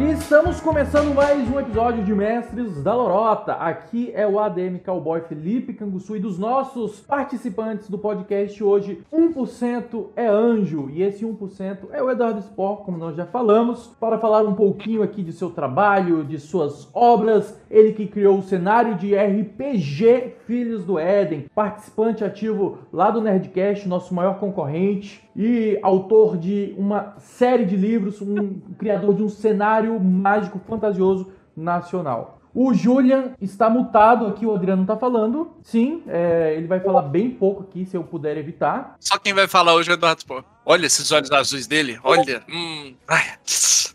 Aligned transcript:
E 0.00 0.12
estamos 0.12 0.62
começando 0.62 1.14
mais 1.14 1.46
um 1.46 1.60
episódio 1.60 2.02
de 2.02 2.14
Mestres 2.14 2.82
da 2.82 2.94
Lorota. 2.94 3.52
Aqui 3.52 4.10
é 4.14 4.26
o 4.26 4.40
ADM 4.40 4.78
Cowboy 4.82 5.20
Felipe 5.20 5.74
Canguçu 5.74 6.16
e 6.16 6.18
dos 6.18 6.38
nossos 6.38 7.00
participantes 7.00 7.90
do 7.90 7.98
podcast 7.98 8.64
hoje, 8.64 9.02
1% 9.12 10.06
é 10.16 10.26
anjo 10.26 10.88
e 10.88 11.02
esse 11.02 11.22
1% 11.22 11.88
é 11.92 12.02
o 12.02 12.10
Eduardo 12.10 12.40
Spor, 12.40 12.78
como 12.78 12.96
nós 12.96 13.14
já 13.14 13.26
falamos, 13.26 13.88
para 14.00 14.18
falar 14.18 14.42
um 14.42 14.54
pouquinho 14.54 15.02
aqui 15.02 15.22
de 15.22 15.34
seu 15.34 15.50
trabalho, 15.50 16.24
de 16.24 16.40
suas 16.40 16.88
obras. 16.94 17.59
Ele 17.70 17.92
que 17.92 18.06
criou 18.06 18.38
o 18.38 18.42
cenário 18.42 18.96
de 18.96 19.14
RPG 19.14 20.34
Filhos 20.46 20.84
do 20.84 20.98
Éden, 20.98 21.46
participante 21.54 22.24
ativo 22.24 22.78
lá 22.92 23.10
do 23.10 23.20
Nerdcast, 23.20 23.88
nosso 23.88 24.12
maior 24.12 24.40
concorrente 24.40 25.22
e 25.36 25.78
autor 25.82 26.36
de 26.36 26.74
uma 26.76 27.14
série 27.18 27.64
de 27.64 27.76
livros, 27.76 28.20
um 28.20 28.60
criador 28.76 29.14
de 29.14 29.22
um 29.22 29.28
cenário 29.28 29.98
mágico 30.00 30.60
fantasioso 30.66 31.32
nacional. 31.56 32.40
O 32.52 32.74
Julian 32.74 33.34
está 33.40 33.70
mutado 33.70 34.26
aqui, 34.26 34.44
o 34.44 34.52
Adriano 34.52 34.82
está 34.82 34.96
falando. 34.96 35.52
Sim, 35.62 36.02
é, 36.08 36.54
ele 36.56 36.66
vai 36.66 36.80
falar 36.80 37.02
bem 37.02 37.30
pouco 37.30 37.62
aqui, 37.62 37.86
se 37.86 37.96
eu 37.96 38.02
puder 38.02 38.36
evitar. 38.36 38.96
Só 38.98 39.16
quem 39.18 39.32
vai 39.32 39.46
falar 39.46 39.74
hoje 39.74 39.88
é 39.88 39.92
o 39.92 39.94
Eduardo 39.94 40.26
Pô. 40.26 40.42
Olha 40.66 40.86
esses 40.86 41.12
olhos 41.12 41.30
azuis 41.30 41.68
dele, 41.68 42.00
olha. 42.02 42.42
Hum, 42.48 42.94
ai. 43.06 43.24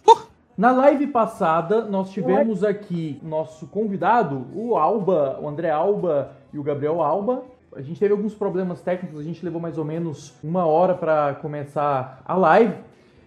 Uh. 0.08 0.35
Na 0.58 0.72
live 0.72 1.08
passada, 1.08 1.84
nós 1.84 2.12
tivemos 2.12 2.64
aqui 2.64 3.20
nosso 3.22 3.68
convidado, 3.68 4.46
o 4.56 4.78
Alba, 4.78 5.38
o 5.42 5.50
André 5.50 5.70
Alba 5.70 6.32
e 6.54 6.58
o 6.58 6.64
Gabriel 6.64 7.02
Alba. 7.02 7.44
A 7.76 7.82
gente 7.82 8.00
teve 8.00 8.14
alguns 8.14 8.34
problemas 8.34 8.82
técnicos, 8.82 9.20
a 9.20 9.24
gente 9.24 9.44
levou 9.44 9.60
mais 9.60 9.78
ou 9.78 9.84
menos 9.84 10.34
uma 10.42 10.66
hora 10.66 10.94
para 10.94 11.36
começar 11.42 12.22
a 12.26 12.38
live. 12.38 12.74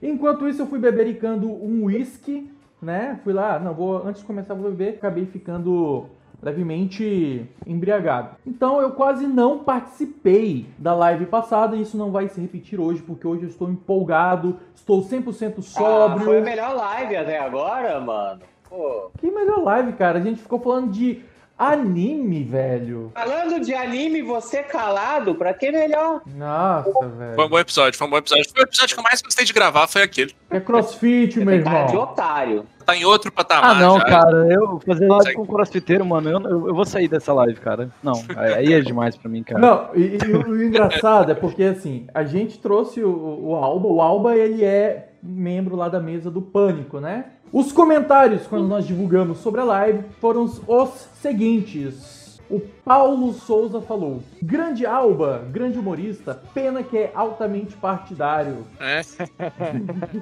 Enquanto 0.03 0.49
isso, 0.49 0.63
eu 0.63 0.67
fui 0.67 0.79
bebericando 0.79 1.51
um 1.51 1.85
whisky, 1.85 2.51
né? 2.81 3.21
Fui 3.23 3.35
lá, 3.35 3.59
não, 3.59 3.75
vou 3.75 4.09
antes 4.09 4.23
de 4.23 4.27
começar 4.27 4.55
vou 4.55 4.71
beber, 4.71 4.95
acabei 4.95 5.27
ficando 5.27 6.07
levemente 6.43 7.47
embriagado. 7.67 8.37
Então 8.47 8.81
eu 8.81 8.93
quase 8.93 9.27
não 9.27 9.59
participei 9.59 10.67
da 10.79 10.95
live 10.95 11.27
passada 11.27 11.77
e 11.77 11.83
isso 11.83 11.97
não 11.97 12.11
vai 12.11 12.29
se 12.29 12.41
repetir 12.41 12.81
hoje, 12.81 13.03
porque 13.03 13.27
hoje 13.27 13.43
eu 13.43 13.49
estou 13.49 13.69
empolgado, 13.69 14.59
estou 14.75 15.03
100% 15.03 15.63
sóbrio. 15.63 16.23
Ah, 16.23 16.25
foi 16.25 16.39
a 16.39 16.43
melhor 16.43 16.75
live 16.75 17.17
até 17.17 17.39
agora, 17.39 18.01
mano. 18.01 18.43
Pô. 18.69 19.11
Que 19.19 19.31
melhor 19.31 19.63
live, 19.63 19.93
cara? 19.95 20.19
A 20.19 20.23
gente 20.23 20.41
ficou 20.41 20.61
falando 20.61 20.91
de 20.91 21.23
Anime, 21.59 22.45
velho. 22.45 23.11
Falando 23.13 23.59
de 23.59 23.75
anime, 23.75 24.23
você 24.23 24.63
calado, 24.63 25.35
pra 25.35 25.53
que 25.53 25.73
melhor? 25.73 26.23
Nossa, 26.25 27.09
velho. 27.09 27.35
Foi 27.35 27.45
um 27.47 27.49
bom 27.49 27.59
episódio, 27.59 27.99
foi 27.99 28.07
um 28.07 28.11
bom 28.11 28.19
episódio. 28.19 28.45
Foi 28.53 28.63
o 28.63 28.65
episódio 28.65 28.95
que 28.95 29.01
eu 29.01 29.03
mais 29.03 29.21
gostei 29.21 29.45
de 29.45 29.53
gravar, 29.53 29.89
foi 29.89 30.03
aquele. 30.03 30.33
É 30.49 30.61
crossfit, 30.61 31.41
meu 31.41 31.57
irmão. 31.57 31.87
de 31.87 31.97
otário. 31.97 32.65
Tá 32.89 32.97
em 32.97 33.05
outro 33.05 33.31
patamar. 33.31 33.77
Ah, 33.77 33.79
não, 33.79 33.99
já. 33.99 34.05
cara. 34.07 34.47
Eu 34.51 34.81
fazer 34.81 35.07
live 35.07 35.35
com 35.35 35.47
crossfiteiro, 35.47 36.07
mano, 36.07 36.31
eu, 36.31 36.41
eu, 36.41 36.69
eu, 36.69 36.75
vou 36.75 36.87
sair 36.87 37.07
dessa 37.07 37.35
live, 37.35 37.61
cara. 37.61 37.91
Não, 38.03 38.15
aí 38.35 38.73
é 38.73 38.81
demais 38.81 39.15
pra 39.15 39.29
mim, 39.29 39.43
cara. 39.43 39.61
Não, 39.61 39.91
e, 39.95 40.17
e 40.17 40.33
o, 40.33 40.49
o, 40.49 40.65
engraçado 40.65 41.31
é 41.31 41.35
porque, 41.35 41.65
assim, 41.65 42.07
a 42.15 42.25
gente 42.25 42.59
trouxe 42.59 43.05
o, 43.05 43.49
o 43.49 43.55
Alba. 43.57 43.89
O 43.89 44.01
Alba, 44.01 44.35
ele 44.35 44.65
é 44.65 45.11
membro 45.23 45.77
lá 45.77 45.91
da 45.91 46.01
mesa 46.01 46.31
do 46.31 46.41
Pânico, 46.41 46.99
né? 46.99 47.27
Os 47.53 47.73
comentários, 47.73 48.47
quando 48.47 48.67
nós 48.67 48.87
divulgamos 48.87 49.37
sobre 49.41 49.61
a 49.61 49.65
live, 49.65 50.05
foram 50.19 50.45
os 50.45 51.09
seguintes. 51.21 52.41
O 52.49 52.59
Paulo 52.89 53.35
Souza 53.35 53.83
falou: 53.83 54.23
Grande 54.43 54.87
Alba, 54.87 55.47
grande 55.51 55.79
humorista, 55.79 56.41
pena 56.55 56.83
que 56.83 56.97
é 56.97 57.13
altamente 57.15 57.77
partidário. 57.77 58.67
É. 58.81 59.03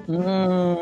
hum. 0.05 0.17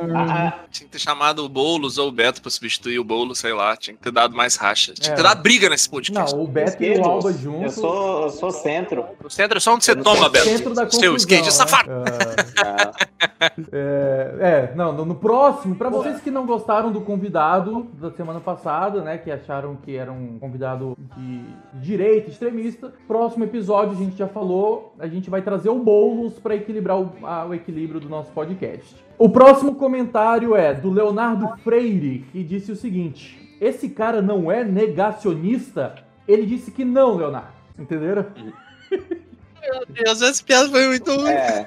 ah, 0.17 0.61
tinha 0.71 0.87
que 0.87 0.93
ter 0.93 0.99
chamado 0.99 1.45
o 1.45 1.49
Boulos 1.49 1.99
ou 1.99 2.09
o 2.09 2.11
Beto 2.11 2.41
pra 2.41 2.49
substituir 2.49 2.97
o 2.97 3.03
Boulos, 3.03 3.37
sei 3.37 3.53
lá. 3.53 3.77
Tinha 3.77 3.95
que 3.95 4.01
ter 4.01 4.11
dado 4.11 4.35
mais 4.35 4.55
racha. 4.55 4.95
Tinha 4.95 5.13
é. 5.13 5.15
que 5.15 5.21
ter 5.21 5.27
dado 5.27 5.43
briga 5.43 5.69
nesse 5.69 5.87
podcast. 5.87 6.35
Não, 6.35 6.43
o 6.43 6.47
Beto 6.47 6.83
e 6.83 6.97
o 6.97 7.05
Alba 7.05 7.31
juntos. 7.31 7.77
Eu 7.77 7.83
sou, 7.83 8.23
eu 8.23 8.29
sou 8.31 8.51
centro. 8.51 9.05
O 9.23 9.29
centro 9.29 9.57
é 9.57 9.61
só 9.61 9.75
onde 9.75 9.85
você 9.85 9.95
toma, 9.95 10.27
Beto. 10.27 10.45
Centro 10.45 10.73
da 10.73 10.85
confusão, 10.85 11.01
Seu 11.01 11.15
skate 11.17 11.45
né? 11.45 11.51
safado. 11.51 11.91
É, 13.71 14.35
é, 14.39 14.73
não, 14.75 14.91
no, 14.93 15.05
no 15.05 15.15
próximo, 15.15 15.75
pra 15.75 15.89
vocês 15.89 16.19
que 16.21 16.31
não 16.31 16.45
gostaram 16.45 16.91
do 16.91 17.01
convidado 17.01 17.87
da 17.93 18.11
semana 18.11 18.39
passada, 18.39 19.01
né, 19.01 19.17
que 19.17 19.29
acharam 19.29 19.75
que 19.75 19.95
era 19.95 20.11
um 20.11 20.39
convidado 20.39 20.97
de 21.15 21.45
direita, 21.81 22.29
extremista, 22.29 22.93
próximo 23.07 23.43
episódio 23.43 23.93
a 23.93 23.95
gente 23.95 24.17
já 24.17 24.27
falou, 24.27 24.93
a 24.99 25.07
gente 25.07 25.29
vai 25.29 25.41
trazer 25.41 25.69
o 25.69 25.79
Boulos 25.79 26.39
para 26.39 26.55
equilibrar 26.55 26.99
o, 26.99 27.11
a, 27.23 27.45
o 27.45 27.53
equilíbrio 27.53 27.99
do 27.99 28.09
nosso 28.09 28.31
podcast. 28.31 28.95
O 29.17 29.29
próximo 29.29 29.75
comentário 29.75 30.55
é 30.55 30.73
do 30.73 30.91
Leonardo 30.91 31.47
Freire, 31.63 32.25
que 32.31 32.43
disse 32.43 32.71
o 32.71 32.75
seguinte: 32.75 33.55
Esse 33.59 33.89
cara 33.89 34.21
não 34.21 34.51
é 34.51 34.63
negacionista? 34.63 35.95
Ele 36.27 36.45
disse 36.45 36.71
que 36.71 36.83
não, 36.83 37.15
Leonardo. 37.15 37.53
Entenderam? 37.77 38.25
Meu 38.91 39.85
Deus, 39.87 40.21
essa 40.21 40.43
piada 40.43 40.69
foi 40.69 40.87
muito 40.87 41.11
ruim. 41.11 41.29
É. 41.29 41.65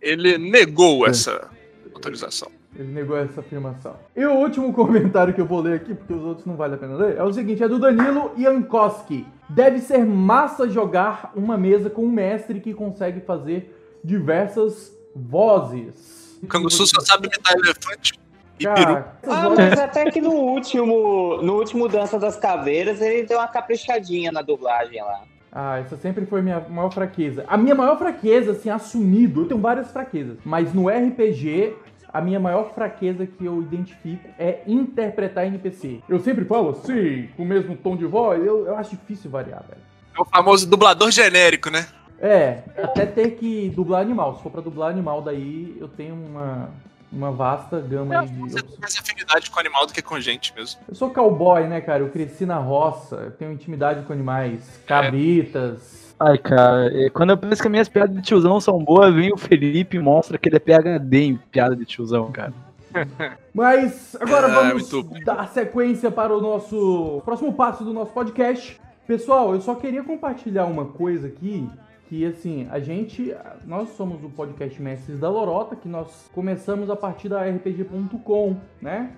Ele 0.00 0.38
negou 0.38 1.06
essa 1.06 1.48
autorização. 1.94 2.50
Ele 2.74 2.90
negou 2.90 3.16
essa 3.16 3.40
afirmação. 3.40 3.96
E 4.16 4.24
o 4.24 4.32
último 4.32 4.72
comentário 4.74 5.34
que 5.34 5.40
eu 5.40 5.46
vou 5.46 5.60
ler 5.60 5.74
aqui, 5.74 5.94
porque 5.94 6.12
os 6.12 6.22
outros 6.22 6.46
não 6.46 6.56
vale 6.56 6.74
a 6.74 6.78
pena 6.78 6.96
ler, 6.96 7.16
é 7.16 7.22
o 7.22 7.32
seguinte: 7.32 7.62
é 7.62 7.68
do 7.68 7.78
Danilo 7.78 8.32
Jankowski. 8.38 9.26
Deve 9.54 9.80
ser 9.80 10.04
massa 10.06 10.68
jogar 10.68 11.32
uma 11.34 11.58
mesa 11.58 11.90
com 11.90 12.04
um 12.04 12.10
mestre 12.10 12.58
que 12.60 12.72
consegue 12.72 13.20
fazer 13.20 13.98
diversas 14.02 14.92
vozes. 15.14 16.38
O 16.42 16.46
Canguçu 16.46 16.86
só 16.86 17.00
sabe 17.00 17.26
imitar 17.26 17.54
elefante. 17.54 18.14
E 18.58 18.64
Cara, 18.64 19.16
peru. 19.20 19.32
Ah, 19.32 19.50
mas 19.50 19.78
até 19.78 20.10
que 20.10 20.20
no 20.20 20.32
último, 20.32 21.42
no 21.42 21.56
último 21.56 21.88
Dança 21.88 22.18
das 22.18 22.36
Caveiras 22.36 23.00
ele 23.00 23.26
deu 23.26 23.38
uma 23.38 23.48
caprichadinha 23.48 24.32
na 24.32 24.42
dublagem 24.42 25.02
lá. 25.02 25.22
Ah, 25.50 25.78
essa 25.78 25.98
sempre 25.98 26.24
foi 26.24 26.40
minha 26.40 26.60
maior 26.60 26.90
fraqueza. 26.90 27.44
A 27.46 27.58
minha 27.58 27.74
maior 27.74 27.98
fraqueza, 27.98 28.52
assim, 28.52 28.70
assumido, 28.70 29.42
eu 29.42 29.48
tenho 29.48 29.60
várias 29.60 29.90
fraquezas, 29.90 30.38
mas 30.44 30.72
no 30.72 30.88
RPG, 30.88 31.74
a 32.12 32.20
minha 32.20 32.38
maior 32.38 32.74
fraqueza 32.74 33.26
que 33.26 33.44
eu 33.44 33.62
identifico 33.62 34.28
é 34.38 34.60
interpretar 34.66 35.46
NPC. 35.46 36.00
Eu 36.08 36.20
sempre 36.20 36.44
falo 36.44 36.70
assim, 36.70 37.28
com 37.36 37.42
o 37.42 37.46
mesmo 37.46 37.76
tom 37.76 37.96
de 37.96 38.04
voz, 38.04 38.44
eu, 38.44 38.66
eu 38.66 38.76
acho 38.76 38.90
difícil 38.90 39.30
variar, 39.30 39.64
velho. 39.66 39.80
É 40.16 40.20
o 40.20 40.24
famoso 40.24 40.68
dublador 40.68 41.10
genérico, 41.10 41.70
né? 41.70 41.86
É, 42.20 42.62
até 42.76 43.06
ter 43.06 43.32
que 43.32 43.70
dublar 43.70 44.02
animal. 44.02 44.36
Se 44.36 44.42
for 44.42 44.52
pra 44.52 44.60
dublar 44.60 44.90
animal, 44.90 45.22
daí 45.22 45.76
eu 45.80 45.88
tenho 45.88 46.14
uma, 46.14 46.70
uma 47.10 47.32
vasta 47.32 47.80
gama 47.80 48.14
Eu, 48.14 48.26
de. 48.26 48.38
você 48.38 48.62
tem 48.62 48.78
mais 48.78 48.96
afinidade 48.96 49.50
com 49.50 49.58
animal 49.58 49.86
do 49.86 49.92
que 49.92 50.02
com 50.02 50.20
gente 50.20 50.54
mesmo. 50.54 50.80
Eu 50.88 50.94
sou 50.94 51.10
cowboy, 51.10 51.66
né, 51.66 51.80
cara? 51.80 52.02
Eu 52.02 52.10
cresci 52.10 52.46
na 52.46 52.58
roça, 52.58 53.16
eu 53.16 53.30
tenho 53.32 53.52
intimidade 53.52 54.04
com 54.04 54.12
animais, 54.12 54.80
cabritas. 54.86 56.01
Ai, 56.24 56.38
cara, 56.38 56.86
é, 56.96 57.10
quando 57.10 57.30
eu 57.30 57.36
penso 57.36 57.60
que 57.60 57.68
minhas 57.68 57.88
piadas 57.88 58.14
de 58.14 58.22
tiozão 58.22 58.60
são 58.60 58.78
boas, 58.78 59.12
vem 59.12 59.32
o 59.32 59.36
Felipe 59.36 59.96
e 59.96 60.00
mostra 60.00 60.38
que 60.38 60.48
ele 60.48 60.54
é 60.54 60.60
PHD 60.60 61.18
em 61.18 61.36
piada 61.36 61.74
de 61.74 61.84
tiozão, 61.84 62.30
cara. 62.30 62.52
Mas 63.52 64.16
agora 64.20 64.46
É, 64.46 64.52
vamos 64.52 64.88
dar 65.24 65.48
sequência 65.48 66.12
para 66.12 66.32
o 66.32 66.40
nosso 66.40 67.20
próximo 67.24 67.52
passo 67.52 67.82
do 67.82 67.92
nosso 67.92 68.12
podcast. 68.12 68.80
Pessoal, 69.04 69.52
eu 69.52 69.60
só 69.60 69.74
queria 69.74 70.04
compartilhar 70.04 70.66
uma 70.66 70.84
coisa 70.84 71.26
aqui. 71.26 71.68
Que 72.08 72.24
assim, 72.24 72.68
a 72.70 72.78
gente, 72.78 73.34
nós 73.64 73.88
somos 73.96 74.22
o 74.22 74.28
podcast 74.28 74.80
Mestres 74.80 75.18
da 75.18 75.28
Lorota, 75.28 75.74
que 75.74 75.88
nós 75.88 76.30
começamos 76.32 76.88
a 76.88 76.94
partir 76.94 77.28
da 77.28 77.42
RPG.com, 77.42 78.56
né? 78.80 79.10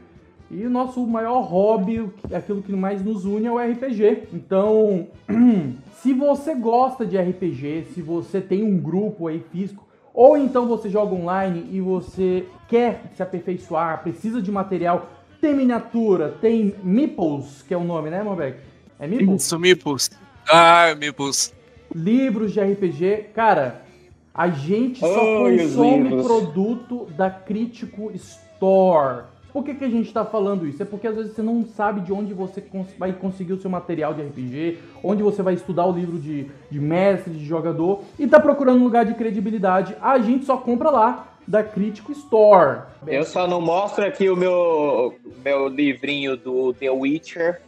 E 0.50 0.64
o 0.66 0.70
nosso 0.70 1.04
maior 1.06 1.40
hobby, 1.40 2.08
aquilo 2.32 2.62
que 2.62 2.72
mais 2.72 3.04
nos 3.04 3.24
une 3.24 3.46
é 3.46 3.50
o 3.50 3.58
RPG. 3.58 4.28
Então, 4.32 5.08
se 6.02 6.12
você 6.12 6.54
gosta 6.54 7.04
de 7.04 7.18
RPG, 7.18 7.88
se 7.94 8.02
você 8.02 8.40
tem 8.40 8.62
um 8.62 8.78
grupo 8.78 9.26
aí 9.26 9.42
físico, 9.50 9.84
ou 10.12 10.36
então 10.36 10.68
você 10.68 10.88
joga 10.88 11.14
online 11.14 11.68
e 11.72 11.80
você 11.80 12.46
quer 12.68 13.10
se 13.16 13.22
aperfeiçoar, 13.22 14.02
precisa 14.02 14.40
de 14.40 14.52
material, 14.52 15.10
tem 15.40 15.54
miniatura, 15.54 16.36
tem 16.40 16.74
meeples, 16.82 17.62
que 17.66 17.74
é 17.74 17.76
o 17.76 17.84
nome, 17.84 18.10
né, 18.10 18.22
Mobeck? 18.22 18.58
É 18.98 19.06
meeples? 19.06 19.42
Isso, 19.42 19.58
Mipus. 19.58 20.10
Ah, 20.48 20.94
Mipus. 20.96 21.52
Livros 21.94 22.52
de 22.52 22.60
RPG, 22.60 23.30
cara, 23.34 23.82
a 24.32 24.48
gente 24.48 25.00
só 25.00 25.44
os 25.44 25.62
consome 25.62 26.22
produto 26.22 27.06
da 27.16 27.30
Crítico 27.30 28.10
Store. 28.12 29.33
Por 29.54 29.62
que, 29.64 29.72
que 29.74 29.84
a 29.84 29.88
gente 29.88 30.12
tá 30.12 30.24
falando 30.24 30.66
isso? 30.66 30.82
É 30.82 30.84
porque 30.84 31.06
às 31.06 31.14
vezes 31.14 31.32
você 31.32 31.40
não 31.40 31.64
sabe 31.64 32.00
de 32.00 32.12
onde 32.12 32.34
você 32.34 32.60
cons- 32.60 32.92
vai 32.98 33.12
conseguir 33.12 33.52
o 33.52 33.60
seu 33.60 33.70
material 33.70 34.12
de 34.12 34.20
RPG, 34.20 34.78
onde 35.02 35.22
você 35.22 35.42
vai 35.42 35.54
estudar 35.54 35.86
o 35.86 35.92
livro 35.92 36.18
de, 36.18 36.50
de 36.68 36.80
mestre, 36.80 37.32
de 37.32 37.44
jogador, 37.46 38.02
e 38.18 38.26
tá 38.26 38.40
procurando 38.40 38.80
um 38.80 38.84
lugar 38.84 39.04
de 39.06 39.14
credibilidade. 39.14 39.96
A 40.02 40.18
gente 40.18 40.44
só 40.44 40.56
compra 40.56 40.90
lá, 40.90 41.28
da 41.46 41.62
Crítico 41.62 42.10
Store. 42.10 42.80
Eu 43.06 43.22
só 43.24 43.46
não 43.46 43.60
mostro 43.60 44.04
aqui 44.04 44.28
o 44.30 44.34
meu, 44.36 45.14
meu 45.44 45.68
livrinho 45.68 46.36
do 46.36 46.72
The 46.74 46.90
Witcher, 46.90 47.60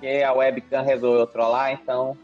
que 0.00 0.22
a 0.22 0.32
webcam 0.34 0.82
resolveu 0.82 1.26
trollar, 1.28 1.72
então 1.72 2.16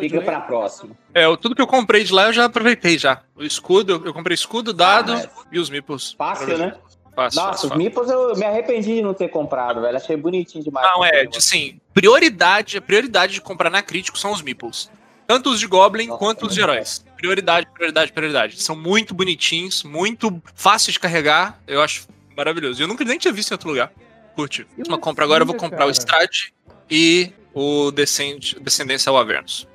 fica 0.00 0.20
pra 0.22 0.40
próxima. 0.40 0.94
É, 1.14 1.28
o- 1.28 1.36
tudo 1.36 1.54
que 1.54 1.60
eu 1.62 1.66
comprei 1.66 2.02
de 2.02 2.12
lá 2.12 2.26
eu 2.26 2.32
já 2.32 2.46
aproveitei 2.46 2.96
já. 2.98 3.20
O 3.36 3.42
escudo, 3.42 4.02
eu, 4.04 4.12
comprei 4.14 4.34
escudo, 4.34 4.72
dado 4.72 5.12
Ah, 5.12 5.16
mas- 5.16 5.28
e 5.52 5.58
os 5.58 5.68
Mipus. 5.70 6.14
Fácil, 6.16 6.56
né? 6.58 6.74
Fácil, 7.16 7.40
Nossa, 7.40 7.52
fácil, 7.52 7.70
os 7.70 7.76
Meeples 7.76 8.10
eu 8.10 8.36
me 8.36 8.44
arrependi 8.44 8.96
de 8.96 9.02
não 9.02 9.14
ter 9.14 9.28
comprado, 9.28 9.80
velho. 9.80 9.96
Achei 9.96 10.14
bonitinho 10.18 10.62
demais. 10.62 10.86
Não, 10.94 11.02
é, 11.02 11.26
assim, 11.34 11.80
prioridade, 11.94 12.76
a 12.76 12.82
prioridade 12.82 13.32
de 13.32 13.40
comprar 13.40 13.70
na 13.70 13.80
Crítico 13.82 14.18
são 14.18 14.32
os 14.32 14.42
Meeples. 14.42 14.90
Tanto 15.26 15.48
os 15.48 15.58
de 15.58 15.66
Goblin 15.66 16.08
Nossa, 16.08 16.18
quanto 16.18 16.46
os 16.46 16.52
de 16.54 16.60
heróis. 16.60 17.02
Prioridade, 17.16 17.66
prioridade, 17.72 18.12
prioridade. 18.12 18.62
São 18.62 18.76
muito 18.76 19.14
bonitinhos, 19.14 19.82
muito 19.82 20.42
fáceis 20.54 20.92
de 20.92 21.00
carregar. 21.00 21.58
Eu 21.66 21.80
acho 21.80 22.06
maravilhoso. 22.36 22.82
Eu 22.82 22.86
nunca 22.86 23.02
nem 23.02 23.16
tinha 23.16 23.32
visto 23.32 23.50
em 23.50 23.54
outro 23.54 23.70
lugar. 23.70 23.90
Curte. 24.34 24.66
Uma 24.86 24.98
compra 24.98 25.24
agora, 25.24 25.42
eu 25.42 25.46
vou 25.46 25.56
comprar 25.56 25.78
cara. 25.78 25.88
o 25.88 25.92
Strade 25.92 26.52
e 26.90 27.32
o 27.54 27.90
Descend 27.92 28.58
Descendência 28.60 29.08
ao 29.08 29.16
Avernus. 29.16 29.66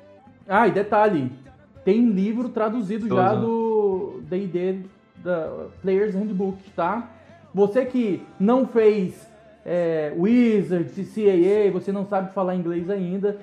Ah, 0.48 0.68
e 0.68 0.70
detalhe. 0.70 1.28
Tem 1.84 2.08
livro 2.08 2.48
traduzido 2.50 3.08
Tô 3.08 3.16
já 3.16 3.34
do 3.34 4.20
D&D 4.22 4.78
da 5.16 5.66
Players 5.82 6.14
Handbook, 6.14 6.58
tá? 6.76 7.08
Você 7.54 7.84
que 7.84 8.22
não 8.38 8.66
fez 8.66 9.28
é, 9.64 10.12
Wizards 10.16 11.14
CAA, 11.14 11.70
você 11.72 11.92
não 11.92 12.06
sabe 12.06 12.32
falar 12.32 12.54
inglês 12.56 12.88
ainda, 12.88 13.38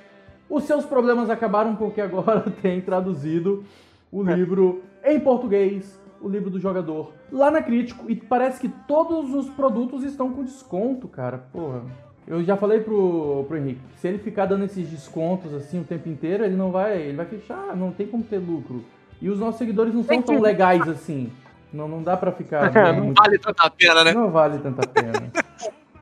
os 0.49 0.63
seus 0.63 0.85
problemas 0.85 1.29
acabaram 1.29 1.75
porque 1.75 2.01
agora 2.01 2.41
tem 2.61 2.81
traduzido 2.81 3.63
o 4.11 4.27
é. 4.27 4.33
livro 4.33 4.81
em 5.03 5.19
português, 5.19 5.99
o 6.21 6.27
livro 6.27 6.49
do 6.49 6.59
jogador, 6.59 7.13
lá 7.31 7.51
na 7.51 7.61
Crítico. 7.61 8.09
E 8.09 8.15
parece 8.15 8.59
que 8.59 8.69
todos 8.87 9.33
os 9.33 9.49
produtos 9.51 10.03
estão 10.03 10.31
com 10.31 10.43
desconto, 10.43 11.07
cara. 11.07 11.37
Porra. 11.51 11.83
Eu 12.27 12.43
já 12.43 12.55
falei 12.55 12.79
pro, 12.79 13.45
pro 13.47 13.57
Henrique, 13.57 13.81
se 13.95 14.07
ele 14.07 14.19
ficar 14.19 14.45
dando 14.45 14.63
esses 14.63 14.87
descontos 14.87 15.51
assim 15.51 15.81
o 15.81 15.83
tempo 15.83 16.09
inteiro, 16.09 16.43
ele 16.43 16.55
não 16.55 16.71
vai. 16.71 17.01
Ele 17.01 17.17
vai 17.17 17.25
fechar, 17.25 17.75
não 17.75 17.91
tem 17.91 18.05
como 18.05 18.23
ter 18.23 18.37
lucro. 18.37 18.83
E 19.21 19.29
os 19.29 19.39
nossos 19.39 19.57
seguidores 19.57 19.93
não 19.93 20.03
são 20.03 20.21
tão 20.21 20.39
legais 20.39 20.87
assim. 20.87 21.31
Não, 21.71 21.87
não 21.87 22.03
dá 22.03 22.17
pra 22.17 22.31
ficar. 22.31 22.71
não 22.95 23.05
muito... 23.05 23.21
vale 23.21 23.37
tanta 23.37 23.69
pena, 23.69 24.03
né? 24.03 24.13
Não 24.13 24.31
vale 24.31 24.59
tanta 24.59 24.87
pena. 24.87 25.31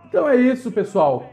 então 0.08 0.28
é 0.28 0.36
isso, 0.36 0.72
pessoal. 0.72 1.32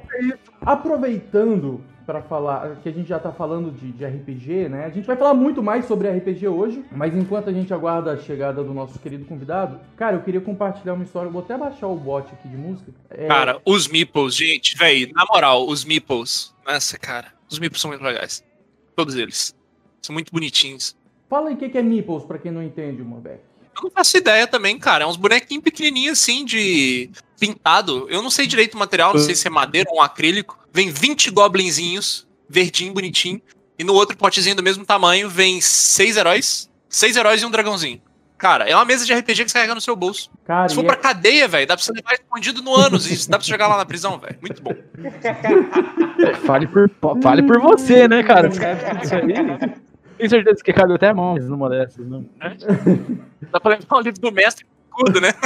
Aproveitando 0.60 1.80
para 2.06 2.22
falar, 2.22 2.76
que 2.82 2.88
a 2.88 2.92
gente 2.92 3.08
já 3.08 3.18
tá 3.18 3.32
falando 3.32 3.72
de, 3.72 3.90
de, 3.92 4.04
RPG, 4.04 4.68
né? 4.68 4.84
A 4.84 4.90
gente 4.90 5.06
vai 5.06 5.16
falar 5.16 5.34
muito 5.34 5.62
mais 5.62 5.86
sobre 5.86 6.10
RPG 6.10 6.46
hoje, 6.48 6.84
mas 6.92 7.14
enquanto 7.16 7.48
a 7.48 7.52
gente 7.52 7.72
aguarda 7.72 8.12
a 8.12 8.16
chegada 8.18 8.62
do 8.62 8.74
nosso 8.74 8.98
querido 8.98 9.24
convidado, 9.24 9.80
cara, 9.96 10.16
eu 10.16 10.22
queria 10.22 10.40
compartilhar 10.40 10.94
uma 10.94 11.04
história. 11.04 11.28
Eu 11.28 11.32
vou 11.32 11.42
até 11.42 11.56
baixar 11.56 11.86
o 11.88 11.96
bot 11.96 12.30
aqui 12.32 12.48
de 12.48 12.56
música. 12.56 12.92
É... 13.10 13.26
Cara, 13.26 13.60
os 13.64 13.88
Meeples, 13.88 14.34
gente, 14.34 14.76
velho, 14.76 15.12
na 15.14 15.24
moral, 15.30 15.66
os 15.66 15.84
Meeples. 15.84 16.54
Nossa, 16.66 16.98
cara, 16.98 17.28
os 17.50 17.58
Meeples 17.58 17.80
são 17.80 17.90
muito 17.90 18.04
legais. 18.04 18.44
Todos 18.94 19.14
eles. 19.16 19.54
São 20.02 20.12
muito 20.12 20.30
bonitinhos. 20.30 20.96
Fala 21.28 21.48
aí 21.48 21.54
o 21.54 21.56
que 21.56 21.76
é 21.76 21.82
Meeples, 21.82 22.24
pra 22.24 22.38
quem 22.38 22.52
não 22.52 22.62
entende, 22.62 23.02
Morbeck. 23.02 23.40
Eu 23.76 23.82
não 23.82 23.90
faço 23.90 24.16
ideia 24.16 24.46
também, 24.46 24.78
cara. 24.78 25.04
É 25.04 25.06
uns 25.06 25.16
bonequinhos 25.16 25.64
pequenininhos 25.64 26.20
assim, 26.20 26.44
de 26.44 27.10
pintado. 27.38 28.06
Eu 28.08 28.22
não 28.22 28.30
sei 28.30 28.46
direito 28.46 28.74
o 28.74 28.78
material, 28.78 29.12
não 29.12 29.20
sei 29.20 29.34
se 29.34 29.46
é 29.46 29.50
madeira 29.50 29.90
ou 29.90 29.98
um 29.98 30.02
acrílico. 30.02 30.58
Vem 30.72 30.90
20 30.90 31.30
goblinzinhos, 31.30 32.26
verdinho, 32.48 32.92
bonitinho. 32.92 33.40
E 33.78 33.84
no 33.84 33.94
outro 33.94 34.16
potezinho 34.16 34.56
do 34.56 34.62
mesmo 34.62 34.84
tamanho 34.84 35.28
vem 35.28 35.60
seis 35.60 36.16
heróis. 36.16 36.70
Seis 36.88 37.16
heróis 37.16 37.42
e 37.42 37.46
um 37.46 37.50
dragãozinho. 37.50 38.00
Cara, 38.36 38.68
é 38.68 38.74
uma 38.74 38.84
mesa 38.84 39.06
de 39.06 39.14
RPG 39.14 39.44
que 39.44 39.50
você 39.50 39.54
carrega 39.54 39.74
no 39.74 39.80
seu 39.80 39.96
bolso. 39.96 40.30
Cara, 40.44 40.68
Se 40.68 40.74
for 40.74 40.84
pra 40.84 40.94
é... 40.94 40.98
cadeia, 40.98 41.48
velho, 41.48 41.66
dá 41.66 41.76
pra 41.76 41.84
você 41.84 41.92
levar 41.92 42.12
escondido 42.14 42.62
no 42.62 42.74
ânus 42.74 43.06
e 43.06 43.28
dá 43.28 43.38
pra 43.38 43.44
você 43.44 43.50
jogar 43.50 43.68
lá 43.68 43.76
na 43.76 43.86
prisão, 43.86 44.18
velho. 44.18 44.36
Muito 44.40 44.62
bom. 44.62 44.74
fale, 46.44 46.66
por, 46.66 46.90
fale 47.22 47.42
por 47.42 47.60
você, 47.60 48.06
né, 48.06 48.22
cara? 48.22 48.48
Isso 48.48 49.14
aí. 49.14 49.84
Tenho 50.24 50.30
certeza 50.30 50.64
que 50.64 50.72
cabe 50.72 50.94
até 50.94 51.12
mãos 51.12 51.46
numa 51.46 51.68
dessas, 51.68 52.06
não. 52.06 52.24
Dá 53.52 53.60
pra 53.60 53.76
levar 53.76 53.96
o 53.96 54.00
livro 54.00 54.18
do 54.18 54.32
mestre 54.32 54.64
escudo, 54.88 55.20
né? 55.20 55.34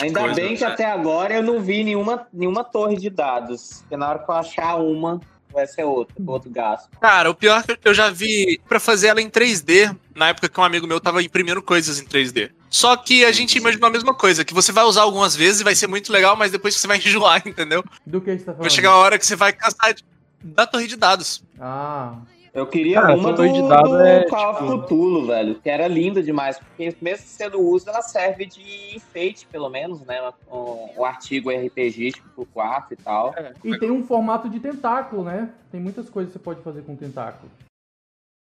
Ainda 0.00 0.20
coisa, 0.20 0.34
bem 0.36 0.54
que 0.54 0.62
né? 0.62 0.70
até 0.70 0.84
agora 0.84 1.34
eu 1.34 1.42
não 1.42 1.58
vi 1.60 1.82
nenhuma, 1.82 2.28
nenhuma 2.32 2.62
torre 2.62 2.96
de 2.96 3.10
dados. 3.10 3.80
Porque 3.80 3.96
na 3.96 4.08
hora 4.10 4.20
que 4.20 4.30
eu 4.30 4.34
achar 4.36 4.76
uma, 4.76 5.20
vai 5.52 5.66
ser 5.66 5.82
outra, 5.82 6.14
outro 6.24 6.48
gasto. 6.50 6.88
Cara, 7.00 7.28
o 7.28 7.34
pior 7.34 7.64
é 7.66 7.76
que 7.76 7.88
eu 7.88 7.94
já 7.94 8.10
vi 8.10 8.60
para 8.68 8.78
fazer 8.78 9.08
ela 9.08 9.20
em 9.20 9.28
3D, 9.28 9.92
na 10.14 10.28
época 10.28 10.48
que 10.48 10.60
um 10.60 10.64
amigo 10.64 10.86
meu 10.86 11.00
tava 11.00 11.20
imprimindo 11.24 11.60
coisas 11.60 11.98
em 11.98 12.04
3D. 12.04 12.52
Só 12.68 12.96
que 12.96 13.24
a 13.24 13.32
gente 13.32 13.58
imaginou 13.58 13.88
a 13.88 13.90
mesma 13.90 14.14
coisa, 14.14 14.44
que 14.44 14.54
você 14.54 14.70
vai 14.70 14.84
usar 14.84 15.02
algumas 15.02 15.34
vezes 15.34 15.62
e 15.62 15.64
vai 15.64 15.74
ser 15.74 15.88
muito 15.88 16.12
legal, 16.12 16.36
mas 16.36 16.52
depois 16.52 16.76
você 16.76 16.86
vai 16.86 16.98
enjoar, 17.04 17.42
entendeu? 17.44 17.82
Do 18.06 18.20
que 18.20 18.30
você 18.30 18.44
tá 18.44 18.52
falando? 18.52 18.60
Vai 18.60 18.70
chegar 18.70 18.90
uma 18.90 18.98
hora 18.98 19.18
que 19.18 19.26
você 19.26 19.34
vai 19.34 19.52
cansar 19.52 19.92
de 19.92 20.04
da 20.42 20.66
torre 20.66 20.86
de 20.86 20.96
dados. 20.96 21.42
Ah. 21.58 22.18
Eu 22.52 22.66
queria 22.66 23.00
Cara, 23.00 23.14
uma 23.14 23.32
do, 23.32 23.48
de 23.48 23.68
dados 23.68 23.90
do 23.90 24.00
é, 24.00 24.24
Call 24.24 24.50
of 24.50 24.64
tipo... 24.64 24.82
Cthulhu, 24.82 25.26
velho, 25.26 25.54
que 25.54 25.70
era 25.70 25.86
linda 25.86 26.20
demais, 26.20 26.58
porque 26.58 26.96
mesmo 27.00 27.24
sendo 27.26 27.60
uso, 27.60 27.88
ela 27.88 28.02
serve 28.02 28.44
de 28.44 28.96
enfeite, 28.96 29.46
pelo 29.46 29.68
menos, 29.68 30.04
né? 30.04 30.20
O, 30.50 30.90
o 30.96 31.04
artigo 31.04 31.50
RPG, 31.50 32.12
tipo, 32.12 32.44
4 32.46 32.94
e 32.94 32.96
tal. 32.96 33.32
É. 33.36 33.52
E 33.62 33.78
tem 33.78 33.90
um 33.90 34.04
formato 34.04 34.48
de 34.48 34.58
tentáculo, 34.58 35.22
né? 35.22 35.48
Tem 35.70 35.80
muitas 35.80 36.10
coisas 36.10 36.32
que 36.32 36.38
você 36.38 36.44
pode 36.44 36.60
fazer 36.62 36.82
com 36.82 36.96
tentáculo. 36.96 37.50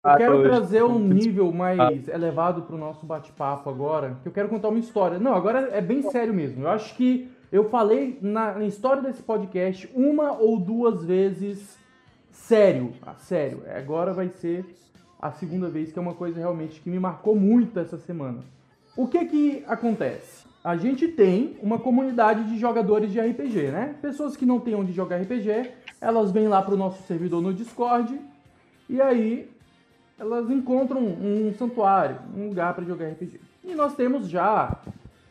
Eu 0.03 0.11
ah, 0.11 0.17
quero 0.17 0.43
trazer 0.43 0.83
um 0.83 0.99
nível 0.99 1.53
mais 1.53 2.09
elevado 2.09 2.63
para 2.63 2.77
o 2.77 2.79
nosso 2.79 3.05
bate-papo 3.05 3.69
agora, 3.69 4.17
que 4.23 4.29
eu 4.29 4.33
quero 4.33 4.49
contar 4.49 4.69
uma 4.69 4.79
história. 4.79 5.19
Não, 5.19 5.35
agora 5.35 5.69
é 5.73 5.81
bem 5.81 6.01
sério 6.11 6.33
mesmo. 6.33 6.63
Eu 6.63 6.71
acho 6.71 6.95
que 6.95 7.29
eu 7.53 7.69
falei 7.69 8.19
na, 8.23 8.55
na 8.55 8.65
história 8.65 9.03
desse 9.03 9.23
podcast 9.23 9.91
uma 9.95 10.33
ou 10.33 10.59
duas 10.59 11.05
vezes 11.05 11.79
sério, 12.31 12.93
ah, 13.03 13.15
sério. 13.15 13.63
Agora 13.75 14.13
vai 14.13 14.29
ser 14.29 14.65
a 15.21 15.31
segunda 15.33 15.69
vez 15.69 15.93
que 15.93 15.99
é 15.99 16.03
uma 16.03 16.15
coisa 16.15 16.39
realmente 16.39 16.81
que 16.81 16.89
me 16.89 16.99
marcou 16.99 17.35
muito 17.35 17.79
essa 17.79 17.99
semana. 17.99 18.39
O 18.97 19.07
que 19.07 19.25
que 19.25 19.65
acontece? 19.67 20.47
A 20.63 20.77
gente 20.77 21.09
tem 21.09 21.57
uma 21.63 21.79
comunidade 21.79 22.45
de 22.45 22.59
jogadores 22.59 23.11
de 23.11 23.21
RPG, 23.21 23.71
né? 23.71 23.95
Pessoas 24.01 24.37
que 24.37 24.45
não 24.47 24.61
têm 24.61 24.75
onde 24.75 24.93
jogar 24.93 25.17
RPG, 25.17 25.71
elas 26.01 26.31
vêm 26.31 26.49
lá 26.49 26.61
para 26.63 26.75
o 26.75 26.77
nosso 26.77 27.03
servidor 27.05 27.41
no 27.43 27.53
Discord 27.53 28.21
e 28.89 29.01
aí 29.01 29.51
elas 30.19 30.51
encontram 30.51 31.01
um 31.01 31.53
santuário, 31.59 32.19
um 32.37 32.49
lugar 32.49 32.75
para 32.75 32.85
jogar 32.85 33.07
RPG. 33.09 33.41
E 33.65 33.75
nós 33.75 33.95
temos 33.95 34.29
já 34.29 34.79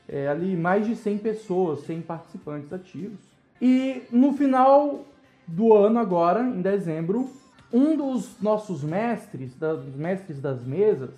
é, 0.10 0.28
ali 0.28 0.58
mais 0.58 0.88
de 0.88 0.96
100 0.96 1.20
pessoas, 1.20 1.82
100 1.82 2.02
participantes 2.02 2.74
ativos. 2.74 3.20
E 3.62 4.02
no 4.12 4.34
final 4.34 5.06
do 5.48 5.76
ano 5.76 6.00
agora, 6.00 6.42
em 6.42 6.62
dezembro, 6.62 7.30
um 7.72 7.96
dos 7.96 8.42
nossos 8.42 8.84
mestres, 8.84 9.54
dos 9.54 9.96
mestres 9.96 10.42
das 10.42 10.64
mesas, 10.64 11.12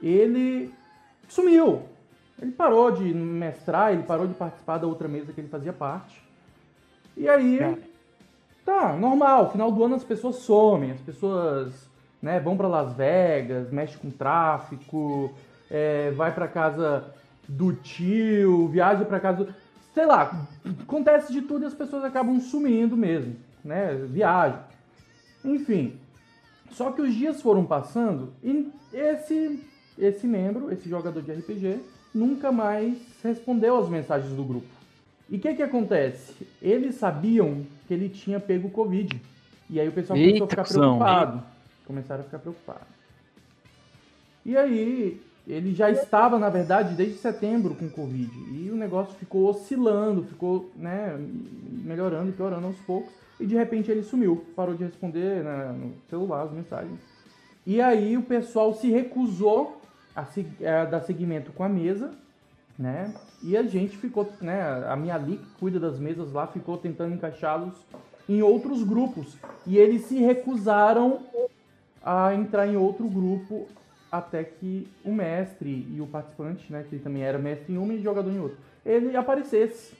ele 0.00 0.72
sumiu. 1.28 1.82
Ele 2.40 2.52
parou 2.52 2.90
de 2.90 3.12
mestrar, 3.12 3.92
ele 3.92 4.02
parou 4.04 4.26
de 4.26 4.34
participar 4.34 4.78
da 4.78 4.86
outra 4.86 5.08
mesa 5.08 5.32
que 5.32 5.40
ele 5.40 5.48
fazia 5.48 5.72
parte. 5.72 6.22
E 7.16 7.28
aí, 7.28 7.58
é. 7.58 7.78
tá, 8.64 8.94
normal, 8.94 9.50
final 9.50 9.70
do 9.70 9.84
ano 9.84 9.96
as 9.96 10.04
pessoas 10.04 10.36
somem, 10.36 10.92
as 10.92 11.00
pessoas 11.00 11.88
né, 12.20 12.38
vão 12.40 12.56
para 12.56 12.68
Las 12.68 12.94
Vegas, 12.94 13.70
mexem 13.70 13.98
com 13.98 14.10
tráfico, 14.10 15.32
é, 15.70 16.10
vai 16.12 16.32
para 16.32 16.46
casa 16.46 17.12
do 17.48 17.72
tio, 17.72 18.68
viaja 18.68 19.04
para 19.04 19.20
casa 19.20 19.44
do... 19.44 19.54
Sei 19.94 20.06
lá, 20.06 20.46
acontece 20.82 21.32
de 21.32 21.42
tudo 21.42 21.64
e 21.64 21.66
as 21.66 21.74
pessoas 21.74 22.02
acabam 22.04 22.40
sumindo 22.40 22.96
mesmo, 22.96 23.36
né? 23.62 23.94
Viajam. 24.08 24.60
Enfim. 25.44 25.98
Só 26.70 26.90
que 26.92 27.02
os 27.02 27.14
dias 27.14 27.42
foram 27.42 27.64
passando 27.64 28.32
e 28.42 28.70
esse, 28.92 29.62
esse 29.98 30.26
membro, 30.26 30.72
esse 30.72 30.88
jogador 30.88 31.20
de 31.20 31.30
RPG, 31.30 31.80
nunca 32.14 32.50
mais 32.50 32.98
respondeu 33.22 33.78
às 33.78 33.88
mensagens 33.88 34.32
do 34.34 34.44
grupo. 34.44 34.66
E 35.28 35.36
o 35.36 35.40
que 35.40 35.54
que 35.54 35.62
acontece? 35.62 36.46
Eles 36.60 36.94
sabiam 36.96 37.64
que 37.86 37.94
ele 37.94 38.08
tinha 38.08 38.40
pego 38.40 38.70
Covid. 38.70 39.20
E 39.68 39.80
aí 39.80 39.88
o 39.88 39.92
pessoal 39.92 40.18
começou 40.18 40.44
a 40.44 40.48
ficar 40.48 40.64
preocupado. 40.64 41.42
Começaram 41.86 42.20
a 42.20 42.24
ficar 42.24 42.38
preocupados. 42.38 42.88
E 44.44 44.56
aí 44.56 45.20
ele 45.46 45.74
já 45.74 45.90
estava, 45.90 46.38
na 46.38 46.48
verdade, 46.48 46.94
desde 46.94 47.18
setembro 47.18 47.74
com 47.74 47.88
Covid. 47.88 48.30
E 48.52 48.70
o 48.70 48.76
negócio 48.76 49.14
ficou 49.16 49.48
oscilando, 49.48 50.24
ficou 50.24 50.70
né, 50.76 51.18
melhorando 51.84 52.30
e 52.30 52.32
piorando 52.32 52.66
aos 52.66 52.78
poucos. 52.78 53.12
E 53.40 53.46
de 53.46 53.56
repente 53.56 53.90
ele 53.90 54.04
sumiu, 54.04 54.44
parou 54.54 54.74
de 54.74 54.84
responder 54.84 55.42
né, 55.42 55.74
no 55.76 55.94
celular 56.08 56.42
as 56.42 56.52
mensagens. 56.52 56.98
E 57.66 57.80
aí 57.80 58.16
o 58.16 58.22
pessoal 58.22 58.72
se 58.74 58.88
recusou 58.88 59.80
a, 60.14 60.22
a 60.22 60.84
dar 60.84 61.00
seguimento 61.00 61.52
com 61.52 61.64
a 61.64 61.68
mesa, 61.68 62.12
né? 62.78 63.12
E 63.42 63.56
a 63.56 63.62
gente 63.64 63.96
ficou, 63.96 64.32
né? 64.40 64.62
A 64.88 64.94
minha 64.94 65.14
ali 65.16 65.38
que 65.38 65.50
cuida 65.58 65.80
das 65.80 65.98
mesas 65.98 66.32
lá 66.32 66.46
ficou 66.46 66.78
tentando 66.78 67.14
encaixá-los 67.14 67.74
em 68.28 68.42
outros 68.42 68.84
grupos. 68.84 69.36
E 69.66 69.76
eles 69.76 70.02
se 70.02 70.18
recusaram 70.18 71.20
a 72.04 72.34
entrar 72.34 72.66
em 72.66 72.76
outro 72.76 73.08
grupo 73.08 73.66
até 74.12 74.44
que 74.44 74.86
o 75.02 75.10
mestre 75.10 75.88
e 75.90 75.98
o 76.00 76.06
participante, 76.06 76.70
né, 76.70 76.84
que 76.88 76.98
também 76.98 77.22
era 77.22 77.38
mestre 77.38 77.72
em 77.72 77.78
um 77.78 77.90
e 77.90 78.02
jogador 78.02 78.30
em 78.30 78.38
outro, 78.38 78.58
ele 78.84 79.16
aparecesse. 79.16 79.94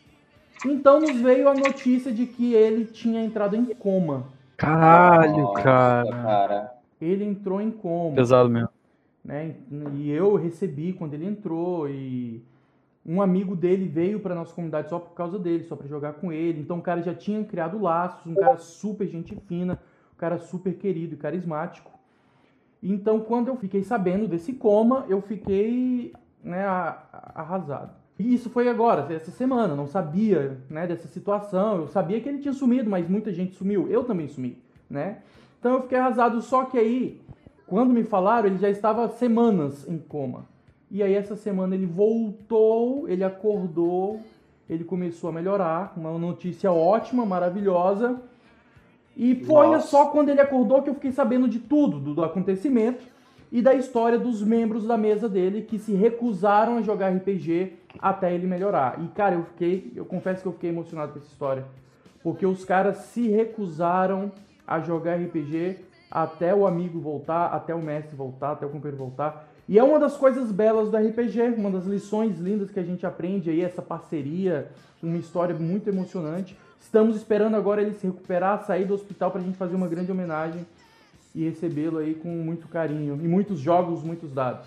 Então 0.66 1.00
nos 1.00 1.18
veio 1.18 1.48
a 1.48 1.54
notícia 1.54 2.12
de 2.12 2.26
que 2.26 2.52
ele 2.54 2.84
tinha 2.84 3.24
entrado 3.24 3.56
em 3.56 3.64
coma. 3.74 4.26
Caralho, 4.56 5.54
Nossa, 5.54 5.62
cara. 5.62 6.22
cara. 6.22 6.72
Ele 7.00 7.24
entrou 7.24 7.60
em 7.60 7.70
coma. 7.70 8.14
Pesado 8.14 8.48
mesmo. 8.50 8.68
né? 9.24 9.56
E 9.94 10.10
eu 10.10 10.36
recebi 10.36 10.92
quando 10.92 11.14
ele 11.14 11.26
entrou 11.26 11.88
e 11.88 12.44
um 13.04 13.20
amigo 13.20 13.56
dele 13.56 13.88
veio 13.88 14.20
para 14.20 14.34
nossa 14.34 14.54
comunidade 14.54 14.88
só 14.88 14.98
por 14.98 15.14
causa 15.14 15.38
dele, 15.38 15.64
só 15.64 15.74
para 15.74 15.88
jogar 15.88 16.12
com 16.14 16.32
ele. 16.32 16.60
Então 16.60 16.78
o 16.78 16.82
cara 16.82 17.02
já 17.02 17.14
tinha 17.14 17.42
criado 17.44 17.80
laços, 17.80 18.26
um 18.26 18.36
cara 18.36 18.58
super 18.58 19.08
gente 19.08 19.34
fina, 19.48 19.80
um 20.14 20.16
cara 20.16 20.38
super 20.38 20.74
querido 20.74 21.14
e 21.14 21.18
carismático. 21.18 21.90
Então 22.82 23.20
quando 23.20 23.48
eu 23.48 23.56
fiquei 23.56 23.82
sabendo 23.82 24.26
desse 24.26 24.52
coma, 24.52 25.04
eu 25.08 25.20
fiquei 25.20 26.12
né, 26.42 26.64
arrasado. 27.34 27.92
E 28.18 28.34
isso 28.34 28.50
foi 28.50 28.68
agora, 28.68 29.12
essa 29.12 29.30
semana, 29.30 29.74
não 29.74 29.86
sabia 29.86 30.58
né, 30.68 30.86
dessa 30.86 31.08
situação. 31.08 31.78
Eu 31.78 31.88
sabia 31.88 32.20
que 32.20 32.28
ele 32.28 32.38
tinha 32.38 32.52
sumido, 32.52 32.90
mas 32.90 33.08
muita 33.08 33.32
gente 33.32 33.54
sumiu. 33.54 33.88
Eu 33.88 34.04
também 34.04 34.28
sumi, 34.28 34.58
né? 34.88 35.18
Então 35.58 35.74
eu 35.74 35.82
fiquei 35.82 35.98
arrasado, 35.98 36.40
só 36.42 36.64
que 36.64 36.78
aí, 36.78 37.20
quando 37.66 37.92
me 37.92 38.04
falaram, 38.04 38.48
ele 38.48 38.58
já 38.58 38.68
estava 38.68 39.08
semanas 39.08 39.88
em 39.88 39.98
coma. 39.98 40.46
E 40.90 41.02
aí 41.02 41.14
essa 41.14 41.36
semana 41.36 41.74
ele 41.74 41.86
voltou, 41.86 43.08
ele 43.08 43.24
acordou, 43.24 44.20
ele 44.68 44.84
começou 44.84 45.30
a 45.30 45.32
melhorar, 45.32 45.92
uma 45.96 46.18
notícia 46.18 46.70
ótima, 46.70 47.24
maravilhosa. 47.24 48.20
E 49.16 49.34
foi 49.44 49.68
Nossa. 49.68 49.88
só 49.88 50.06
quando 50.06 50.30
ele 50.30 50.40
acordou 50.40 50.82
que 50.82 50.90
eu 50.90 50.94
fiquei 50.94 51.12
sabendo 51.12 51.48
de 51.48 51.58
tudo, 51.58 52.00
do, 52.00 52.14
do, 52.14 52.24
acontecimento 52.24 53.04
e 53.50 53.60
da 53.60 53.74
história 53.74 54.18
dos 54.18 54.42
membros 54.42 54.86
da 54.86 54.96
mesa 54.96 55.28
dele 55.28 55.62
que 55.62 55.78
se 55.78 55.92
recusaram 55.92 56.78
a 56.78 56.82
jogar 56.82 57.10
RPG 57.10 57.74
até 57.98 58.34
ele 58.34 58.46
melhorar. 58.46 58.98
E 59.02 59.08
cara, 59.08 59.34
eu 59.34 59.44
fiquei, 59.44 59.92
eu 59.94 60.04
confesso 60.04 60.42
que 60.42 60.48
eu 60.48 60.52
fiquei 60.52 60.70
emocionado 60.70 61.12
com 61.12 61.18
essa 61.18 61.28
história, 61.28 61.64
porque 62.22 62.46
os 62.46 62.64
caras 62.64 62.96
se 62.96 63.28
recusaram 63.28 64.32
a 64.66 64.80
jogar 64.80 65.16
RPG 65.16 65.76
até 66.10 66.54
o 66.54 66.66
amigo 66.66 66.98
voltar, 66.98 67.46
até 67.46 67.74
o 67.74 67.82
mestre 67.82 68.16
voltar, 68.16 68.52
até 68.52 68.64
o 68.64 68.70
companheiro 68.70 68.98
voltar. 68.98 69.48
E 69.68 69.78
é 69.78 69.82
uma 69.82 69.98
das 69.98 70.16
coisas 70.16 70.50
belas 70.50 70.90
do 70.90 70.96
RPG, 70.96 71.54
uma 71.56 71.70
das 71.70 71.86
lições 71.86 72.38
lindas 72.38 72.70
que 72.70 72.80
a 72.80 72.82
gente 72.82 73.06
aprende 73.06 73.48
aí, 73.48 73.62
essa 73.62 73.80
parceria, 73.80 74.70
uma 75.02 75.16
história 75.16 75.54
muito 75.54 75.88
emocionante. 75.88 76.56
Estamos 76.82 77.16
esperando 77.16 77.56
agora 77.56 77.80
ele 77.80 77.94
se 77.94 78.06
recuperar, 78.06 78.64
sair 78.66 78.84
do 78.84 78.92
hospital 78.92 79.30
para 79.30 79.40
a 79.40 79.44
gente 79.44 79.56
fazer 79.56 79.74
uma 79.74 79.88
grande 79.88 80.12
homenagem 80.12 80.66
e 81.34 81.44
recebê-lo 81.44 81.98
aí 81.98 82.14
com 82.14 82.28
muito 82.28 82.68
carinho. 82.68 83.14
E 83.22 83.28
muitos 83.28 83.60
jogos, 83.60 84.02
muitos 84.02 84.30
dados. 84.32 84.66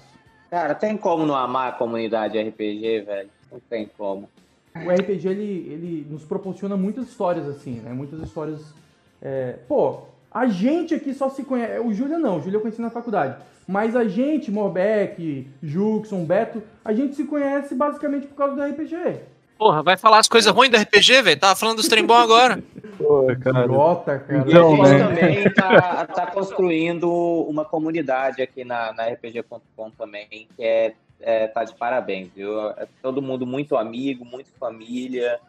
Cara, 0.49 0.73
tem 0.73 0.97
como 0.97 1.25
não 1.25 1.35
amar 1.35 1.69
a 1.69 1.71
comunidade 1.73 2.41
RPG, 2.41 3.01
velho? 3.01 3.29
Não 3.51 3.59
tem 3.69 3.89
como. 3.97 4.27
O 4.75 4.89
RPG, 4.89 5.27
ele, 5.27 5.67
ele 5.69 6.07
nos 6.09 6.23
proporciona 6.23 6.75
muitas 6.75 7.07
histórias 7.09 7.47
assim, 7.47 7.81
né? 7.81 7.91
Muitas 7.91 8.19
histórias... 8.21 8.73
É... 9.21 9.57
Pô, 9.67 10.03
a 10.31 10.47
gente 10.47 10.95
aqui 10.95 11.13
só 11.13 11.29
se 11.29 11.43
conhece. 11.43 11.79
O 11.79 11.93
Júlia 11.93 12.17
não, 12.17 12.37
o 12.37 12.41
Júlia 12.41 12.57
eu 12.57 12.61
conheci 12.61 12.81
na 12.81 12.89
faculdade. 12.89 13.37
Mas 13.67 13.95
a 13.95 14.05
gente, 14.07 14.51
Morbeck, 14.51 15.47
Juxon, 15.61 16.23
Beto, 16.25 16.61
a 16.83 16.93
gente 16.93 17.15
se 17.15 17.23
conhece 17.23 17.73
basicamente 17.75 18.27
por 18.27 18.35
causa 18.35 18.55
do 18.55 18.63
RPG. 18.63 19.21
Porra, 19.57 19.81
vai 19.81 19.97
falar 19.97 20.19
as 20.19 20.27
coisas 20.27 20.53
ruins 20.53 20.69
do 20.69 20.77
RPG, 20.77 21.21
velho? 21.21 21.39
Tava 21.39 21.55
falando 21.55 21.77
dos 21.77 21.87
trem 21.87 22.05
bom 22.05 22.15
agora. 22.15 22.61
Pô, 22.97 23.25
cara. 23.41 23.67
Jota, 23.67 24.19
cara. 24.19 24.43
Então, 24.47 24.81
a 24.81 24.87
gente 24.87 24.99
né? 24.99 25.07
também 25.07 25.53
tá, 25.53 26.07
tá, 26.07 26.27
construindo 26.27 27.09
uma 27.47 27.65
comunidade 27.65 28.41
aqui 28.41 28.63
na, 28.63 28.93
na 28.93 29.05
RPG.com 29.07 29.91
também, 29.91 30.47
que 30.55 30.63
é, 30.63 30.93
é, 31.19 31.47
tá 31.47 31.63
de 31.63 31.73
parabéns, 31.75 32.29
viu? 32.35 32.69
É 32.71 32.87
todo 33.01 33.21
mundo 33.21 33.45
muito 33.45 33.75
amigo, 33.77 34.25
muito 34.25 34.49
família. 34.59 35.39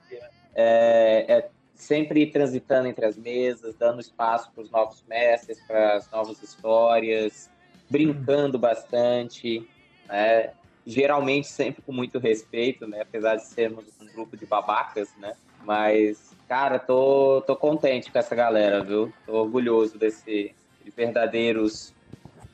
É, 0.54 1.24
é 1.28 1.48
sempre 1.74 2.26
transitando 2.26 2.88
entre 2.88 3.04
as 3.04 3.16
mesas, 3.16 3.74
dando 3.74 4.00
espaço 4.00 4.50
para 4.52 4.62
os 4.62 4.70
novos 4.70 5.04
mestres, 5.08 5.60
para 5.66 5.94
as 5.94 6.10
novas 6.10 6.42
histórias, 6.42 7.50
brincando 7.88 8.58
bastante, 8.58 9.68
né? 10.08 10.50
Geralmente 10.86 11.48
sempre 11.48 11.82
com 11.82 11.92
muito 11.92 12.18
respeito, 12.18 12.86
né? 12.86 13.02
apesar 13.02 13.36
de 13.36 13.46
sermos 13.46 13.84
um 14.00 14.06
grupo 14.06 14.36
de 14.36 14.46
babacas, 14.46 15.08
né? 15.18 15.34
Mas, 15.64 16.32
cara, 16.48 16.78
tô, 16.78 17.42
tô 17.44 17.56
contente 17.56 18.10
com 18.12 18.18
essa 18.18 18.36
galera, 18.36 18.84
viu? 18.84 19.12
Tô 19.26 19.32
orgulhoso 19.32 19.98
desse 19.98 20.54
de 20.84 20.90
verdadeiros 20.92 21.92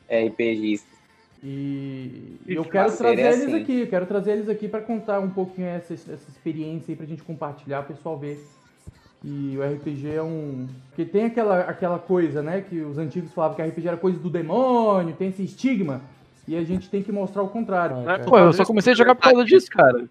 RPGistas. 0.09 0.91
E 1.45 2.39
eu 2.47 2.65
quero 2.65 2.97
trazer 2.97 3.21
eles 3.21 3.45
assim. 3.45 3.63
aqui, 3.63 3.87
quero 3.87 4.07
trazer 4.07 4.33
eles 4.33 4.49
aqui 4.49 4.69
para 4.69 4.81
contar 4.81 5.19
um 5.19 5.29
pouquinho 5.29 5.67
essa, 5.67 5.93
essa 5.93 6.31
experiência 6.31 6.93
aí 6.93 6.97
pra 6.97 7.05
gente 7.05 7.23
compartilhar, 7.23 7.81
o 7.81 7.85
pessoal 7.85 8.17
ver 8.17 8.43
que 9.21 9.59
o 9.59 9.63
RPG 9.63 10.09
é 10.15 10.23
um. 10.23 10.69
Porque 10.89 11.05
tem 11.05 11.27
aquela, 11.27 11.61
aquela 11.61 11.99
coisa, 11.99 12.43
né? 12.43 12.61
Que 12.61 12.81
os 12.81 12.97
antigos 12.97 13.33
falavam 13.33 13.57
que 13.57 13.63
RPG 13.63 13.89
era 13.89 13.97
coisa 13.97 14.19
do 14.19 14.31
demônio, 14.31 15.15
tem 15.15 15.29
esse 15.29 15.45
estigma. 15.45 16.01
E 16.47 16.57
a 16.57 16.65
gente 16.65 16.89
tem 16.89 17.03
que 17.03 17.13
mostrar 17.13 17.43
o 17.43 17.49
contrário. 17.49 18.09
Ah, 18.09 18.19
Pô, 18.19 18.39
eu 18.39 18.53
só 18.53 18.65
comecei 18.65 18.93
a 18.93 18.97
jogar 18.97 19.15
por 19.15 19.23
causa 19.23 19.45
disso, 19.45 19.69
cara. 19.71 20.07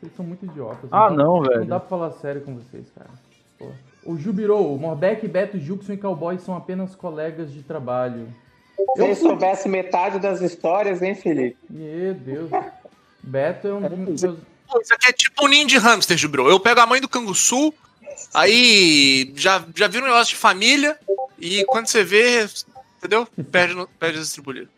Vocês 0.00 0.12
são 0.16 0.24
muito 0.24 0.44
idiotas. 0.44 0.88
Ah, 0.90 1.10
não, 1.10 1.42
velho. 1.42 1.60
Não 1.60 1.66
dá 1.66 1.80
pra 1.80 1.88
falar 1.88 2.10
sério 2.12 2.42
com 2.42 2.54
vocês, 2.54 2.86
cara. 2.94 3.10
Pô. 3.58 3.70
O 4.04 4.16
Jubirou, 4.16 4.74
o 4.74 4.78
Morbeck, 4.78 5.26
Beto, 5.26 5.58
Juxon 5.58 5.92
e 5.92 5.96
Cowboy 5.96 6.38
são 6.38 6.56
apenas 6.56 6.94
colegas 6.94 7.52
de 7.52 7.62
trabalho. 7.62 8.28
Se 8.94 9.02
eu 9.02 9.14
soubesse 9.14 9.68
metade 9.68 10.18
das 10.18 10.40
histórias, 10.40 11.02
hein, 11.02 11.14
Felipe? 11.14 11.56
Meu 11.70 12.14
Deus. 12.14 12.50
Beto 13.22 13.68
é 13.68 13.72
um. 13.72 14.14
Isso 14.14 14.94
aqui 14.94 15.08
é 15.08 15.12
tipo 15.12 15.44
um 15.44 15.48
ninho 15.48 15.66
de 15.66 15.78
hamster, 15.78 16.16
Jubirou. 16.16 16.50
Eu 16.50 16.60
pego 16.60 16.80
a 16.80 16.86
mãe 16.86 17.00
do 17.00 17.08
canguçu, 17.08 17.72
Aí 18.32 19.32
já, 19.36 19.64
já 19.74 19.88
vira 19.88 20.04
um 20.04 20.08
negócio 20.08 20.34
de 20.34 20.40
família 20.40 20.98
e 21.38 21.64
quando 21.66 21.86
você 21.86 22.02
vê, 22.04 22.48
entendeu? 22.98 23.26
Perde, 23.50 23.86
perde 23.98 24.18
as 24.18 24.26
distribuídas. 24.26 24.68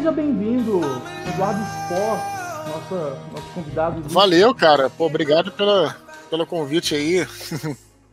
Seja 0.00 0.12
bem-vindo, 0.12 0.80
Eduardo 1.28 1.60
Sport, 1.60 2.20
nossa, 2.68 3.22
nosso 3.32 3.52
convidado. 3.54 4.02
Valeu, 4.08 4.54
cara. 4.54 4.88
Pô, 4.88 5.04
obrigado 5.04 5.52
pela, 5.52 5.94
pelo 6.30 6.46
convite 6.46 6.94
aí. 6.94 7.26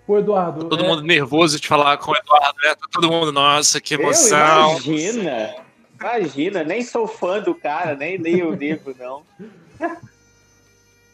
Pô, 0.05 0.19
Eduardo. 0.19 0.65
Todo 0.65 0.83
é... 0.83 0.85
mundo 0.85 1.01
nervoso 1.01 1.57
de 1.57 1.65
falar 1.65 1.97
com 1.97 2.11
o 2.11 2.15
Eduardo, 2.17 2.57
né? 2.61 2.75
Todo 2.91 3.09
mundo, 3.09 3.31
nossa, 3.31 3.79
que 3.79 3.93
emoção. 3.93 4.71
Eu, 4.71 4.79
imagina, 4.79 5.55
imagina, 5.97 6.63
nem 6.65 6.83
sou 6.83 7.07
fã 7.07 7.39
do 7.39 7.55
cara, 7.55 7.95
nem 7.95 8.17
leio 8.17 8.49
o 8.49 8.53
livro, 8.53 8.93
não. 8.99 9.23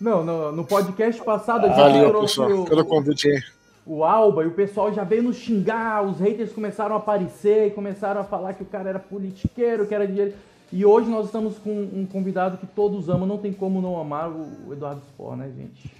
Não, 0.02 0.26
no, 0.26 0.52
no 0.52 0.66
podcast 0.66 1.24
passado 1.24 1.68
a 1.68 1.70
gente 1.70 1.78
Valeu, 1.78 2.20
pessoal, 2.20 2.50
o, 2.50 2.66
pelo 2.66 2.84
convite 2.84 3.30
aí. 3.30 3.44
O 3.86 4.04
Alba 4.04 4.44
e 4.44 4.48
o 4.48 4.52
pessoal 4.54 4.92
já 4.92 5.04
veio 5.04 5.22
nos 5.22 5.36
xingar, 5.36 6.04
os 6.04 6.20
haters 6.20 6.52
começaram 6.52 6.96
a 6.96 6.98
aparecer 6.98 7.68
e 7.68 7.72
começaram 7.72 8.22
a 8.22 8.24
falar 8.24 8.56
que 8.56 8.64
o 8.64 8.66
cara 8.66 8.90
era 8.90 8.98
politiqueiro, 8.98 9.86
que 9.86 9.94
era 9.94 10.08
dinheiro. 10.08 10.34
E 10.76 10.84
hoje 10.84 11.08
nós 11.08 11.28
estamos 11.28 11.60
com 11.60 11.70
um 11.70 12.04
convidado 12.04 12.58
que 12.58 12.66
todos 12.66 13.08
amam, 13.08 13.28
não 13.28 13.38
tem 13.38 13.54
como 13.54 13.80
não 13.80 14.02
amar 14.02 14.32
o 14.32 14.74
Eduardo 14.74 15.04
Spor, 15.10 15.36
né, 15.36 15.52
gente? 15.56 15.94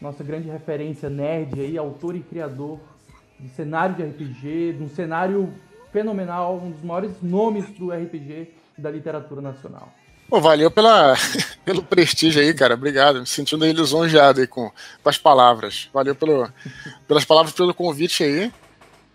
Nossa 0.00 0.22
grande 0.22 0.48
referência 0.48 1.10
nerd 1.10 1.60
aí, 1.60 1.76
autor 1.76 2.14
e 2.14 2.20
criador 2.20 2.78
de 3.40 3.48
cenário 3.48 3.96
de 3.96 4.04
RPG, 4.04 4.74
de 4.74 4.84
um 4.84 4.88
cenário 4.88 5.52
fenomenal, 5.90 6.62
um 6.64 6.70
dos 6.70 6.84
maiores 6.84 7.10
nomes 7.20 7.68
do 7.70 7.90
RPG 7.90 8.54
da 8.78 8.88
literatura 8.88 9.40
nacional. 9.40 9.92
Pô, 10.28 10.40
valeu 10.40 10.70
pela, 10.70 11.16
pelo 11.66 11.82
prestígio 11.82 12.40
aí, 12.40 12.54
cara. 12.54 12.74
Obrigado. 12.74 13.18
Me 13.18 13.26
sentindo 13.26 13.64
aí 13.64 13.72
lisonjeado 13.72 14.40
aí 14.40 14.46
com, 14.46 14.70
com 15.02 15.08
as 15.10 15.18
palavras. 15.18 15.88
Valeu 15.92 16.14
pelo, 16.14 16.48
pelas 17.08 17.24
palavras, 17.24 17.52
pelo 17.52 17.74
convite 17.74 18.22
aí. 18.22 18.52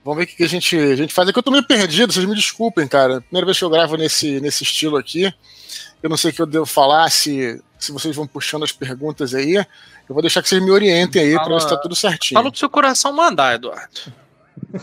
Vamos 0.04 0.18
ver 0.18 0.24
o 0.26 0.36
que 0.36 0.44
a 0.44 0.48
gente, 0.48 0.78
a 0.78 0.96
gente 0.96 1.14
faz. 1.14 1.30
É 1.30 1.32
que 1.32 1.40
eu 1.40 1.44
tô 1.44 1.52
meio 1.52 1.66
perdido, 1.66 2.12
vocês 2.12 2.26
me 2.26 2.36
desculpem, 2.36 2.88
cara. 2.88 3.22
Primeira 3.22 3.46
vez 3.46 3.58
que 3.58 3.64
eu 3.64 3.70
gravo 3.70 3.96
nesse, 3.96 4.40
nesse 4.42 4.64
estilo 4.64 4.98
aqui. 4.98 5.34
Eu 6.02 6.10
não 6.10 6.18
sei 6.18 6.32
o 6.32 6.34
que 6.34 6.42
eu 6.42 6.46
devo 6.46 6.66
falar, 6.66 7.10
se, 7.10 7.62
se 7.80 7.92
vocês 7.92 8.14
vão 8.14 8.28
puxando 8.28 8.64
as 8.64 8.72
perguntas 8.72 9.34
aí. 9.34 9.56
Eu 9.56 9.66
vou 10.10 10.22
deixar 10.22 10.42
que 10.42 10.50
vocês 10.50 10.62
me 10.62 10.70
orientem 10.70 11.22
aí 11.22 11.34
para 11.36 11.48
ver 11.48 11.62
se 11.62 11.70
tá 11.70 11.78
tudo 11.78 11.96
certinho. 11.96 12.38
Fala 12.38 12.50
o 12.50 12.52
que 12.52 12.60
seu 12.60 12.70
coração 12.70 13.14
mandar, 13.14 13.56
Eduardo. 13.56 14.14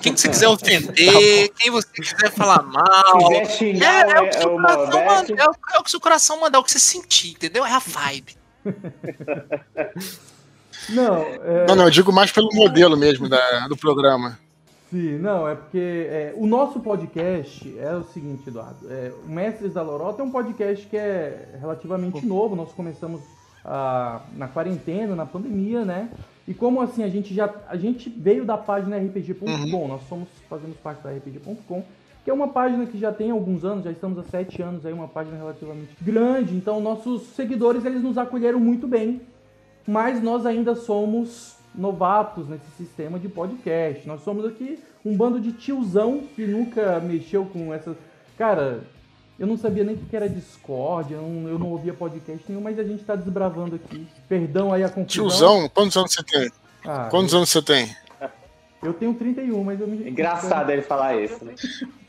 Quem 0.00 0.14
que 0.14 0.20
você 0.20 0.28
quiser 0.28 0.48
ofender, 0.48 1.48
tá 1.48 1.54
quem 1.58 1.70
você 1.70 1.88
quiser 1.92 2.30
falar 2.30 2.62
mal. 2.62 3.28
Quiser 3.28 3.50
xingar, 3.50 4.08
é, 4.08 4.12
é, 4.12 4.20
o 4.20 4.28
que 4.28 4.36
seu 4.36 4.50
coração 4.50 5.04
manda, 5.04 5.32
é, 5.32 5.44
o, 5.44 5.52
é 5.74 5.78
o 5.78 5.82
que 5.82 5.90
seu 5.90 6.00
coração 6.00 6.40
mandar, 6.40 6.58
é 6.58 6.60
o 6.60 6.64
que 6.64 6.70
você 6.70 6.78
sentir, 6.78 7.32
entendeu? 7.32 7.66
É 7.66 7.72
a 7.72 7.78
vibe. 7.78 8.36
Não, 10.88 11.16
é... 11.16 11.66
não, 11.68 11.76
não, 11.76 11.84
eu 11.84 11.90
digo 11.90 12.12
mais 12.12 12.32
pelo 12.32 12.48
modelo 12.52 12.96
mesmo 12.96 13.28
da, 13.28 13.68
do 13.68 13.76
programa. 13.76 14.38
Sim, 14.90 15.18
não, 15.18 15.48
é 15.48 15.54
porque 15.54 15.78
é, 15.78 16.34
o 16.36 16.46
nosso 16.48 16.80
podcast 16.80 17.78
é 17.78 17.94
o 17.94 18.02
seguinte, 18.02 18.48
Eduardo. 18.48 18.90
É, 18.90 19.12
o 19.24 19.30
Mestres 19.30 19.74
da 19.74 19.82
Lorota 19.82 20.20
é 20.20 20.24
um 20.24 20.32
podcast 20.32 20.84
que 20.88 20.96
é 20.96 21.58
relativamente 21.60 22.26
novo. 22.26 22.56
Nós 22.56 22.72
começamos 22.72 23.20
ah, 23.64 24.20
na 24.36 24.48
quarentena, 24.48 25.14
na 25.14 25.24
pandemia, 25.24 25.84
né? 25.84 26.10
E 26.46 26.52
como 26.52 26.80
assim, 26.80 27.04
a 27.04 27.08
gente 27.08 27.32
já. 27.32 27.48
A 27.68 27.76
gente 27.76 28.10
veio 28.10 28.44
da 28.44 28.58
página 28.58 28.96
rpg.com, 28.96 29.46
uhum. 29.46 29.86
nós 29.86 30.02
somos, 30.08 30.28
fazemos 30.48 30.76
parte 30.78 31.04
da 31.04 31.10
rpg.com, 31.10 31.84
que 32.24 32.30
é 32.30 32.34
uma 32.34 32.48
página 32.48 32.84
que 32.84 32.98
já 32.98 33.12
tem 33.12 33.30
alguns 33.30 33.64
anos, 33.64 33.84
já 33.84 33.92
estamos 33.92 34.18
há 34.18 34.24
sete 34.24 34.60
anos 34.60 34.84
aí, 34.84 34.92
uma 34.92 35.06
página 35.06 35.36
relativamente 35.36 35.96
grande. 36.02 36.56
Então 36.56 36.80
nossos 36.80 37.22
seguidores 37.36 37.84
eles 37.84 38.02
nos 38.02 38.18
acolheram 38.18 38.58
muito 38.58 38.88
bem. 38.88 39.20
Mas 39.86 40.20
nós 40.20 40.44
ainda 40.44 40.74
somos 40.74 41.59
novatos 41.74 42.48
nesse 42.48 42.70
sistema 42.76 43.18
de 43.18 43.28
podcast. 43.28 44.06
Nós 44.06 44.22
somos 44.22 44.44
aqui 44.44 44.78
um 45.04 45.16
bando 45.16 45.40
de 45.40 45.52
tiozão 45.52 46.24
que 46.34 46.46
nunca 46.46 47.00
mexeu 47.00 47.44
com 47.46 47.72
essas. 47.72 47.96
Cara, 48.36 48.80
eu 49.38 49.46
não 49.46 49.56
sabia 49.56 49.84
nem 49.84 49.94
o 49.94 49.98
que 49.98 50.14
era 50.14 50.28
Discord, 50.28 51.14
eu 51.14 51.22
não, 51.22 51.48
eu 51.48 51.58
não 51.58 51.68
ouvia 51.68 51.94
podcast 51.94 52.44
nenhum, 52.48 52.60
mas 52.60 52.78
a 52.78 52.84
gente 52.84 53.02
tá 53.04 53.14
desbravando 53.14 53.76
aqui. 53.76 54.06
Perdão 54.28 54.72
aí 54.72 54.84
a 54.84 54.88
confusão. 54.88 55.06
Tiozão, 55.06 55.68
quantos 55.68 55.96
anos 55.96 56.12
você 56.12 56.22
tem? 56.22 56.50
Ah, 56.84 57.08
quantos 57.10 57.32
eu... 57.32 57.38
anos 57.38 57.50
você 57.50 57.62
tem? 57.62 57.96
Eu 58.82 58.94
tenho 58.94 59.14
31, 59.14 59.62
mas 59.62 59.80
eu 59.80 59.86
me. 59.86 60.08
Engraçado 60.08 60.70
ele 60.70 60.82
falar 60.82 61.16
isso, 61.16 61.44
né? 61.44 61.54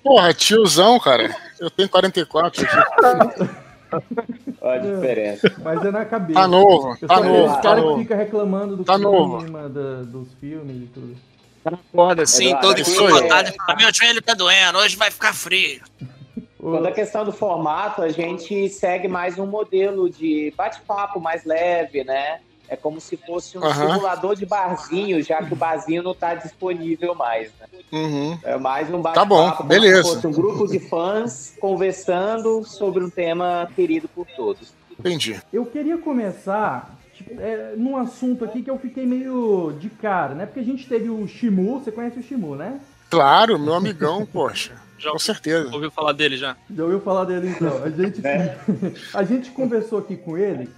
Porra, 0.02 0.34
tiozão, 0.34 1.00
cara. 1.00 1.36
Eu 1.60 1.70
tenho 1.70 1.90
44. 1.90 2.66
Olha 4.62 4.76
a 4.76 4.96
diferença. 4.96 5.56
Mas 5.64 5.84
é 5.84 5.92
na 5.92 6.06
cabeça. 6.06 6.40
Tá 6.40 6.48
novo, 6.48 6.96
tá 7.08 7.20
novo. 7.20 7.46
Os 7.46 7.56
tá 7.56 7.62
caras 7.62 7.84
que 7.84 8.00
ficam 8.02 8.18
reclamando 8.18 8.78
do 8.78 8.84
tá 8.84 8.96
clima, 8.96 9.68
da, 9.68 10.04
dos 10.04 10.32
filmes 10.40 10.84
e 10.84 10.86
tudo. 10.86 11.18
Acorda 11.66 12.24
assim, 12.24 12.56
todo 12.58 12.80
incomodado. 12.80 13.50
É... 13.50 13.76
Meu 13.76 13.94
joelho 13.94 14.22
tá 14.22 14.34
doendo, 14.36 14.78
hoje 14.78 14.96
vai 14.96 15.10
ficar 15.10 15.34
frio. 15.34 15.82
Quando 16.60 16.86
a 16.86 16.92
questão 16.92 17.26
do 17.26 17.32
formato, 17.32 18.04
a 18.04 18.10
gente 18.10 18.70
segue 18.70 19.08
mais 19.08 19.40
um 19.40 19.48
modelo 19.48 20.08
de 20.08 20.54
bate-papo 20.56 21.20
mais 21.20 21.44
leve, 21.44 22.04
né? 22.04 22.40
É 22.72 22.78
como 22.78 23.02
se 23.02 23.18
fosse 23.18 23.58
um 23.58 23.62
uhum. 23.62 23.74
simulador 23.74 24.34
de 24.34 24.46
barzinho, 24.46 25.22
já 25.22 25.44
que 25.44 25.52
o 25.52 25.58
barzinho 25.58 26.02
não 26.02 26.14
está 26.14 26.36
disponível 26.36 27.14
mais. 27.14 27.52
Né? 27.60 27.68
Uhum. 27.92 28.40
É 28.46 28.58
mais 28.58 28.90
um 28.90 29.02
bate-papo. 29.02 29.14
Tá 29.14 29.26
bom, 29.26 29.68
beleza. 29.68 30.04
Fosse 30.04 30.26
um 30.26 30.32
grupo 30.32 30.66
de 30.66 30.80
fãs 30.80 31.54
conversando 31.60 32.64
sobre 32.64 33.04
um 33.04 33.10
tema 33.10 33.70
querido 33.76 34.08
por 34.08 34.26
todos. 34.26 34.74
Entendi. 34.98 35.38
Eu 35.52 35.66
queria 35.66 35.98
começar 35.98 36.98
tipo, 37.14 37.42
é, 37.42 37.74
num 37.76 37.98
assunto 37.98 38.46
aqui 38.46 38.64
que 38.64 38.72
eu 38.72 38.80
fiquei 38.80 39.06
meio 39.06 39.76
de 39.78 39.90
cara, 39.90 40.34
né? 40.34 40.46
Porque 40.46 40.62
a 40.62 40.64
gente 40.64 40.88
teve 40.88 41.10
o 41.10 41.28
Shimu, 41.28 41.82
você 41.82 41.92
conhece 41.92 42.20
o 42.20 42.24
Shimu, 42.24 42.56
né? 42.56 42.80
Claro, 43.10 43.60
meu 43.60 43.74
amigão, 43.74 44.26
poxa. 44.32 44.72
Já 44.98 45.12
com 45.12 45.20
certeza. 45.20 45.70
Ouviu 45.74 45.92
falar 45.92 46.14
dele 46.14 46.38
já? 46.38 46.56
Já 46.74 46.84
ouviu 46.84 47.02
falar 47.02 47.26
dele 47.26 47.50
então. 47.50 47.84
A 47.84 47.90
gente, 47.90 48.26
é. 48.26 48.58
a 49.14 49.24
gente 49.24 49.52
conversou 49.52 50.00
aqui 50.00 50.16
com 50.16 50.38
ele 50.38 50.70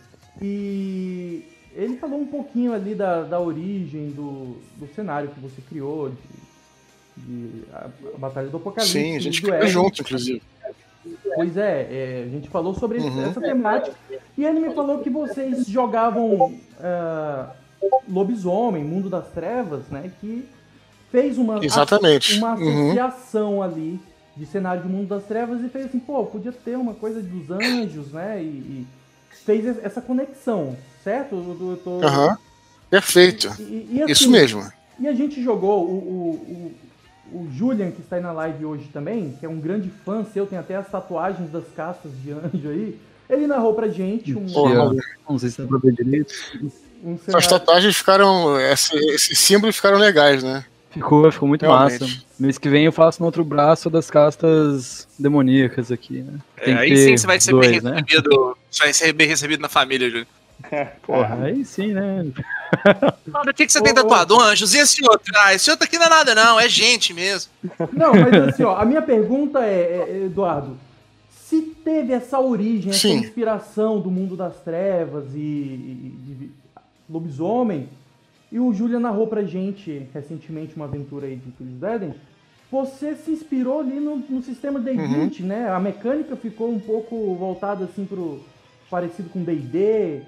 e 0.42 1.52
ele 1.75 1.98
falou 1.98 2.20
um 2.20 2.25
pouquinho 2.25 2.74
ali 2.74 2.96
da, 2.96 3.24
da 3.24 3.39
origem 3.39 4.10
do, 4.10 4.58
do 4.77 4.88
cenário 4.96 5.30
que 5.30 5.39
você 5.39 5.62
criou, 5.68 6.10
de, 6.10 6.18
de 7.18 7.63
a, 7.74 7.89
a, 8.13 8.18
Batalha 8.18 8.50
do 8.50 8.58
Apocalipse. 8.58 9.00
Sim, 9.00 9.15
a 9.15 9.20
gente 9.20 9.42
criou 9.42 9.68
junto, 9.68 10.01
inclusive. 10.01 10.42
Pois 11.36 11.58
é, 11.58 11.88
é, 11.89 12.24
a 12.25 12.30
gente 12.30 12.48
falou 12.50 12.74
sobre 12.74 13.00
uhum. 13.00 13.25
essa 13.25 13.42
temática 13.42 13.96
e 14.38 14.46
ele 14.46 14.60
me 14.60 14.74
falou 14.74 15.00
que 15.00 15.10
vocês 15.10 15.68
jogavam 15.68 16.34
uh, 16.46 17.50
Lobisomem, 18.08 18.84
Mundo 18.84 19.10
das 19.10 19.27
Trevas, 19.30 19.89
né? 19.89 20.12
Que 20.22 20.48
fez 21.12 21.38
uma, 21.38 21.63
Exatamente. 21.63 22.38
uma 22.38 22.56
uhum. 22.56 22.86
associação 22.86 23.56
uhum. 23.56 23.63
ali 23.63 24.00
de 24.36 24.46
cenário 24.46 24.84
de 24.84 24.89
Mundo 24.89 25.10
das 25.10 25.24
Trevas 25.25 25.62
e 25.62 25.70
fez 25.70 25.86
assim, 25.86 26.00
pô, 26.00 26.25
podia 26.25 26.51
ter 26.51 26.77
uma 26.77 26.94
coisa 26.94 27.22
dos 27.22 27.51
anjos, 27.51 28.12
né? 28.13 28.42
E, 28.42 28.46
e 28.46 28.88
fez 29.46 29.78
essa 29.84 30.02
conexão, 30.02 30.78
certo? 31.04 31.36
Eu, 31.36 31.78
tô... 31.84 31.92
uhum. 31.92 32.36
Perfeito. 32.90 33.53
E, 33.60 33.90
e, 33.92 34.03
assim, 34.03 34.12
Isso 34.12 34.29
mesmo. 34.29 34.64
E 35.00 35.07
a 35.07 35.14
gente 35.14 35.44
jogou 35.44 35.84
o, 35.84 35.92
o, 35.92 36.75
o, 37.31 37.40
o, 37.40 37.51
Julian, 37.51 37.92
que 37.92 38.01
está 38.01 38.18
aí 38.18 38.22
na 38.22 38.31
live 38.31 38.66
hoje 38.66 38.90
também, 38.94 39.36
que 39.40 39.46
é 39.46 39.50
um 39.50 39.60
grande 39.60 39.92
fã 40.05 40.24
seu, 40.24 40.46
tem 40.46 40.60
até 40.60 40.75
as 40.75 40.90
tatuagens 40.90 41.50
das 41.51 41.66
castas 41.75 42.12
de 42.22 42.31
anjo 42.31 42.70
aí. 42.70 43.00
Ele 43.29 43.48
narrou 43.48 43.74
pra 43.74 43.88
gente 43.88 44.36
um. 44.36 44.46
Porra, 44.46 44.92
não 45.27 45.40
sei 45.40 45.50
se 45.50 45.62
dá 45.62 45.68
pra 45.68 45.79
ver 45.79 45.94
direito. 45.94 46.34
Um 47.03 47.18
cenário... 47.18 47.38
As 47.38 47.48
tatuagens 47.48 47.96
ficaram. 47.96 48.60
Esses 48.60 48.92
esse 48.92 49.36
símbolos 49.36 49.75
ficaram 49.75 49.98
legais, 49.98 50.44
né? 50.44 50.64
Ficou, 50.94 51.32
ficou 51.32 51.48
muito 51.50 51.64
Realmente. 51.64 52.01
massa. 52.01 52.24
Mês 52.40 52.58
que 52.60 52.70
vem 52.70 52.86
eu 52.86 52.92
faço 52.92 53.20
no 53.20 53.25
outro 53.25 53.44
braço 53.44 53.90
das 53.90 54.12
castas 54.12 55.08
demoníacas 55.18 55.92
aqui, 55.92 56.22
né? 56.22 56.40
É, 56.58 56.74
aí 56.74 56.96
sim 56.96 57.18
você 57.18 57.25
vai 57.25 57.40
ser 57.40 57.51
dois, 57.51 57.68
bem 57.68 57.82
né? 57.82 57.92
recebido. 57.96 58.58
Vai 58.79 58.94
ser 58.94 59.14
bem 59.14 59.27
recebido 59.27 59.62
na 59.62 59.70
família, 59.70 60.10
Júlio. 60.10 60.27
Porra, 61.01 61.46
aí 61.46 61.66
sim, 61.66 61.94
né? 61.94 62.25
o 63.27 63.53
que, 63.53 63.66
que 63.66 63.72
você 63.72 63.82
tem 63.82 63.94
tatuado? 63.94 64.40
Anjos. 64.40 64.75
E 64.75 64.79
esse 64.79 65.03
outro? 65.03 65.34
Ah, 65.36 65.53
esse 65.53 65.70
outro 65.72 65.86
aqui 65.86 65.98
não 65.98 66.06
é 66.06 66.10
nada, 66.10 66.36
não, 66.36 66.60
é 66.60 66.70
gente 66.70 67.12
mesmo. 67.14 67.51
Não, 67.92 68.14
mas 68.14 68.50
assim, 68.50 68.64
ó, 68.64 68.77
a 68.77 68.86
minha 68.86 69.01
pergunta 69.01 69.60
é, 69.60 70.06
é 70.08 70.25
Eduardo, 70.25 70.77
se 71.29 71.62
teve 71.84 72.14
essa 72.14 72.40
origem, 72.40 72.92
essa 72.92 73.00
sim. 73.00 73.18
inspiração 73.18 74.00
do 74.00 74.12
mundo 74.12 74.36
das 74.36 74.60
trevas 74.62 75.25
e, 75.34 75.38
e 75.38 76.16
de 76.22 76.51
lobisomem, 77.10 77.90
e 78.53 78.59
o 78.59 78.72
Julia 78.72 79.00
narrou 79.00 79.25
pra 79.25 79.42
gente 79.42 80.07
recentemente 80.13 80.75
uma 80.75 80.85
aventura 80.85 81.25
aí 81.25 81.35
de 81.37 81.51
Filhos 81.53 81.74
do 81.74 81.85
Éden. 81.87 82.13
Você 82.72 83.16
se 83.16 83.31
inspirou 83.31 83.79
ali 83.79 84.00
no, 84.00 84.18
no 84.18 84.44
sistema 84.44 84.79
D20, 84.79 85.39
uhum. 85.39 85.48
né? 85.48 85.72
A 85.72 85.79
mecânica 85.79 86.35
ficou 86.35 86.70
um 86.70 86.79
pouco 86.79 87.33
voltada 87.33 87.85
assim 87.85 88.05
pro 88.05 88.39
parecido 88.92 89.27
com 89.29 89.44
D&D. 89.44 90.22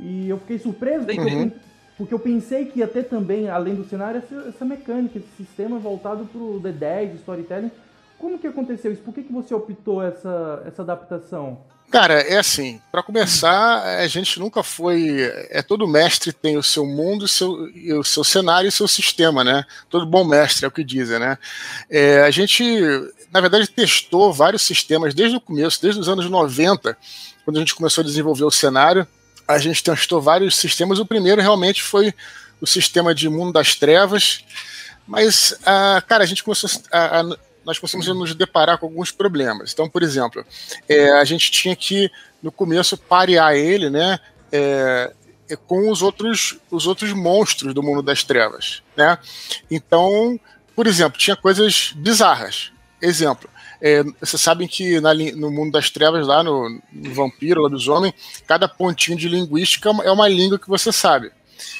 E 0.00 0.26
eu 0.26 0.38
fiquei 0.38 0.58
surpreso 0.58 1.04
porque, 1.04 1.20
uhum. 1.20 1.42
eu, 1.42 1.52
porque, 1.98 2.14
eu, 2.14 2.18
pensei 2.18 2.64
que 2.64 2.78
ia 2.78 2.88
ter 2.88 3.04
também, 3.04 3.50
além 3.50 3.74
do 3.74 3.84
cenário, 3.84 4.18
essa, 4.18 4.48
essa 4.48 4.64
mecânica, 4.64 5.18
esse 5.18 5.28
sistema 5.36 5.78
voltado 5.78 6.24
pro 6.24 6.58
D10, 6.62 7.16
storytelling. 7.16 7.70
Como 8.18 8.38
que 8.38 8.46
aconteceu 8.46 8.90
isso? 8.90 9.02
Por 9.02 9.12
que, 9.12 9.22
que 9.22 9.32
você 9.32 9.54
optou 9.54 10.02
essa, 10.02 10.62
essa 10.66 10.80
adaptação? 10.80 11.58
Cara, 11.90 12.14
é 12.14 12.38
assim, 12.38 12.80
para 12.90 13.02
começar, 13.02 13.82
a 13.82 14.06
gente 14.08 14.40
nunca 14.40 14.62
foi. 14.62 15.20
É 15.50 15.62
todo 15.62 15.86
mestre 15.86 16.32
tem 16.32 16.56
o 16.56 16.62
seu 16.62 16.84
mundo, 16.84 17.24
o 17.24 17.28
seu, 17.28 17.68
o 17.98 18.04
seu 18.04 18.24
cenário 18.24 18.66
e 18.66 18.70
o 18.70 18.72
seu 18.72 18.88
sistema, 18.88 19.44
né? 19.44 19.64
Todo 19.88 20.04
bom 20.04 20.24
mestre 20.24 20.64
é 20.64 20.68
o 20.68 20.70
que 20.70 20.82
dizem, 20.82 21.20
né? 21.20 21.38
É, 21.88 22.22
a 22.22 22.30
gente, 22.30 22.64
na 23.32 23.40
verdade, 23.40 23.68
testou 23.68 24.32
vários 24.32 24.62
sistemas 24.62 25.14
desde 25.14 25.36
o 25.36 25.40
começo, 25.40 25.80
desde 25.80 26.00
os 26.00 26.08
anos 26.08 26.28
90, 26.28 26.96
quando 27.44 27.56
a 27.56 27.60
gente 27.60 27.74
começou 27.74 28.02
a 28.02 28.06
desenvolver 28.06 28.44
o 28.44 28.50
cenário. 28.50 29.06
A 29.46 29.58
gente 29.58 29.82
testou 29.82 30.20
vários 30.20 30.56
sistemas. 30.56 30.98
O 30.98 31.06
primeiro 31.06 31.40
realmente 31.40 31.82
foi 31.82 32.12
o 32.60 32.66
sistema 32.66 33.14
de 33.14 33.28
mundo 33.28 33.52
das 33.52 33.76
trevas. 33.76 34.44
Mas, 35.06 35.56
ah, 35.64 36.02
cara, 36.06 36.24
a 36.24 36.26
gente 36.26 36.42
começou 36.42 36.68
a, 36.90 37.20
a 37.20 37.36
nós 37.66 37.80
conseguimos 37.80 38.06
nos 38.06 38.34
deparar 38.34 38.78
com 38.78 38.86
alguns 38.86 39.10
problemas. 39.10 39.72
Então, 39.72 39.90
por 39.90 40.04
exemplo, 40.04 40.46
é, 40.88 41.10
a 41.10 41.24
gente 41.24 41.50
tinha 41.50 41.74
que, 41.74 42.08
no 42.40 42.52
começo, 42.52 42.96
parear 42.96 43.56
ele 43.56 43.90
né, 43.90 44.20
é, 44.52 45.12
é, 45.50 45.56
com 45.56 45.90
os 45.90 46.00
outros, 46.00 46.58
os 46.70 46.86
outros 46.86 47.12
monstros 47.12 47.74
do 47.74 47.82
mundo 47.82 48.02
das 48.02 48.22
trevas. 48.22 48.84
Né? 48.96 49.18
Então, 49.68 50.38
por 50.76 50.86
exemplo, 50.86 51.18
tinha 51.18 51.34
coisas 51.34 51.92
bizarras. 51.96 52.70
Exemplo, 53.02 53.50
é, 53.82 54.04
vocês 54.20 54.40
sabem 54.40 54.68
que 54.68 55.00
na, 55.00 55.12
no 55.12 55.50
mundo 55.50 55.72
das 55.72 55.90
trevas, 55.90 56.24
lá 56.24 56.44
no, 56.44 56.80
no 56.92 57.14
vampiro, 57.14 57.62
homens, 57.88 58.14
cada 58.46 58.68
pontinho 58.68 59.18
de 59.18 59.28
linguística 59.28 59.90
é 60.04 60.10
uma 60.10 60.28
língua 60.28 60.58
que 60.58 60.68
você 60.68 60.92
sabe. 60.92 61.32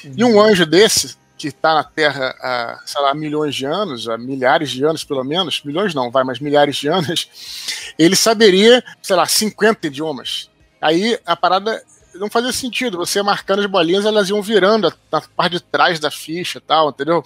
E 0.03 0.23
um 0.23 0.39
anjo 0.41 0.65
desse 0.65 1.15
que 1.37 1.49
está 1.49 1.75
na 1.75 1.83
Terra 1.83 2.35
há, 2.41 2.79
sei 2.85 3.01
lá, 3.01 3.13
milhões 3.13 3.55
de 3.55 3.65
anos, 3.65 4.09
há 4.09 4.17
milhares 4.17 4.71
de 4.71 4.83
anos 4.83 5.03
pelo 5.03 5.23
menos, 5.23 5.61
milhões 5.63 5.93
não, 5.93 6.09
vai, 6.09 6.23
mas 6.23 6.39
milhares 6.39 6.77
de 6.77 6.87
anos, 6.87 7.29
ele 7.97 8.15
saberia, 8.15 8.83
sei 9.01 9.15
lá, 9.15 9.25
50 9.25 9.87
idiomas. 9.87 10.49
Aí 10.81 11.19
a 11.25 11.35
parada 11.35 11.81
não 12.15 12.29
fazia 12.29 12.51
sentido, 12.51 12.97
você 12.97 13.21
marcando 13.21 13.59
as 13.59 13.67
bolinhas, 13.67 14.05
elas 14.05 14.29
iam 14.29 14.41
virando 14.41 14.91
na 15.11 15.21
parte 15.21 15.53
de 15.53 15.59
trás 15.59 15.99
da 15.99 16.09
ficha 16.09 16.59
tal, 16.59 16.89
entendeu? 16.89 17.23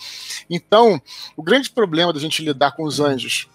Então, 0.50 1.02
o 1.36 1.42
grande 1.42 1.70
problema 1.70 2.12
da 2.12 2.20
gente 2.20 2.44
lidar 2.44 2.72
com 2.72 2.84
os 2.84 3.00
anjos 3.00 3.48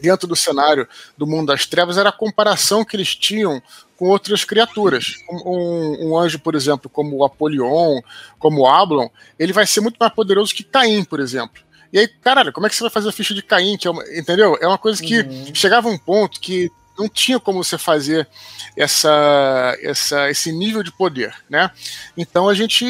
dentro 0.00 0.26
do 0.26 0.36
cenário 0.36 0.88
do 1.16 1.26
mundo 1.26 1.48
das 1.48 1.66
trevas 1.66 1.98
era 1.98 2.08
a 2.08 2.12
comparação 2.12 2.84
que 2.84 2.96
eles 2.96 3.14
tinham 3.14 3.62
com 3.96 4.06
outras 4.06 4.44
criaturas. 4.44 5.14
Um, 5.30 6.08
um, 6.08 6.18
anjo, 6.18 6.38
por 6.38 6.54
exemplo, 6.54 6.90
como 6.90 7.16
o 7.16 7.24
Apolion, 7.24 8.00
como 8.38 8.62
o 8.62 8.68
Ablon, 8.68 9.08
ele 9.38 9.52
vai 9.52 9.66
ser 9.66 9.80
muito 9.80 9.96
mais 9.98 10.12
poderoso 10.12 10.54
que 10.54 10.64
Caim, 10.64 11.04
por 11.04 11.20
exemplo. 11.20 11.62
E 11.92 11.98
aí, 11.98 12.08
caralho, 12.08 12.52
como 12.52 12.66
é 12.66 12.70
que 12.70 12.74
você 12.74 12.82
vai 12.82 12.90
fazer 12.90 13.08
a 13.08 13.12
ficha 13.12 13.34
de 13.34 13.42
Caim? 13.42 13.78
É 13.84 13.90
uma, 13.90 14.02
entendeu? 14.18 14.58
É 14.60 14.66
uma 14.66 14.78
coisa 14.78 15.02
que 15.02 15.20
uhum. 15.20 15.54
chegava 15.54 15.88
um 15.88 15.98
ponto 15.98 16.40
que 16.40 16.70
não 16.98 17.08
tinha 17.08 17.38
como 17.38 17.62
você 17.62 17.78
fazer 17.78 18.28
essa, 18.76 19.76
essa, 19.80 20.30
esse 20.30 20.52
nível 20.52 20.82
de 20.82 20.92
poder, 20.92 21.34
né? 21.48 21.70
Então 22.16 22.48
a 22.48 22.54
gente 22.54 22.84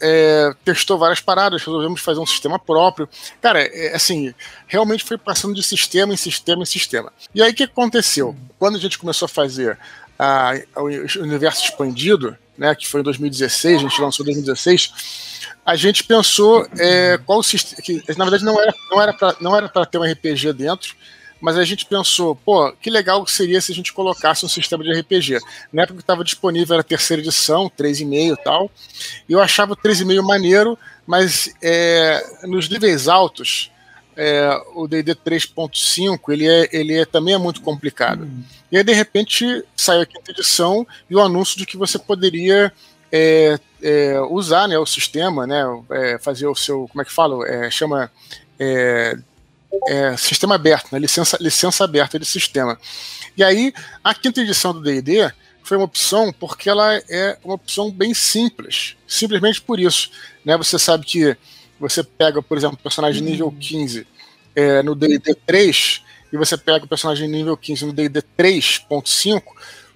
é, 0.00 0.52
testou 0.64 0.98
várias 0.98 1.20
paradas, 1.20 1.62
resolvemos 1.62 2.00
fazer 2.00 2.20
um 2.20 2.26
sistema 2.26 2.58
próprio. 2.58 3.08
Cara, 3.40 3.60
é, 3.60 3.94
assim, 3.94 4.34
realmente 4.66 5.04
foi 5.04 5.18
passando 5.18 5.54
de 5.54 5.62
sistema 5.62 6.12
em 6.12 6.16
sistema 6.16 6.62
em 6.62 6.66
sistema. 6.66 7.12
E 7.34 7.42
aí 7.42 7.52
o 7.52 7.54
que 7.54 7.64
aconteceu? 7.64 8.36
Quando 8.58 8.76
a 8.76 8.80
gente 8.80 8.98
começou 8.98 9.26
a 9.26 9.28
fazer 9.28 9.78
a, 10.18 10.52
a, 10.74 10.82
o 10.82 10.86
universo 10.86 11.64
expandido, 11.64 12.36
né, 12.56 12.74
que 12.74 12.88
foi 12.88 13.00
em 13.00 13.04
2016, 13.04 13.76
a 13.76 13.82
gente 13.82 14.00
lançou 14.00 14.24
em 14.24 14.26
2016, 14.26 14.92
a 15.64 15.76
gente 15.76 16.02
pensou 16.04 16.66
é, 16.78 17.18
qual 17.24 17.42
sistema. 17.42 17.82
Que, 17.82 18.02
na 18.16 18.24
verdade, 18.24 18.44
não 18.44 18.60
era, 18.60 18.74
não 19.40 19.56
era 19.56 19.68
para 19.68 19.86
ter 19.86 19.98
um 19.98 20.04
RPG 20.04 20.52
dentro, 20.52 20.94
mas 21.40 21.56
a 21.56 21.64
gente 21.64 21.86
pensou, 21.86 22.34
pô, 22.34 22.72
que 22.72 22.90
legal 22.90 23.26
seria 23.26 23.60
se 23.60 23.72
a 23.72 23.74
gente 23.74 23.92
colocasse 23.92 24.44
um 24.44 24.48
sistema 24.48 24.82
de 24.82 24.92
RPG. 24.92 25.38
Na 25.72 25.82
época 25.82 25.98
que 25.98 26.02
estava 26.02 26.24
disponível 26.24 26.74
era 26.74 26.80
a 26.80 26.84
terceira 26.84 27.22
edição, 27.22 27.70
3,5 27.70 28.32
e 28.32 28.42
tal, 28.42 28.70
e 29.28 29.32
eu 29.32 29.40
achava 29.40 29.72
o 29.72 29.76
3,5 29.76 30.22
maneiro, 30.22 30.78
mas 31.06 31.54
é, 31.62 32.22
nos 32.44 32.68
níveis 32.68 33.08
altos, 33.08 33.70
é, 34.16 34.50
o 34.74 34.88
D&D 34.88 35.14
3.5, 35.14 36.18
ele, 36.32 36.48
é, 36.48 36.68
ele 36.72 36.94
é, 36.94 37.04
também 37.04 37.34
é 37.34 37.38
muito 37.38 37.62
complicado. 37.62 38.28
E 38.70 38.76
aí, 38.76 38.82
de 38.82 38.92
repente, 38.92 39.64
saiu 39.76 40.02
a 40.02 40.06
quinta 40.06 40.32
edição 40.32 40.84
e 41.08 41.14
o 41.14 41.20
anúncio 41.20 41.56
de 41.56 41.64
que 41.64 41.76
você 41.76 42.00
poderia 42.00 42.72
é, 43.12 43.58
é, 43.80 44.20
usar 44.28 44.66
né, 44.66 44.76
o 44.76 44.84
sistema, 44.84 45.46
né, 45.46 45.62
é, 45.90 46.18
fazer 46.18 46.48
o 46.48 46.54
seu, 46.54 46.88
como 46.88 47.00
é 47.00 47.04
que 47.04 47.12
fala, 47.12 47.48
é, 47.48 47.70
chama 47.70 48.10
é, 49.88 50.16
sistema 50.16 50.54
aberto, 50.54 50.92
né, 50.92 50.98
licença, 50.98 51.36
licença 51.40 51.84
aberta 51.84 52.18
de 52.18 52.24
sistema. 52.24 52.78
E 53.36 53.42
aí, 53.42 53.72
a 54.02 54.14
quinta 54.14 54.40
edição 54.40 54.72
do 54.72 54.80
D&D 54.80 55.30
foi 55.62 55.76
uma 55.76 55.84
opção 55.84 56.32
porque 56.32 56.68
ela 56.68 56.94
é 57.10 57.38
uma 57.44 57.54
opção 57.54 57.90
bem 57.90 58.14
simples, 58.14 58.96
simplesmente 59.06 59.60
por 59.60 59.78
isso. 59.78 60.10
Né, 60.44 60.56
você 60.56 60.78
sabe 60.78 61.04
que 61.04 61.36
você 61.78 62.02
pega, 62.02 62.42
por 62.42 62.56
exemplo, 62.56 62.76
o 62.78 62.82
personagem 62.82 63.22
nível 63.22 63.52
15 63.52 64.06
é, 64.56 64.82
no 64.82 64.94
D&D 64.94 65.34
3 65.46 66.02
e 66.32 66.36
você 66.36 66.56
pega 66.56 66.84
o 66.84 66.88
personagem 66.88 67.28
nível 67.28 67.56
15 67.56 67.86
no 67.86 67.92
D&D 67.92 68.22
3.5, 68.36 69.42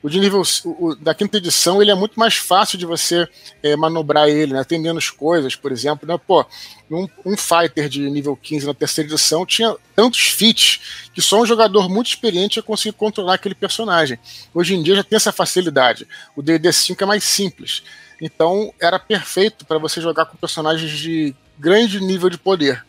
o 0.02 0.10
de 0.10 0.18
nível 0.18 0.42
o, 0.64 0.94
da 0.96 1.14
quinta 1.14 1.36
edição 1.36 1.80
ele 1.80 1.90
é 1.90 1.94
muito 1.94 2.18
mais 2.18 2.34
fácil 2.34 2.76
de 2.76 2.84
você 2.84 3.28
é, 3.62 3.76
manobrar 3.76 4.28
ele, 4.28 4.52
né? 4.52 4.64
Tem 4.64 4.80
menos 4.80 5.10
coisas, 5.10 5.54
por 5.54 5.70
exemplo, 5.70 6.06
né? 6.08 6.18
Pô, 6.26 6.44
um, 6.90 7.08
um, 7.24 7.36
fighter 7.36 7.88
de 7.88 8.10
nível 8.10 8.36
15 8.36 8.66
na 8.66 8.74
terceira 8.74 9.08
edição 9.08 9.46
tinha 9.46 9.76
tantos 9.94 10.28
feats 10.28 11.08
que 11.14 11.22
só 11.22 11.40
um 11.40 11.46
jogador 11.46 11.88
muito 11.88 12.08
experiente 12.08 12.58
ia 12.58 12.62
conseguir 12.62 12.96
controlar 12.96 13.34
aquele 13.34 13.54
personagem. 13.54 14.18
Hoje 14.52 14.74
em 14.74 14.82
dia 14.82 14.96
já 14.96 15.04
tem 15.04 15.16
essa 15.16 15.30
facilidade. 15.30 16.06
O 16.34 16.42
D&D 16.42 16.72
5 16.72 17.02
é 17.02 17.06
mais 17.06 17.22
simples. 17.22 17.84
Então 18.20 18.74
era 18.80 18.98
perfeito 18.98 19.64
para 19.64 19.78
você 19.78 20.00
jogar 20.00 20.26
com 20.26 20.36
personagens 20.36 20.90
de 20.90 21.34
grande 21.58 22.00
nível 22.00 22.28
de 22.28 22.38
poder. 22.38 22.84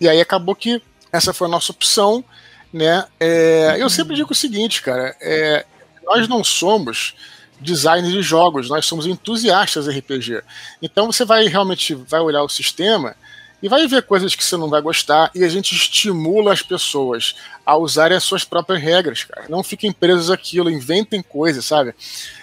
E 0.00 0.08
aí 0.08 0.20
acabou 0.20 0.54
que 0.54 0.80
essa 1.12 1.32
foi 1.32 1.46
a 1.46 1.50
nossa 1.50 1.72
opção, 1.72 2.24
né? 2.72 3.06
É, 3.20 3.76
eu 3.78 3.88
sempre 3.88 4.16
digo 4.16 4.32
o 4.32 4.34
seguinte, 4.34 4.82
cara, 4.82 5.14
é, 5.20 5.64
nós 6.04 6.28
não 6.28 6.44
somos 6.44 7.14
designers 7.60 8.12
de 8.12 8.22
jogos, 8.22 8.68
nós 8.68 8.86
somos 8.86 9.06
entusiastas 9.06 9.86
de 9.86 9.98
RPG. 9.98 10.42
Então 10.82 11.06
você 11.06 11.24
vai 11.24 11.46
realmente 11.46 11.94
vai 11.94 12.20
olhar 12.20 12.42
o 12.42 12.48
sistema 12.48 13.16
e 13.62 13.68
vai 13.68 13.86
ver 13.86 14.02
coisas 14.02 14.34
que 14.34 14.44
você 14.44 14.56
não 14.56 14.68
vai 14.68 14.82
gostar 14.82 15.30
e 15.34 15.42
a 15.42 15.48
gente 15.48 15.74
estimula 15.74 16.52
as 16.52 16.60
pessoas 16.60 17.34
a 17.64 17.76
usarem 17.76 18.16
as 18.16 18.24
suas 18.24 18.44
próprias 18.44 18.82
regras, 18.82 19.24
cara. 19.24 19.46
Não 19.48 19.62
fiquem 19.62 19.90
presos 19.90 20.30
aquilo, 20.30 20.70
inventem 20.70 21.22
coisas, 21.22 21.64
sabe? 21.64 21.94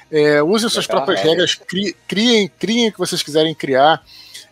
É, 0.10 0.42
usem 0.42 0.66
as 0.66 0.74
suas 0.74 0.88
próprias 0.88 1.22
regras, 1.22 1.54
cri, 1.54 1.96
criem, 2.08 2.50
criem 2.60 2.90
o 2.90 2.92
que 2.92 2.98
vocês 2.98 3.22
quiserem 3.22 3.54
criar. 3.54 4.04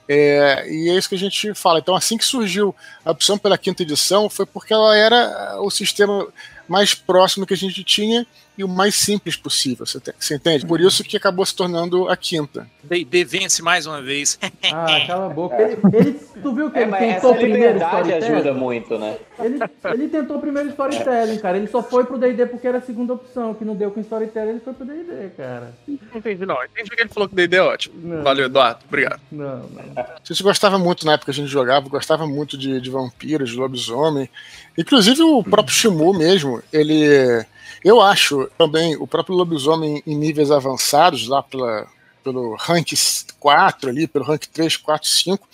É, 0.07 0.65
e 0.67 0.89
é 0.89 0.97
isso 0.97 1.09
que 1.09 1.15
a 1.15 1.19
gente 1.19 1.53
fala. 1.53 1.79
Então, 1.79 1.95
assim 1.95 2.17
que 2.17 2.25
surgiu 2.25 2.75
a 3.03 3.11
opção 3.11 3.37
pela 3.37 3.57
quinta 3.57 3.83
edição, 3.83 4.29
foi 4.29 4.45
porque 4.45 4.73
ela 4.73 4.95
era 4.95 5.57
o 5.59 5.71
sistema 5.71 6.27
mais 6.67 6.93
próximo 6.93 7.45
que 7.45 7.53
a 7.53 7.57
gente 7.57 7.83
tinha 7.83 8.27
e 8.59 8.63
o 8.63 8.67
mais 8.67 8.93
simples 8.93 9.37
possível, 9.37 9.85
você, 9.85 10.01
você 10.19 10.35
entende? 10.35 10.65
Por 10.65 10.81
isso 10.81 11.01
que 11.01 11.15
acabou 11.15 11.45
se 11.45 11.55
tornando 11.55 12.09
a 12.09 12.17
quinta. 12.17 12.69
D&D 12.83 13.23
vence 13.23 13.61
mais 13.61 13.85
uma 13.85 14.01
vez. 14.01 14.37
ah, 14.73 14.99
cala 15.07 15.27
a 15.27 15.29
boca. 15.29 15.55
Ele, 15.55 15.77
ele, 15.93 16.19
tu 16.43 16.53
viu 16.53 16.69
que 16.69 16.77
é, 16.77 16.81
ele 16.81 16.91
tentou 16.91 17.35
primeiro 17.35 17.77
storytelling? 17.77 18.35
ajuda 18.35 18.53
muito, 18.53 18.99
né? 18.99 19.17
Ele, 19.39 19.59
ele 19.93 20.09
tentou 20.09 20.41
primeiro 20.41 20.67
storytelling, 20.71 21.37
cara. 21.37 21.55
Ele 21.55 21.67
só 21.67 21.81
foi 21.81 22.03
pro 22.03 22.17
D&D 22.17 22.47
porque 22.47 22.67
era 22.67 22.79
a 22.79 22.81
segunda 22.81 23.13
opção, 23.13 23.53
que 23.53 23.63
não 23.63 23.77
deu 23.77 23.91
com 23.91 24.01
storytelling, 24.01 24.49
ele 24.49 24.59
foi 24.59 24.73
pro 24.73 24.85
D&D, 24.85 25.29
cara. 25.37 25.73
Entendi, 26.13 26.45
não. 26.45 26.61
Entendi 26.61 26.89
que 26.89 27.01
ele 27.01 27.09
falou 27.09 27.29
que 27.29 27.35
o 27.35 27.37
D&D 27.37 27.55
é 27.55 27.61
ótimo. 27.61 27.95
Não. 27.97 28.23
Valeu, 28.23 28.47
Eduardo. 28.47 28.81
Obrigado. 28.85 29.21
Não, 29.31 29.69
não. 29.69 30.79
Muito, 30.79 31.05
na 31.05 31.13
época 31.13 31.31
que 31.31 31.39
a 31.39 31.41
gente 31.41 31.49
jogava, 31.49 31.87
gostava 31.87 32.27
muito 32.27 32.57
de, 32.57 32.81
de 32.81 32.89
vampiros, 32.89 33.51
de 33.51 33.55
lobisomem. 33.55 34.29
Inclusive 34.77 35.21
o 35.21 35.41
próprio 35.45 35.73
Shimu 35.73 36.13
mesmo, 36.13 36.61
ele 36.73 37.45
eu 37.83 38.01
acho 38.01 38.49
também 38.57 38.95
o 38.97 39.07
próprio 39.07 39.35
lobisomem 39.35 40.03
em 40.05 40.15
níveis 40.15 40.51
avançados, 40.51 41.27
lá 41.27 41.41
pela, 41.41 41.87
pelo 42.23 42.55
rank 42.55 42.91
4 43.39 43.89
ali, 43.89 44.07
pelo 44.07 44.25
rank 44.25 44.45
3, 44.47 44.77
4, 44.77 45.07
5. 45.07 45.47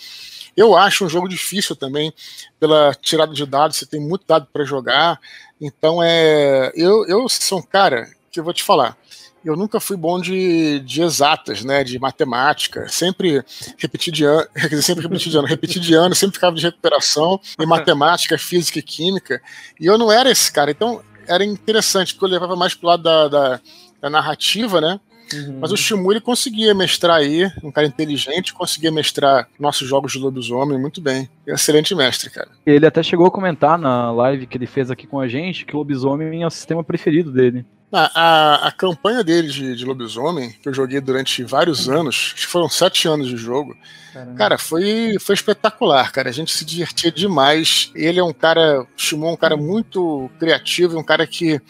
Eu 0.56 0.76
acho 0.76 1.04
um 1.04 1.08
jogo 1.08 1.28
difícil 1.28 1.76
também, 1.76 2.12
pela 2.58 2.94
tirada 2.94 3.32
de 3.32 3.44
dados, 3.44 3.76
você 3.76 3.86
tem 3.86 4.00
muito 4.00 4.24
dado 4.26 4.48
para 4.52 4.64
jogar. 4.64 5.20
Então 5.60 6.02
é. 6.02 6.72
Eu, 6.74 7.06
eu 7.06 7.28
sou 7.28 7.58
um 7.58 7.62
cara 7.62 8.08
que 8.30 8.40
eu 8.40 8.44
vou 8.44 8.54
te 8.54 8.62
falar. 8.62 8.96
Eu 9.44 9.54
nunca 9.54 9.78
fui 9.78 9.96
bom 9.96 10.20
de, 10.20 10.80
de 10.80 11.02
exatas, 11.02 11.62
né? 11.62 11.84
De 11.84 11.98
matemática. 12.00 12.88
Sempre 12.88 13.44
repeti 13.78 14.10
de 14.10 14.24
ano, 14.24 14.48
sempre 14.82 15.04
repeti 15.04 15.30
de 15.30 15.36
ano, 15.36 15.46
repeti 15.46 15.78
de 15.78 15.94
ano, 15.94 16.14
sempre 16.16 16.34
ficava 16.34 16.56
de 16.56 16.62
recuperação 16.62 17.40
em 17.60 17.66
matemática, 17.66 18.36
física 18.36 18.80
e 18.80 18.82
química. 18.82 19.40
E 19.78 19.86
eu 19.86 19.96
não 19.96 20.10
era 20.10 20.30
esse 20.30 20.50
cara. 20.50 20.70
Então, 20.70 21.00
era 21.28 21.44
interessante, 21.44 22.14
porque 22.14 22.26
eu 22.26 22.30
levava 22.30 22.56
mais 22.56 22.74
pro 22.74 22.88
lado 22.88 23.02
da, 23.02 23.28
da, 23.28 23.60
da 24.00 24.10
narrativa, 24.10 24.80
né? 24.80 25.00
Uhum. 25.32 25.58
Mas 25.60 25.72
o 25.72 25.76
Shimu 25.76 26.12
ele 26.12 26.20
conseguia 26.20 26.74
mestrar 26.74 27.16
aí, 27.16 27.50
um 27.62 27.70
cara 27.70 27.86
inteligente, 27.86 28.54
conseguia 28.54 28.92
mestrar 28.92 29.48
nossos 29.58 29.88
jogos 29.88 30.12
de 30.12 30.18
lobisomem 30.18 30.78
muito 30.78 31.00
bem. 31.00 31.28
Excelente 31.46 31.94
mestre, 31.94 32.30
cara. 32.30 32.48
Ele 32.64 32.86
até 32.86 33.02
chegou 33.02 33.26
a 33.26 33.30
comentar 33.30 33.78
na 33.78 34.10
live 34.12 34.46
que 34.46 34.56
ele 34.56 34.66
fez 34.66 34.90
aqui 34.90 35.06
com 35.06 35.18
a 35.18 35.26
gente 35.26 35.64
que 35.64 35.74
o 35.74 35.78
lobisomem 35.78 36.42
é 36.42 36.46
o 36.46 36.50
sistema 36.50 36.84
preferido 36.84 37.32
dele. 37.32 37.64
A, 37.92 38.10
a, 38.14 38.68
a, 38.68 38.72
campanha 38.72 39.22
dele 39.22 39.48
de, 39.48 39.76
de, 39.76 39.84
lobisomem, 39.84 40.50
que 40.60 40.68
eu 40.68 40.74
joguei 40.74 41.00
durante 41.00 41.44
vários 41.44 41.88
anos, 41.88 42.32
acho 42.34 42.34
que 42.34 42.46
foram 42.46 42.68
sete 42.68 43.06
anos 43.06 43.28
de 43.28 43.36
jogo, 43.36 43.76
Caramba. 44.12 44.34
cara, 44.34 44.58
foi, 44.58 45.16
foi 45.20 45.34
espetacular, 45.36 46.10
cara. 46.10 46.28
A 46.28 46.32
gente 46.32 46.52
se 46.52 46.64
divertia 46.64 47.12
demais. 47.12 47.92
Ele 47.94 48.18
é 48.18 48.24
um 48.24 48.32
cara, 48.32 48.84
Shimon, 48.96 49.34
um 49.34 49.36
cara 49.36 49.56
muito 49.56 50.28
criativo, 50.38 50.98
um 50.98 51.04
cara 51.04 51.26
que. 51.28 51.60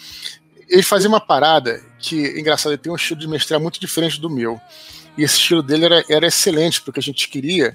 Ele 0.68 0.82
fazia 0.82 1.08
uma 1.08 1.20
parada 1.20 1.82
que, 1.98 2.38
engraçado, 2.38 2.72
ele 2.72 2.82
tem 2.82 2.92
um 2.92 2.96
estilo 2.96 3.20
de 3.20 3.28
mestrar 3.28 3.60
muito 3.60 3.80
diferente 3.80 4.20
do 4.20 4.30
meu. 4.30 4.60
E 5.16 5.22
esse 5.22 5.36
estilo 5.36 5.62
dele 5.62 5.86
era, 5.86 6.04
era 6.08 6.26
excelente 6.26 6.82
porque 6.82 7.00
a 7.00 7.02
gente 7.02 7.28
queria, 7.28 7.74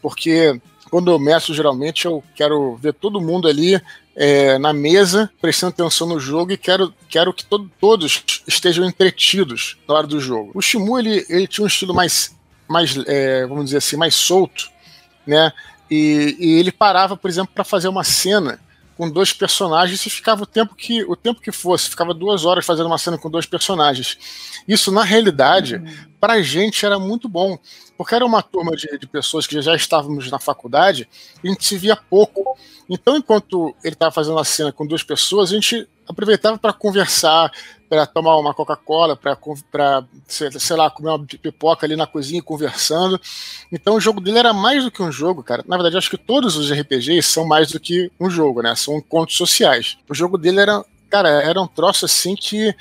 porque 0.00 0.60
quando 0.90 1.10
eu 1.10 1.18
meço, 1.18 1.52
geralmente 1.52 2.06
eu 2.06 2.22
quero 2.34 2.76
ver 2.76 2.94
todo 2.94 3.20
mundo 3.20 3.48
ali 3.48 3.80
é, 4.14 4.56
na 4.58 4.72
mesa, 4.72 5.30
prestando 5.40 5.72
atenção 5.72 6.06
no 6.06 6.20
jogo 6.20 6.52
e 6.52 6.56
quero, 6.56 6.94
quero 7.08 7.34
que 7.34 7.44
todo, 7.44 7.70
todos 7.80 8.22
estejam 8.46 8.84
entretidos 8.84 9.76
na 9.86 9.94
hora 9.94 10.06
do 10.06 10.20
jogo. 10.20 10.52
O 10.54 10.62
Shimu, 10.62 10.98
ele, 10.98 11.26
ele 11.28 11.46
tinha 11.46 11.64
um 11.64 11.68
estilo 11.68 11.92
mais, 11.92 12.34
mais 12.68 12.96
é, 13.06 13.46
vamos 13.46 13.66
dizer 13.66 13.78
assim, 13.78 13.96
mais 13.96 14.14
solto, 14.14 14.70
né? 15.26 15.52
E, 15.90 16.36
e 16.38 16.58
ele 16.58 16.72
parava, 16.72 17.16
por 17.16 17.28
exemplo, 17.28 17.50
para 17.54 17.64
fazer 17.64 17.88
uma 17.88 18.04
cena 18.04 18.60
com 18.96 19.10
dois 19.10 19.32
personagens 19.32 20.04
e 20.06 20.10
ficava 20.10 20.42
o 20.42 20.46
tempo 20.46 20.74
que 20.74 21.04
o 21.04 21.14
tempo 21.14 21.40
que 21.40 21.52
fosse, 21.52 21.90
ficava 21.90 22.14
duas 22.14 22.44
horas 22.44 22.64
fazendo 22.64 22.86
uma 22.86 22.98
cena 22.98 23.18
com 23.18 23.30
dois 23.30 23.44
personagens. 23.44 24.18
Isso, 24.66 24.90
na 24.90 25.04
realidade, 25.04 25.76
uhum. 25.76 25.86
pra 26.18 26.40
gente 26.42 26.84
era 26.84 26.98
muito 26.98 27.28
bom, 27.28 27.58
porque 27.96 28.14
era 28.14 28.24
uma 28.24 28.42
turma 28.42 28.72
de, 28.74 28.98
de 28.98 29.06
pessoas 29.06 29.46
que 29.46 29.60
já 29.60 29.76
estávamos 29.76 30.30
na 30.30 30.38
faculdade 30.38 31.08
e 31.44 31.48
a 31.48 31.52
gente 31.52 31.64
se 31.64 31.76
via 31.76 31.96
pouco. 31.96 32.56
Então, 32.88 33.16
enquanto 33.16 33.74
ele 33.84 33.94
estava 33.94 34.12
fazendo 34.12 34.38
a 34.38 34.44
cena 34.44 34.72
com 34.72 34.86
duas 34.86 35.02
pessoas, 35.02 35.50
a 35.50 35.54
gente 35.54 35.86
aproveitava 36.08 36.58
para 36.58 36.72
conversar, 36.72 37.52
para 37.88 38.06
tomar 38.06 38.36
uma 38.36 38.54
Coca-Cola, 38.54 39.16
para, 39.16 40.04
sei 40.26 40.76
lá, 40.76 40.90
comer 40.90 41.10
uma 41.10 41.24
pipoca 41.24 41.86
ali 41.86 41.96
na 41.96 42.06
cozinha 42.06 42.42
conversando. 42.42 43.20
Então 43.70 43.94
o 43.94 44.00
jogo 44.00 44.20
dele 44.20 44.38
era 44.38 44.52
mais 44.52 44.84
do 44.84 44.90
que 44.90 45.02
um 45.02 45.12
jogo, 45.12 45.42
cara. 45.42 45.64
Na 45.66 45.76
verdade, 45.76 45.96
acho 45.96 46.10
que 46.10 46.18
todos 46.18 46.56
os 46.56 46.70
RPGs 46.70 47.22
são 47.22 47.46
mais 47.46 47.70
do 47.70 47.80
que 47.80 48.10
um 48.18 48.28
jogo, 48.28 48.62
né? 48.62 48.74
São 48.74 48.98
encontros 48.98 49.36
sociais. 49.36 49.98
O 50.08 50.14
jogo 50.14 50.36
dele 50.36 50.60
era, 50.60 50.84
cara, 51.08 51.28
era 51.28 51.60
um 51.60 51.66
troço 51.66 52.04
assim 52.04 52.34
que 52.34 52.74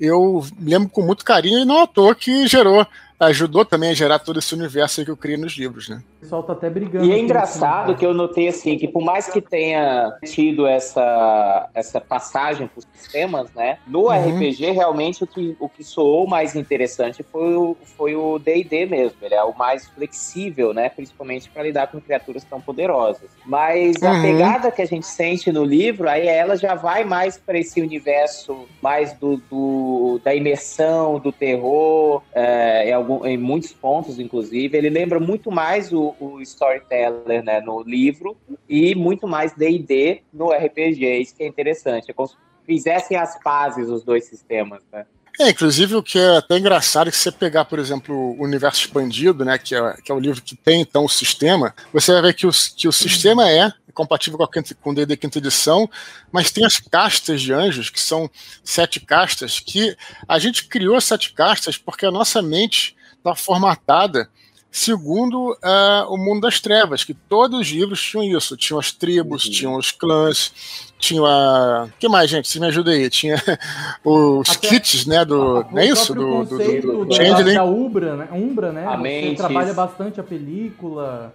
eu 0.00 0.46
lembro 0.60 0.88
com 0.88 1.02
muito 1.02 1.24
carinho 1.24 1.60
e 1.60 1.64
não 1.64 1.82
à 1.82 1.86
toa 1.86 2.14
que 2.14 2.46
gerou 2.46 2.86
ajudou 3.18 3.64
também 3.64 3.90
a 3.90 3.94
gerar 3.94 4.18
todo 4.18 4.38
esse 4.38 4.54
universo 4.54 5.04
que 5.04 5.10
eu 5.10 5.16
criei 5.16 5.38
nos 5.38 5.56
livros, 5.56 5.88
né? 5.88 6.02
O 6.26 6.28
pessoal 6.28 6.42
tá 6.42 6.52
até 6.54 6.68
brigando. 6.68 7.04
E 7.06 7.12
é 7.12 7.18
engraçado 7.18 7.94
que 7.94 8.04
eu 8.04 8.12
notei 8.12 8.48
assim 8.48 8.76
que 8.76 8.88
por 8.88 9.02
mais 9.02 9.28
que 9.28 9.40
tenha 9.40 10.12
tido 10.24 10.66
essa, 10.66 11.68
essa 11.72 12.00
passagem 12.00 12.66
por 12.66 12.82
sistemas, 12.94 13.52
né? 13.54 13.78
No 13.86 14.08
uhum. 14.08 14.36
RPG 14.36 14.72
realmente 14.72 15.22
o 15.22 15.26
que, 15.26 15.56
o 15.60 15.68
que 15.68 15.84
soou 15.84 16.26
mais 16.26 16.56
interessante 16.56 17.22
foi 17.22 17.54
o 17.54 17.76
foi 17.96 18.16
o 18.16 18.38
D&D 18.40 18.86
mesmo. 18.86 19.18
Ele 19.22 19.34
é 19.34 19.44
o 19.44 19.56
mais 19.56 19.86
flexível, 19.86 20.74
né? 20.74 20.88
Principalmente 20.88 21.48
para 21.48 21.62
lidar 21.62 21.86
com 21.86 22.00
criaturas 22.00 22.42
tão 22.42 22.60
poderosas. 22.60 23.30
Mas 23.44 23.96
uhum. 24.02 24.10
a 24.10 24.20
pegada 24.20 24.70
que 24.72 24.82
a 24.82 24.86
gente 24.86 25.06
sente 25.06 25.52
no 25.52 25.64
livro, 25.64 26.08
aí 26.08 26.26
ela 26.26 26.56
já 26.56 26.74
vai 26.74 27.04
mais 27.04 27.38
para 27.38 27.58
esse 27.58 27.80
universo 27.80 28.66
mais 28.82 29.12
do, 29.12 29.36
do 29.48 30.20
da 30.24 30.34
imersão, 30.34 31.20
do 31.20 31.30
terror, 31.30 32.22
é, 32.34 32.88
em, 32.88 32.92
algum, 32.92 33.24
em 33.24 33.36
muitos 33.36 33.72
pontos, 33.72 34.18
inclusive. 34.18 34.76
Ele 34.76 34.90
lembra 34.90 35.20
muito 35.20 35.50
mais 35.52 35.92
o, 35.92 36.15
o 36.20 36.40
Storyteller 36.40 37.42
né, 37.44 37.60
no 37.60 37.82
livro 37.82 38.36
e 38.68 38.94
muito 38.94 39.26
mais 39.26 39.52
D&D 39.54 40.22
no 40.32 40.50
RPG. 40.50 41.18
Isso 41.18 41.34
que 41.34 41.42
é 41.42 41.46
interessante. 41.46 42.10
É 42.10 42.14
como 42.14 42.28
se 42.28 42.36
fizessem 42.64 43.16
as 43.16 43.40
pazes 43.42 43.88
os 43.88 44.02
dois 44.02 44.24
sistemas, 44.24 44.82
né? 44.92 45.06
É, 45.38 45.50
inclusive 45.50 45.94
o 45.94 46.02
que 46.02 46.18
é 46.18 46.38
até 46.38 46.56
engraçado 46.56 47.08
é 47.08 47.10
que 47.10 47.16
se 47.16 47.24
você 47.24 47.32
pegar, 47.32 47.66
por 47.66 47.78
exemplo, 47.78 48.14
o 48.14 48.42
Universo 48.42 48.80
Expandido, 48.80 49.44
né, 49.44 49.58
que 49.58 49.74
é, 49.74 49.96
que 50.02 50.10
é 50.10 50.14
o 50.14 50.18
livro 50.18 50.40
que 50.40 50.56
tem 50.56 50.80
então 50.80 51.04
o 51.04 51.10
sistema, 51.10 51.74
você 51.92 52.10
vai 52.12 52.22
ver 52.22 52.34
que 52.34 52.46
o, 52.46 52.50
que 52.74 52.88
o 52.88 52.92
sistema 52.92 53.46
é 53.50 53.70
compatível 53.92 54.38
com 54.38 54.44
a 54.44 54.48
com 54.80 54.94
D&D 54.94 55.16
quinta 55.16 55.38
edição, 55.38 55.88
mas 56.32 56.50
tem 56.50 56.64
as 56.64 56.78
castas 56.78 57.42
de 57.42 57.52
anjos, 57.52 57.90
que 57.90 58.00
são 58.00 58.30
sete 58.64 58.98
castas, 59.00 59.58
que 59.58 59.96
a 60.26 60.38
gente 60.38 60.68
criou 60.68 61.00
sete 61.00 61.32
castas 61.32 61.76
porque 61.76 62.06
a 62.06 62.10
nossa 62.10 62.40
mente 62.40 62.96
está 63.18 63.34
formatada 63.34 64.30
segundo 64.76 65.52
uh, 65.52 66.12
o 66.12 66.18
mundo 66.18 66.42
das 66.42 66.60
trevas, 66.60 67.02
que 67.02 67.14
todos 67.14 67.60
os 67.60 67.68
livros 67.68 68.02
tinham 68.02 68.22
isso. 68.22 68.56
Tinham 68.58 68.78
as 68.78 68.92
tribos, 68.92 69.46
uhum. 69.46 69.50
tinham 69.50 69.76
os 69.76 69.90
clãs, 69.90 70.52
tinha 70.98 71.22
a. 71.22 71.84
O 71.84 71.98
que 71.98 72.06
mais, 72.08 72.28
gente? 72.28 72.46
Se 72.46 72.60
me 72.60 72.66
ajuda 72.66 72.90
aí. 72.90 73.08
Tinha 73.08 73.36
os 74.04 74.50
Até 74.50 74.68
kits, 74.68 75.06
né? 75.06 75.24
Do. 75.24 75.64
não 75.72 75.78
é 75.78 75.86
isso? 75.86 76.14
Do, 76.14 76.44
do, 76.44 76.58
do, 76.58 77.04
do 77.06 77.14
Changeling. 77.14 77.54
Da 77.54 77.64
Umbra, 77.64 78.16
né? 78.16 78.28
Umbra, 78.30 78.70
né? 78.70 78.86
A 78.86 78.96
Você 78.96 79.34
trabalha 79.34 79.72
bastante 79.72 80.20
a 80.20 80.22
película. 80.22 81.34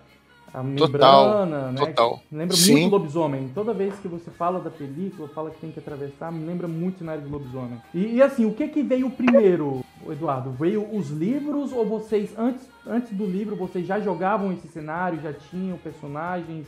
A 0.54 0.62
membrana, 0.62 0.90
total, 0.90 1.46
né? 1.46 1.74
Total. 1.78 2.24
Lembra 2.30 2.58
Sim. 2.58 2.74
muito 2.74 2.92
lobisomem. 2.92 3.50
Toda 3.56 3.74
vez 3.74 3.98
que 4.00 4.08
você 4.08 4.30
fala 4.30 4.60
da 4.60 4.70
película, 4.70 5.30
fala 5.30 5.50
que 5.50 5.60
tem 5.60 5.72
que 5.72 5.80
atravessar, 5.80 6.30
me 6.30 6.46
lembra 6.46 6.68
muito 6.68 7.00
cenário 7.00 7.24
de 7.24 7.30
lobisomem. 7.30 7.82
E, 7.94 8.16
e, 8.16 8.22
assim, 8.22 8.46
o 8.46 8.54
que 8.54 8.68
que 8.68 8.84
veio 8.84 9.10
primeiro, 9.10 9.82
Eduardo? 10.10 10.52
Veio 10.52 10.86
os 10.94 11.10
livros 11.10 11.72
ou 11.72 11.86
vocês, 11.86 12.32
antes, 12.38 12.68
antes 12.86 13.14
do 13.14 13.26
livro, 13.26 13.56
vocês 13.56 13.88
já 13.88 14.00
jogavam 14.02 14.52
esse 14.52 14.68
cenário, 14.68 15.22
já 15.22 15.32
tinham 15.32 15.78
personagens? 15.78 16.68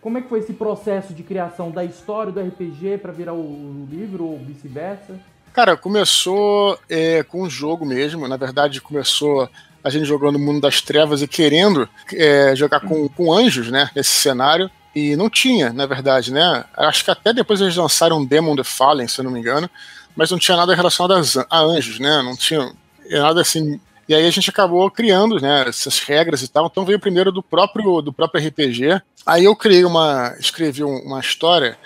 Como 0.00 0.18
é 0.18 0.20
que 0.20 0.28
foi 0.28 0.40
esse 0.40 0.52
processo 0.52 1.14
de 1.14 1.22
criação 1.22 1.70
da 1.70 1.84
história 1.84 2.32
do 2.32 2.40
RPG 2.40 2.98
para 2.98 3.12
virar 3.12 3.32
o, 3.32 3.40
o, 3.40 3.88
livro 3.88 4.24
ou 4.24 4.38
vice-versa? 4.38 5.18
Cara, 5.52 5.76
começou 5.76 6.76
é, 6.90 7.22
com 7.22 7.42
um 7.42 7.48
jogo 7.48 7.86
mesmo. 7.86 8.26
Na 8.26 8.36
verdade, 8.36 8.80
começou 8.80 9.48
a 9.84 9.90
gente 9.90 10.06
jogando 10.06 10.38
no 10.38 10.44
mundo 10.44 10.62
das 10.62 10.80
trevas 10.80 11.22
e 11.22 11.28
querendo 11.28 11.88
é, 12.12 12.56
jogar 12.56 12.80
com, 12.80 13.08
com 13.08 13.32
anjos, 13.32 13.70
né? 13.70 13.90
Nesse 13.94 14.10
cenário. 14.10 14.70
E 14.94 15.14
não 15.16 15.28
tinha, 15.28 15.72
na 15.72 15.86
verdade, 15.86 16.32
né? 16.32 16.64
Acho 16.76 17.04
que 17.04 17.10
até 17.10 17.32
depois 17.32 17.60
eles 17.60 17.76
lançaram 17.76 18.24
Demon 18.24 18.56
the 18.56 18.64
Fallen, 18.64 19.08
se 19.08 19.20
eu 19.20 19.24
não 19.24 19.30
me 19.30 19.40
engano, 19.40 19.68
mas 20.16 20.30
não 20.30 20.38
tinha 20.38 20.56
nada 20.56 20.74
relacionado 20.74 21.14
a, 21.14 21.46
a 21.50 21.60
anjos, 21.60 21.98
né? 21.98 22.22
Não 22.22 22.36
tinha 22.36 22.72
nada 23.10 23.40
assim 23.40 23.78
e 24.08 24.14
aí 24.14 24.26
a 24.26 24.30
gente 24.30 24.50
acabou 24.50 24.90
criando, 24.90 25.40
né, 25.40 25.64
essas 25.66 25.98
regras 25.98 26.42
e 26.42 26.48
tal. 26.48 26.66
Então 26.66 26.84
veio 26.84 27.00
primeiro 27.00 27.32
do 27.32 27.42
próprio 27.42 28.02
do 28.02 28.12
próprio 28.12 28.46
RPG. 28.46 29.00
Aí 29.24 29.44
eu 29.44 29.56
criei 29.56 29.84
uma, 29.84 30.34
escrevi 30.38 30.84
uma 30.84 31.20
história 31.20 31.78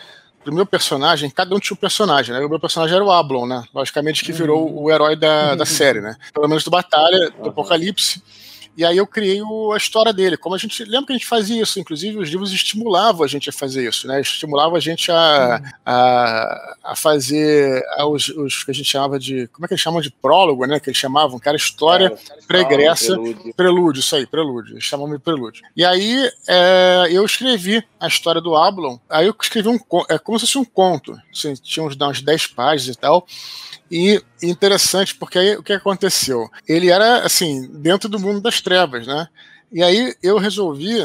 do 0.50 0.56
meu 0.56 0.66
personagem, 0.66 1.30
cada 1.30 1.54
um 1.54 1.58
tinha 1.58 1.74
um 1.74 1.80
personagem, 1.80 2.34
né? 2.34 2.40
O 2.40 2.48
meu 2.48 2.58
personagem 2.60 2.96
era 2.96 3.04
o 3.04 3.10
Ablon, 3.10 3.46
né? 3.46 3.64
Logicamente 3.74 4.24
que 4.24 4.32
virou 4.32 4.66
uhum. 4.66 4.84
o 4.84 4.90
herói 4.90 5.14
da, 5.16 5.54
da 5.54 5.66
série, 5.66 6.00
né? 6.00 6.16
Pelo 6.32 6.48
menos 6.48 6.64
do 6.64 6.70
Batalha, 6.70 7.30
do 7.30 7.50
Apocalipse. 7.50 8.22
E 8.76 8.84
aí 8.84 8.96
eu 8.96 9.06
criei 9.06 9.42
o, 9.42 9.72
a 9.72 9.76
história 9.76 10.12
dele. 10.12 10.36
Como 10.36 10.54
a 10.54 10.58
gente 10.58 10.84
lembra 10.84 11.06
que 11.06 11.12
a 11.12 11.16
gente 11.16 11.26
fazia 11.26 11.62
isso, 11.62 11.80
inclusive 11.80 12.18
os 12.18 12.28
livros 12.28 12.52
estimulavam 12.52 13.24
a 13.24 13.28
gente 13.28 13.50
a 13.50 13.52
fazer 13.52 13.88
isso, 13.88 14.06
né? 14.06 14.20
Estimulavam 14.20 14.76
a 14.76 14.80
gente 14.80 15.10
a, 15.10 15.60
a, 15.84 16.76
a 16.84 16.96
fazer 16.96 17.82
os, 18.06 18.28
os, 18.28 18.64
que 18.64 18.70
a 18.70 18.74
gente 18.74 18.88
chamava 18.88 19.18
de. 19.18 19.48
Como 19.48 19.64
é 19.64 19.68
que 19.68 19.74
eles 19.74 19.82
chamam 19.82 20.00
de 20.00 20.10
prólogo, 20.10 20.64
né? 20.66 20.78
Que 20.78 20.90
eles 20.90 20.98
chamavam, 20.98 21.38
que 21.38 21.48
era 21.48 21.56
história 21.56 22.06
é, 22.06 22.46
pregressa. 22.46 23.14
Prelúdio. 23.14 23.54
prelúdio. 23.54 24.00
isso 24.00 24.16
aí, 24.16 24.26
prelúdio. 24.26 24.74
Eles 24.74 24.84
chamavam 24.84 25.16
de 25.16 25.22
prelúdio. 25.22 25.62
E 25.76 25.84
aí 25.84 26.30
é, 26.48 27.08
eu 27.10 27.24
escrevi 27.24 27.82
a 27.98 28.06
história 28.06 28.40
do 28.40 28.54
Ablon. 28.54 28.98
Aí 29.08 29.26
eu 29.26 29.34
escrevi 29.40 29.68
um. 29.68 29.78
É 30.08 30.18
como 30.18 30.38
se 30.38 30.46
fosse 30.46 30.58
um 30.58 30.64
conto. 30.64 31.18
Assim, 31.32 31.54
tinha 31.54 31.84
uns, 31.84 31.96
uns 32.00 32.22
10 32.22 32.46
páginas 32.48 32.96
e 32.96 32.98
tal. 32.98 33.26
E 33.90 34.22
interessante, 34.42 35.14
porque 35.14 35.38
aí 35.38 35.56
o 35.56 35.62
que 35.62 35.72
aconteceu? 35.72 36.50
Ele 36.66 36.90
era, 36.90 37.24
assim, 37.24 37.66
dentro 37.72 38.08
do 38.08 38.18
mundo 38.18 38.40
das 38.40 38.60
trevas, 38.60 39.06
né? 39.06 39.28
E 39.72 39.82
aí 39.82 40.14
eu 40.22 40.38
resolvi 40.38 41.00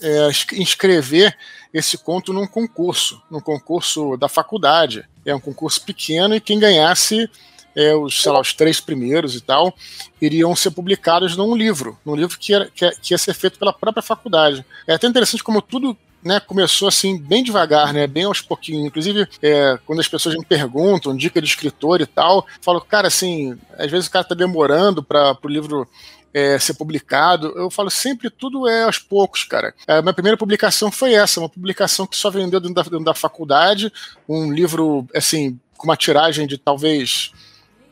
é, 0.00 0.28
inscrever 0.54 1.36
esse 1.72 1.98
conto 1.98 2.32
num 2.32 2.46
concurso, 2.46 3.22
num 3.30 3.40
concurso 3.40 4.16
da 4.16 4.28
faculdade. 4.28 5.04
É 5.24 5.34
um 5.34 5.40
concurso 5.40 5.82
pequeno 5.82 6.34
e 6.34 6.40
quem 6.40 6.58
ganhasse 6.58 7.28
é, 7.76 7.94
os, 7.94 8.22
sei 8.22 8.32
lá, 8.32 8.40
os 8.40 8.54
três 8.54 8.80
primeiros 8.80 9.34
e 9.34 9.40
tal, 9.40 9.74
iriam 10.20 10.56
ser 10.56 10.70
publicados 10.70 11.36
num 11.36 11.54
livro, 11.54 11.98
num 12.04 12.16
livro 12.16 12.38
que, 12.38 12.54
era, 12.54 12.70
que, 12.70 12.90
que 13.02 13.12
ia 13.12 13.18
ser 13.18 13.34
feito 13.34 13.58
pela 13.58 13.72
própria 13.72 14.02
faculdade. 14.02 14.64
É 14.86 14.94
até 14.94 15.06
interessante 15.06 15.44
como 15.44 15.60
tudo 15.60 15.96
né, 16.26 16.40
começou 16.40 16.88
assim 16.88 17.16
bem 17.16 17.42
devagar, 17.42 17.92
né, 17.92 18.06
bem 18.06 18.24
aos 18.24 18.40
pouquinhos. 18.40 18.86
Inclusive, 18.86 19.28
é, 19.40 19.78
quando 19.86 20.00
as 20.00 20.08
pessoas 20.08 20.34
me 20.34 20.44
perguntam 20.44 21.16
dica 21.16 21.40
de 21.40 21.46
escritor 21.46 22.00
e 22.00 22.06
tal, 22.06 22.46
falo, 22.60 22.80
cara, 22.80 23.08
assim, 23.08 23.56
às 23.78 23.90
vezes 23.90 24.08
o 24.08 24.10
cara 24.10 24.24
tá 24.24 24.34
demorando 24.34 25.02
para 25.02 25.38
o 25.42 25.48
livro 25.48 25.88
é, 26.34 26.58
ser 26.58 26.74
publicado. 26.74 27.54
Eu 27.56 27.70
falo 27.70 27.88
sempre 27.88 28.28
tudo 28.28 28.68
é 28.68 28.82
aos 28.82 28.98
poucos, 28.98 29.44
cara. 29.44 29.72
A 29.86 30.02
minha 30.02 30.12
primeira 30.12 30.36
publicação 30.36 30.90
foi 30.90 31.14
essa, 31.14 31.40
uma 31.40 31.48
publicação 31.48 32.06
que 32.06 32.16
só 32.16 32.30
vendeu 32.30 32.60
dentro 32.60 32.74
da, 32.74 32.82
dentro 32.82 33.04
da 33.04 33.14
faculdade, 33.14 33.90
um 34.28 34.52
livro 34.52 35.06
assim 35.14 35.58
com 35.78 35.84
uma 35.84 35.96
tiragem 35.96 36.46
de 36.46 36.58
talvez 36.58 37.32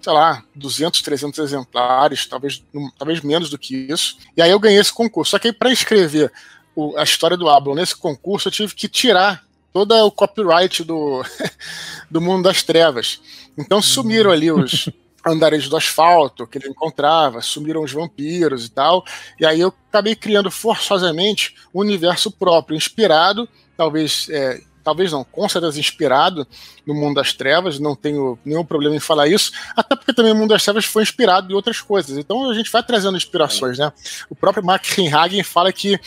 sei 0.01 0.13
lá, 0.13 0.45
200, 0.55 1.01
300 1.01 1.39
exemplares, 1.39 2.27
talvez, 2.27 2.63
talvez 2.99 3.23
menos 3.23 3.49
do 3.49 3.57
que 3.57 3.75
isso. 3.75 4.19
E 4.37 4.43
aí 4.43 4.51
eu 4.51 4.61
ganhei 4.61 4.79
esse 4.79 4.93
concurso. 4.93 5.31
Só 5.31 5.39
que 5.39 5.51
para 5.51 5.73
escrever 5.73 6.31
o, 6.75 6.97
a 6.97 7.03
história 7.03 7.37
do 7.37 7.49
Ablon 7.49 7.75
nesse 7.75 7.97
concurso, 7.97 8.49
eu 8.49 8.53
tive 8.53 8.75
que 8.75 8.89
tirar 8.89 9.45
todo 9.73 9.93
o 9.93 10.11
copyright 10.11 10.85
do, 10.85 11.23
do 12.11 12.21
mundo 12.21 12.45
das 12.45 12.63
trevas. 12.63 13.21
Então 13.59 13.83
sumiram 13.83 14.31
ali 14.31 14.51
os 14.51 14.89
andares 15.27 15.69
do 15.69 15.77
asfalto 15.77 16.47
que 16.47 16.59
ele 16.59 16.69
encontrava, 16.69 17.41
sumiram 17.41 17.83
os 17.83 17.93
vampiros 17.93 18.67
e 18.67 18.71
tal. 18.71 19.05
E 19.39 19.45
aí 19.45 19.61
eu 19.61 19.75
acabei 19.89 20.15
criando 20.15 20.51
forçosamente 20.51 21.55
um 21.75 21.81
universo 21.81 22.31
próprio, 22.31 22.77
inspirado, 22.77 23.49
talvez 23.77 24.29
é, 24.31 24.61
talvez 24.85 25.11
não, 25.11 25.25
com 25.25 25.49
certeza 25.49 25.81
inspirado 25.81 26.47
no 26.87 26.95
Mundo 26.95 27.15
das 27.17 27.33
Trevas, 27.33 27.81
não 27.81 27.97
tenho 27.97 28.39
nenhum 28.45 28.65
problema 28.65 28.95
em 28.95 29.01
falar 29.01 29.27
isso, 29.27 29.51
até 29.75 29.97
porque 29.97 30.13
também 30.13 30.33
o 30.33 30.35
Mundo 30.35 30.51
das 30.51 30.63
Trevas 30.63 30.85
foi 30.85 31.03
inspirado 31.03 31.51
em 31.51 31.55
outras 31.55 31.81
coisas. 31.81 32.19
Então 32.19 32.51
a 32.51 32.55
gente 32.55 32.71
vai 32.71 32.83
trazendo 32.83 33.17
inspirações, 33.17 33.79
né? 33.79 33.91
O 34.29 34.35
próprio 34.37 34.65
Mark 34.65 34.85
Hagen 35.13 35.43
fala 35.43 35.73
que 35.73 35.99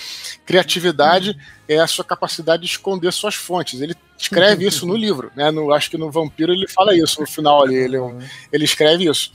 criatividade 0.45 1.35
é 1.67 1.79
a 1.79 1.87
sua 1.87 2.05
capacidade 2.05 2.61
de 2.61 2.69
esconder 2.69 3.11
suas 3.11 3.35
fontes. 3.35 3.81
Ele 3.81 3.95
escreve 4.17 4.65
isso 4.65 4.85
no 4.85 4.95
livro, 4.95 5.31
né? 5.35 5.49
No, 5.49 5.73
acho 5.73 5.89
que 5.89 5.97
no 5.97 6.11
Vampiro 6.11 6.53
ele 6.53 6.67
fala 6.67 6.95
isso 6.95 7.19
no 7.19 7.27
final 7.27 7.63
ali, 7.63 7.75
ele, 7.75 7.97
ele 8.53 8.63
escreve 8.63 9.09
isso. 9.09 9.31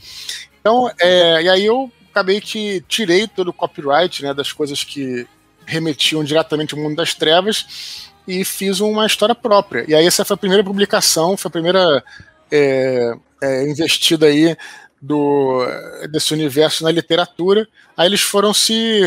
Então, 0.61 0.89
é, 0.99 1.43
e 1.43 1.49
aí 1.49 1.65
eu 1.65 1.91
acabei 2.09 2.39
que 2.39 2.81
tirei 2.87 3.27
todo 3.27 3.49
o 3.49 3.53
copyright, 3.53 4.23
né, 4.23 4.33
das 4.33 4.51
coisas 4.51 4.83
que 4.83 5.27
remetiam 5.65 6.23
diretamente 6.23 6.75
ao 6.75 6.79
mundo 6.79 6.95
das 6.95 7.13
trevas 7.13 8.12
e 8.27 8.43
fiz 8.45 8.79
uma 8.79 9.05
história 9.05 9.35
própria. 9.35 9.85
E 9.87 9.93
aí 9.93 10.05
essa 10.05 10.25
foi 10.25 10.35
a 10.35 10.37
primeira 10.37 10.63
publicação, 10.63 11.35
foi 11.37 11.49
a 11.49 11.51
primeira 11.51 12.03
é, 12.51 13.13
é, 13.41 13.69
investida 13.69 14.27
aí 14.27 14.55
do, 15.01 15.65
desse 16.09 16.33
universo 16.33 16.83
na 16.83 16.91
literatura. 16.91 17.67
Aí 17.97 18.07
eles 18.07 18.21
foram 18.21 18.53
se, 18.53 19.01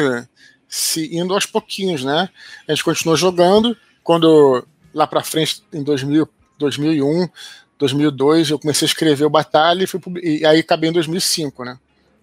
se 0.69 1.17
indo 1.17 1.33
aos 1.33 1.47
pouquinhos, 1.47 2.05
né? 2.05 2.29
A 2.69 2.73
gente 2.73 2.85
continuou 2.85 3.17
jogando. 3.17 3.77
Quando 4.03 4.67
lá 4.93 5.07
para 5.07 5.23
frente, 5.23 5.63
em 5.73 5.83
2000, 5.83 6.29
2001, 6.59 7.29
2002, 7.79 8.51
eu 8.51 8.59
comecei 8.59 8.87
a 8.87 8.91
escrever 8.91 9.25
o 9.25 9.31
Batalha 9.31 9.85
e, 9.85 9.87
fui, 9.87 10.01
e 10.23 10.45
aí 10.45 10.61
acabei 10.61 10.91
em 10.91 10.93
2005, 10.93 11.65
né? 11.65 11.79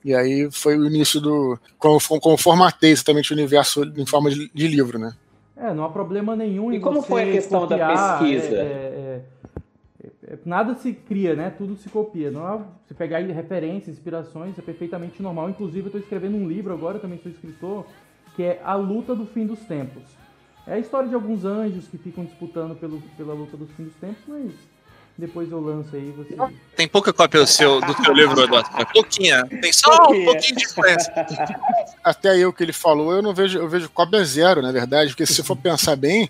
E 0.06 0.14
aí 0.14 0.50
foi 0.52 0.78
o 0.78 0.86
início 0.86 1.22
do. 1.22 1.58
Como, 1.78 2.00
como 2.20 2.38
formatei 2.38 2.92
exatamente 2.92 3.32
o 3.32 3.36
universo 3.36 3.84
em 3.96 4.06
forma 4.06 4.30
de, 4.30 4.52
de 4.54 4.68
livro, 4.68 5.00
né? 5.00 5.16
É, 5.56 5.74
não 5.74 5.84
há 5.84 5.90
problema 5.90 6.36
nenhum 6.36 6.72
e 6.72 6.78
em 6.78 6.82
como 6.82 7.02
foi 7.02 7.30
a 7.30 7.32
questão 7.32 7.62
copiar, 7.62 7.96
da 7.96 8.18
pesquisa? 8.18 8.56
É, 8.56 8.60
é, 8.60 9.26
é, 10.04 10.34
é, 10.34 10.40
nada 10.46 10.74
se 10.76 10.94
cria, 10.94 11.36
né? 11.36 11.54
Tudo 11.56 11.76
se 11.76 11.90
copia. 11.90 12.32
Não 12.32 12.54
é, 12.54 12.62
você 12.86 12.94
pegar 12.94 13.20
referências, 13.20 13.96
inspirações, 13.96 14.58
é 14.58 14.62
perfeitamente 14.62 15.22
normal. 15.22 15.50
Inclusive, 15.50 15.82
eu 15.82 15.86
estou 15.88 16.02
escrevendo 16.02 16.38
um 16.38 16.48
livro 16.48 16.74
agora, 16.74 17.00
também 17.00 17.20
sou 17.20 17.32
escritor, 17.32 17.86
que 18.36 18.44
é 18.44 18.62
A 18.64 18.74
Luta 18.74 19.14
do 19.14 19.26
Fim 19.26 19.46
dos 19.46 19.60
Tempos. 19.60 20.04
É 20.66 20.74
a 20.76 20.80
história 20.80 21.10
de 21.10 21.16
alguns 21.16 21.44
anjos 21.44 21.88
que 21.88 21.98
ficam 21.98 22.24
disputando 22.24 22.76
pelo, 22.76 23.02
pela 23.18 23.34
luta 23.34 23.58
dos 23.58 23.70
fim 23.72 23.84
dos 23.84 23.96
tempos, 23.96 24.24
mas 24.28 24.54
depois 25.18 25.52
eu 25.52 25.60
lanço 25.60 25.96
aí. 25.96 26.12
Você... 26.18 26.36
Tem 26.76 26.88
pouca 26.88 27.14
cópia 27.14 27.42
do 27.42 27.48
seu, 27.48 27.80
do 27.80 27.94
seu 28.04 28.14
livro, 28.14 28.42
Eduardo. 28.42 28.70
Pouquinha. 28.92 29.46
Tem 29.62 29.72
só 29.72 29.92
um 30.10 30.26
pouquinho 30.26 30.56
de 30.56 30.66
influência. 30.66 31.14
Até 32.04 32.32
aí 32.32 32.46
o 32.46 32.52
que 32.52 32.64
ele 32.64 32.74
falou, 32.74 33.14
eu 33.14 33.22
não 33.22 33.34
vejo, 33.34 33.60
eu 33.60 33.70
vejo 33.70 33.90
cópia 33.90 34.24
zero, 34.26 34.62
na 34.62 34.72
verdade, 34.72 35.12
porque 35.12 35.26
se 35.26 35.44
for 35.44 35.56
pensar 35.56 35.96
bem, 35.96 36.30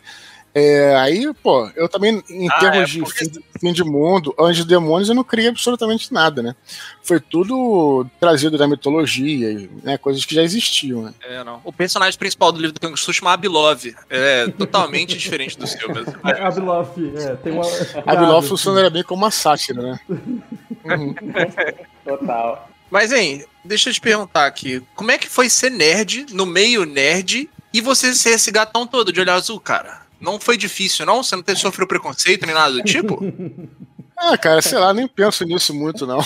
é, 0.55 0.95
aí, 0.97 1.33
pô, 1.41 1.67
eu 1.75 1.89
também, 1.89 2.23
em 2.29 2.47
ah, 2.47 2.59
termos 2.59 2.81
é, 2.81 2.85
de 2.85 3.05
fim, 3.11 3.41
fim, 3.59 3.73
de 3.73 3.83
mundo, 3.83 4.35
anjos 4.39 4.65
e 4.65 4.67
demônios, 4.67 5.09
eu 5.09 5.15
não 5.15 5.23
criei 5.23 5.47
absolutamente 5.47 6.13
nada, 6.13 6.43
né? 6.43 6.55
Foi 7.01 7.19
tudo 7.19 8.05
trazido 8.19 8.55
da 8.55 8.67
mitologia, 8.67 9.67
né? 9.81 9.97
Coisas 9.97 10.23
que 10.25 10.35
já 10.35 10.43
existiam, 10.43 11.01
né? 11.01 11.13
É, 11.23 11.43
não. 11.43 11.59
O 11.63 11.73
personagem 11.73 12.19
principal 12.19 12.51
do 12.51 12.59
livro 12.59 12.73
do 12.73 12.79
Kang 12.79 12.95
chama 12.95 13.33
Abilov. 13.33 13.95
É 14.09 14.47
totalmente 14.49 15.17
diferente 15.17 15.57
do 15.57 15.65
seu 15.65 15.91
mesmo. 15.91 16.13
É, 16.23 16.43
Abilov, 16.43 16.89
é, 17.17 17.35
tem 17.37 17.53
uma. 17.53 17.65
Abilov 18.05 18.47
funcionaria 18.47 18.91
bem 18.91 19.03
como 19.03 19.23
uma 19.23 19.31
sátira, 19.31 19.81
né? 19.81 19.99
uhum. 20.07 21.15
Total. 22.05 22.69
Mas, 22.91 23.11
hein, 23.11 23.43
deixa 23.65 23.89
eu 23.89 23.93
te 23.93 23.99
perguntar 23.99 24.45
aqui. 24.45 24.83
Como 24.93 25.09
é 25.09 25.17
que 25.17 25.27
foi 25.27 25.49
ser 25.49 25.71
nerd 25.71 26.27
no 26.31 26.45
meio 26.45 26.85
nerd 26.85 27.49
e 27.73 27.81
você 27.81 28.13
ser 28.13 28.35
esse 28.35 28.51
gatão 28.51 28.85
todo 28.85 29.11
de 29.11 29.19
olho 29.19 29.31
azul, 29.31 29.59
cara? 29.59 30.02
Não 30.23 30.39
foi 30.39 30.55
difícil, 30.57 31.05
não? 31.05 31.21
Você 31.21 31.35
não 31.35 31.43
ter 31.43 31.57
sofrido 31.57 31.87
preconceito 31.87 32.45
nem 32.45 32.55
nada 32.55 32.71
do 32.73 32.83
tipo? 32.83 33.19
Ah, 34.15 34.37
cara, 34.37 34.61
sei 34.61 34.77
lá, 34.77 34.93
nem 34.93 35.07
penso 35.07 35.43
nisso 35.43 35.73
muito, 35.73 36.05
não. 36.05 36.19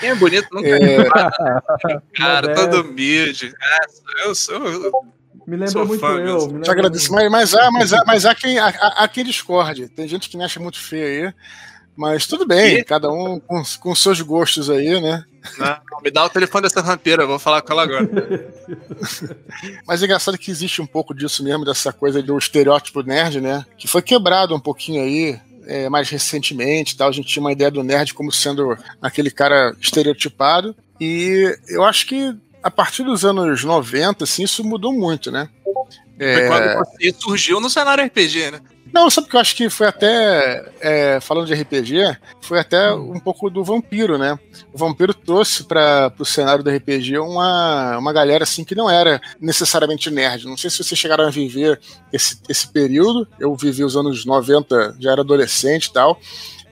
Quem 0.00 0.08
é 0.08 0.14
bonito 0.14 0.48
nunca 0.50 0.68
é... 0.68 1.04
Cara, 2.16 2.54
todo 2.54 2.80
humilde. 2.80 3.52
eu 4.24 4.34
sou. 4.34 4.58
Me 5.46 5.54
lembra 5.54 5.68
sou 5.68 5.86
muito 5.86 6.00
fã, 6.00 6.18
eu. 6.18 6.48
Me 6.48 6.62
Te 6.62 6.70
agradeço. 6.70 7.12
Mas, 7.12 7.30
mas, 7.30 7.54
há, 7.54 7.70
mas, 7.70 7.92
há, 7.92 8.02
mas 8.06 8.26
há, 8.26 8.34
quem, 8.34 8.58
há, 8.58 8.68
há 8.68 9.06
quem 9.06 9.22
discorde. 9.22 9.88
Tem 9.90 10.08
gente 10.08 10.28
que 10.28 10.36
me 10.36 10.44
acha 10.44 10.58
muito 10.58 10.80
feio 10.80 11.26
aí. 11.26 11.34
Mas 11.94 12.26
tudo 12.26 12.46
bem, 12.46 12.78
e? 12.78 12.84
cada 12.84 13.12
um 13.12 13.38
com, 13.38 13.62
com 13.80 13.94
seus 13.94 14.20
gostos 14.22 14.68
aí, 14.68 15.00
né? 15.00 15.24
Não, 15.58 16.00
me 16.02 16.10
dá 16.10 16.24
o 16.24 16.30
telefone 16.30 16.62
dessa 16.62 16.80
rampeira, 16.80 17.26
vou 17.26 17.38
falar 17.38 17.62
com 17.62 17.72
ela 17.72 17.82
agora. 17.82 18.08
Mas 19.86 20.02
é 20.02 20.04
engraçado 20.06 20.38
que 20.38 20.50
existe 20.50 20.80
um 20.80 20.86
pouco 20.86 21.14
disso 21.14 21.44
mesmo, 21.44 21.64
dessa 21.64 21.92
coisa 21.92 22.22
do 22.22 22.36
estereótipo 22.36 23.02
nerd, 23.02 23.40
né? 23.40 23.64
Que 23.76 23.86
foi 23.86 24.02
quebrado 24.02 24.54
um 24.54 24.60
pouquinho 24.60 25.02
aí. 25.02 25.38
É, 25.66 25.88
mais 25.88 26.10
recentemente, 26.10 26.94
tal, 26.94 27.08
a 27.08 27.12
gente 27.12 27.26
tinha 27.26 27.42
uma 27.42 27.50
ideia 27.50 27.70
do 27.70 27.82
nerd 27.82 28.12
como 28.12 28.30
sendo 28.30 28.76
aquele 29.00 29.30
cara 29.30 29.74
estereotipado, 29.80 30.76
e 31.00 31.56
eu 31.68 31.82
acho 31.82 32.06
que 32.06 32.36
a 32.62 32.70
partir 32.70 33.02
dos 33.02 33.24
anos 33.24 33.64
90, 33.64 34.24
assim, 34.24 34.42
isso 34.42 34.62
mudou 34.62 34.92
muito, 34.92 35.30
né? 35.30 35.48
É... 36.18 36.48
Quando 36.48 36.78
você 36.78 37.14
surgiu 37.18 37.60
no 37.60 37.68
cenário 37.68 38.04
RPG, 38.04 38.50
né? 38.50 38.60
Não, 38.94 39.10
sabe 39.10 39.28
que 39.28 39.34
eu 39.34 39.40
acho 39.40 39.56
que 39.56 39.68
foi 39.68 39.88
até, 39.88 40.70
é, 40.80 41.18
falando 41.20 41.48
de 41.48 41.52
RPG, 41.52 42.16
foi 42.40 42.60
até 42.60 42.94
um 42.94 43.18
pouco 43.18 43.50
do 43.50 43.64
vampiro, 43.64 44.16
né? 44.16 44.38
O 44.72 44.78
vampiro 44.78 45.12
trouxe 45.12 45.64
para 45.64 46.14
o 46.16 46.24
cenário 46.24 46.62
do 46.62 46.70
RPG 46.70 47.18
uma, 47.18 47.98
uma 47.98 48.12
galera 48.12 48.44
assim 48.44 48.62
que 48.62 48.72
não 48.72 48.88
era 48.88 49.20
necessariamente 49.40 50.12
nerd. 50.12 50.46
Não 50.46 50.56
sei 50.56 50.70
se 50.70 50.84
vocês 50.84 50.96
chegaram 50.96 51.26
a 51.26 51.30
viver 51.30 51.80
esse, 52.12 52.38
esse 52.48 52.68
período. 52.68 53.26
Eu 53.40 53.56
vivi 53.56 53.82
os 53.82 53.96
anos 53.96 54.24
90, 54.24 54.94
já 55.00 55.10
era 55.10 55.22
adolescente 55.22 55.86
e 55.86 55.92
tal. 55.92 56.20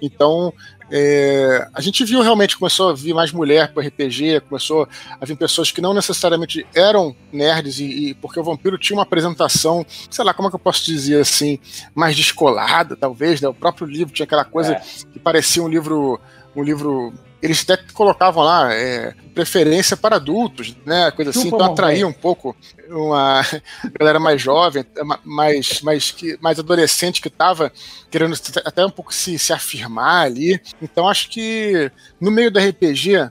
Então, 0.00 0.52
é, 0.94 1.68
a 1.72 1.80
gente 1.80 2.04
viu 2.04 2.20
realmente, 2.20 2.58
começou 2.58 2.90
a 2.90 2.92
vir 2.92 3.14
mais 3.14 3.32
mulher 3.32 3.72
para 3.72 3.82
RPG, 3.86 4.42
começou 4.46 4.86
a 5.18 5.24
vir 5.24 5.36
pessoas 5.36 5.70
que 5.70 5.80
não 5.80 5.94
necessariamente 5.94 6.66
eram 6.74 7.16
nerds, 7.32 7.80
e, 7.80 8.10
e, 8.10 8.14
porque 8.14 8.38
o 8.38 8.44
Vampiro 8.44 8.76
tinha 8.76 8.98
uma 8.98 9.02
apresentação, 9.02 9.86
sei 10.10 10.22
lá, 10.22 10.34
como 10.34 10.48
é 10.48 10.50
que 10.50 10.56
eu 10.56 10.60
posso 10.60 10.84
dizer 10.84 11.22
assim, 11.22 11.58
mais 11.94 12.14
descolada, 12.14 12.94
talvez, 12.94 13.40
né? 13.40 13.48
O 13.48 13.54
próprio 13.54 13.86
livro 13.86 14.12
tinha 14.12 14.24
aquela 14.24 14.44
coisa 14.44 14.74
é. 14.74 14.82
que 15.10 15.18
parecia 15.18 15.62
um 15.62 15.68
livro, 15.68 16.20
um 16.54 16.62
livro 16.62 17.14
eles 17.42 17.68
até 17.68 17.76
colocavam 17.92 18.44
lá 18.44 18.72
é, 18.72 19.12
preferência 19.34 19.96
para 19.96 20.16
adultos, 20.16 20.76
né? 20.86 21.10
Coisa 21.10 21.32
assim, 21.32 21.48
então 21.48 21.64
atraía 21.64 22.06
um 22.06 22.12
pouco 22.12 22.56
uma 22.88 23.42
galera 23.98 24.20
mais 24.20 24.40
jovem, 24.40 24.84
mais, 25.24 25.82
mais, 25.82 26.14
mais 26.40 26.58
adolescente 26.60 27.20
que 27.20 27.26
estava 27.26 27.72
querendo 28.10 28.36
até 28.64 28.86
um 28.86 28.90
pouco 28.90 29.12
se, 29.12 29.36
se 29.40 29.52
afirmar 29.52 30.26
ali. 30.26 30.60
Então 30.80 31.08
acho 31.08 31.28
que 31.30 31.90
no 32.20 32.30
meio 32.30 32.50
do 32.50 32.60
RPG, 32.60 33.28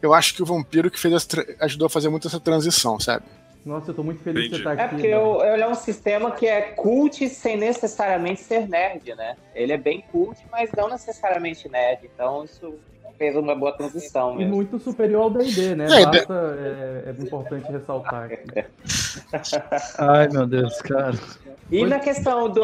eu 0.00 0.14
acho 0.14 0.32
que 0.32 0.42
o 0.42 0.46
Vampiro 0.46 0.88
que 0.88 1.00
fez 1.00 1.26
ajudou 1.60 1.86
a 1.86 1.90
fazer 1.90 2.08
muito 2.08 2.28
essa 2.28 2.38
transição, 2.38 3.00
sabe? 3.00 3.24
Nossa, 3.64 3.90
eu 3.90 3.94
tô 3.94 4.02
muito 4.02 4.22
feliz 4.22 4.46
Entendi. 4.46 4.56
de 4.58 4.62
você 4.62 4.70
estar 4.70 4.84
aqui. 4.84 4.94
É 4.94 4.96
porque 4.96 5.06
eu, 5.06 5.44
ele 5.44 5.62
é 5.62 5.68
um 5.68 5.74
sistema 5.74 6.30
que 6.30 6.46
é 6.46 6.62
cult 6.62 7.28
sem 7.28 7.56
necessariamente 7.56 8.40
ser 8.40 8.68
nerd, 8.68 9.14
né? 9.14 9.36
Ele 9.54 9.72
é 9.72 9.76
bem 9.76 10.02
cult, 10.10 10.38
mas 10.50 10.70
não 10.72 10.88
necessariamente 10.88 11.68
nerd. 11.68 12.08
Então 12.14 12.44
isso 12.44 12.78
fez 13.20 13.36
uma 13.36 13.54
boa 13.54 13.70
transição. 13.72 14.34
Mesmo. 14.34 14.50
E 14.50 14.56
muito 14.56 14.78
superior 14.78 15.24
ao 15.24 15.30
D&D, 15.30 15.74
né? 15.74 15.84
É, 15.84 16.06
Basta, 16.06 16.56
é, 16.58 17.10
é, 17.10 17.22
importante 17.22 17.70
ressaltar. 17.70 18.32
Aqui. 18.32 18.64
Ai, 19.98 20.26
meu 20.28 20.46
Deus, 20.46 20.80
cara. 20.80 21.14
E 21.70 21.84
na 21.84 21.98
questão 21.98 22.48
do. 22.48 22.62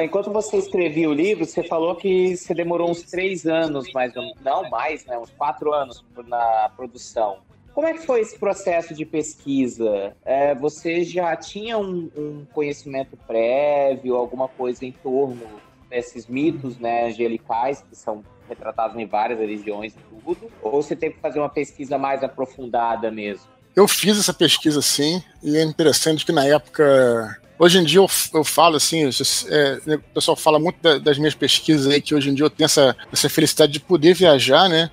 Enquanto 0.00 0.32
você 0.32 0.56
escrevia 0.56 1.10
o 1.10 1.12
livro, 1.12 1.44
você 1.44 1.62
falou 1.62 1.94
que 1.94 2.34
você 2.34 2.54
demorou 2.54 2.90
uns 2.90 3.02
três 3.02 3.44
anos, 3.44 3.92
mais 3.92 4.14
não 4.42 4.70
mais, 4.70 5.04
né? 5.04 5.18
Uns 5.18 5.30
quatro 5.32 5.74
anos 5.74 6.02
na 6.26 6.70
produção. 6.74 7.40
Como 7.74 7.86
é 7.86 7.92
que 7.92 8.06
foi 8.06 8.20
esse 8.20 8.38
processo 8.38 8.94
de 8.94 9.04
pesquisa? 9.04 10.16
É, 10.24 10.54
você 10.54 11.04
já 11.04 11.36
tinha 11.36 11.76
um, 11.76 12.10
um, 12.16 12.46
conhecimento 12.52 13.16
prévio, 13.26 14.16
alguma 14.16 14.48
coisa 14.48 14.86
em 14.86 14.92
torno 14.92 15.46
desses 15.90 16.26
mitos 16.26 16.78
né, 16.78 17.08
angelicais, 17.08 17.84
que 17.88 17.94
são 17.94 18.22
retratados 18.52 18.96
em 18.96 19.06
várias 19.06 19.38
religiões 19.38 19.92
e 19.94 20.22
tudo? 20.24 20.50
Ou 20.62 20.82
você 20.82 20.94
teve 20.94 21.14
que 21.14 21.20
fazer 21.20 21.38
uma 21.38 21.48
pesquisa 21.48 21.98
mais 21.98 22.22
aprofundada 22.22 23.10
mesmo? 23.10 23.46
Eu 23.74 23.88
fiz 23.88 24.18
essa 24.18 24.34
pesquisa 24.34 24.82
sim, 24.82 25.22
e 25.42 25.56
é 25.56 25.62
interessante 25.62 26.26
que 26.26 26.32
na 26.32 26.44
época. 26.44 27.38
Hoje 27.58 27.78
em 27.78 27.84
dia 27.84 28.00
eu, 28.00 28.08
eu 28.34 28.44
falo 28.44 28.76
assim, 28.76 29.08
é, 29.48 29.94
o 29.94 30.14
pessoal 30.14 30.36
fala 30.36 30.58
muito 30.58 30.82
da, 30.82 30.98
das 30.98 31.16
minhas 31.16 31.34
pesquisas 31.34 31.86
aí, 31.86 32.00
que 32.00 32.14
hoje 32.14 32.28
em 32.28 32.34
dia 32.34 32.44
eu 32.44 32.50
tenho 32.50 32.64
essa, 32.64 32.96
essa 33.12 33.28
felicidade 33.28 33.72
de 33.72 33.80
poder 33.80 34.14
viajar, 34.14 34.68
né? 34.68 34.90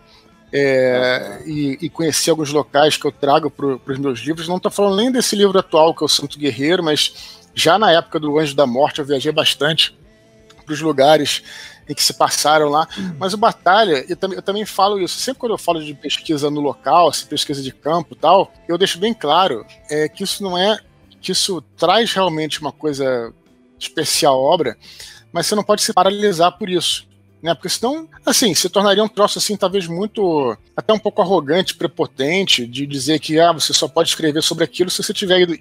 É, 0.51 1.43
e, 1.45 1.77
e, 1.81 1.89
conhecer 1.89 2.31
alguns 2.31 2.51
locais 2.51 2.97
que 2.97 3.05
eu 3.05 3.11
trago 3.11 3.51
para 3.51 3.93
os 3.93 3.99
meus 3.99 4.19
livros. 4.19 4.47
Não 4.47 4.57
estou 4.57 4.71
falando 4.71 4.97
nem 4.97 5.11
desse 5.11 5.35
livro 5.35 5.59
atual, 5.59 5.93
que 5.93 6.03
é 6.03 6.05
o 6.05 6.09
Santo 6.09 6.39
Guerreiro, 6.39 6.83
mas 6.83 7.39
já 7.53 7.77
na 7.77 7.91
época 7.91 8.19
do 8.19 8.39
Anjo 8.39 8.55
da 8.55 8.65
Morte 8.65 8.99
eu 8.99 9.05
viajei 9.05 9.31
bastante 9.31 9.95
para 10.65 10.73
os 10.73 10.81
lugares 10.81 11.43
em 11.89 11.95
que 11.95 12.03
se 12.03 12.13
passaram 12.13 12.69
lá. 12.69 12.87
Mas 13.17 13.33
o 13.33 13.37
Batalha, 13.37 14.05
eu 14.07 14.15
também, 14.15 14.37
eu 14.37 14.41
também 14.43 14.65
falo 14.65 15.01
isso, 15.01 15.19
sempre 15.19 15.39
quando 15.39 15.53
eu 15.53 15.57
falo 15.57 15.83
de 15.83 15.93
pesquisa 15.95 16.49
no 16.51 16.61
local, 16.61 17.11
pesquisa 17.27 17.61
de 17.63 17.71
campo 17.71 18.13
e 18.13 18.15
tal, 18.15 18.53
eu 18.67 18.77
deixo 18.77 18.99
bem 18.99 19.13
claro 19.13 19.65
é, 19.89 20.07
que 20.07 20.23
isso 20.23 20.43
não 20.43 20.55
é. 20.55 20.77
que 21.19 21.31
isso 21.31 21.61
traz 21.75 22.13
realmente 22.13 22.61
uma 22.61 22.71
coisa 22.71 23.33
especial 23.79 24.35
à 24.35 24.37
obra, 24.37 24.77
mas 25.33 25.47
você 25.47 25.55
não 25.55 25.63
pode 25.63 25.81
se 25.81 25.91
paralisar 25.91 26.57
por 26.57 26.69
isso. 26.69 27.09
Né, 27.41 27.53
porque 27.53 27.69
senão, 27.69 28.05
assim, 28.25 28.53
se 28.53 28.67
tornaria 28.67 29.01
um 29.01 29.07
troço 29.07 29.39
assim, 29.39 29.55
talvez 29.55 29.87
muito, 29.87 30.57
até 30.75 30.91
um 30.91 30.99
pouco 30.99 31.21
arrogante, 31.21 31.73
prepotente, 31.73 32.67
de 32.67 32.85
dizer 32.85 33.17
que 33.17 33.39
ah, 33.39 33.53
você 33.53 33.71
só 33.71 33.87
pode 33.87 34.09
escrever 34.09 34.43
sobre 34.43 34.65
aquilo 34.65 34.89
se 34.89 35.01
você 35.01 35.13
tiver 35.13 35.39
ido, 35.43 35.53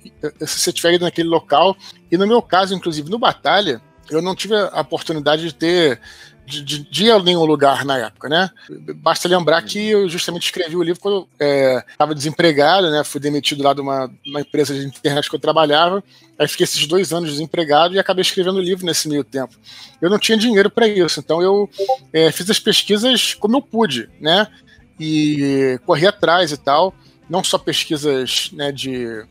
se 0.45 0.59
você 0.59 0.73
tiver 0.73 0.95
ido 0.95 1.05
naquele 1.05 1.29
local. 1.29 1.77
E 2.11 2.17
no 2.17 2.27
meu 2.27 2.43
caso, 2.43 2.75
inclusive, 2.75 3.09
no 3.09 3.17
Batalha, 3.17 3.81
eu 4.11 4.23
não 4.23 4.35
tive 4.35 4.55
a 4.55 4.81
oportunidade 4.81 5.43
de 5.43 5.55
ter 5.55 6.01
de, 6.49 6.63
de, 6.63 6.79
de 6.91 7.23
nenhum 7.23 7.45
lugar 7.45 7.85
na 7.85 7.99
época, 7.99 8.29
né? 8.29 8.51
Basta 8.97 9.29
lembrar 9.29 9.61
que 9.63 9.91
eu 9.91 10.09
justamente 10.09 10.45
escrevi 10.45 10.77
o 10.77 10.83
livro 10.83 11.01
quando 11.01 11.29
estava 11.39 12.13
é, 12.13 12.15
desempregado, 12.15 12.91
né? 12.91 13.05
Fui 13.05 13.21
demitido 13.21 13.63
lá 13.63 13.75
de 13.75 13.83
uma, 13.83 14.11
uma, 14.27 14.41
empresa 14.41 14.73
de 14.73 14.87
internet 14.87 15.29
que 15.29 15.37
eu 15.37 15.41
trabalhava. 15.41 16.03
Aí 16.39 16.49
fiquei 16.49 16.65
esses 16.65 16.87
dois 16.87 17.13
anos 17.13 17.33
desempregado 17.33 17.95
e 17.95 17.99
acabei 17.99 18.23
escrevendo 18.23 18.57
o 18.57 18.63
livro 18.63 18.87
nesse 18.87 19.09
meio 19.09 19.23
tempo. 19.23 19.55
Eu 20.01 20.09
não 20.09 20.19
tinha 20.19 20.39
dinheiro 20.39 20.71
para 20.71 20.89
isso, 20.89 21.21
então 21.21 21.43
eu 21.43 21.69
é, 22.13 22.33
fiz 22.33 22.49
as 22.49 22.59
pesquisas 22.59 23.35
como 23.35 23.59
eu 23.59 23.63
pude, 23.63 24.09
né? 24.19 24.47
E 24.99 25.79
corri 25.85 26.07
atrás 26.07 26.51
e 26.51 26.57
tal. 26.57 26.95
Não 27.29 27.45
só 27.45 27.59
pesquisas 27.59 28.51
né, 28.55 28.73
de, 28.73 29.23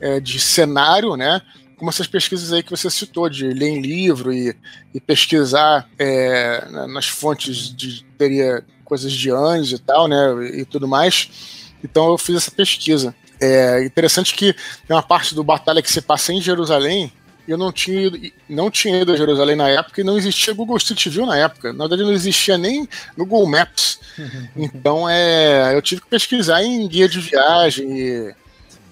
é, 0.00 0.20
de 0.20 0.38
cenário, 0.38 1.16
né? 1.16 1.42
Como 1.82 1.90
essas 1.90 2.06
pesquisas 2.06 2.52
aí 2.52 2.62
que 2.62 2.70
você 2.70 2.88
citou, 2.88 3.28
de 3.28 3.48
ler 3.48 3.70
em 3.70 3.80
livro 3.80 4.32
e, 4.32 4.54
e 4.94 5.00
pesquisar 5.00 5.88
é, 5.98 6.64
nas 6.86 7.08
fontes 7.08 7.74
de 7.74 8.04
teria 8.16 8.64
coisas 8.84 9.12
de 9.12 9.32
anjos 9.32 9.72
e 9.72 9.78
tal, 9.80 10.06
né, 10.06 10.16
e 10.60 10.64
tudo 10.64 10.86
mais. 10.86 11.72
Então 11.82 12.06
eu 12.06 12.16
fiz 12.16 12.36
essa 12.36 12.52
pesquisa. 12.52 13.12
É 13.40 13.84
interessante 13.84 14.32
que 14.32 14.52
tem 14.86 14.94
uma 14.94 15.02
parte 15.02 15.34
do 15.34 15.42
batalha 15.42 15.82
que 15.82 15.90
se 15.90 16.00
passa 16.00 16.32
em 16.32 16.40
Jerusalém, 16.40 17.12
eu 17.48 17.58
não 17.58 17.72
tinha 17.72 18.02
ido, 18.02 18.32
não 18.48 18.70
tinha 18.70 19.02
ido 19.02 19.12
a 19.12 19.16
Jerusalém 19.16 19.56
na 19.56 19.68
época 19.68 20.00
e 20.00 20.04
não 20.04 20.16
existia 20.16 20.54
Google 20.54 20.76
Street 20.76 21.08
View 21.08 21.26
na 21.26 21.36
época. 21.36 21.72
Na 21.72 21.88
verdade, 21.88 22.04
não 22.04 22.12
existia 22.12 22.56
nem 22.56 22.88
Google 23.18 23.44
Maps. 23.48 23.98
Então, 24.54 25.08
é, 25.08 25.74
eu 25.74 25.82
tive 25.82 26.02
que 26.02 26.06
pesquisar 26.06 26.62
em 26.62 26.86
guia 26.86 27.08
de 27.08 27.18
viagem 27.18 27.98
e 27.98 28.34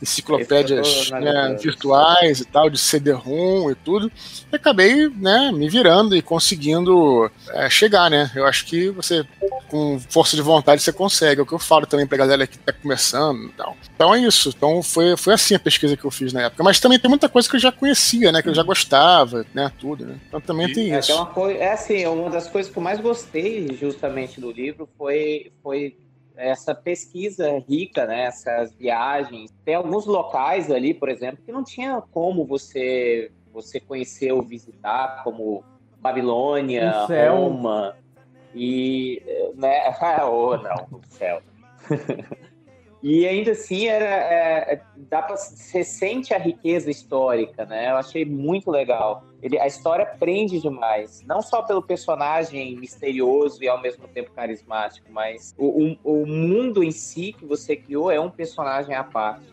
enciclopédias 0.03 1.11
né, 1.11 1.57
virtuais 1.61 2.41
e 2.41 2.45
tal, 2.45 2.71
de 2.71 2.79
CD-ROM 2.79 3.71
e 3.71 3.75
tudo, 3.75 4.11
e 4.53 4.57
acabei 4.57 5.09
né, 5.09 5.53
me 5.53 5.69
virando 5.69 6.17
e 6.17 6.23
conseguindo 6.23 7.31
é, 7.51 7.69
chegar, 7.69 8.11
né? 8.11 8.31
Eu 8.35 8.47
acho 8.47 8.65
que 8.67 8.89
você, 8.91 9.25
com 9.69 9.99
força 10.09 10.37
de 10.37 10.43
vontade, 10.43 10.83
você 10.83 10.93
consegue. 10.93 11.41
É 11.41 11.43
o 11.43 11.47
que 11.47 11.53
eu 11.53 11.59
falo 11.59 11.87
também 11.87 12.07
pra 12.07 12.19
galera 12.19 12.47
que 12.47 12.59
tá 12.59 12.73
começando 12.73 13.45
e 13.45 13.53
tal. 13.53 13.77
Então 13.95 14.15
é 14.15 14.21
isso. 14.21 14.53
Então 14.57 14.83
foi, 14.83 15.17
foi 15.17 15.35
assim 15.35 15.55
a 15.55 15.59
pesquisa 15.59 15.97
que 15.97 16.05
eu 16.05 16.11
fiz 16.11 16.33
na 16.33 16.43
época. 16.43 16.63
Mas 16.63 16.81
também 16.81 16.99
tem 16.99 17.09
muita 17.09 17.29
coisa 17.29 17.49
que 17.49 17.57
eu 17.57 17.61
já 17.61 17.73
conhecia, 17.73 18.33
né? 18.33 18.43
Que 18.43 18.49
eu 18.49 18.55
já 18.55 18.63
gostava, 18.63 19.45
né? 19.55 19.71
Tudo, 19.79 20.07
né? 20.07 20.17
Então 20.29 20.41
também 20.41 20.73
tem 20.73 20.95
é, 20.95 20.99
isso. 20.99 21.13
É, 21.13 21.15
uma 21.15 21.27
coisa, 21.27 21.59
é 21.59 21.73
assim, 21.73 22.07
uma 22.07 22.31
das 22.31 22.49
coisas 22.49 22.73
que 22.73 22.79
eu 22.79 22.83
mais 22.83 23.01
gostei 23.01 23.77
justamente 23.79 24.41
do 24.41 24.51
livro 24.51 24.89
foi, 24.97 25.53
foi 25.63 25.97
essa 26.41 26.75
pesquisa 26.75 27.59
rica, 27.69 28.07
né, 28.07 28.25
essas 28.25 28.75
viagens. 28.75 29.53
Tem 29.65 29.75
alguns 29.75 30.07
locais 30.07 30.71
ali, 30.71 30.95
por 30.95 31.09
exemplo, 31.09 31.43
que 31.45 31.53
não 31.53 31.63
tinha 31.63 32.03
como 32.11 32.45
você 32.45 33.31
você 33.53 33.81
conhecer 33.81 34.33
ou 34.33 34.43
visitar, 34.43 35.25
como 35.25 35.65
Babilônia, 35.99 36.93
Roma 37.07 37.97
e 38.55 39.21
né, 39.57 39.93
ou 40.25 40.53
oh, 40.53 40.57
não, 40.57 40.87
o 40.93 41.01
céu. 41.09 41.43
E 43.03 43.27
ainda 43.27 43.53
assim 43.53 43.87
era, 43.87 44.05
é, 44.05 44.83
dá 44.95 45.23
para 45.23 45.37
você 45.37 45.83
sente 45.83 46.35
a 46.35 46.39
riqueza 46.39 46.91
histórica, 46.91 47.65
né? 47.65 47.91
Eu 47.91 47.97
achei 47.97 48.27
muito 48.27 48.71
legal. 48.71 49.25
Ele, 49.43 49.59
a 49.59 49.67
história 49.67 50.05
prende 50.05 50.61
demais, 50.61 51.23
não 51.27 51.41
só 51.41 51.63
pelo 51.63 51.83
personagem 51.83 52.77
misterioso 52.77 53.63
e 53.63 53.69
ao 53.69 53.81
mesmo 53.81 54.07
tempo 54.09 54.31
carismático, 54.33 55.07
mas 55.11 55.55
o, 55.57 55.97
o, 56.05 56.23
o 56.23 56.27
mundo 56.27 56.85
em 56.85 56.91
si 56.91 57.33
que 57.33 57.47
você 57.47 57.75
criou 57.75 58.11
é 58.11 58.21
um 58.21 58.31
personagem 58.31 58.95
à 58.95 59.03
parte. 59.03 59.47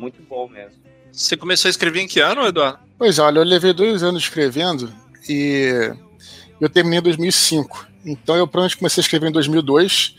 Muito 0.00 0.22
bom 0.22 0.48
mesmo. 0.48 0.82
Você 1.12 1.36
começou 1.36 1.68
a 1.68 1.70
escrever 1.70 2.00
em 2.00 2.06
que 2.06 2.20
ano, 2.20 2.46
Eduardo? 2.46 2.78
Pois 2.98 3.18
olha, 3.18 3.38
eu 3.38 3.44
levei 3.44 3.72
dois 3.72 4.02
anos 4.02 4.22
escrevendo 4.22 4.92
e 5.28 5.92
eu 6.60 6.68
terminei 6.68 6.98
em 6.98 7.02
2005. 7.02 7.86
Então 8.04 8.36
eu 8.36 8.46
provavelmente 8.46 8.76
comecei 8.78 9.00
a 9.00 9.04
escrever 9.04 9.28
em 9.28 9.32
2002 9.32 10.16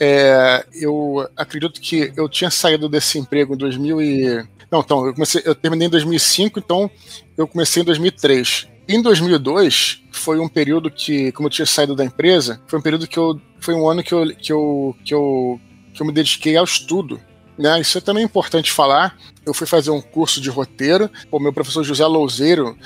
é, 0.00 0.64
eu 0.72 1.28
acredito 1.36 1.80
que 1.80 2.12
eu 2.16 2.28
tinha 2.28 2.50
saído 2.50 2.88
desse 2.88 3.18
emprego 3.18 3.54
em 3.54 3.58
2000 3.58 4.02
e... 4.02 4.48
Não, 4.70 4.80
então, 4.80 5.06
eu, 5.06 5.14
comecei, 5.14 5.42
eu 5.44 5.54
terminei 5.54 5.86
em 5.86 5.90
2005, 5.90 6.58
então 6.58 6.90
eu 7.36 7.46
comecei 7.46 7.82
em 7.82 7.86
2003. 7.86 8.68
Em 8.88 9.00
2002 9.00 10.02
foi 10.12 10.38
um 10.38 10.48
período 10.48 10.90
que, 10.90 11.32
como 11.32 11.46
eu 11.46 11.50
tinha 11.50 11.66
saído 11.66 11.94
da 11.94 12.04
empresa, 12.04 12.60
foi 12.66 12.78
um 12.78 12.82
período 12.82 13.06
que 13.06 13.18
eu, 13.18 13.40
foi 13.60 13.74
um 13.74 13.88
ano 13.88 14.02
que 14.02 14.12
eu, 14.12 14.26
que 14.36 14.52
eu, 14.52 14.96
que 15.04 15.14
eu, 15.14 15.60
que 15.94 16.02
eu 16.02 16.06
me 16.06 16.12
dediquei 16.12 16.56
ao 16.56 16.64
estudo. 16.64 17.20
Né, 17.58 17.80
isso 17.80 17.96
é 17.96 18.00
também 18.02 18.22
importante 18.22 18.70
falar. 18.70 19.16
Eu 19.44 19.54
fui 19.54 19.66
fazer 19.66 19.90
um 19.90 20.00
curso 20.00 20.40
de 20.40 20.50
roteiro. 20.50 21.10
O 21.30 21.38
meu 21.38 21.52
professor 21.52 21.82
José 21.82 22.04
Louzeiro 22.04 22.76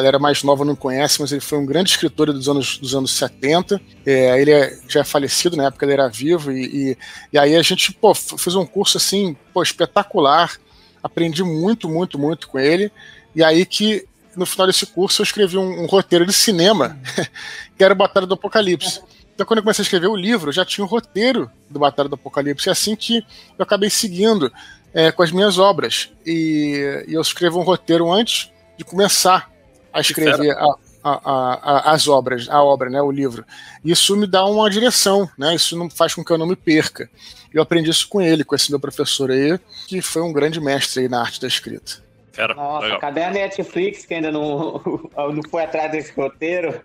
galera 0.00 0.18
mais 0.18 0.42
nova 0.42 0.64
não 0.64 0.76
conhece, 0.76 1.20
mas 1.20 1.32
ele 1.32 1.40
foi 1.40 1.58
um 1.58 1.66
grande 1.66 1.90
escritor 1.90 2.32
dos 2.32 2.48
anos, 2.48 2.78
dos 2.78 2.94
anos 2.94 3.12
70. 3.12 3.80
É, 4.06 4.40
ele 4.40 4.52
é, 4.52 4.78
já 4.88 5.00
é 5.00 5.04
falecido, 5.04 5.56
na 5.56 5.66
época 5.66 5.84
ele 5.84 5.92
era 5.92 6.08
vivo, 6.08 6.52
e, 6.52 6.64
e, 6.64 6.98
e, 7.32 7.38
aí 7.38 7.56
a 7.56 7.62
gente 7.62 7.92
pô, 7.92 8.14
fez 8.14 8.54
um 8.54 8.66
curso 8.66 8.96
assim, 8.96 9.36
pô, 9.52 9.62
espetacular. 9.62 10.58
Aprendi 11.02 11.42
muito, 11.42 11.88
muito, 11.88 12.18
muito 12.18 12.48
com 12.48 12.58
ele. 12.58 12.90
E 13.34 13.42
aí 13.42 13.64
que 13.64 14.06
no 14.36 14.46
final 14.46 14.66
desse 14.66 14.86
curso 14.86 15.20
eu 15.20 15.24
escrevi 15.24 15.58
um, 15.58 15.82
um 15.82 15.86
roteiro 15.86 16.24
de 16.24 16.32
cinema, 16.32 16.98
que 17.76 17.84
era 17.84 17.94
o 17.94 17.96
Batalha 17.96 18.26
do 18.26 18.34
Apocalipse. 18.34 19.00
Então, 19.34 19.46
quando 19.46 19.58
eu 19.58 19.62
comecei 19.62 19.82
a 19.82 19.84
escrever 19.84 20.08
o 20.08 20.16
livro, 20.16 20.50
já 20.50 20.64
tinha 20.64 20.84
o 20.84 20.88
um 20.88 20.90
roteiro 20.90 21.50
do 21.70 21.78
Batalha 21.78 22.08
do 22.08 22.16
Apocalipse. 22.16 22.68
É 22.68 22.72
assim 22.72 22.96
que 22.96 23.18
eu 23.56 23.62
acabei 23.62 23.88
seguindo 23.88 24.52
é, 24.92 25.12
com 25.12 25.22
as 25.22 25.30
minhas 25.30 25.58
obras. 25.58 26.10
E, 26.26 27.04
e 27.06 27.14
eu 27.14 27.20
escrevo 27.20 27.60
um 27.60 27.62
roteiro 27.62 28.10
antes 28.10 28.50
de 28.76 28.84
começar 28.84 29.48
a 29.92 30.00
escrever 30.00 30.52
a, 30.52 30.74
a, 31.02 31.10
a, 31.62 31.92
as 31.92 32.08
obras, 32.08 32.48
a 32.48 32.62
obra, 32.62 32.90
né, 32.90 33.00
o 33.00 33.10
livro. 33.10 33.44
Isso 33.84 34.16
me 34.16 34.26
dá 34.26 34.44
uma 34.44 34.68
direção, 34.68 35.28
né? 35.36 35.54
Isso 35.54 35.76
não 35.76 35.88
faz 35.88 36.14
com 36.14 36.24
que 36.24 36.32
eu 36.32 36.38
não 36.38 36.46
me 36.46 36.56
perca. 36.56 37.08
Eu 37.52 37.62
aprendi 37.62 37.90
isso 37.90 38.08
com 38.08 38.20
ele, 38.20 38.44
com 38.44 38.54
esse 38.54 38.70
meu 38.70 38.80
professor 38.80 39.30
aí, 39.30 39.58
que 39.86 40.02
foi 40.02 40.22
um 40.22 40.32
grande 40.32 40.60
mestre 40.60 41.02
aí 41.02 41.08
na 41.08 41.20
arte 41.20 41.40
da 41.40 41.48
escrita. 41.48 42.02
Fera, 42.32 42.54
Nossa, 42.54 42.84
legal. 42.84 43.00
cadê 43.00 43.24
a 43.24 43.30
Netflix 43.30 44.06
que 44.06 44.14
ainda 44.14 44.30
não, 44.30 44.80
não 45.16 45.42
foi 45.50 45.64
atrás 45.64 45.90
desse 45.90 46.12
roteiro? 46.12 46.80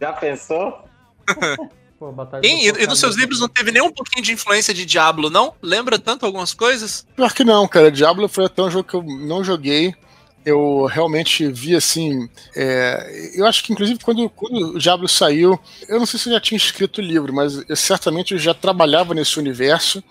Já 0.00 0.12
pensou? 0.12 0.84
Pô, 2.00 2.14
e, 2.42 2.68
e 2.68 2.86
nos 2.86 2.98
seus 2.98 3.14
livros 3.14 3.40
não 3.40 3.48
teve 3.48 3.70
nem 3.70 3.82
um 3.82 3.92
pouquinho 3.92 4.24
de 4.24 4.32
influência 4.32 4.72
de 4.72 4.86
Diablo, 4.86 5.28
não? 5.28 5.52
Lembra 5.60 5.98
tanto 5.98 6.24
algumas 6.24 6.54
coisas? 6.54 7.06
Pior 7.14 7.30
que 7.34 7.44
não, 7.44 7.68
cara. 7.68 7.92
Diablo 7.92 8.26
foi 8.26 8.46
até 8.46 8.62
um 8.62 8.70
jogo 8.70 8.88
que 8.88 8.94
eu 8.94 9.02
não 9.02 9.44
joguei 9.44 9.94
eu 10.44 10.86
realmente 10.86 11.46
vi 11.50 11.74
assim. 11.74 12.28
É, 12.56 13.30
eu 13.34 13.46
acho 13.46 13.62
que, 13.62 13.72
inclusive, 13.72 13.98
quando, 14.02 14.28
quando 14.30 14.74
o 14.74 14.78
Diablo 14.78 15.08
saiu, 15.08 15.58
eu 15.88 15.98
não 15.98 16.06
sei 16.06 16.18
se 16.18 16.28
eu 16.28 16.34
já 16.34 16.40
tinha 16.40 16.56
escrito 16.56 16.98
o 16.98 17.04
livro, 17.04 17.32
mas 17.32 17.62
eu, 17.68 17.76
certamente 17.76 18.32
eu 18.32 18.38
já 18.38 18.54
trabalhava 18.54 19.14
nesse 19.14 19.38
universo. 19.38 20.02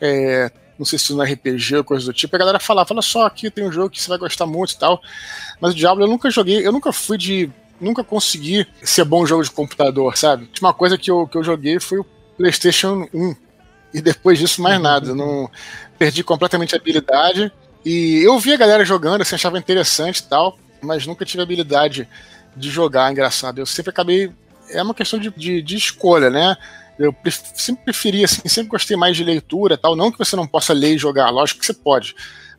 É, 0.00 0.50
não 0.78 0.86
sei 0.86 0.98
se 0.98 1.12
no 1.12 1.22
RPG 1.22 1.76
ou 1.76 1.84
coisa 1.84 2.06
do 2.06 2.12
tipo. 2.12 2.34
A 2.34 2.38
galera 2.38 2.60
falava: 2.60 2.88
fala 2.88 3.02
só, 3.02 3.26
aqui 3.26 3.50
tem 3.50 3.66
um 3.66 3.72
jogo 3.72 3.90
que 3.90 4.00
você 4.00 4.08
vai 4.08 4.18
gostar 4.18 4.46
muito 4.46 4.72
e 4.72 4.78
tal. 4.78 5.00
Mas 5.60 5.72
o 5.72 5.76
Diablo 5.76 6.04
eu 6.04 6.08
nunca 6.08 6.30
joguei, 6.30 6.66
eu 6.66 6.72
nunca 6.72 6.92
fui 6.92 7.18
de. 7.18 7.50
Nunca 7.80 8.04
consegui 8.04 8.64
ser 8.80 9.04
bom 9.04 9.26
jogo 9.26 9.42
de 9.42 9.50
computador, 9.50 10.16
sabe? 10.16 10.48
Uma 10.60 10.72
coisa 10.72 10.96
que 10.96 11.10
eu, 11.10 11.26
que 11.26 11.36
eu 11.36 11.42
joguei 11.42 11.80
foi 11.80 11.98
o 11.98 12.06
PlayStation 12.36 13.08
1. 13.12 13.34
E 13.94 14.00
depois 14.00 14.38
disso, 14.38 14.62
mais 14.62 14.80
nada. 14.80 15.12
Não 15.14 15.50
perdi 15.98 16.22
completamente 16.22 16.74
a 16.74 16.78
habilidade. 16.78 17.52
E 17.84 18.22
eu 18.24 18.38
vi 18.38 18.52
a 18.52 18.56
galera 18.56 18.84
jogando, 18.84 19.22
assim, 19.22 19.34
achava 19.34 19.58
interessante 19.58 20.18
e 20.18 20.24
tal, 20.24 20.58
mas 20.80 21.06
nunca 21.06 21.24
tive 21.24 21.42
habilidade 21.42 22.08
de 22.56 22.70
jogar, 22.70 23.10
engraçado. 23.10 23.58
Eu 23.58 23.66
sempre 23.66 23.90
acabei. 23.90 24.30
É 24.70 24.82
uma 24.82 24.94
questão 24.94 25.18
de, 25.18 25.30
de, 25.30 25.62
de 25.62 25.76
escolha, 25.76 26.30
né? 26.30 26.56
Eu 26.98 27.12
pref, 27.12 27.40
sempre 27.54 27.84
preferi, 27.84 28.24
assim, 28.24 28.46
sempre 28.48 28.70
gostei 28.70 28.96
mais 28.96 29.16
de 29.16 29.24
leitura 29.24 29.76
tal. 29.76 29.96
Não 29.96 30.12
que 30.12 30.18
você 30.18 30.36
não 30.36 30.46
possa 30.46 30.72
ler 30.72 30.94
e 30.94 30.98
jogar, 30.98 31.30
lógico 31.30 31.60
que 31.60 31.66
você 31.66 31.74
pode. 31.74 32.14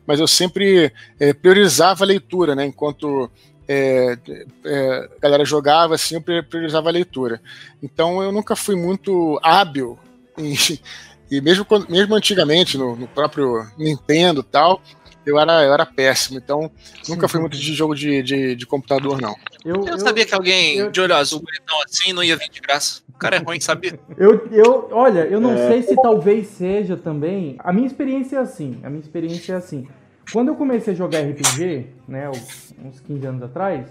Mas 0.06 0.20
eu 0.20 0.26
sempre 0.26 0.92
é, 1.18 1.32
priorizava 1.32 2.04
a 2.04 2.06
leitura, 2.06 2.54
né? 2.54 2.66
Enquanto 2.66 3.30
é, 3.66 4.18
é, 4.64 5.08
a 5.16 5.20
galera 5.20 5.44
jogava, 5.44 5.94
assim, 5.94 6.16
eu 6.16 6.44
priorizava 6.44 6.88
a 6.88 6.92
leitura. 6.92 7.40
Então 7.82 8.22
eu 8.22 8.30
nunca 8.30 8.54
fui 8.54 8.76
muito 8.76 9.38
hábil 9.42 9.98
em, 10.36 10.54
e 11.30 11.40
mesmo, 11.40 11.66
mesmo 11.88 12.14
antigamente, 12.14 12.76
no, 12.76 12.94
no 12.96 13.08
próprio 13.08 13.66
Nintendo 13.78 14.42
tal, 14.42 14.82
eu 15.26 15.38
era, 15.38 15.64
eu 15.64 15.72
era 15.72 15.86
péssimo, 15.86 16.38
então 16.38 16.70
nunca 17.08 17.28
fui 17.28 17.40
muito 17.40 17.56
de 17.56 17.74
jogo 17.74 17.94
de, 17.94 18.22
de, 18.22 18.56
de 18.56 18.66
computador, 18.66 19.20
não. 19.20 19.34
Eu, 19.64 19.86
eu 19.86 19.98
sabia 19.98 20.24
que 20.26 20.34
alguém 20.34 20.76
eu, 20.76 20.90
de 20.90 21.00
olho 21.00 21.14
azul, 21.14 21.40
bonitão 21.40 21.82
assim, 21.82 22.12
não 22.12 22.22
ia 22.22 22.36
vir 22.36 22.50
de 22.50 22.60
graça. 22.60 23.02
O 23.08 23.18
cara 23.18 23.36
é 23.36 23.38
ruim, 23.38 23.60
sabia? 23.60 23.98
Eu, 24.18 24.48
eu, 24.50 24.88
olha, 24.90 25.20
eu 25.20 25.40
não 25.40 25.52
é... 25.52 25.68
sei 25.68 25.82
se 25.82 25.94
talvez 26.02 26.48
seja 26.48 26.96
também. 26.96 27.56
A 27.60 27.72
minha 27.72 27.86
experiência 27.86 28.36
é 28.36 28.40
assim. 28.40 28.80
A 28.82 28.90
minha 28.90 29.00
experiência 29.00 29.52
é 29.52 29.56
assim. 29.56 29.86
Quando 30.32 30.48
eu 30.48 30.56
comecei 30.56 30.94
a 30.94 30.96
jogar 30.96 31.20
RPG, 31.20 31.86
né, 32.08 32.28
uns 32.28 33.00
15 33.00 33.26
anos 33.26 33.42
atrás, 33.42 33.86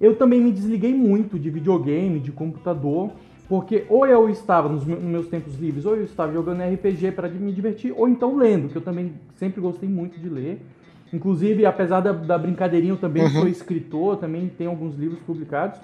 eu 0.00 0.16
também 0.16 0.40
me 0.40 0.52
desliguei 0.52 0.92
muito 0.92 1.38
de 1.38 1.50
videogame, 1.50 2.20
de 2.20 2.30
computador. 2.32 3.12
Porque 3.52 3.84
ou 3.90 4.06
eu 4.06 4.30
estava 4.30 4.66
nos 4.66 4.82
meus 4.82 5.26
tempos 5.26 5.56
livres, 5.58 5.84
ou 5.84 5.94
eu 5.94 6.04
estava 6.04 6.32
jogando 6.32 6.62
RPG 6.62 7.12
para 7.12 7.28
me 7.28 7.52
divertir, 7.52 7.92
ou 7.94 8.08
então 8.08 8.34
lendo, 8.34 8.70
que 8.70 8.76
eu 8.76 8.80
também 8.80 9.12
sempre 9.34 9.60
gostei 9.60 9.86
muito 9.86 10.18
de 10.18 10.26
ler. 10.26 10.58
Inclusive, 11.12 11.66
apesar 11.66 12.00
da, 12.00 12.12
da 12.12 12.38
brincadeirinha, 12.38 12.94
eu 12.94 12.96
também 12.96 13.24
uhum. 13.24 13.28
sou 13.28 13.48
escritor, 13.48 14.16
também 14.16 14.50
tenho 14.56 14.70
alguns 14.70 14.96
livros 14.96 15.18
publicados. 15.18 15.78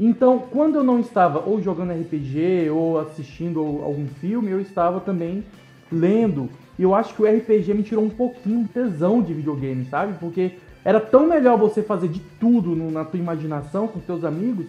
Então, 0.00 0.40
quando 0.50 0.74
eu 0.74 0.82
não 0.82 0.98
estava 0.98 1.48
ou 1.48 1.62
jogando 1.62 1.92
RPG 1.92 2.70
ou 2.70 2.98
assistindo 2.98 3.60
algum 3.60 4.08
filme, 4.20 4.50
eu 4.50 4.60
estava 4.60 4.98
também 4.98 5.44
lendo. 5.92 6.50
E 6.76 6.82
eu 6.82 6.92
acho 6.92 7.14
que 7.14 7.22
o 7.22 7.24
RPG 7.24 7.72
me 7.72 7.84
tirou 7.84 8.02
um 8.02 8.10
pouquinho 8.10 8.64
de 8.64 8.70
tesão 8.70 9.22
de 9.22 9.32
videogame, 9.32 9.84
sabe? 9.84 10.14
Porque 10.18 10.56
era 10.84 10.98
tão 10.98 11.28
melhor 11.28 11.56
você 11.56 11.84
fazer 11.84 12.08
de 12.08 12.18
tudo 12.40 12.74
no, 12.74 12.90
na 12.90 13.04
tua 13.04 13.20
imaginação 13.20 13.86
com 13.86 14.00
seus 14.00 14.24
amigos 14.24 14.66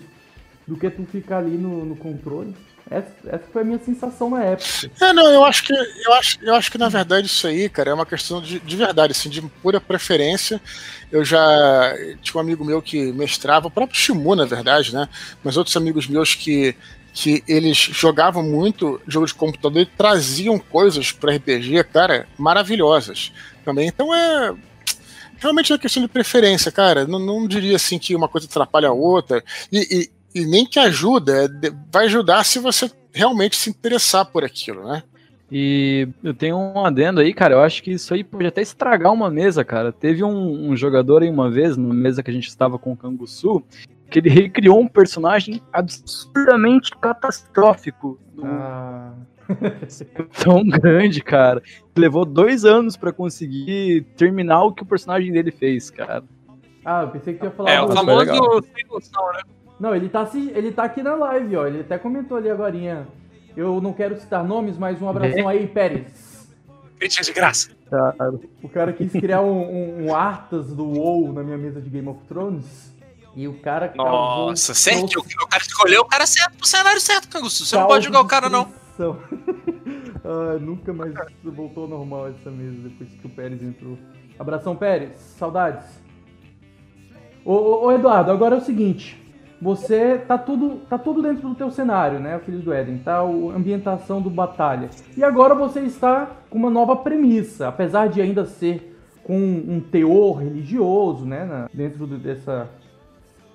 do 0.67 0.75
que 0.75 0.89
tu 0.89 1.05
ficar 1.05 1.37
ali 1.37 1.57
no, 1.57 1.85
no 1.85 1.95
controle. 1.95 2.53
Essa, 2.89 3.11
essa, 3.27 3.43
foi 3.51 3.63
a 3.63 3.65
minha 3.65 3.79
sensação 3.79 4.29
na 4.29 4.43
época. 4.43 4.69
É, 5.01 5.11
não, 5.11 5.27
eu 5.29 5.43
acho 5.43 5.63
que 5.63 5.73
eu 5.73 6.13
acho, 6.13 6.37
eu 6.41 6.55
acho 6.55 6.71
que 6.71 6.77
na 6.77 6.87
verdade 6.87 7.27
isso 7.27 7.45
aí, 7.45 7.67
cara, 7.67 7.91
é 7.91 7.93
uma 7.93 8.05
questão 8.05 8.41
de, 8.41 8.59
de 8.59 8.75
verdade, 8.77 9.11
assim, 9.11 9.29
de 9.29 9.41
pura 9.41 9.81
preferência. 9.81 10.61
Eu 11.11 11.23
já 11.25 11.93
tinha 12.21 12.37
um 12.37 12.39
amigo 12.39 12.63
meu 12.63 12.81
que 12.81 13.11
mestrava, 13.11 13.67
o 13.67 13.71
próprio 13.71 13.99
Shimu, 13.99 14.35
na 14.35 14.45
verdade, 14.45 14.93
né? 14.93 15.09
Mas 15.43 15.57
outros 15.57 15.75
amigos 15.75 16.07
meus 16.07 16.33
que 16.33 16.75
que 17.13 17.43
eles 17.47 17.75
jogavam 17.77 18.43
muito 18.43 19.01
jogo 19.07 19.25
de 19.25 19.33
computador 19.33 19.81
e 19.81 19.87
traziam 19.87 20.59
coisas 20.59 21.11
para 21.11 21.35
RPG, 21.35 21.83
cara, 21.85 22.27
maravilhosas 22.37 23.33
também. 23.65 23.87
Então 23.87 24.13
é 24.13 24.53
realmente 25.39 25.71
é 25.71 25.75
uma 25.75 25.79
questão 25.79 26.03
de 26.03 26.09
preferência, 26.09 26.71
cara. 26.71 27.07
Não, 27.07 27.19
não 27.19 27.47
diria 27.47 27.75
assim 27.75 27.97
que 27.97 28.15
uma 28.15 28.27
coisa 28.27 28.47
atrapalha 28.47 28.89
a 28.89 28.93
outra. 28.93 29.43
E, 29.71 30.11
e, 30.41 30.45
nem 30.45 30.65
que 30.65 30.79
ajuda, 30.79 31.45
é, 31.45 31.71
vai 31.91 32.05
ajudar 32.05 32.43
se 32.43 32.59
você 32.59 32.89
realmente 33.13 33.55
se 33.55 33.69
interessar 33.69 34.25
por 34.25 34.43
aquilo, 34.43 34.87
né? 34.87 35.03
E 35.51 36.09
eu 36.23 36.33
tenho 36.33 36.57
um 36.57 36.85
adendo 36.85 37.21
aí, 37.21 37.33
cara. 37.33 37.55
Eu 37.55 37.61
acho 37.61 37.81
que 37.81 37.91
isso 37.91 38.13
aí 38.13 38.23
pode 38.23 38.45
até 38.45 38.61
estragar 38.61 39.13
uma 39.13 39.29
mesa, 39.29 39.63
cara. 39.63 39.93
Teve 39.93 40.23
um, 40.23 40.69
um 40.69 40.75
jogador 40.75 41.23
aí 41.23 41.29
uma 41.29 41.49
vez, 41.49 41.77
numa 41.77 41.93
mesa 41.93 42.21
que 42.21 42.29
a 42.29 42.33
gente 42.33 42.47
estava 42.47 42.77
com 42.77 42.91
o 42.91 42.97
Canguçu, 42.97 43.63
que 44.09 44.19
ele 44.19 44.29
recriou 44.29 44.79
um 44.79 44.87
personagem 44.87 45.61
absurdamente 45.71 46.91
catastrófico. 46.97 48.19
Ah. 48.43 49.13
tão 50.43 50.67
grande, 50.67 51.21
cara. 51.21 51.63
Levou 51.97 52.25
dois 52.25 52.65
anos 52.65 52.97
para 52.97 53.13
conseguir 53.13 54.05
terminar 54.17 54.63
o 54.63 54.73
que 54.73 54.83
o 54.83 54.85
personagem 54.85 55.31
dele 55.31 55.51
fez, 55.51 55.89
cara. 55.89 56.23
Ah, 56.83 57.03
eu 57.03 57.09
pensei 57.09 57.33
que 57.33 57.45
ia 57.45 57.51
falar. 57.51 57.71
É, 57.71 57.81
o 57.81 57.91
famoso 57.91 58.63
sem 58.73 58.85
noção, 58.89 59.33
né? 59.33 59.41
Não, 59.79 59.95
ele 59.95 60.09
tá, 60.09 60.29
ele 60.33 60.71
tá 60.71 60.83
aqui 60.83 61.03
na 61.03 61.15
live, 61.15 61.55
ó. 61.55 61.67
Ele 61.67 61.81
até 61.81 61.97
comentou 61.97 62.37
ali 62.37 62.49
agora. 62.49 63.07
Eu 63.55 63.79
não 63.81 63.93
quero 63.93 64.19
citar 64.19 64.43
nomes, 64.43 64.77
mas 64.77 65.01
um 65.01 65.09
abração 65.09 65.47
aí, 65.47 65.67
Pérez. 65.67 66.47
Crítica 66.99 67.23
de 67.23 67.33
graça. 67.33 67.69
O 68.61 68.69
cara 68.69 68.91
quis 68.91 69.11
criar 69.11 69.41
um, 69.41 69.61
um, 69.61 70.05
um, 70.05 70.15
Arthas 70.15 70.73
do 70.73 70.83
WoW 70.83 71.31
na 71.31 71.43
minha 71.43 71.57
mesa 71.57 71.79
de 71.79 71.89
Game 71.89 72.07
of 72.07 72.19
Thrones. 72.27 72.95
E 73.35 73.47
o 73.47 73.59
cara. 73.59 73.93
Nossa, 73.95 74.73
certo? 74.73 75.19
O 75.19 75.47
cara 75.47 75.63
escolheu 75.63 76.01
o 76.01 76.05
cara 76.05 76.25
certo 76.25 76.57
pro 76.57 76.67
cenário 76.67 76.99
certo, 76.99 77.29
Canguçu. 77.29 77.65
Você 77.65 77.75
não 77.75 77.85
pode 77.85 78.05
jogar 78.05 78.21
o 78.21 78.27
cara, 78.27 78.49
não. 78.49 78.67
ah, 80.25 80.57
nunca 80.59 80.91
mais 80.91 81.13
voltou 81.43 81.83
ao 81.83 81.89
normal 81.89 82.29
essa 82.29 82.49
mesa 82.49 82.89
depois 82.89 83.09
que 83.11 83.27
o 83.27 83.29
Pérez 83.29 83.61
entrou. 83.61 83.95
Abração, 84.39 84.75
Pérez. 84.75 85.19
Saudades. 85.37 85.85
Ô, 87.45 87.53
ô, 87.53 87.85
ô 87.85 87.91
Eduardo, 87.91 88.31
agora 88.31 88.55
é 88.55 88.57
o 88.57 88.61
seguinte 88.61 89.26
você 89.61 90.17
tá 90.17 90.37
tudo 90.37 90.81
tá 90.89 90.97
tudo 90.97 91.21
dentro 91.21 91.49
do 91.49 91.55
teu 91.55 91.71
cenário, 91.71 92.19
né, 92.19 92.39
Filhos 92.45 92.63
do 92.63 92.73
Éden, 92.73 92.99
tá 92.99 93.17
a 93.17 93.23
ambientação 93.23 94.21
do 94.21 94.29
batalha. 94.29 94.89
E 95.15 95.23
agora 95.23 95.55
você 95.55 95.81
está 95.81 96.29
com 96.49 96.57
uma 96.57 96.69
nova 96.69 96.95
premissa, 96.95 97.67
apesar 97.67 98.07
de 98.07 98.21
ainda 98.21 98.45
ser 98.45 98.95
com 99.23 99.37
um 99.37 99.79
teor 99.79 100.37
religioso, 100.37 101.25
né, 101.25 101.43
na, 101.43 101.69
dentro 101.73 102.05
dessa 102.07 102.69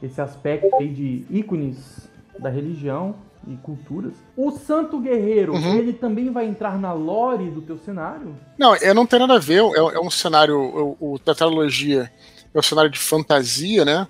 esse 0.02 0.20
aspecto 0.20 0.74
aí 0.76 0.88
de 0.88 1.24
ícones 1.30 2.10
da 2.38 2.48
religião 2.48 3.14
e 3.46 3.56
culturas. 3.56 4.14
O 4.36 4.50
Santo 4.50 4.98
Guerreiro, 4.98 5.54
uhum. 5.54 5.76
ele 5.76 5.92
também 5.92 6.30
vai 6.30 6.46
entrar 6.46 6.78
na 6.78 6.92
lore 6.92 7.50
do 7.50 7.62
teu 7.62 7.78
cenário? 7.78 8.34
Não, 8.58 8.74
é, 8.74 8.92
não 8.92 9.06
tem 9.06 9.20
nada 9.20 9.34
a 9.34 9.38
ver, 9.38 9.62
é, 9.62 9.78
é 9.78 10.00
um 10.00 10.10
cenário, 10.10 10.58
o, 10.58 11.14
o 11.14 11.18
Tetralogia 11.18 12.10
é 12.52 12.58
um 12.58 12.62
cenário 12.62 12.90
de 12.90 12.98
fantasia, 12.98 13.84
né? 13.84 14.06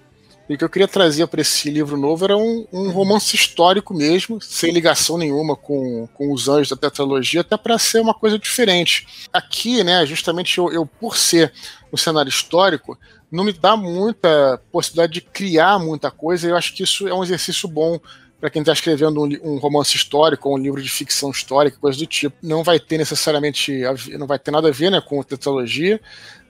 E 0.53 0.55
o 0.55 0.59
que 0.59 0.65
eu 0.65 0.69
queria 0.69 0.87
trazer 0.87 1.27
para 1.27 1.41
esse 1.41 1.71
livro 1.71 1.97
novo 1.97 2.25
era 2.25 2.37
um, 2.37 2.67
um, 2.73 2.91
romance 2.91 3.35
histórico 3.35 3.95
mesmo, 3.95 4.41
sem 4.41 4.71
ligação 4.71 5.17
nenhuma 5.17 5.57
com, 5.57 6.07
com 6.13 6.33
os 6.33 6.47
anjos 6.49 6.69
da 6.69 6.77
tetralogia, 6.77 7.41
até 7.41 7.57
para 7.57 7.79
ser 7.79 8.01
uma 8.01 8.13
coisa 8.13 8.39
diferente. 8.39 9.07
Aqui, 9.33 9.83
né, 9.83 10.05
justamente 10.05 10.59
eu, 10.59 10.71
eu, 10.71 10.85
por 10.85 11.17
ser 11.17 11.53
um 11.91 11.97
cenário 11.97 12.29
histórico, 12.29 12.99
não 13.31 13.45
me 13.45 13.53
dá 13.53 13.77
muita 13.77 14.61
possibilidade 14.71 15.15
de 15.15 15.21
criar 15.23 15.79
muita 15.79 16.11
coisa, 16.11 16.47
e 16.47 16.51
eu 16.51 16.57
acho 16.57 16.75
que 16.75 16.83
isso 16.83 17.09
é 17.09 17.15
um 17.15 17.23
exercício 17.23 17.67
bom 17.67 17.99
para 18.43 18.51
quem 18.51 18.61
está 18.61 18.73
escrevendo 18.73 19.23
um, 19.23 19.55
um, 19.55 19.59
romance 19.59 19.95
histórico 19.95 20.49
ou 20.49 20.57
um 20.57 20.59
livro 20.59 20.83
de 20.83 20.89
ficção 20.89 21.31
histórica, 21.31 21.79
coisa 21.81 21.97
do 21.97 22.07
tipo. 22.07 22.35
Não 22.43 22.65
vai 22.65 22.81
ter 22.81 22.99
necessariamente, 22.99 23.83
não 24.19 24.27
vai 24.27 24.37
ter 24.37 24.51
nada 24.51 24.67
a 24.67 24.73
ver 24.73 24.91
né, 24.91 25.01
com 25.01 25.21
a 25.21 25.25
tetralogia, 25.25 26.01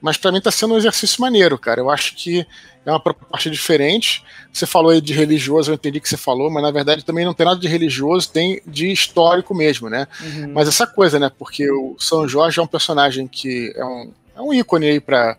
mas 0.01 0.17
para 0.17 0.33
mim 0.33 0.39
está 0.39 0.51
sendo 0.51 0.73
um 0.73 0.79
exercício 0.79 1.21
maneiro, 1.21 1.59
cara. 1.59 1.83
Eu 1.83 1.91
acho 1.91 2.17
que 2.17 2.47
é 2.87 2.91
uma 2.91 2.99
proposta 2.99 3.51
diferente. 3.51 4.25
Você 4.51 4.65
falou 4.65 4.91
aí 4.91 5.03
de 5.03 5.13
religioso, 5.13 5.71
eu 5.71 5.75
entendi 5.75 6.01
que 6.01 6.09
você 6.09 6.17
falou, 6.17 6.51
mas 6.51 6.63
na 6.63 6.71
verdade 6.71 7.05
também 7.05 7.27
não 7.27 7.35
tem 7.35 7.45
nada 7.45 7.61
de 7.61 7.69
religioso, 7.69 8.33
tem 8.33 8.63
de 8.67 8.91
histórico 8.91 9.55
mesmo, 9.55 9.91
né? 9.91 10.09
Uhum. 10.23 10.51
Mas 10.55 10.69
essa 10.69 10.87
coisa, 10.87 11.19
né? 11.19 11.31
Porque 11.39 11.71
o 11.71 11.95
São 11.99 12.27
Jorge 12.27 12.59
é 12.59 12.63
um 12.63 12.67
personagem 12.67 13.29
que 13.29 13.71
é 13.77 13.85
um, 13.85 14.11
é 14.35 14.41
um 14.41 14.53
ícone 14.53 14.87
aí 14.87 15.01
para 15.01 15.37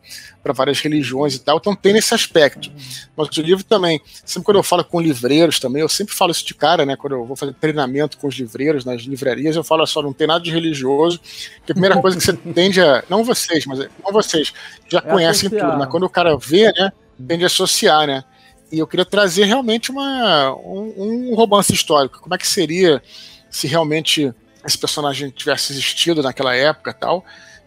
várias 0.53 0.79
religiões 0.79 1.35
e 1.35 1.39
tal, 1.39 1.57
então 1.57 1.75
tem 1.75 1.93
nesse 1.93 2.13
aspecto. 2.13 2.71
Mas 3.15 3.35
o 3.35 3.41
livro 3.41 3.63
também, 3.63 3.99
sempre 4.23 4.45
quando 4.45 4.57
eu 4.57 4.63
falo 4.63 4.83
com 4.83 5.01
livreiros 5.01 5.59
também, 5.59 5.81
eu 5.81 5.89
sempre 5.89 6.13
falo 6.13 6.31
isso 6.31 6.45
de 6.45 6.53
cara, 6.53 6.85
né? 6.85 6.95
Quando 6.95 7.13
eu 7.13 7.25
vou 7.25 7.35
fazer 7.35 7.53
treinamento 7.53 8.17
com 8.17 8.27
os 8.27 8.35
livreiros 8.35 8.85
nas 8.85 9.01
livrarias, 9.01 9.55
eu 9.55 9.63
falo 9.63 9.85
só, 9.87 10.01
não 10.01 10.13
tem 10.13 10.27
nada 10.27 10.43
de 10.43 10.51
religioso, 10.51 11.19
que 11.65 11.71
a 11.71 11.75
primeira 11.75 11.99
coisa 11.99 12.17
que 12.17 12.23
você 12.23 12.33
tende 12.53 12.81
a. 12.81 13.03
Não 13.09 13.23
vocês, 13.23 13.65
mas 13.65 13.79
não 13.79 14.11
vocês, 14.11 14.53
já 14.87 14.99
é 14.99 15.01
conhecem 15.01 15.47
associar. 15.47 15.71
tudo, 15.71 15.79
mas 15.79 15.89
quando 15.89 16.03
o 16.03 16.09
cara 16.09 16.37
vê, 16.37 16.71
né? 16.71 16.91
Tende 17.27 17.43
a 17.43 17.47
associar, 17.47 18.05
né? 18.05 18.23
E 18.71 18.79
eu 18.79 18.87
queria 18.87 19.05
trazer 19.05 19.45
realmente 19.45 19.91
uma, 19.91 20.55
um, 20.55 21.29
um 21.31 21.35
romance 21.35 21.73
histórico. 21.73 22.19
Como 22.19 22.33
é 22.33 22.37
que 22.37 22.47
seria 22.47 23.01
se 23.49 23.67
realmente 23.67 24.33
esse 24.65 24.77
personagem 24.77 25.29
tivesse 25.29 25.73
existido 25.73 26.23
naquela 26.23 26.55
época 26.55 26.93
tal? 26.93 27.23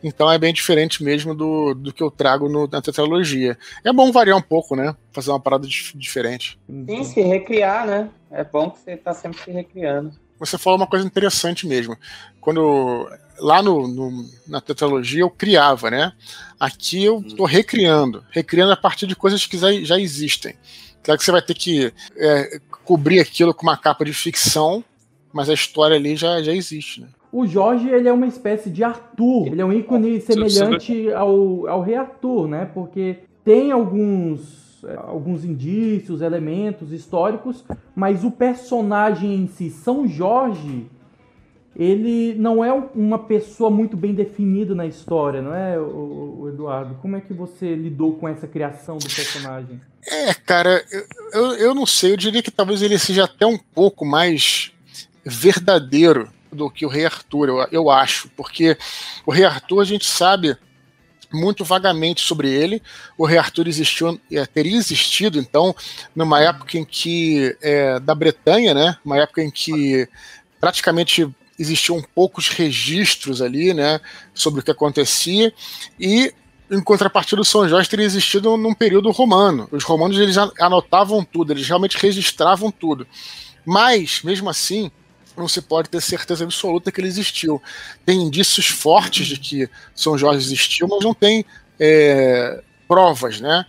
Então 0.07 0.30
é 0.30 0.38
bem 0.38 0.52
diferente 0.52 1.02
mesmo 1.02 1.34
do, 1.34 1.74
do 1.74 1.92
que 1.92 2.00
eu 2.00 2.12
trago 2.12 2.48
no, 2.48 2.68
na 2.68 2.80
tetralogia. 2.80 3.59
É 3.82 3.92
bom 3.92 4.12
variar 4.12 4.38
um 4.38 4.42
pouco, 4.42 4.76
né? 4.76 4.94
Fazer 5.12 5.30
uma 5.30 5.40
parada 5.40 5.66
diferente. 5.66 6.57
Sim, 6.68 7.02
se 7.02 7.20
recriar, 7.22 7.84
né? 7.84 8.09
É 8.30 8.44
bom 8.44 8.70
que 8.70 8.78
você 8.78 8.92
está 8.92 9.12
sempre 9.12 9.42
se 9.42 9.50
recriando. 9.50 10.12
Você 10.38 10.57
falou 10.57 10.78
uma 10.78 10.86
coisa 10.86 11.04
interessante 11.04 11.66
mesmo. 11.66 11.96
Quando 12.40 13.11
lá 13.40 13.61
no, 13.61 13.88
no, 13.88 14.30
na 14.46 14.61
tetralogia 14.61 15.22
eu 15.22 15.30
criava, 15.30 15.90
né? 15.90 16.12
Aqui 16.61 17.04
eu 17.04 17.20
estou 17.26 17.44
recriando, 17.44 18.24
recriando 18.30 18.72
a 18.72 18.76
partir 18.76 19.09
de 19.09 19.16
coisas 19.16 19.44
que 19.44 19.59
já, 19.59 19.72
já 19.72 19.98
existem. 19.98 20.54
Claro 21.02 21.18
que 21.18 21.24
você 21.24 21.32
vai 21.32 21.42
ter 21.42 21.54
que 21.54 21.92
é, 22.16 22.61
cobrir 22.84 23.18
aquilo 23.18 23.52
com 23.52 23.64
uma 23.64 23.76
capa 23.76 24.04
de 24.04 24.12
ficção, 24.12 24.84
mas 25.32 25.50
a 25.50 25.54
história 25.54 25.96
ali 25.96 26.14
já, 26.14 26.40
já 26.42 26.52
existe, 26.52 27.00
né? 27.00 27.09
O 27.33 27.47
Jorge, 27.47 27.89
ele 27.89 28.09
é 28.09 28.12
uma 28.12 28.27
espécie 28.27 28.70
de 28.70 28.83
Arthur. 28.83 29.49
Ele 29.49 29.61
é 29.61 29.64
um 29.64 29.72
ícone 29.72 30.20
semelhante 30.20 31.12
ao, 31.12 31.66
ao 31.66 31.83
rei 31.83 31.97
Arthur, 31.97 32.49
né? 32.49 32.70
Porque 32.72 33.18
tem 33.45 33.70
alguns, 33.70 34.85
alguns 34.99 35.45
indícios, 35.45 36.20
elementos 36.20 36.93
históricos, 36.93 37.64
mas 37.95 38.24
o 38.24 38.31
personagem 38.31 39.35
em 39.35 39.47
si, 39.47 39.70
São 39.70 40.07
Jorge, 40.07 40.87
ele 41.79 42.35
não 42.35 42.64
é 42.64 42.72
uma 42.95 43.18
pessoa 43.18 43.70
muito 43.70 43.97
bem 43.97 44.14
definida 44.14 44.74
na 44.74 44.87
história, 44.87 45.43
não 45.43 45.55
é, 45.55 45.79
o, 45.79 46.39
o 46.41 46.49
Eduardo? 46.49 46.95
Como 47.03 47.16
é 47.16 47.20
que 47.20 47.35
você 47.35 47.74
lidou 47.74 48.14
com 48.14 48.27
essa 48.27 48.47
criação 48.47 48.97
do 48.97 49.05
personagem? 49.05 49.81
É, 50.07 50.33
cara, 50.33 50.83
eu, 51.33 51.53
eu 51.57 51.74
não 51.74 51.85
sei, 51.85 52.12
eu 52.12 52.16
diria 52.16 52.43
que 52.43 52.51
talvez 52.51 52.81
ele 52.81 52.99
seja 52.99 53.24
até 53.24 53.45
um 53.45 53.59
pouco 53.59 54.07
mais 54.07 54.72
verdadeiro 55.22 56.29
do 56.57 56.70
que 56.70 56.84
o 56.84 56.88
Rei 56.88 57.07
Arthur, 57.07 57.48
eu, 57.48 57.68
eu 57.70 57.90
acho, 57.90 58.28
porque 58.36 58.76
o 59.24 59.30
Rei 59.30 59.44
Arthur 59.44 59.80
a 59.80 59.84
gente 59.84 60.07
sabe 60.07 60.57
muito 61.32 61.64
vagamente 61.64 62.20
sobre 62.22 62.50
ele. 62.50 62.82
O 63.16 63.26
Rei 63.26 63.38
Arthur 63.38 63.68
existiu, 63.68 64.20
é, 64.32 64.46
teria 64.46 64.76
existido, 64.76 65.38
então, 65.38 65.74
numa 66.14 66.40
época 66.40 66.78
em 66.78 66.84
que, 66.84 67.57
é, 67.61 68.00
da 68.00 68.14
Bretanha, 68.14 68.74
né, 68.74 68.96
uma 69.04 69.18
época 69.18 69.42
em 69.42 69.50
que 69.50 70.09
praticamente 70.61 71.28
existiam 71.59 72.02
poucos 72.14 72.48
registros 72.48 73.40
ali, 73.40 73.72
né, 73.72 74.00
sobre 74.34 74.61
o 74.61 74.62
que 74.62 74.70
acontecia, 74.70 75.52
e 75.98 76.32
em 76.70 76.82
contrapartida, 76.82 77.40
o 77.40 77.44
São 77.44 77.68
Jorge 77.68 77.88
teria 77.88 78.04
existido 78.04 78.57
num 78.57 78.74
período 78.74 79.11
romano. 79.12 79.68
Os 79.70 79.84
romanos 79.84 80.18
eles 80.18 80.36
anotavam 80.36 81.24
tudo, 81.24 81.52
eles 81.52 81.68
realmente 81.68 81.96
registravam 81.96 82.72
tudo. 82.72 83.07
Mas, 83.64 84.20
mesmo 84.22 84.50
assim, 84.50 84.90
não 85.41 85.49
se 85.49 85.61
pode 85.61 85.89
ter 85.89 86.01
certeza 86.01 86.45
absoluta 86.45 86.91
que 86.91 87.01
ele 87.01 87.09
existiu. 87.09 87.62
Tem 88.05 88.20
indícios 88.20 88.66
fortes 88.66 89.26
de 89.26 89.39
que 89.39 89.70
São 89.95 90.16
Jorge 90.16 90.45
existiu, 90.45 90.89
mas 90.89 91.05
não 91.05 91.14
tem 91.14 91.45
é, 91.78 92.62
provas, 92.89 93.41
né? 93.41 93.64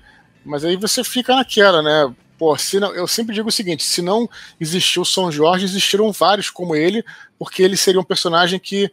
Mas 0.45 0.63
aí 0.63 0.75
você 0.77 1.03
fica 1.03 1.35
naquela, 1.35 1.81
né? 1.81 2.13
Pô, 2.37 2.55
se 2.57 2.79
não, 2.79 2.93
eu 2.93 3.07
sempre 3.07 3.33
digo 3.33 3.49
o 3.49 3.51
seguinte: 3.51 3.83
se 3.83 4.01
não 4.01 4.29
existiu 4.59 5.03
São 5.03 5.31
Jorge, 5.31 5.65
existiram 5.65 6.11
vários 6.11 6.49
como 6.49 6.75
ele, 6.75 7.03
porque 7.37 7.63
ele 7.63 7.75
seria 7.75 7.99
um 7.99 8.03
personagem 8.03 8.59
que 8.59 8.91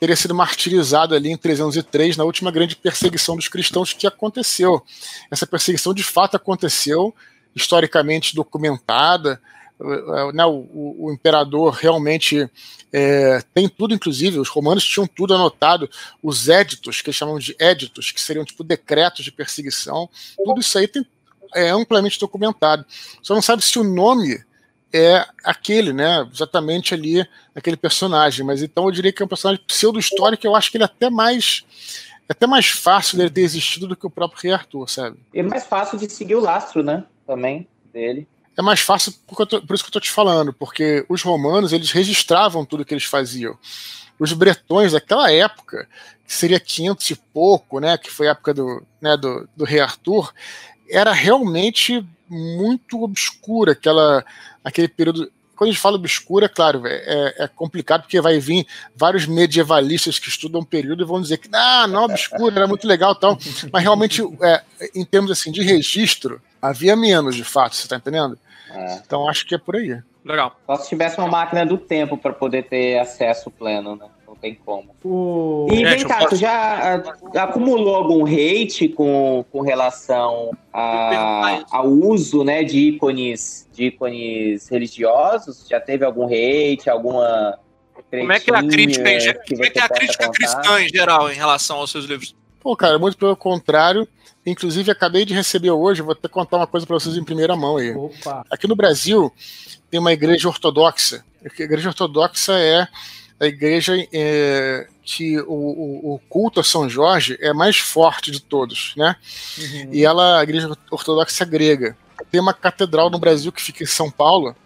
teria 0.00 0.16
sido 0.16 0.34
martirizado 0.34 1.14
ali 1.14 1.30
em 1.30 1.36
303 1.36 2.16
na 2.16 2.24
última 2.24 2.50
grande 2.50 2.76
perseguição 2.76 3.36
dos 3.36 3.48
cristãos 3.48 3.92
que 3.92 4.06
aconteceu. 4.06 4.82
Essa 5.30 5.46
perseguição 5.46 5.94
de 5.94 6.02
fato 6.02 6.36
aconteceu, 6.36 7.14
historicamente 7.54 8.34
documentada 8.34 9.40
né, 10.32 10.44
o, 10.46 10.96
o, 10.98 11.12
imperador 11.12 11.72
realmente 11.74 12.48
é, 12.92 13.42
tem 13.52 13.68
tudo, 13.68 13.94
inclusive, 13.94 14.38
os 14.38 14.48
romanos 14.48 14.84
tinham 14.84 15.06
tudo 15.06 15.34
anotado, 15.34 15.88
os 16.22 16.48
éditos, 16.48 17.02
que 17.02 17.10
eles 17.10 17.16
chamam 17.16 17.38
de 17.38 17.54
éditos, 17.58 18.10
que 18.10 18.20
seriam 18.20 18.44
tipo 18.44 18.64
decretos 18.64 19.24
de 19.24 19.32
perseguição, 19.32 20.08
tudo 20.36 20.60
isso 20.60 20.78
aí 20.78 20.88
tem, 20.88 21.06
é 21.54 21.68
amplamente 21.70 22.18
documentado. 22.18 22.84
Só 23.22 23.34
não 23.34 23.42
sabe 23.42 23.62
se 23.62 23.78
o 23.78 23.84
nome 23.84 24.42
é 24.92 25.26
aquele, 25.44 25.92
né? 25.92 26.26
Exatamente 26.32 26.94
ali, 26.94 27.26
aquele 27.54 27.76
personagem. 27.76 28.44
Mas 28.44 28.62
então 28.62 28.86
eu 28.86 28.90
diria 28.90 29.12
que 29.12 29.22
é 29.22 29.24
um 29.26 29.28
personagem 29.28 29.62
pseudo-histórico, 29.66 30.46
eu 30.46 30.56
acho 30.56 30.70
que 30.70 30.76
ele 30.76 30.84
é 30.84 30.86
até 30.86 31.10
mais 31.10 31.64
é 32.28 32.32
até 32.32 32.46
mais 32.46 32.66
fácil 32.68 33.18
dele 33.18 33.30
ter 33.30 33.42
existido 33.42 33.86
do 33.86 33.96
que 33.96 34.06
o 34.06 34.10
próprio 34.10 34.42
rei 34.42 34.52
Arthur, 34.52 34.88
sabe? 34.88 35.18
É 35.32 35.42
mais 35.42 35.64
fácil 35.64 35.96
de 35.96 36.10
seguir 36.10 36.34
o 36.34 36.40
lastro, 36.40 36.82
né? 36.82 37.04
Também, 37.24 37.68
dele. 37.92 38.26
É 38.56 38.62
mais 38.62 38.80
fácil, 38.80 39.12
por, 39.26 39.46
por 39.46 39.74
isso 39.74 39.84
que 39.84 39.88
eu 39.88 39.92
tô 39.92 40.00
te 40.00 40.10
falando, 40.10 40.52
porque 40.52 41.04
os 41.08 41.22
romanos, 41.22 41.72
eles 41.72 41.90
registravam 41.90 42.64
tudo 42.64 42.84
que 42.84 42.94
eles 42.94 43.04
faziam. 43.04 43.58
Os 44.18 44.32
bretões 44.32 44.92
daquela 44.92 45.30
época, 45.30 45.86
que 46.26 46.32
seria 46.32 46.58
500 46.58 47.10
e 47.10 47.16
pouco, 47.16 47.78
né, 47.80 47.98
que 47.98 48.10
foi 48.10 48.28
a 48.28 48.30
época 48.30 48.54
do, 48.54 48.82
né, 49.00 49.16
do, 49.16 49.46
do 49.54 49.64
rei 49.64 49.80
Arthur, 49.80 50.32
era 50.88 51.12
realmente 51.12 52.04
muito 52.28 53.02
obscura 53.02 53.72
aquela, 53.72 54.24
aquele 54.64 54.88
período 54.88 55.30
quando 55.56 55.70
a 55.70 55.72
gente 55.72 55.80
fala 55.80 55.96
obscura, 55.96 56.50
claro, 56.50 56.86
é, 56.86 57.34
é, 57.38 57.48
complicado 57.48 58.02
porque 58.02 58.20
vai 58.20 58.38
vir 58.38 58.66
vários 58.94 59.26
medievalistas 59.26 60.18
que 60.18 60.28
estudam 60.28 60.60
o 60.60 60.66
período 60.66 61.02
e 61.02 61.06
vão 61.06 61.20
dizer 61.20 61.38
que 61.38 61.48
ah, 61.50 61.86
não, 61.88 62.04
obscura, 62.04 62.56
era 62.56 62.66
muito 62.66 62.86
legal 62.86 63.14
tal. 63.14 63.38
Mas 63.72 63.82
realmente, 63.82 64.22
é, 64.42 64.62
em 64.94 65.02
termos 65.02 65.30
assim, 65.30 65.50
de 65.50 65.62
registro, 65.62 66.42
havia 66.60 66.94
menos 66.94 67.34
de 67.34 67.42
fato, 67.42 67.74
você 67.74 67.84
está 67.84 67.96
entendendo? 67.96 68.38
É. 68.76 69.02
Então 69.04 69.28
acho 69.28 69.46
que 69.46 69.54
é 69.54 69.58
por 69.58 69.76
aí. 69.76 70.00
Legal. 70.24 70.56
Só 70.66 70.76
se 70.76 70.88
tivesse 70.88 71.18
uma 71.18 71.28
máquina 71.28 71.64
do 71.64 71.78
tempo 71.78 72.18
para 72.18 72.32
poder 72.32 72.64
ter 72.64 72.98
acesso 72.98 73.50
pleno, 73.50 73.94
né? 73.94 74.06
Não 74.26 74.34
tem 74.34 74.54
como. 74.54 74.94
O... 75.04 75.68
E 75.70 75.84
vem 75.84 76.04
cá, 76.04 76.26
tu 76.26 76.34
já 76.34 77.00
acumulou 77.36 77.94
algum 77.94 78.26
hate 78.26 78.88
com, 78.88 79.44
com 79.52 79.60
relação 79.60 80.50
a, 80.72 81.62
ao 81.70 81.86
uso 81.86 82.42
né, 82.42 82.64
de 82.64 82.88
ícones 82.88 83.68
de 83.72 83.84
ícones 83.84 84.68
religiosos? 84.68 85.66
Já 85.68 85.80
teve 85.80 86.04
algum 86.04 86.26
hate, 86.26 86.90
alguma. 86.90 87.58
Como 88.10 88.32
é 88.32 88.40
que 88.40 88.50
é 88.50 88.56
a 88.56 88.62
crítica, 88.62 89.10
em, 89.10 89.34
como 89.48 89.64
é 89.64 89.70
que 89.70 89.78
é 89.78 89.82
a 89.82 89.88
crítica 89.88 90.30
cristã 90.30 90.82
em 90.82 90.88
geral 90.88 91.30
em 91.30 91.34
relação 91.34 91.78
aos 91.78 91.90
seus 91.90 92.04
livros? 92.04 92.36
Pô, 92.66 92.74
cara, 92.74 92.98
muito 92.98 93.16
pelo 93.16 93.36
contrário. 93.36 94.08
Inclusive, 94.44 94.90
acabei 94.90 95.24
de 95.24 95.32
receber 95.32 95.70
hoje, 95.70 96.02
vou 96.02 96.10
até 96.10 96.26
contar 96.26 96.56
uma 96.56 96.66
coisa 96.66 96.84
para 96.84 96.98
vocês 96.98 97.16
em 97.16 97.22
primeira 97.22 97.54
mão 97.54 97.76
aí. 97.76 97.94
Opa. 97.94 98.44
Aqui 98.50 98.66
no 98.66 98.74
Brasil, 98.74 99.32
tem 99.88 100.00
uma 100.00 100.12
igreja 100.12 100.48
ortodoxa. 100.48 101.24
A 101.44 101.62
igreja 101.62 101.90
ortodoxa 101.90 102.54
é 102.58 102.88
a 103.38 103.46
igreja 103.46 103.94
é, 104.12 104.88
que 105.04 105.38
o, 105.42 105.44
o, 105.46 106.14
o, 106.14 106.20
culto 106.28 106.58
a 106.58 106.64
São 106.64 106.88
Jorge 106.90 107.38
é 107.40 107.52
mais 107.52 107.76
forte 107.76 108.32
de 108.32 108.40
todos, 108.40 108.94
né? 108.96 109.14
Uhum. 109.56 109.90
E 109.92 110.04
ela, 110.04 110.40
a 110.40 110.42
igreja 110.42 110.68
ortodoxa 110.90 111.44
grega. 111.44 111.96
Tem 112.32 112.40
uma 112.40 112.52
catedral 112.52 113.10
no 113.10 113.20
Brasil 113.20 113.52
que 113.52 113.62
fica 113.62 113.84
em 113.84 113.86
São 113.86 114.10
Paulo. 114.10 114.56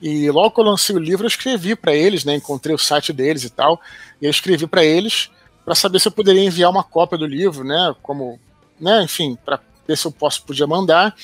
E 0.00 0.30
logo 0.30 0.52
que 0.52 0.60
eu 0.60 0.64
lancei 0.64 0.96
o 0.96 0.98
livro, 0.98 1.26
eu 1.26 1.28
escrevi 1.28 1.76
para 1.76 1.94
eles, 1.94 2.24
né? 2.24 2.34
Encontrei 2.34 2.74
o 2.74 2.78
site 2.78 3.12
deles 3.12 3.44
e 3.44 3.50
tal. 3.50 3.78
E 4.22 4.24
eu 4.24 4.30
escrevi 4.30 4.66
para 4.66 4.82
eles 4.82 5.28
para 5.64 5.74
saber 5.74 6.00
se 6.00 6.08
eu 6.08 6.12
poderia 6.12 6.44
enviar 6.44 6.70
uma 6.70 6.84
cópia 6.84 7.18
do 7.18 7.26
livro, 7.26 7.64
né? 7.64 7.94
Como, 8.02 8.38
né? 8.80 9.02
Enfim, 9.02 9.36
para 9.44 9.60
ver 9.86 9.96
se 9.96 10.06
eu 10.06 10.12
posso 10.12 10.42
podia 10.44 10.66
mandar. 10.66 11.14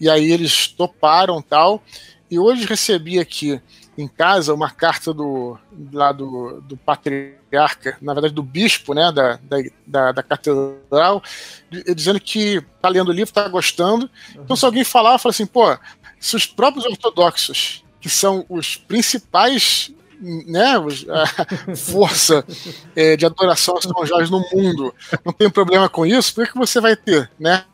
E 0.00 0.08
aí 0.08 0.30
eles 0.30 0.68
toparam 0.68 1.42
tal. 1.42 1.82
E 2.30 2.38
hoje 2.38 2.66
recebi 2.66 3.18
aqui 3.18 3.60
em 3.96 4.06
casa 4.06 4.54
uma 4.54 4.70
carta 4.70 5.12
do 5.12 5.58
lá 5.92 6.12
do, 6.12 6.60
do 6.60 6.76
patriarca, 6.76 7.96
na 8.00 8.14
verdade 8.14 8.32
do 8.32 8.44
bispo, 8.44 8.94
né, 8.94 9.10
da, 9.10 9.40
da, 9.84 10.12
da 10.12 10.22
catedral, 10.22 11.20
dizendo 11.96 12.20
que 12.20 12.62
tá 12.80 12.88
lendo 12.88 13.08
o 13.08 13.12
livro, 13.12 13.34
tá 13.34 13.48
gostando. 13.48 14.08
Então 14.36 14.54
se 14.54 14.64
alguém 14.64 14.84
falar, 14.84 15.18
fala 15.18 15.32
assim, 15.32 15.46
pô, 15.46 15.76
se 16.20 16.36
os 16.36 16.46
próprios 16.46 16.84
ortodoxos, 16.84 17.84
que 18.00 18.08
são 18.08 18.46
os 18.48 18.76
principais 18.76 19.90
né, 20.20 20.74
a 21.10 21.74
força 21.76 22.44
é, 22.96 23.16
de 23.16 23.24
adoração 23.24 23.76
a 23.76 23.82
São 23.82 24.06
Jorge 24.06 24.30
no 24.30 24.40
mundo 24.52 24.94
não 25.24 25.32
tem 25.32 25.48
problema 25.48 25.88
com 25.88 26.04
isso, 26.04 26.34
por 26.34 26.46
que 26.46 26.56
você 26.56 26.80
vai 26.80 26.96
ter, 26.96 27.30
né? 27.38 27.64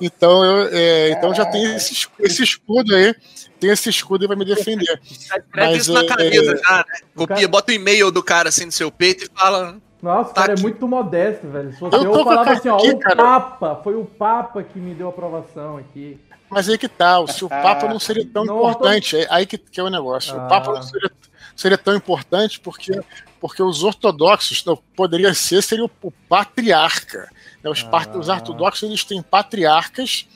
então 0.00 0.44
eu, 0.44 0.68
é, 0.72 1.10
então 1.10 1.34
já 1.34 1.44
tem 1.44 1.74
esse, 1.74 2.06
esse 2.20 2.42
escudo 2.42 2.94
aí 2.94 3.14
tem 3.60 3.70
esse 3.70 3.90
escudo 3.90 4.24
e 4.24 4.26
vai 4.26 4.36
me 4.36 4.44
defender. 4.44 4.98
Escreve 5.04 5.44
Mas, 5.54 5.82
isso 5.82 5.92
na 5.92 6.00
é, 6.00 6.06
camisa 6.06 6.56
já, 6.56 6.78
né? 6.78 6.84
Copia, 7.14 7.36
cara... 7.36 7.48
bota 7.48 7.70
o 7.70 7.74
e-mail 7.74 8.10
do 8.10 8.22
cara 8.22 8.48
assim 8.48 8.64
no 8.64 8.72
seu 8.72 8.90
peito 8.90 9.24
e 9.24 9.28
fala. 9.38 9.76
Nossa, 10.02 10.32
tá 10.32 10.40
cara 10.40 10.52
é 10.52 10.54
aqui. 10.54 10.62
é 10.62 10.62
muito 10.62 10.88
modesto, 10.88 11.46
velho. 11.46 11.72
Se 11.74 11.80
você 11.80 11.96
eu, 11.96 12.04
eu 12.04 12.24
falava 12.24 12.52
assim, 12.52 12.70
ó, 12.70 12.78
aqui, 12.78 12.90
o 12.90 12.98
cara. 12.98 13.16
Papa, 13.16 13.80
foi 13.84 13.94
o 13.94 14.04
Papa 14.06 14.62
que 14.62 14.78
me 14.78 14.94
deu 14.94 15.08
a 15.08 15.10
aprovação 15.10 15.76
aqui. 15.76 16.18
Mas 16.48 16.68
aí 16.68 16.78
que 16.78 16.88
tal, 16.88 17.26
tá, 17.26 17.32
se 17.32 17.44
o 17.44 17.48
Papa 17.48 17.86
não 17.86 18.00
seria 18.00 18.26
tão 18.26 18.44
não, 18.44 18.56
importante, 18.56 19.24
tô... 19.24 19.32
aí 19.32 19.44
que, 19.44 19.58
que 19.58 19.78
é 19.78 19.82
o 19.82 19.90
negócio. 19.90 20.34
Ah. 20.34 20.46
O 20.46 20.48
Papa 20.48 20.72
não 20.72 20.82
seria, 20.82 21.10
seria 21.60 21.78
tão 21.78 21.94
importante 21.94 22.58
porque, 22.60 22.98
porque 23.40 23.62
os 23.62 23.82
ortodoxos 23.82 24.64
não, 24.64 24.76
poderia 24.96 25.34
ser, 25.34 25.62
seria 25.62 25.84
o, 25.84 25.90
o 26.02 26.10
patriarca. 26.10 27.30
Né? 27.62 27.70
Os, 27.70 27.86
ah. 27.90 28.18
os 28.18 28.28
ortodoxos 28.28 28.82
eles 28.82 29.04
têm 29.04 29.22
patriarcas 29.22 30.26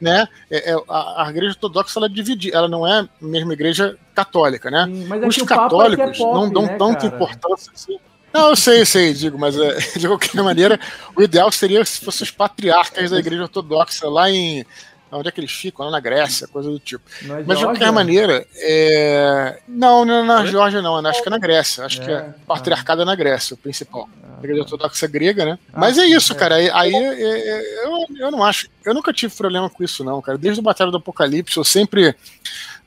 né? 0.00 0.28
É, 0.50 0.72
é, 0.72 0.76
a, 0.88 1.24
a, 1.24 1.30
igreja 1.30 1.52
ortodoxa 1.52 1.98
ela 1.98 2.08
divide, 2.08 2.54
ela 2.54 2.68
não 2.68 2.86
é 2.86 3.00
a 3.00 3.08
mesma 3.20 3.54
igreja 3.54 3.96
católica, 4.14 4.70
né? 4.70 4.84
Sim, 4.84 5.08
é 5.10 5.26
Os 5.26 5.36
católicos 5.38 6.04
é 6.04 6.18
pop, 6.18 6.34
não 6.34 6.52
dão 6.52 6.62
né, 6.62 6.76
tanta 6.76 7.00
cara? 7.00 7.14
importância 7.14 7.72
assim. 7.74 7.98
Não, 8.32 8.50
eu 8.50 8.56
sei, 8.56 8.82
eu 8.82 8.86
sei, 8.86 9.14
digo, 9.14 9.38
mas 9.38 9.58
é, 9.58 9.78
de 9.98 10.06
qualquer 10.06 10.42
maneira, 10.42 10.78
o 11.16 11.22
ideal 11.22 11.50
seria 11.50 11.84
se 11.84 12.04
fossem 12.04 12.24
os 12.24 12.30
patriarcas 12.30 13.10
da 13.10 13.18
igreja 13.18 13.42
ortodoxa 13.42 14.08
lá 14.08 14.30
em. 14.30 14.64
Onde 15.10 15.28
é 15.28 15.32
que 15.32 15.40
eles 15.40 15.52
ficam? 15.52 15.84
Lá 15.84 15.92
na 15.92 16.00
Grécia, 16.00 16.48
coisa 16.48 16.68
do 16.68 16.78
tipo. 16.78 17.04
Na 17.22 17.42
mas 17.42 17.58
de 17.58 17.64
qualquer 17.64 17.92
maneira, 17.92 18.46
é... 18.56 19.60
não, 19.68 20.04
não 20.04 20.24
na 20.24 20.44
Geórgia 20.46 20.82
não, 20.82 20.96
acho 21.06 21.22
que 21.22 21.28
é 21.28 21.30
na 21.30 21.38
Grécia. 21.38 21.84
Acho 21.84 22.02
que 22.02 22.10
é 22.10 22.20
tá. 22.20 22.34
patriarcada 22.46 23.04
na 23.04 23.14
Grécia, 23.14 23.54
o 23.54 23.56
principal 23.56 24.08
igreja 24.38 24.62
ortodoxa 24.62 25.06
grega, 25.06 25.44
né? 25.44 25.58
Ah, 25.72 25.80
Mas 25.80 25.98
é 25.98 26.06
isso, 26.06 26.32
é. 26.32 26.36
cara. 26.36 26.56
Aí, 26.56 26.70
aí 26.70 26.92
eu, 26.94 28.06
eu 28.18 28.30
não 28.30 28.42
acho. 28.42 28.68
Eu 28.84 28.94
nunca 28.94 29.12
tive 29.12 29.34
problema 29.34 29.68
com 29.68 29.82
isso, 29.82 30.04
não, 30.04 30.20
cara. 30.20 30.38
Desde 30.38 30.60
o 30.60 30.62
Batalha 30.62 30.90
do 30.90 30.98
Apocalipse, 30.98 31.56
eu 31.56 31.64
sempre. 31.64 32.14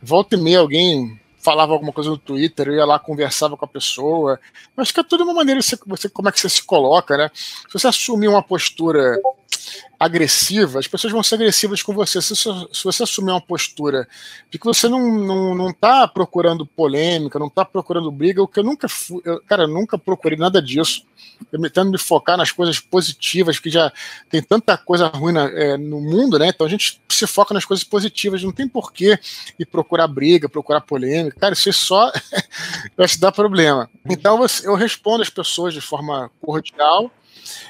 Volta 0.02 0.36
e 0.36 0.40
meia 0.40 0.60
alguém 0.60 1.20
falava 1.42 1.74
alguma 1.74 1.92
coisa 1.92 2.10
no 2.10 2.18
Twitter, 2.18 2.68
eu 2.68 2.76
ia 2.76 2.86
lá, 2.86 3.00
conversava 3.00 3.58
com 3.58 3.66
a 3.66 3.68
pessoa. 3.68 4.40
Eu 4.76 4.82
acho 4.82 4.94
que 4.94 5.00
é 5.00 5.04
tudo 5.04 5.24
uma 5.24 5.34
maneira 5.34 5.60
de 5.60 5.66
você, 5.66 5.78
você, 5.86 6.10
como 6.10 6.30
é 6.30 6.32
que 6.32 6.40
você 6.40 6.50
se 6.50 6.64
coloca, 6.64 7.18
né? 7.18 7.32
Se 7.34 7.74
você 7.74 7.88
assumir 7.88 8.28
uma 8.28 8.44
postura 8.44 9.18
agressiva, 10.00 10.80
as 10.80 10.88
pessoas 10.88 11.12
vão 11.12 11.22
ser 11.22 11.36
agressivas 11.36 11.84
com 11.84 11.94
você. 11.94 12.22
Se, 12.22 12.36
se 12.36 12.84
você 12.84 13.04
assumir 13.04 13.32
uma 13.32 13.42
postura 13.42 14.08
de 14.50 14.58
que 14.58 14.66
você 14.66 14.88
não, 14.88 15.20
não, 15.20 15.56
não 15.56 15.74
tá 15.74 16.08
procurando 16.08 16.66
polêmica, 16.66 17.38
não 17.38 17.50
tá 17.50 17.66
procurando 17.66 18.12
briga, 18.12 18.42
o 18.42 18.48
que 18.48 18.60
eu 18.60 18.64
nunca 18.64 18.88
fui, 18.88 19.22
eu, 19.26 19.42
cara, 19.42 19.64
eu 19.64 19.68
nunca 19.68 19.98
procurei 19.98 20.38
nada 20.38 20.62
disso. 20.62 21.06
Eu 21.52 21.62
tentando 21.62 21.92
me 21.92 21.98
focar 21.98 22.38
nas 22.38 22.52
coisas 22.52 22.80
positivas, 22.80 23.60
que 23.60 23.70
já 23.70 23.92
tem 24.30 24.42
tanta 24.42 24.78
coisa 24.78 25.08
ruim 25.08 25.34
na, 25.34 25.46
é, 25.46 25.78
no 25.78 26.00
mundo, 26.00 26.40
né? 26.40 26.48
Então 26.48 26.66
a 26.66 26.70
gente 26.70 27.02
se 27.10 27.28
foca 27.28 27.54
nas 27.54 27.66
coisas 27.66 27.84
positivas, 27.84 28.44
não 28.44 28.52
tem 28.52 28.68
porquê 28.68 29.20
ir 29.58 29.66
procurar 29.66 30.08
briga, 30.08 30.48
procurar 30.48 30.82
polêmica. 30.82 31.40
Cara, 31.40 31.54
isso 31.54 31.72
só 31.74 32.12
vai 32.96 33.08
se 33.08 33.20
dar 33.20 33.32
problema. 33.32 33.90
Então 34.10 34.46
eu 34.64 34.76
respondo 34.76 35.22
as 35.22 35.30
pessoas 35.30 35.74
de 35.74 35.82
forma 35.82 36.32
cordial 36.42 37.12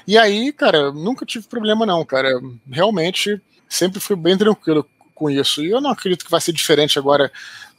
e 0.06 0.16
aí, 0.18 0.52
cara, 0.52 0.92
nunca 0.92 1.26
tive 1.26 1.46
problema 1.46 1.84
não, 1.86 2.04
cara. 2.04 2.28
Realmente 2.70 3.40
sempre 3.68 4.00
fui 4.00 4.16
bem 4.16 4.36
tranquilo 4.36 4.86
com 5.14 5.30
isso. 5.30 5.62
E 5.62 5.70
eu 5.70 5.80
não 5.80 5.90
acredito 5.90 6.24
que 6.24 6.30
vai 6.30 6.40
ser 6.40 6.52
diferente 6.52 6.98
agora 6.98 7.30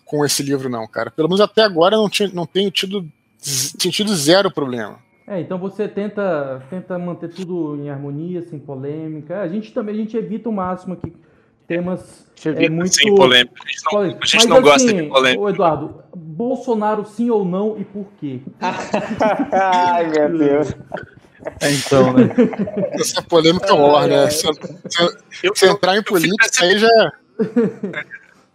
com 0.05 0.25
esse 0.25 0.43
livro 0.43 0.69
não, 0.69 0.87
cara. 0.87 1.11
Pelo 1.11 1.27
menos 1.27 1.41
até 1.41 1.61
agora 1.61 1.97
não, 1.97 2.09
tinha, 2.09 2.29
não 2.33 2.45
tenho 2.45 2.69
tido, 2.69 3.05
tinha 3.77 3.91
tido 3.91 4.15
zero 4.15 4.51
problema. 4.51 4.99
É, 5.27 5.39
então 5.39 5.57
você 5.57 5.87
tenta, 5.87 6.61
tenta 6.69 6.97
manter 6.99 7.29
tudo 7.29 7.77
em 7.77 7.89
harmonia, 7.89 8.41
sem 8.41 8.59
polêmica. 8.59 9.41
A 9.41 9.47
gente 9.47 9.71
também 9.73 9.95
a 9.95 9.97
gente 9.97 10.17
evita 10.17 10.49
o 10.49 10.51
máximo 10.51 10.93
aqui 10.93 11.13
temas 11.71 12.27
é, 12.43 12.69
muito 12.69 12.95
sem 12.95 13.15
polêmica. 13.15 13.55
A 13.63 13.69
gente 13.69 13.83
não, 13.93 14.01
a 14.01 14.07
gente 14.09 14.35
Mas, 14.35 14.45
não 14.45 14.57
assim, 14.57 14.63
gosta 14.65 14.93
de 14.93 15.03
polêmica. 15.03 15.49
Eduardo, 15.49 16.03
Bolsonaro 16.13 17.05
sim 17.05 17.29
ou 17.29 17.45
não 17.45 17.79
e 17.79 17.85
por 17.85 18.07
quê? 18.19 18.41
Ai, 18.59 20.09
meu 20.09 20.37
Deus. 20.37 20.73
É, 21.59 21.71
então, 21.71 22.13
né? 22.13 22.29
Essa 22.93 23.21
polêmica 23.21 23.73
morre, 23.75 24.07
né? 24.07 24.29
Se, 24.29 24.47
se, 24.47 25.49
se 25.55 25.65
entrar 25.65 25.97
em 25.97 26.03
política, 26.03 26.65
aí 26.65 26.77
já. 26.77 27.13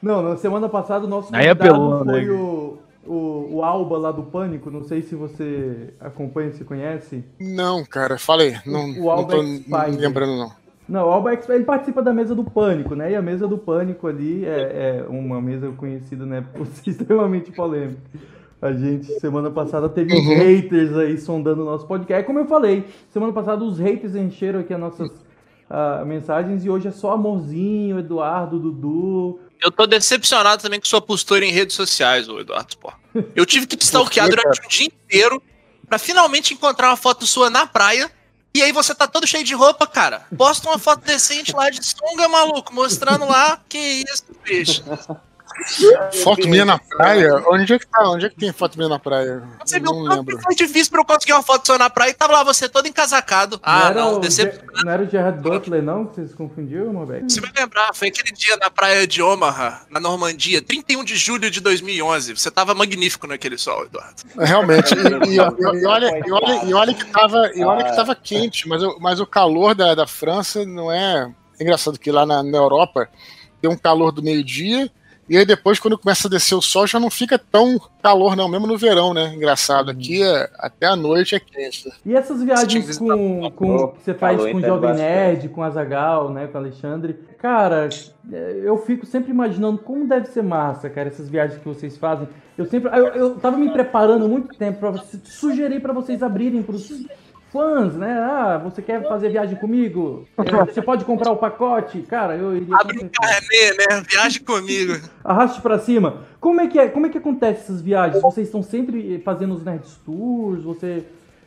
Não, 0.00 0.22
na 0.22 0.36
semana 0.36 0.68
passada 0.68 1.04
o 1.06 1.08
nosso 1.08 1.34
aí 1.34 1.48
apelou, 1.48 2.04
foi 2.04 2.24
né? 2.24 2.30
o, 2.30 2.78
o, 3.04 3.56
o 3.56 3.64
Alba 3.64 3.98
lá 3.98 4.12
do 4.12 4.22
Pânico. 4.22 4.70
Não 4.70 4.84
sei 4.84 5.02
se 5.02 5.14
você 5.14 5.94
acompanha, 5.98 6.52
se 6.52 6.64
conhece. 6.64 7.24
Não, 7.40 7.84
cara, 7.84 8.18
falei. 8.18 8.56
Não, 8.64 8.92
o 9.00 9.10
Alba 9.10 9.36
não 9.36 9.62
tô 9.62 9.98
lembrando, 9.98 10.36
não. 10.36 10.52
Não, 10.88 11.08
o 11.08 11.10
Alba 11.10 11.32
ele 11.32 11.64
participa 11.64 12.00
da 12.00 12.12
mesa 12.12 12.34
do 12.34 12.44
Pânico, 12.44 12.94
né? 12.94 13.10
E 13.10 13.16
a 13.16 13.22
mesa 13.22 13.48
do 13.48 13.58
Pânico 13.58 14.06
ali 14.06 14.44
é, 14.44 15.00
é 15.00 15.06
uma 15.08 15.40
mesa 15.40 15.72
conhecida, 15.72 16.24
né? 16.24 16.44
Por 16.54 16.66
ser 16.66 16.90
extremamente 16.90 17.50
polêmica. 17.50 18.00
A 18.60 18.72
gente, 18.72 19.06
semana 19.20 19.50
passada, 19.50 19.88
teve 19.88 20.14
uhum. 20.14 20.38
haters 20.38 20.96
aí 20.96 21.18
sondando 21.18 21.62
o 21.62 21.64
nosso 21.64 21.86
podcast. 21.86 22.22
É 22.22 22.26
como 22.26 22.38
eu 22.38 22.46
falei, 22.46 22.84
semana 23.12 23.32
passada 23.32 23.62
os 23.62 23.78
haters 23.78 24.14
encheram 24.14 24.60
aqui 24.60 24.72
as 24.72 24.80
nossas 24.80 25.10
uh, 25.10 26.04
mensagens 26.06 26.64
e 26.64 26.70
hoje 26.70 26.88
é 26.88 26.90
só 26.90 27.12
amorzinho, 27.12 27.98
Eduardo, 27.98 28.58
Dudu. 28.58 29.40
Eu 29.62 29.70
tô 29.70 29.86
decepcionado 29.86 30.62
também 30.62 30.80
com 30.80 30.86
sua 30.86 31.00
postura 31.00 31.44
em 31.44 31.50
redes 31.50 31.76
sociais, 31.76 32.28
ô 32.28 32.40
Eduardo. 32.40 32.76
Pô. 32.78 32.92
Eu 33.34 33.44
tive 33.44 33.66
que 33.66 33.76
te 33.76 33.84
stalkear 33.84 34.28
durante 34.28 34.60
o 34.60 34.68
dia 34.68 34.86
inteiro 34.86 35.42
para 35.88 35.98
finalmente 35.98 36.54
encontrar 36.54 36.88
uma 36.88 36.96
foto 36.96 37.26
sua 37.26 37.48
na 37.48 37.66
praia 37.66 38.10
E 38.54 38.62
aí 38.62 38.72
você 38.72 38.94
tá 38.94 39.06
todo 39.06 39.26
cheio 39.26 39.44
de 39.44 39.54
roupa, 39.54 39.86
cara. 39.86 40.26
Posta 40.36 40.68
uma 40.68 40.78
foto 40.78 41.04
decente 41.04 41.54
lá 41.54 41.68
de 41.68 41.80
sunga, 41.84 42.26
maluco, 42.26 42.74
mostrando 42.74 43.26
lá. 43.26 43.60
Que 43.68 43.78
isso, 43.78 44.24
bicho. 44.42 44.82
Foto 46.22 46.48
minha 46.48 46.64
na 46.64 46.78
praia? 46.78 47.42
Onde 47.48 47.74
é 47.74 47.78
que 47.78 47.86
tá? 47.86 48.08
Onde 48.08 48.26
é 48.26 48.28
que 48.28 48.36
tem 48.36 48.52
foto 48.52 48.76
minha 48.76 48.88
na 48.88 48.98
praia? 48.98 49.42
Você 49.64 49.80
viu 49.80 49.92
não 49.92 50.02
lembro. 50.02 50.38
Foi 50.40 50.54
difícil 50.54 50.90
pra 50.90 51.00
eu 51.00 51.04
conseguir 51.04 51.32
uma 51.32 51.42
foto 51.42 51.66
sua 51.66 51.78
na 51.78 51.88
praia 51.88 52.10
e 52.10 52.14
tava 52.14 52.34
lá 52.34 52.44
você 52.44 52.68
todo 52.68 52.86
encasacado. 52.86 53.58
Ah, 53.62 53.90
não, 53.92 54.12
não, 54.12 54.20
decep... 54.20 54.60
não 54.84 54.92
era 54.92 55.02
o 55.02 55.08
Gerard 55.08 55.40
Butler, 55.40 55.82
não? 55.82 56.06
Que 56.06 56.16
você 56.16 56.28
se 56.28 56.34
confundiu, 56.34 56.92
Mobeck? 56.92 57.30
Você 57.30 57.40
vai 57.40 57.50
lembrar, 57.56 57.94
foi 57.94 58.08
aquele 58.08 58.32
dia 58.32 58.56
na 58.56 58.70
praia 58.70 59.06
de 59.06 59.22
Omaha, 59.22 59.82
na 59.90 59.98
Normandia, 59.98 60.62
31 60.62 61.04
de 61.04 61.16
julho 61.16 61.50
de 61.50 61.60
2011. 61.60 62.36
Você 62.36 62.50
tava 62.50 62.74
magnífico 62.74 63.26
naquele 63.26 63.56
sol, 63.58 63.84
Eduardo. 63.84 64.22
Realmente. 64.38 64.94
E, 65.26 65.30
e, 65.30 65.36
e, 65.36 65.86
olha, 65.86 66.22
e, 66.26 66.30
olha, 66.30 66.64
e 66.64 66.74
olha 66.74 66.94
que 66.94 67.04
tava, 67.06 67.50
e 67.54 67.64
olha 67.64 67.84
que 67.84 67.96
tava 67.96 68.14
quente, 68.14 68.68
mas, 68.68 68.82
mas 69.00 69.20
o 69.20 69.26
calor 69.26 69.74
da, 69.74 69.94
da 69.94 70.06
França 70.06 70.64
não 70.64 70.92
é. 70.92 71.32
É 71.58 71.62
engraçado 71.62 71.98
que 71.98 72.10
lá 72.10 72.26
na, 72.26 72.42
na 72.42 72.58
Europa 72.58 73.08
tem 73.60 73.70
um 73.70 73.76
calor 73.76 74.12
do 74.12 74.22
meio-dia 74.22 74.90
e 75.28 75.36
aí 75.36 75.44
depois, 75.44 75.80
quando 75.80 75.98
começa 75.98 76.28
a 76.28 76.30
descer 76.30 76.54
o 76.54 76.62
sol, 76.62 76.86
já 76.86 77.00
não 77.00 77.10
fica 77.10 77.36
tão 77.38 77.80
calor, 78.00 78.36
não, 78.36 78.48
mesmo 78.48 78.66
no 78.66 78.78
verão, 78.78 79.12
né? 79.12 79.34
Engraçado. 79.34 79.90
Aqui 79.90 80.22
é, 80.22 80.48
até 80.58 80.86
a 80.86 80.94
noite 80.94 81.34
é 81.34 81.40
quente. 81.40 81.92
E 82.04 82.14
essas 82.14 82.42
viagens 82.42 82.96
com, 82.96 83.50
com, 83.50 83.88
que 83.88 84.04
você 84.04 84.14
faz 84.14 84.40
com 84.40 84.58
o 84.58 84.60
Jovem 84.60 84.94
Nerd, 84.94 85.48
com 85.48 85.62
a 85.62 85.70
Zagal, 85.70 86.30
né? 86.30 86.46
Com 86.46 86.58
o 86.58 86.60
Alexandre. 86.60 87.18
Cara, 87.38 87.88
é, 88.32 88.60
eu 88.62 88.78
fico 88.78 89.04
sempre 89.04 89.30
imaginando 89.30 89.78
como 89.78 90.06
deve 90.06 90.26
ser 90.28 90.42
massa, 90.42 90.88
cara, 90.88 91.08
essas 91.08 91.28
viagens 91.28 91.58
que 91.58 91.66
vocês 91.66 91.96
fazem. 91.96 92.28
Eu 92.56 92.64
sempre. 92.66 92.88
Eu, 92.96 93.06
eu 93.08 93.34
tava 93.34 93.56
me 93.56 93.70
preparando 93.72 94.28
muito 94.28 94.56
tempo 94.56 94.78
para 94.78 95.02
sugerir 95.24 95.80
para 95.80 95.92
vocês 95.92 96.22
abrirem 96.22 96.62
pros 96.62 96.88
fãs, 97.56 97.94
né? 97.94 98.12
Ah, 98.12 98.60
você 98.62 98.82
quer 98.82 99.02
fazer 99.08 99.30
viagem 99.30 99.56
comigo? 99.56 100.28
Você 100.66 100.82
pode 100.82 101.04
comprar 101.04 101.32
o 101.32 101.36
pacote? 101.36 102.02
Cara, 102.02 102.36
eu 102.36 102.54
iria. 102.54 102.76
Abre 102.76 103.02
um 103.02 103.08
carnê, 103.08 103.72
né? 103.78 104.02
Viagem 104.08 104.42
comigo. 104.42 105.00
Arraste 105.24 105.60
para 105.60 105.78
cima. 105.78 106.24
Como 106.38 106.60
é 106.60 106.66
que 106.66 106.78
é? 106.78 106.88
Como 106.88 107.06
é 107.06 107.08
que 107.08 107.18
acontece 107.18 107.62
essas 107.62 107.80
viagens? 107.80 108.22
Vocês 108.22 108.48
estão 108.48 108.62
sempre 108.62 109.20
fazendo 109.24 109.54
os 109.54 109.64
Nerd 109.64 109.84
Tours? 110.04 110.62
Você 110.64 111.04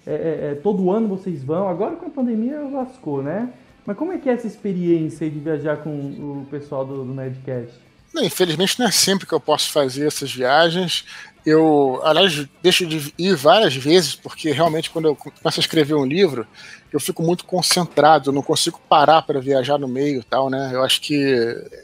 é, 0.07 0.11
é, 0.11 0.51
é, 0.51 0.55
todo 0.55 0.89
ano 0.91 1.07
vocês 1.07 1.43
vão? 1.43 1.67
Agora 1.67 1.95
com 1.95 2.07
a 2.07 2.09
pandemia 2.09 2.59
lascou, 2.71 3.21
né? 3.21 3.49
Mas 3.85 3.97
como 3.97 4.11
é 4.11 4.17
que 4.17 4.29
é 4.29 4.33
essa 4.33 4.47
experiência 4.47 5.29
de 5.29 5.39
viajar 5.39 5.77
com 5.77 5.89
o 5.89 6.47
pessoal 6.49 6.85
do, 6.85 7.05
do 7.05 7.13
Nerdcast? 7.13 7.73
Não, 8.13 8.23
infelizmente 8.23 8.79
não 8.79 8.87
é 8.87 8.91
sempre 8.91 9.27
que 9.27 9.33
eu 9.33 9.39
posso 9.39 9.71
fazer 9.71 10.07
essas 10.07 10.33
viagens. 10.33 11.05
Eu, 11.45 12.01
aliás, 12.03 12.45
deixo 12.61 12.85
de 12.85 13.13
ir 13.17 13.35
várias 13.35 13.75
vezes, 13.75 14.13
porque 14.13 14.51
realmente 14.51 14.89
quando 14.89 15.05
eu 15.05 15.15
começo 15.15 15.59
a 15.59 15.61
escrever 15.61 15.95
um 15.95 16.05
livro, 16.05 16.45
eu 16.91 16.99
fico 16.99 17.23
muito 17.23 17.45
concentrado, 17.45 18.29
eu 18.29 18.33
não 18.33 18.41
consigo 18.41 18.79
parar 18.89 19.21
para 19.21 19.39
viajar 19.39 19.77
no 19.77 19.87
meio 19.87 20.23
tal, 20.23 20.49
né? 20.49 20.71
Eu 20.73 20.83
acho 20.83 20.99
que 20.99 21.35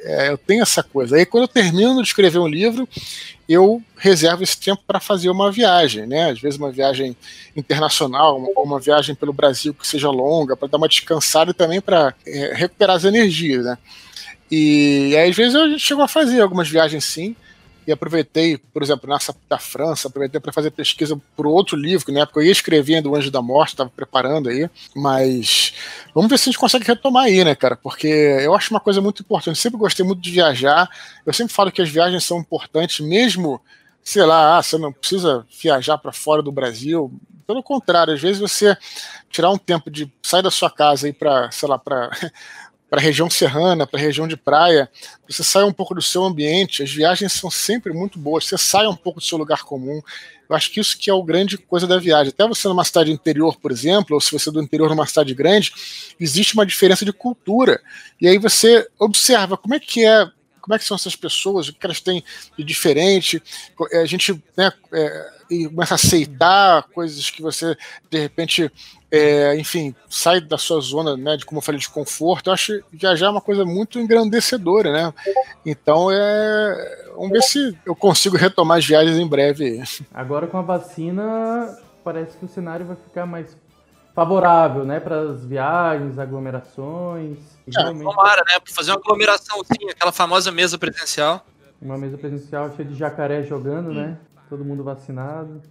é, 0.03 0.30
eu 0.30 0.38
tenho 0.38 0.64
essa 0.64 0.84
coisa. 0.84 1.16
Aí 1.16 1.26
quando 1.26 1.43
eu 1.43 1.47
termino 1.47 2.01
de 2.01 2.08
escrever 2.08 2.39
um 2.39 2.47
livro, 2.47 2.88
eu 3.47 3.82
reservo 3.95 4.43
esse 4.43 4.58
tempo 4.60 4.82
para 4.86 4.99
fazer 4.99 5.30
uma 5.30 5.51
viagem, 5.51 6.06
né? 6.06 6.32
Às 6.32 6.39
vezes 6.39 6.60
uma 6.60 6.72
viagem 6.72 7.16
internacional, 7.56 8.38
uma, 8.38 8.49
uma 8.62 8.80
viagem 8.80 9.16
pelo 9.16 9.32
Brasil 9.32 9.74
que 9.74 9.88
seja 9.88 10.10
longa, 10.10 10.58
para 10.58 10.68
dar 10.68 10.78
uma 10.78 10.89
descansada 10.89 11.51
e 11.51 11.53
também 11.53 11.80
para 11.80 12.14
é, 12.26 12.53
recuperar 12.53 12.95
as 12.95 13.06
energias, 13.06 13.64
né? 13.64 13.78
E, 14.51 15.10
e 15.12 15.18
aí, 15.18 15.30
às 15.30 15.36
vezes 15.36 15.56
a 15.56 15.68
gente 15.68 15.80
chegou 15.80 16.03
a 16.03 16.08
fazer 16.08 16.41
algumas 16.41 16.68
viagens 16.68 17.06
sim 17.06 17.36
e 17.88 17.91
aproveitei, 17.91 18.57
por 18.57 18.81
exemplo, 18.81 19.09
nessa 19.09 19.36
da 19.47 19.59
França, 19.59 20.07
aproveitei 20.07 20.39
para 20.39 20.51
fazer 20.51 20.71
pesquisa 20.71 21.19
por 21.36 21.45
outro 21.45 21.77
livro, 21.77 22.05
que 22.05 22.11
na 22.11 22.21
época 22.21 22.39
eu 22.39 22.45
ia 22.45 22.51
escrevendo 22.51 23.11
O 23.11 23.15
Anjo 23.15 23.29
da 23.29 23.41
Morte, 23.41 23.73
estava 23.73 23.89
preparando 23.89 24.49
aí, 24.49 24.69
mas 24.95 25.73
vamos 26.13 26.29
ver 26.29 26.38
se 26.38 26.49
a 26.49 26.51
gente 26.51 26.59
consegue 26.59 26.86
retomar 26.86 27.25
aí, 27.25 27.43
né, 27.43 27.53
cara? 27.53 27.75
Porque 27.75 28.07
eu 28.07 28.55
acho 28.55 28.73
uma 28.73 28.79
coisa 28.79 29.01
muito 29.01 29.21
importante. 29.21 29.49
Eu 29.49 29.55
sempre 29.55 29.77
gostei 29.77 30.05
muito 30.05 30.21
de 30.21 30.31
viajar. 30.31 30.89
Eu 31.25 31.33
sempre 31.33 31.53
falo 31.53 31.71
que 31.71 31.81
as 31.81 31.89
viagens 31.89 32.23
são 32.23 32.39
importantes, 32.39 32.99
mesmo, 32.99 33.61
sei 34.03 34.23
lá, 34.23 34.57
ah, 34.57 34.63
você 34.63 34.77
não 34.77 34.91
precisa 34.91 35.45
viajar 35.61 35.97
para 35.97 36.11
fora 36.11 36.41
do 36.41 36.51
Brasil. 36.51 37.11
Pelo 37.45 37.61
contrário, 37.61 38.13
às 38.13 38.21
vezes 38.21 38.39
você 38.39 38.75
tirar 39.29 39.51
um 39.51 39.57
tempo 39.57 39.91
de 39.91 40.11
sair 40.23 40.41
da 40.41 40.49
sua 40.49 40.71
casa 40.71 41.07
e 41.07 41.13
para, 41.13 41.51
sei 41.51 41.69
lá, 41.69 41.77
para 41.77 42.09
para 42.96 43.02
a 43.02 43.04
região 43.04 43.30
serrana, 43.30 43.86
para 43.86 44.00
a 44.00 44.02
região 44.02 44.26
de 44.26 44.38
praia, 44.38 44.89
você 45.28 45.43
sai 45.43 45.66
um 45.66 45.74
pouco 45.74 45.93
do 45.93 46.02
seu 46.02 46.24
ambiente, 46.24 46.82
as 46.82 46.89
viagens 46.89 47.34
são 47.34 47.52
sempre 47.52 47.91
muito 47.91 48.18
boas, 48.18 48.46
você 48.46 48.58
sai 48.58 48.88
um 48.88 48.96
pouco 48.96 49.20
do 49.20 49.26
seu 49.26 49.38
lugar 49.38 49.64
comum. 49.64 50.02
Eu 50.50 50.56
acho 50.56 50.72
que 50.72 50.80
isso 50.80 50.98
que 50.98 51.10
é 51.10 51.14
o 51.14 51.22
grande 51.22 51.58
coisa 51.58 51.86
da 51.86 52.00
viagem. 52.00 52.30
Até 52.30 52.48
você 52.48 52.70
numa 52.70 52.86
cidade 52.86 53.12
interior, 53.12 53.58
por 53.58 53.70
exemplo, 53.70 54.16
ou 54.16 54.22
se 54.22 54.32
você 54.32 54.48
é 54.48 54.52
do 54.54 54.64
interior 54.64 54.89
numa 54.89 55.06
cidade 55.06 55.34
grande, 55.34 55.74
existe 56.18 56.54
uma 56.54 56.66
diferença 56.66 57.04
de 57.04 57.12
cultura. 57.12 57.82
E 58.22 58.30
aí 58.30 58.38
você 58.38 58.88
observa 58.98 59.58
como 59.58 59.76
é 59.76 59.80
que 59.80 60.06
é 60.06 60.30
como 60.62 60.74
é 60.74 60.80
que 60.80 60.86
são 60.86 60.96
essas 60.96 61.16
pessoas, 61.16 61.68
o 61.68 61.74
que 61.74 61.86
elas 61.86 62.00
têm 62.00 62.24
de 62.58 62.64
diferente. 62.64 63.43
A 63.93 64.06
gente 64.06 64.34
né, 64.58 64.72
é, 64.93 65.32
começa 65.70 65.93
a 65.93 65.96
aceitar 65.96 66.84
coisas 66.84 67.30
que 67.30 67.41
você, 67.41 67.78
de 68.10 68.20
repente, 68.20 68.72
é, 69.16 69.57
enfim, 69.57 69.95
sai 70.09 70.41
da 70.41 70.57
sua 70.57 70.80
zona, 70.82 71.16
né, 71.16 71.38
de 71.38 71.45
como 71.45 71.59
eu 71.59 71.61
falei, 71.63 71.80
de 71.80 71.89
conforto. 71.89 72.49
Eu 72.49 72.53
acho 72.53 72.84
que 72.91 72.97
viajar 72.97 73.28
é 73.28 73.30
uma 73.30 73.41
coisa 73.41 73.66
muito 73.66 73.99
engrandecedora, 73.99 74.91
né? 74.91 75.13
Então, 75.66 76.09
é, 76.11 77.09
vamos 77.16 77.32
ver 77.32 77.41
se 77.41 77.78
eu 77.86 77.95
consigo 77.95 78.38
retomar 78.38 78.78
as 78.78 78.86
viagens 78.86 79.18
em 79.18 79.28
breve. 79.28 79.82
Agora, 80.13 80.47
com 80.47 80.57
a 80.57 80.61
vacina, 80.61 81.78
parece 82.03 82.38
que 82.38 82.45
o 82.45 82.49
cenário 82.49 82.86
vai 82.86 82.95
ficar 82.95 83.26
mais 83.26 83.57
favorável, 84.13 84.86
né, 84.86 84.99
para 84.99 85.20
as 85.20 85.43
viagens, 85.43 86.18
aglomerações. 86.18 87.38
É, 87.68 87.82
realmente... 87.82 88.03
Tomara, 88.03 88.43
né, 88.47 88.59
para 88.63 88.74
fazer 88.74 88.91
uma 88.91 88.99
aglomeração 88.99 89.61
sim, 89.66 89.89
aquela 89.89 90.11
famosa 90.11 90.51
mesa 90.51 90.78
presencial. 90.78 91.45
Uma 91.82 91.97
mesa 91.97 92.18
presencial 92.18 92.74
cheia 92.76 92.88
de 92.88 92.95
jacaré 92.95 93.43
jogando, 93.43 93.89
hum. 93.89 93.93
né? 93.93 94.18
Todo 94.49 94.63
mundo 94.63 94.84
vacinado. 94.84 95.61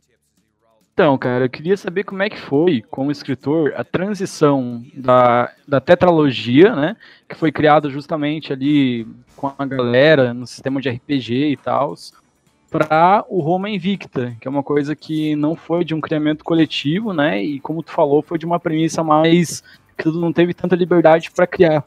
Então, 0.95 1.18
cara, 1.18 1.47
eu 1.47 1.51
queria 1.51 1.76
saber 1.76 2.05
como 2.05 2.22
é 2.22 2.30
que 2.30 2.38
foi, 2.38 2.80
como 2.88 3.11
escritor, 3.11 3.74
a 3.76 3.82
transição 3.82 4.80
da, 4.95 5.53
da 5.66 5.80
tetralogia, 5.80 6.72
né? 6.76 6.97
Que 7.28 7.34
foi 7.34 7.51
criada 7.51 7.90
justamente 7.90 8.53
ali 8.53 9.05
com 9.34 9.53
a 9.59 9.66
galera 9.66 10.32
no 10.32 10.47
sistema 10.47 10.80
de 10.80 10.88
RPG 10.88 11.51
e 11.51 11.57
tal, 11.57 11.97
para 12.70 13.24
o 13.28 13.40
Roma 13.40 13.68
Invicta, 13.68 14.36
que 14.40 14.47
é 14.47 14.51
uma 14.51 14.62
coisa 14.62 14.95
que 14.95 15.34
não 15.34 15.57
foi 15.57 15.84
de 15.84 15.97
um 15.97 16.01
criamento 16.01 16.45
coletivo, 16.45 17.12
né? 17.12 17.42
E 17.42 17.59
como 17.59 17.82
tu 17.82 17.90
falou, 17.90 18.22
foi 18.22 18.38
de 18.38 18.47
uma 18.47 18.61
premissa 18.61 19.03
mais 19.03 19.64
que 19.99 20.05
tu 20.05 20.12
não 20.12 20.32
teve 20.32 20.55
tanta 20.55 20.76
liberdade 20.76 21.32
para 21.32 21.45
criar. 21.45 21.84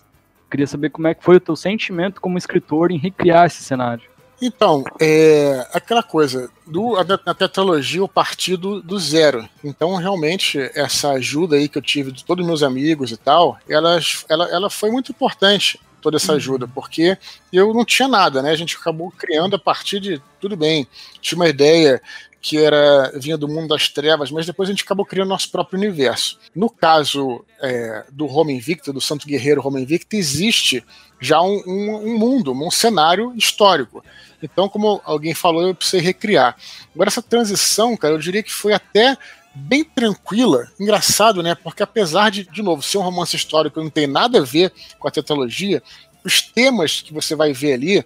Queria 0.52 0.68
saber 0.68 0.90
como 0.90 1.08
é 1.08 1.14
que 1.14 1.24
foi 1.24 1.38
o 1.38 1.42
teu 1.42 1.56
sentimento 1.56 2.20
como 2.20 2.38
escritor 2.38 2.92
em 2.92 2.98
recriar 2.98 3.46
esse 3.46 3.64
cenário. 3.64 4.17
Então, 4.42 4.84
é 5.00 5.68
aquela 5.74 6.04
coisa, 6.04 6.50
do, 6.66 6.96
a, 6.96 7.06
a 7.26 7.34
tetralogia 7.34 8.02
eu 8.02 8.08
parti 8.08 8.56
do, 8.56 8.82
do, 8.82 9.00
zero. 9.00 9.48
Então, 9.64 9.96
realmente, 9.96 10.60
essa 10.76 11.12
ajuda 11.12 11.56
aí 11.56 11.68
que 11.68 11.78
eu 11.78 11.82
tive 11.82 12.12
de 12.12 12.24
todos 12.24 12.44
os 12.44 12.48
meus 12.48 12.64
amigos 12.64 13.12
e 13.12 13.18
tal, 13.18 13.58
ela, 13.68 14.00
ela, 14.30 14.50
ela 14.50 14.70
foi 14.70 14.92
muito 14.92 15.12
importante, 15.12 15.80
toda 16.02 16.18
essa 16.18 16.34
ajuda, 16.34 16.66
uhum. 16.66 16.72
porque 16.74 17.18
eu 17.52 17.74
não 17.74 17.84
tinha 17.84 18.08
nada, 18.08 18.42
né? 18.42 18.52
A 18.52 18.56
gente 18.56 18.78
acabou 18.78 19.12
criando 19.12 19.56
a 19.56 19.60
partir 19.60 20.00
de, 20.00 20.22
tudo 20.40 20.56
bem, 20.56 20.88
tinha 21.20 21.38
uma 21.38 21.50
ideia 21.50 22.02
que 22.42 22.58
era 22.58 23.12
vinha 23.16 23.38
do 23.38 23.48
mundo 23.48 23.70
das 23.70 23.90
trevas, 23.90 24.32
mas 24.32 24.46
depois 24.46 24.70
a 24.70 24.72
gente 24.72 24.84
acabou 24.84 25.06
criando 25.06 25.30
nosso 25.30 25.50
próprio 25.50 25.78
universo. 25.78 26.40
No 26.56 26.70
caso 26.70 27.44
é, 27.62 28.06
do 28.12 28.26
Roma 28.26 28.52
Invicta, 28.52 28.94
do 28.94 29.02
Santo 29.02 29.28
Guerreiro 29.28 29.62
Roma 29.62 29.80
Invicta, 29.80 30.16
existe 30.16 30.84
já 31.20 31.42
um, 31.42 31.62
um, 31.66 31.96
um 31.96 32.18
mundo, 32.18 32.54
um 32.54 32.72
cenário 32.72 33.34
histórico. 33.36 34.04
Então, 34.42 34.70
como 34.70 35.02
alguém 35.04 35.34
falou, 35.34 35.68
eu 35.68 35.76
precisei 35.76 36.02
recriar. 36.02 36.56
Agora, 36.94 37.10
essa 37.10 37.24
transição, 37.24 37.98
cara, 37.98 38.14
eu 38.14 38.20
diria 38.20 38.44
que 38.44 38.54
foi 38.54 38.74
até 38.74 39.18
bem 39.54 39.84
tranquila. 39.84 40.68
Engraçado, 40.80 41.42
né? 41.42 41.56
Porque 41.56 41.82
apesar 41.82 42.30
de, 42.30 42.44
de 42.44 42.62
novo, 42.62 42.84
ser 42.84 43.00
um 43.00 43.02
romance 43.04 43.36
histórico 43.36 43.82
não 43.82 43.90
tem 43.90 44.06
nada 44.06 44.40
a 44.40 44.44
ver 44.44 44.72
com 45.00 45.08
a 45.08 45.12
tetralogia, 45.12 45.82
os 46.24 46.42
temas 46.42 47.02
que 47.02 47.14
você 47.14 47.36
vai 47.36 47.54
ver 47.54 47.74
ali 47.74 48.06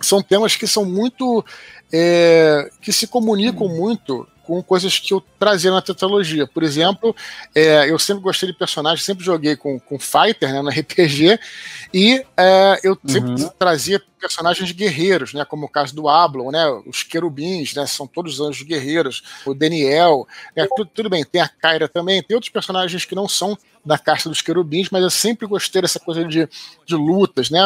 são 0.00 0.22
temas 0.22 0.56
que 0.56 0.66
são 0.66 0.84
muito. 0.84 1.44
É, 1.96 2.68
que 2.80 2.92
se 2.92 3.06
comunicam 3.06 3.68
muito 3.68 4.26
com 4.44 4.62
coisas 4.62 4.98
que 4.98 5.12
eu 5.12 5.22
trazia 5.38 5.70
na 5.70 5.80
tetralogia. 5.80 6.46
Por 6.46 6.62
exemplo, 6.62 7.14
é, 7.54 7.90
eu 7.90 7.98
sempre 7.98 8.22
gostei 8.22 8.50
de 8.50 8.58
personagens, 8.58 9.04
sempre 9.04 9.24
joguei 9.24 9.56
com, 9.56 9.80
com 9.80 9.98
Fighter 9.98 10.52
né, 10.52 10.62
no 10.62 10.68
RPG, 10.70 11.38
e 11.92 12.24
é, 12.36 12.80
eu 12.82 12.98
sempre 13.06 13.30
uhum. 13.30 13.48
trazia 13.58 14.00
personagens 14.20 14.72
guerreiros, 14.72 15.34
né, 15.34 15.44
como 15.44 15.66
o 15.66 15.68
caso 15.68 15.94
do 15.94 16.08
Ablon, 16.08 16.50
né, 16.50 16.66
os 16.86 17.02
querubins, 17.02 17.74
né, 17.74 17.86
são 17.86 18.06
todos 18.06 18.40
anjos 18.40 18.66
guerreiros, 18.66 19.22
o 19.44 19.52
Daniel, 19.52 20.26
né, 20.56 20.66
tudo, 20.74 20.90
tudo 20.94 21.10
bem, 21.10 21.24
tem 21.24 21.42
a 21.42 21.48
Kyra 21.48 21.88
também, 21.88 22.22
tem 22.22 22.34
outros 22.34 22.50
personagens 22.50 23.04
que 23.04 23.14
não 23.14 23.28
são 23.28 23.56
da 23.84 23.98
caixa 23.98 24.28
dos 24.28 24.40
querubins, 24.40 24.88
mas 24.90 25.02
eu 25.02 25.10
sempre 25.10 25.46
gostei 25.46 25.82
dessa 25.82 26.00
coisa 26.00 26.24
de, 26.24 26.48
de 26.86 26.94
lutas, 26.94 27.50
né? 27.50 27.60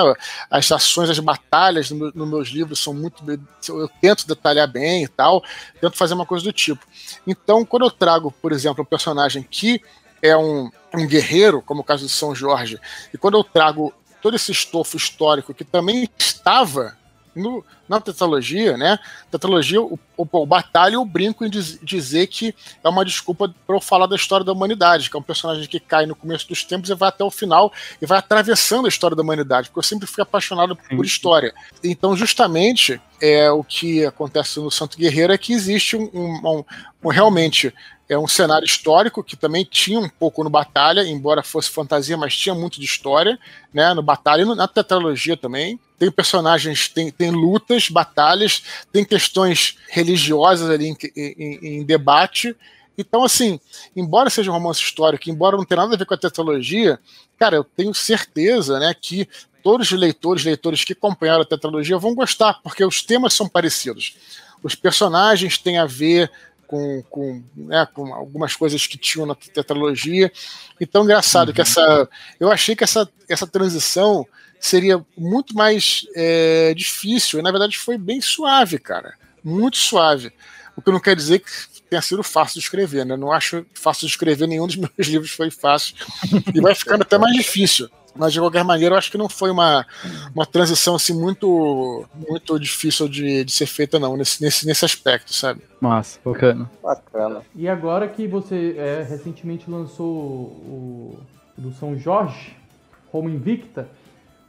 As 0.51 0.71
ações, 0.73 1.09
as 1.09 1.19
batalhas 1.19 1.91
nos 1.91 2.13
no 2.15 2.27
meus 2.27 2.49
livros 2.49 2.81
são 2.81 2.93
muito. 2.93 3.23
Eu 3.69 3.89
tento 4.01 4.27
detalhar 4.27 4.67
bem 4.67 5.05
e 5.05 5.09
tal, 5.09 5.43
tento 5.81 5.97
fazer 5.97 6.15
uma 6.15 6.27
coisa 6.27 6.45
do 6.45 6.53
tipo. 6.53 6.85
Então, 7.27 7.65
quando 7.65 7.85
eu 7.85 7.91
trago, 7.91 8.33
por 8.43 8.53
exemplo, 8.53 8.83
um 8.83 8.87
personagem 8.87 9.47
que 9.49 9.81
é 10.21 10.37
um, 10.37 10.71
um 10.95 11.07
guerreiro, 11.07 11.63
como 11.63 11.83
o 11.83 11.85
caso 11.85 12.05
de 12.05 12.13
São 12.13 12.35
Jorge, 12.35 12.81
e 13.15 13.19
quando 13.19 13.39
eu 13.39 13.45
trago 13.45 13.95
todo 14.21 14.35
esse 14.35 14.51
estofo 14.51 14.97
histórico 14.97 15.55
que 15.55 15.65
também 15.65 16.09
estava 16.19 16.98
no, 17.35 17.65
na 17.89 18.01
tetralogia, 18.01 18.77
né? 18.77 18.99
Tetralogia, 19.31 19.81
o, 19.81 19.99
o, 20.17 20.27
o 20.31 20.47
Batalha 20.47 20.95
eu 20.95 21.05
brinco 21.05 21.45
em 21.45 21.51
diz, 21.51 21.79
dizer 21.83 22.27
que 22.27 22.55
é 22.83 22.89
uma 22.89 23.05
desculpa 23.05 23.53
para 23.67 23.77
eu 23.77 23.81
falar 23.81 24.07
da 24.07 24.17
história 24.17 24.45
da 24.45 24.53
humanidade, 24.53 25.11
que 25.11 25.17
é 25.17 25.19
um 25.19 25.23
personagem 25.23 25.67
que 25.67 25.81
cai 25.81 26.07
no 26.07 26.15
começo 26.15 26.49
dos 26.49 26.65
tempos 26.65 26.91
e 26.91 26.95
vai 26.95 27.09
até 27.09 27.25
o 27.25 27.31
final 27.31 27.73
e 28.01 28.07
vai 28.07 28.19
atravessando 28.19 28.87
a 28.87 28.89
história 28.89 29.17
da 29.17 29.23
humanidade, 29.23 29.69
porque 29.69 29.79
eu 29.79 29.83
sempre 29.83 30.07
fui 30.07 30.23
apaixonado 30.23 30.79
Sim. 30.89 30.97
por 30.97 31.05
história. 31.05 31.55
Então, 31.83 32.17
justamente, 32.17 33.01
é 33.21 33.51
o 33.51 33.65
que 33.65 34.05
acontece 34.05 34.61
no 34.61 34.71
Santo 34.71 34.97
Guerreiro 34.97 35.33
é 35.33 35.39
que 35.39 35.53
existe 35.53 35.97
um, 35.97 36.11
um, 36.15 36.65
um 37.03 37.09
realmente 37.09 37.75
é 38.09 38.19
um 38.19 38.27
cenário 38.27 38.65
histórico 38.65 39.23
que 39.23 39.37
também 39.37 39.65
tinha 39.65 40.01
um 40.01 40.09
pouco 40.09 40.43
no 40.43 40.49
Batalha, 40.49 41.03
embora 41.07 41.43
fosse 41.43 41.69
fantasia, 41.69 42.17
mas 42.17 42.35
tinha 42.35 42.55
muito 42.55 42.81
de 42.81 42.87
história, 42.87 43.39
né? 43.73 43.93
No 43.93 44.03
Batalha 44.03 44.43
e 44.43 44.55
na 44.55 44.67
tetralogia 44.67 45.37
também. 45.37 45.79
Tem 45.99 46.11
personagens, 46.11 46.89
tem, 46.89 47.11
tem 47.11 47.31
lutas, 47.31 47.91
batalhas, 47.91 48.63
tem 48.91 49.05
questões 49.05 49.77
religiosas 49.91 50.71
ali 50.71 50.89
em, 50.89 50.97
em, 51.17 51.81
em 51.81 51.85
debate. 51.85 52.57
Então, 52.97 53.23
assim, 53.23 53.61
embora 53.95 54.31
seja 54.31 54.51
um 54.51 54.55
romance 54.55 54.81
histórico, 54.81 55.29
embora 55.29 55.57
não 55.57 55.65
tenha 55.65 55.83
nada 55.83 55.95
a 55.95 55.99
ver 55.99 56.07
com 56.07 56.15
a 56.15 56.19
tetralogia, 56.19 56.99
cara, 57.39 57.57
eu 57.57 57.65
tenho 57.65 57.93
certeza, 57.93 58.79
né, 58.79 58.95
que 58.99 59.29
todos 59.63 59.91
os 59.91 59.99
leitores, 59.99 60.45
leitores 60.45 60.83
que 60.83 60.95
acompanharam 60.95 61.43
a 61.43 61.47
tetralogia 61.47 61.99
vão 61.99 62.15
gostar, 62.15 62.55
porque 62.63 62.83
os 62.85 63.03
temas 63.03 63.35
são 63.35 63.49
parecidos. 63.49 64.17
Os 64.63 64.75
personagens 64.75 65.59
têm 65.59 65.79
a 65.79 65.85
ver 65.85 66.31
com, 66.69 67.03
com, 67.09 67.43
né, 67.57 67.89
com 67.93 68.15
algumas 68.15 68.55
coisas 68.55 68.87
que 68.87 68.99
tinham 68.99 69.27
na 69.27 69.35
tetralogia. 69.35 70.31
Então, 70.79 71.03
engraçado 71.03 71.49
uhum. 71.49 71.55
que 71.55 71.63
essa. 71.63 72.09
Eu 72.39 72.53
achei 72.53 72.77
que 72.77 72.85
essa, 72.85 73.11
essa 73.29 73.47
transição 73.47 74.27
seria 74.61 75.05
muito 75.17 75.55
mais 75.55 76.07
é, 76.15 76.75
difícil. 76.77 77.39
E, 77.39 77.43
na 77.43 77.51
verdade, 77.51 77.79
foi 77.79 77.97
bem 77.97 78.21
suave, 78.21 78.79
cara. 78.79 79.15
Muito 79.43 79.79
suave. 79.79 80.31
O 80.77 80.83
que 80.83 80.93
não 80.93 81.01
quer 81.01 81.17
dizer 81.17 81.41
que 81.41 81.51
tenha 81.89 82.03
sido 82.03 82.23
fácil 82.23 82.61
de 82.61 82.67
escrever, 82.67 83.07
né? 83.07 83.17
Não 83.17 83.33
acho 83.33 83.65
fácil 83.73 84.07
de 84.07 84.13
escrever, 84.13 84.47
nenhum 84.47 84.67
dos 84.67 84.77
meus 84.77 84.93
livros 85.09 85.31
foi 85.31 85.51
fácil. 85.51 85.95
E 86.55 86.61
vai 86.61 86.75
ficando 86.75 87.03
até 87.03 87.17
mais 87.17 87.35
difícil 87.35 87.89
mas 88.19 88.33
de 88.33 88.41
qualquer 88.41 88.65
maneira 88.65 88.95
eu 88.95 88.99
acho 88.99 89.11
que 89.11 89.19
não 89.19 89.29
foi 89.29 89.51
uma, 89.51 89.87
uma 90.35 90.45
transição 90.45 90.95
assim 90.95 91.13
muito 91.13 92.05
muito 92.29 92.59
difícil 92.59 93.09
de, 93.09 93.45
de 93.45 93.53
ser 93.53 93.67
feita 93.67 93.99
não 93.99 94.17
nesse, 94.17 94.43
nesse, 94.43 94.67
nesse 94.67 94.85
aspecto, 94.85 95.33
sabe? 95.35 95.63
Massa, 95.81 96.19
bacana. 96.25 96.71
Bacana. 96.83 97.43
E 97.55 97.69
agora 97.69 98.09
que 98.09 98.27
você 98.27 98.75
é, 98.77 99.07
recentemente 99.09 99.71
lançou 99.71 100.07
o, 100.07 101.19
o 101.57 101.61
do 101.61 101.73
São 101.73 101.97
Jorge, 101.97 102.57
Home 103.13 103.33
Invicta, 103.33 103.89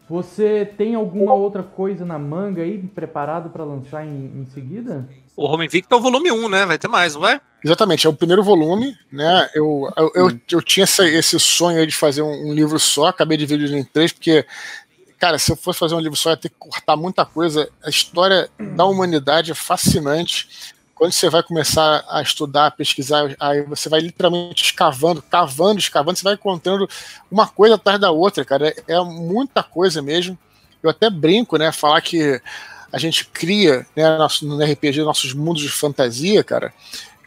você 0.09 0.65
tem 0.65 0.95
alguma 0.95 1.33
outra 1.33 1.61
coisa 1.61 2.03
na 2.03 2.17
manga 2.17 2.63
aí 2.63 2.79
preparado 2.79 3.51
para 3.51 3.63
lançar 3.63 4.05
em, 4.05 4.41
em 4.41 4.45
seguida? 4.47 5.07
O 5.39 5.45
Home 5.45 5.65
Invicta 5.65 5.95
é 5.95 5.97
o 5.97 6.01
volume 6.01 6.29
1, 6.29 6.49
né? 6.49 6.65
Vai 6.65 6.77
ter 6.77 6.89
mais, 6.89 7.13
não 7.13 7.21
vai? 7.21 7.39
Exatamente, 7.63 8.05
é 8.05 8.09
o 8.09 8.13
primeiro 8.13 8.43
volume, 8.43 8.97
né? 9.09 9.49
Eu, 9.55 9.89
eu, 9.95 10.11
eu, 10.13 10.39
eu 10.51 10.61
tinha 10.61 10.83
essa, 10.83 11.07
esse 11.07 11.39
sonho 11.39 11.87
de 11.87 11.95
fazer 11.95 12.21
um, 12.21 12.49
um, 12.49 12.53
livro 12.53 12.77
só, 12.77 13.07
acabei 13.07 13.37
de 13.37 13.45
dividir 13.45 13.77
em 13.77 13.85
três, 13.85 14.11
porque, 14.11 14.45
cara, 15.17 15.39
se 15.39 15.49
eu 15.49 15.55
fosse 15.55 15.79
fazer 15.79 15.95
um 15.95 15.99
livro 16.01 16.17
só, 16.17 16.31
ia 16.31 16.37
ter 16.37 16.49
que 16.49 16.55
cortar 16.59 16.97
muita 16.97 17.25
coisa. 17.25 17.69
A 17.81 17.89
história 17.89 18.49
da 18.75 18.83
humanidade 18.83 19.51
é 19.51 19.55
fascinante. 19.55 20.73
Quando 20.93 21.13
você 21.13 21.29
vai 21.29 21.41
começar 21.41 22.03
a 22.09 22.21
estudar, 22.21 22.65
a 22.65 22.71
pesquisar, 22.71 23.33
aí 23.39 23.61
você 23.61 23.87
vai 23.87 24.01
literalmente 24.01 24.65
escavando, 24.65 25.21
cavando, 25.21 25.79
escavando, 25.79 26.17
você 26.17 26.23
vai 26.25 26.33
encontrando 26.33 26.85
uma 27.31 27.47
coisa 27.47 27.75
atrás 27.75 27.97
da 27.97 28.11
outra, 28.11 28.43
cara. 28.43 28.67
É, 28.67 28.95
é 28.95 29.03
muita 29.05 29.63
coisa 29.63 30.01
mesmo. 30.01 30.37
Eu 30.83 30.89
até 30.89 31.09
brinco, 31.09 31.55
né? 31.55 31.71
Falar 31.71 32.01
que 32.01 32.41
a 32.91 32.97
gente 32.97 33.25
cria 33.25 33.85
né, 33.95 34.03
no 34.41 34.63
RPG 34.63 35.03
nossos 35.03 35.33
mundos 35.33 35.61
de 35.61 35.69
fantasia, 35.69 36.43
cara. 36.43 36.73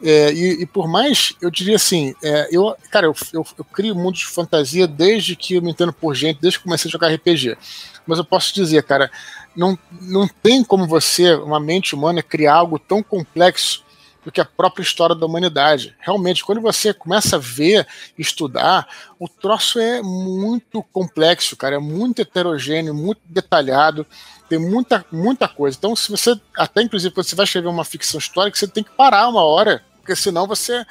É, 0.03 0.33
e, 0.33 0.63
e, 0.63 0.67
por 0.67 0.89
mais, 0.89 1.33
eu 1.41 1.49
diria 1.49 1.77
assim, 1.77 2.13
é, 2.23 2.49
eu, 2.51 2.77
cara, 2.91 3.07
eu, 3.07 3.15
eu, 3.33 3.47
eu 3.57 3.65
crio 3.65 3.95
mundos 3.95 4.21
de 4.21 4.27
fantasia 4.27 4.87
desde 4.87 5.37
que 5.37 5.55
eu 5.55 5.63
me 5.63 5.71
entendo 5.71 5.93
por 5.93 6.15
gente, 6.15 6.41
desde 6.41 6.59
que 6.59 6.65
comecei 6.65 6.89
a 6.89 6.93
jogar 6.93 7.15
RPG. 7.15 7.57
Mas 8.05 8.19
eu 8.19 8.25
posso 8.25 8.53
dizer, 8.53 8.83
cara, 8.83 9.09
não, 9.55 9.79
não 10.01 10.27
tem 10.27 10.65
como 10.65 10.89
você, 10.89 11.35
uma 11.35 11.61
mente 11.61 11.95
humana, 11.95 12.21
criar 12.21 12.55
algo 12.55 12.81
tão 12.81 13.01
complexo 13.01 13.85
do 14.25 14.33
que 14.33 14.41
a 14.41 14.45
própria 14.45 14.83
história 14.83 15.15
da 15.15 15.27
humanidade. 15.27 15.95
Realmente, 16.01 16.45
quando 16.45 16.61
você 16.61 16.93
começa 16.93 17.37
a 17.37 17.39
ver, 17.39 17.87
estudar, 18.19 18.89
o 19.19 19.29
troço 19.29 19.79
é 19.79 20.01
muito 20.03 20.83
complexo, 20.93 21.57
cara, 21.57 21.77
é 21.77 21.79
muito 21.79 22.23
heterogêneo, 22.23 22.95
muito 22.95 23.21
detalhado 23.25 24.07
tem 24.53 24.59
muita, 24.59 25.03
muita 25.11 25.49
coisa. 25.49 25.79
Então, 25.79 25.97
se 25.97 26.11
você, 26.11 26.39
até 26.59 26.83
inclusive, 26.83 27.15
quando 27.15 27.25
você 27.25 27.35
vai 27.35 27.45
escrever 27.45 27.69
uma 27.69 27.87
ficção 27.87 28.19
histórica, 28.19 28.59
você 28.59 28.69
tem 28.69 28.85
que 28.85 28.91
parar 28.91 29.27
uma 29.27 29.43
hora, 29.43 29.83
porque 29.97 30.15
senão 30.15 30.47
você, 30.47 30.85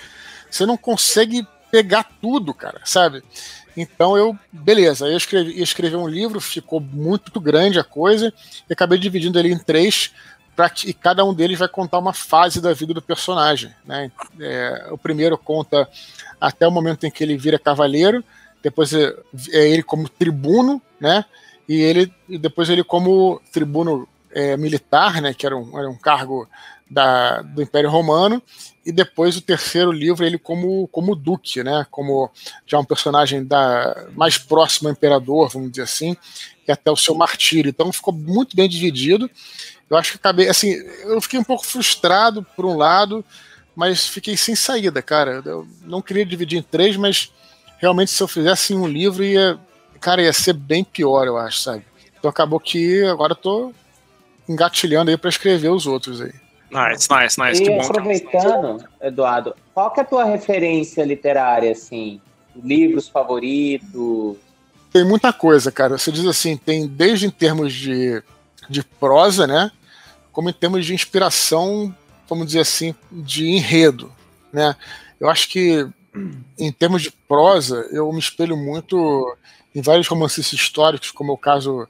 você 0.50 0.66
não 0.66 0.76
consegue 0.76 1.46
pegar 1.70 2.10
tudo, 2.20 2.56
cara, 2.56 2.82
sabe? 2.84 3.24
Então 3.78 4.18
eu, 4.18 4.36
beleza, 4.52 5.06
eu 5.06 5.16
escrevi, 5.16 5.60
ia 5.60 5.64
escrever 5.64 5.96
um 5.96 6.08
livro, 6.08 6.42
ficou 6.42 6.80
muito 6.80 7.40
grande 7.40 7.78
a 7.78 7.84
coisa, 7.84 8.34
e 8.68 8.74
acabei 8.74 8.98
dividindo 8.98 9.38
ele 9.38 9.54
em 9.54 9.60
três, 9.60 10.12
pra, 10.56 10.72
e 10.84 10.92
cada 10.92 11.24
um 11.24 11.32
deles 11.32 11.60
vai 11.60 11.68
contar 11.68 12.00
uma 12.00 12.14
fase 12.14 12.60
da 12.60 12.74
vida 12.74 12.96
do 12.96 13.02
personagem. 13.02 13.72
Né? 13.86 14.12
É, 14.40 14.88
o 14.90 14.98
primeiro 14.98 15.38
conta 15.38 15.88
até 16.40 16.68
o 16.68 16.72
momento 16.72 17.06
em 17.06 17.12
que 17.12 17.24
ele 17.24 17.38
vira 17.38 17.60
cavaleiro, 17.60 18.24
depois 18.64 18.92
é, 18.92 19.14
é 19.52 19.70
ele 19.70 19.84
como 19.84 20.10
tribuno, 20.10 20.82
né? 21.00 21.24
E 21.72 21.80
ele 21.80 22.14
e 22.28 22.38
depois 22.38 22.70
ele 22.70 22.84
como 22.84 23.42
tribuno 23.50 24.06
é, 24.30 24.58
militar, 24.58 25.22
né, 25.22 25.34
que 25.34 25.46
era 25.46 25.56
um, 25.56 25.80
era 25.80 25.90
um 25.90 25.96
cargo 25.96 26.46
da, 26.90 27.42
do 27.42 27.62
Império 27.62 27.90
Romano, 27.90 28.44
e 28.86 28.92
depois 28.92 29.38
o 29.38 29.42
terceiro 29.42 29.90
livro 29.90 30.26
ele 30.26 30.38
como, 30.38 30.86
como 30.90 31.16
duque, 31.16 31.64
né, 31.64 31.88
como 31.90 32.30
já 32.68 32.78
um 32.78 32.84
personagem 32.84 33.46
da, 33.46 34.08
mais 34.14 34.38
próximo 34.38 34.90
ao 34.90 34.94
imperador, 34.94 35.48
vamos 35.50 35.72
dizer 35.72 35.84
assim, 35.84 36.18
e 36.68 36.72
até 36.74 36.92
o 36.92 36.98
seu 36.98 37.16
martírio. 37.16 37.70
Então 37.70 37.94
ficou 37.94 38.14
muito 38.14 38.54
bem 38.54 38.68
dividido. 38.68 39.32
Eu 39.90 39.96
acho 39.96 40.12
que 40.12 40.18
acabei, 40.18 40.50
assim, 40.50 40.74
eu 41.06 41.22
fiquei 41.22 41.40
um 41.40 41.44
pouco 41.44 41.66
frustrado 41.66 42.46
por 42.54 42.66
um 42.66 42.76
lado, 42.76 43.24
mas 43.74 44.06
fiquei 44.06 44.36
sem 44.36 44.56
saída, 44.56 45.02
cara. 45.02 45.42
Eu 45.46 45.66
não 45.84 46.02
queria 46.02 46.26
dividir 46.26 46.60
em 46.60 46.64
três, 46.64 46.98
mas 46.98 47.32
realmente 47.78 48.12
se 48.12 48.22
eu 48.22 48.28
fizesse 48.28 48.74
um 48.74 48.86
livro 48.86 49.24
ia 49.24 49.58
cara, 50.02 50.22
ia 50.22 50.34
ser 50.34 50.54
bem 50.54 50.84
pior, 50.84 51.28
eu 51.28 51.38
acho, 51.38 51.60
sabe? 51.60 51.86
Então 52.18 52.30
acabou 52.30 52.60
que 52.60 53.04
agora 53.06 53.34
eu 53.34 53.38
tô 53.38 53.74
engatilhando 54.50 55.12
aí 55.12 55.18
para 55.18 55.30
escrever 55.30 55.70
os 55.70 55.86
outros 55.86 56.20
aí. 56.20 56.34
Nice, 56.72 57.08
nice, 57.12 57.40
nice. 57.40 57.62
E 57.62 57.66
que 57.66 57.70
bom, 57.70 57.82
aproveitando, 57.82 58.84
Eduardo, 59.02 59.56
qual 59.74 59.92
que 59.92 60.00
é 60.00 60.04
a 60.04 60.06
tua 60.06 60.24
referência 60.24 61.04
literária, 61.04 61.72
assim? 61.72 62.20
Livros 62.56 63.08
favoritos? 63.08 64.38
Tem 64.92 65.06
muita 65.06 65.32
coisa, 65.32 65.72
cara. 65.72 65.98
Você 65.98 66.12
diz 66.12 66.26
assim, 66.26 66.58
tem 66.58 66.88
desde 66.88 67.26
em 67.26 67.30
termos 67.30 67.74
de, 67.74 68.22
de 68.70 68.84
prosa, 68.84 69.46
né? 69.46 69.72
Como 70.32 70.50
em 70.50 70.54
termos 70.54 70.86
de 70.86 70.94
inspiração, 70.94 71.94
vamos 72.28 72.48
dizer 72.48 72.62
assim, 72.62 72.96
de 73.12 73.50
enredo, 73.50 74.12
né? 74.52 74.76
Eu 75.20 75.30
acho 75.30 75.50
que 75.50 75.88
em 76.58 76.72
termos 76.72 77.02
de 77.02 77.12
prosa, 77.12 77.88
eu 77.92 78.12
me 78.12 78.20
espelho 78.20 78.58
muito 78.58 79.36
em 79.74 79.82
vários 79.82 80.08
romancistas 80.08 80.60
históricos, 80.60 81.12
como 81.12 81.32
é 81.32 81.34
o 81.34 81.38
caso 81.38 81.88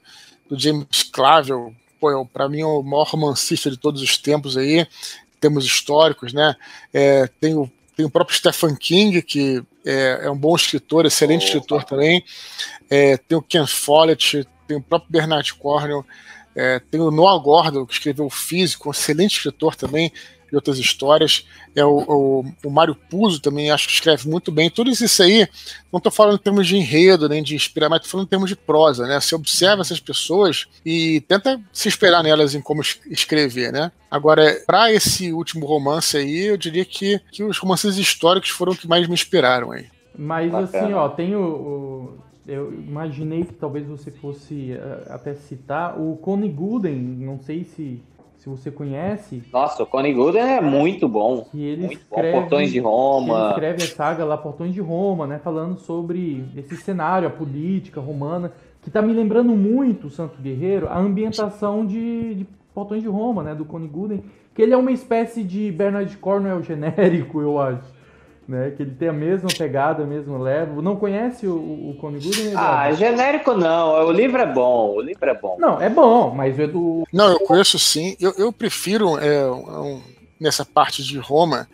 do 0.48 0.58
James 0.58 1.02
Clavel, 1.12 1.74
pô, 2.00 2.26
para 2.26 2.48
mim 2.48 2.60
é 2.60 2.66
o 2.66 2.82
maior 2.82 3.08
romancista 3.08 3.70
de 3.70 3.76
todos 3.76 4.02
os 4.02 4.16
tempos 4.16 4.56
aí, 4.56 4.80
em 4.80 4.86
termos 5.40 5.64
históricos, 5.64 6.32
né? 6.32 6.54
É, 6.92 7.28
tem, 7.40 7.54
o, 7.54 7.70
tem 7.96 8.06
o 8.06 8.10
próprio 8.10 8.36
Stephen 8.36 8.76
King, 8.76 9.22
que 9.22 9.62
é, 9.84 10.20
é 10.22 10.30
um 10.30 10.36
bom 10.36 10.54
escritor, 10.54 11.06
excelente 11.06 11.42
Opa. 11.42 11.46
escritor 11.46 11.84
também. 11.84 12.24
É, 12.88 13.16
tem 13.16 13.36
o 13.36 13.42
Ken 13.42 13.66
Follett, 13.66 14.46
tem 14.66 14.76
o 14.76 14.82
próprio 14.82 15.10
Bernard 15.10 15.54
Cornwell, 15.54 16.04
é, 16.54 16.80
tem 16.90 17.00
o 17.00 17.10
Noah 17.10 17.42
Gordon, 17.42 17.86
que 17.86 17.94
escreveu 17.94 18.26
o 18.26 18.30
Físico, 18.30 18.88
um 18.88 18.92
excelente 18.92 19.36
escritor 19.36 19.74
também 19.74 20.12
e 20.52 20.54
outras 20.54 20.78
histórias. 20.78 21.46
É 21.74 21.84
o, 21.84 22.04
o, 22.06 22.44
o 22.64 22.70
Mário 22.70 22.94
Puzo 22.94 23.40
também 23.40 23.70
acho 23.70 23.88
que 23.88 23.94
escreve 23.94 24.28
muito 24.28 24.52
bem. 24.52 24.68
Tudo 24.68 24.90
isso 24.90 25.22
aí, 25.22 25.48
não 25.90 25.96
estou 25.96 26.12
falando 26.12 26.34
em 26.34 26.42
termos 26.42 26.66
de 26.66 26.76
enredo, 26.76 27.28
nem 27.28 27.42
de 27.42 27.54
inspirar, 27.54 27.88
mas 27.88 28.00
estou 28.00 28.10
falando 28.10 28.26
em 28.26 28.30
termos 28.30 28.50
de 28.50 28.56
prosa, 28.56 29.06
né? 29.06 29.18
Você 29.18 29.34
observa 29.34 29.80
essas 29.80 29.98
pessoas 29.98 30.68
e 30.84 31.22
tenta 31.22 31.60
se 31.72 31.88
esperar 31.88 32.22
nelas 32.22 32.54
em 32.54 32.60
como 32.60 32.82
escrever, 33.10 33.72
né? 33.72 33.90
Agora, 34.10 34.60
para 34.66 34.92
esse 34.92 35.32
último 35.32 35.64
romance 35.64 36.16
aí, 36.18 36.46
eu 36.46 36.56
diria 36.58 36.84
que, 36.84 37.18
que 37.30 37.42
os 37.42 37.58
romances 37.58 37.96
históricos 37.96 38.50
foram 38.50 38.72
os 38.72 38.78
que 38.78 38.86
mais 38.86 39.08
me 39.08 39.14
inspiraram 39.14 39.72
aí. 39.72 39.86
Mas 40.16 40.52
Bacana. 40.52 40.84
assim, 40.84 40.92
ó, 40.92 41.08
tem 41.08 41.34
o, 41.34 41.40
o, 41.40 42.18
eu 42.46 42.72
imaginei 42.72 43.44
que 43.44 43.54
talvez 43.54 43.86
você 43.86 44.10
fosse 44.10 44.72
uh, 44.72 45.12
até 45.12 45.34
citar 45.34 45.98
o 45.98 46.16
Connie 46.16 46.50
Gooden, 46.50 46.94
não 46.94 47.38
sei 47.38 47.64
se 47.64 48.02
se 48.42 48.48
você 48.48 48.72
conhece. 48.72 49.40
Nossa, 49.52 49.84
o 49.84 49.86
Connie 49.86 50.12
Gooden 50.12 50.42
é 50.42 50.60
muito 50.60 51.08
bom. 51.08 51.46
Que 51.52 51.64
ele 51.64 51.86
muito 51.86 52.00
escreve, 52.00 52.32
bom. 52.32 52.40
Portões 52.40 52.72
de 52.72 52.80
Roma. 52.80 53.38
Ele 53.38 53.48
escreve 53.50 53.82
a 53.84 53.86
saga 53.86 54.24
lá, 54.24 54.36
Portões 54.36 54.74
de 54.74 54.80
Roma, 54.80 55.28
né? 55.28 55.38
Falando 55.38 55.78
sobre 55.78 56.44
esse 56.56 56.76
cenário, 56.78 57.28
a 57.28 57.30
política 57.30 58.00
romana, 58.00 58.52
que 58.82 58.90
tá 58.90 59.00
me 59.00 59.12
lembrando 59.12 59.52
muito, 59.52 60.10
Santo 60.10 60.42
Guerreiro, 60.42 60.88
a 60.88 60.98
ambientação 60.98 61.86
de, 61.86 62.34
de 62.34 62.46
Portões 62.74 63.00
de 63.00 63.08
Roma, 63.08 63.44
né? 63.44 63.54
Do 63.54 63.64
Connie 63.64 63.86
Gooden. 63.86 64.24
Que 64.52 64.62
ele 64.62 64.74
é 64.74 64.76
uma 64.76 64.90
espécie 64.90 65.44
de 65.44 65.70
Bernard 65.70 66.16
Cornwell 66.16 66.64
genérico, 66.64 67.40
eu 67.40 67.60
acho 67.60 68.01
né? 68.46 68.72
Que 68.76 68.82
ele 68.82 68.92
tem 68.92 69.08
a 69.08 69.12
mesma 69.12 69.48
pegada, 69.56 70.04
mesmo 70.04 70.38
levo. 70.38 70.82
Não 70.82 70.96
conhece 70.96 71.46
o, 71.46 71.54
o 71.54 71.96
Connie 72.00 72.20
Gooden? 72.20 72.52
Ah, 72.56 72.88
é 72.88 72.94
genérico 72.94 73.54
não. 73.54 74.06
O 74.06 74.12
livro 74.12 74.40
é 74.40 74.46
bom. 74.46 74.94
O 74.96 75.00
livro 75.00 75.28
é 75.28 75.34
bom. 75.34 75.56
Não, 75.58 75.80
é 75.80 75.88
bom, 75.88 76.34
mas 76.34 76.58
o 76.58 76.66
do. 76.66 77.06
Não, 77.12 77.30
eu 77.30 77.40
conheço 77.40 77.78
sim. 77.78 78.16
Eu, 78.20 78.32
eu 78.36 78.52
prefiro 78.52 79.18
é, 79.18 79.50
um, 79.50 80.02
nessa 80.40 80.64
parte 80.64 81.02
de 81.02 81.18
Roma 81.18 81.68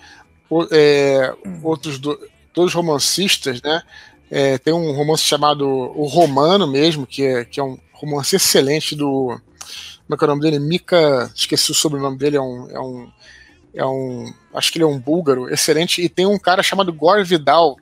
é, 0.70 1.34
outros 1.62 1.98
do, 1.98 2.18
dois 2.54 2.72
romancistas, 2.72 3.60
né? 3.62 3.82
É, 4.30 4.58
tem 4.58 4.74
um 4.74 4.92
romance 4.92 5.22
chamado 5.22 5.66
O 5.66 6.04
Romano 6.04 6.66
mesmo, 6.66 7.06
que 7.06 7.24
é, 7.24 7.44
que 7.44 7.58
é 7.58 7.62
um 7.62 7.78
romance 7.92 8.36
excelente 8.36 8.94
do. 8.94 9.40
Como 10.06 10.14
é 10.14 10.16
que 10.16 10.24
é 10.24 10.26
o 10.26 10.28
nome 10.28 10.42
dele? 10.42 10.58
Mika. 10.58 11.30
Esqueci 11.34 11.70
o 11.70 11.74
sobrenome 11.74 12.16
dele, 12.16 12.36
é 12.36 12.40
um, 12.40 12.70
é 12.70 12.80
um 12.80 13.08
é 13.74 13.84
um, 13.84 14.32
acho 14.54 14.72
que 14.72 14.78
ele 14.78 14.84
é 14.84 14.86
um 14.86 14.98
búlgaro, 14.98 15.52
excelente, 15.52 16.02
e 16.02 16.08
tem 16.08 16.26
um 16.26 16.38
cara 16.38 16.62
chamado 16.62 16.92
Gore 16.92 17.24
Vidal, 17.24 17.76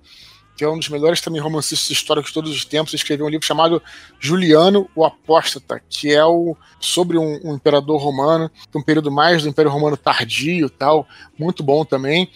que 0.56 0.64
é 0.64 0.68
um 0.68 0.78
dos 0.78 0.88
melhores 0.88 1.20
também 1.20 1.40
romancistas 1.40 1.90
históricos 1.90 2.30
de 2.30 2.34
todos 2.34 2.50
os 2.50 2.64
tempos, 2.64 2.94
escreveu 2.94 3.26
um 3.26 3.28
livro 3.28 3.46
chamado 3.46 3.82
Juliano 4.18 4.88
o 4.94 5.04
Apóstata, 5.04 5.82
que 5.88 6.12
é 6.12 6.24
o, 6.24 6.56
sobre 6.80 7.18
um, 7.18 7.40
um 7.44 7.54
imperador 7.54 8.00
romano, 8.00 8.50
um 8.74 8.82
período 8.82 9.10
mais 9.10 9.42
do 9.42 9.48
Império 9.48 9.70
Romano 9.70 9.96
tardio 9.96 10.70
tal, 10.70 11.06
muito 11.38 11.62
bom 11.62 11.84
também. 11.84 12.30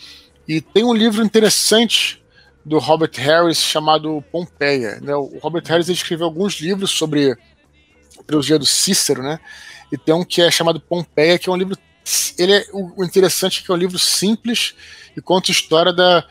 E 0.47 0.61
tem 0.61 0.85
um 0.85 0.93
livro 0.93 1.25
interessante 1.25 2.23
do 2.65 2.79
Robert 2.79 3.13
Harris 3.15 3.59
chamado 3.59 4.23
Pompeia. 4.31 5.01
Né? 5.01 5.15
O 5.15 5.39
Robert 5.41 5.65
Harris 5.67 5.89
escreveu 5.89 6.27
alguns 6.27 6.61
livros 6.61 6.91
sobre 6.91 7.33
a 8.19 8.23
trilogia 8.27 8.59
do 8.59 8.67
Cícero, 8.67 9.23
né? 9.23 9.41
E 9.91 9.97
tem 9.97 10.15
um 10.15 10.25
que 10.25 10.43
é 10.43 10.51
chamado 10.51 10.81
Pompeia, 10.81 11.39
que 11.39 11.49
é 11.49 11.53
um 11.53 11.57
livro 11.57 11.77
ele 12.39 12.53
é 12.53 12.65
o 12.73 13.05
interessante 13.05 13.61
é 13.61 13.67
que 13.67 13.71
é 13.71 13.75
um 13.75 13.79
livro 13.79 13.99
simples 13.99 14.75
e 15.17 15.21
conta 15.21 15.51
a 15.51 15.53
história 15.53 15.93
da, 15.93 16.25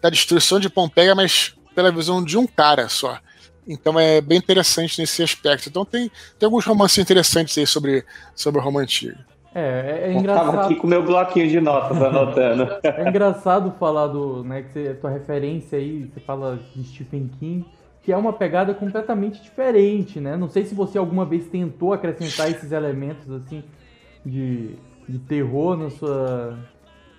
da 0.00 0.10
destruição 0.10 0.60
de 0.60 0.68
Pompeia, 0.68 1.14
mas 1.14 1.54
pela 1.74 1.90
visão 1.90 2.22
de 2.22 2.36
um 2.36 2.46
cara 2.46 2.88
só. 2.88 3.18
Então 3.66 3.98
é 3.98 4.20
bem 4.20 4.38
interessante 4.38 5.00
nesse 5.00 5.22
aspecto. 5.22 5.68
Então 5.68 5.84
tem, 5.84 6.10
tem 6.38 6.46
alguns 6.46 6.64
romances 6.64 6.98
interessantes 6.98 7.56
aí 7.56 7.66
sobre, 7.66 8.04
sobre 8.34 8.60
o 8.60 8.64
Roma 8.64 8.80
Antigo. 8.80 9.18
É, 9.54 10.02
é, 10.04 10.08
é 10.08 10.12
engraçado. 10.12 10.46
Eu 10.46 10.52
tava 10.52 10.64
aqui 10.66 10.76
com 10.76 10.86
meu 10.86 11.04
bloquinho 11.04 11.48
de 11.48 11.60
notas 11.60 12.00
anotando. 12.00 12.68
é 12.82 13.08
engraçado 13.08 13.74
falar 13.78 14.06
do, 14.06 14.44
né, 14.44 14.62
que 14.62 14.72
você, 14.72 14.94
tua 14.94 15.10
referência 15.10 15.78
aí, 15.78 16.04
você 16.04 16.20
fala 16.20 16.58
de 16.74 16.84
Stephen 16.84 17.28
King, 17.38 17.66
que 18.02 18.12
é 18.12 18.16
uma 18.16 18.32
pegada 18.32 18.72
completamente 18.72 19.42
diferente, 19.42 20.20
né? 20.20 20.36
Não 20.36 20.48
sei 20.48 20.64
se 20.64 20.74
você 20.74 20.96
alguma 20.98 21.24
vez 21.24 21.46
tentou 21.46 21.92
acrescentar 21.92 22.50
esses 22.50 22.72
elementos 22.72 23.30
assim 23.30 23.62
de 24.24 24.76
de 25.10 25.18
terror 25.18 25.76
na 25.76 25.90
sua. 25.90 26.58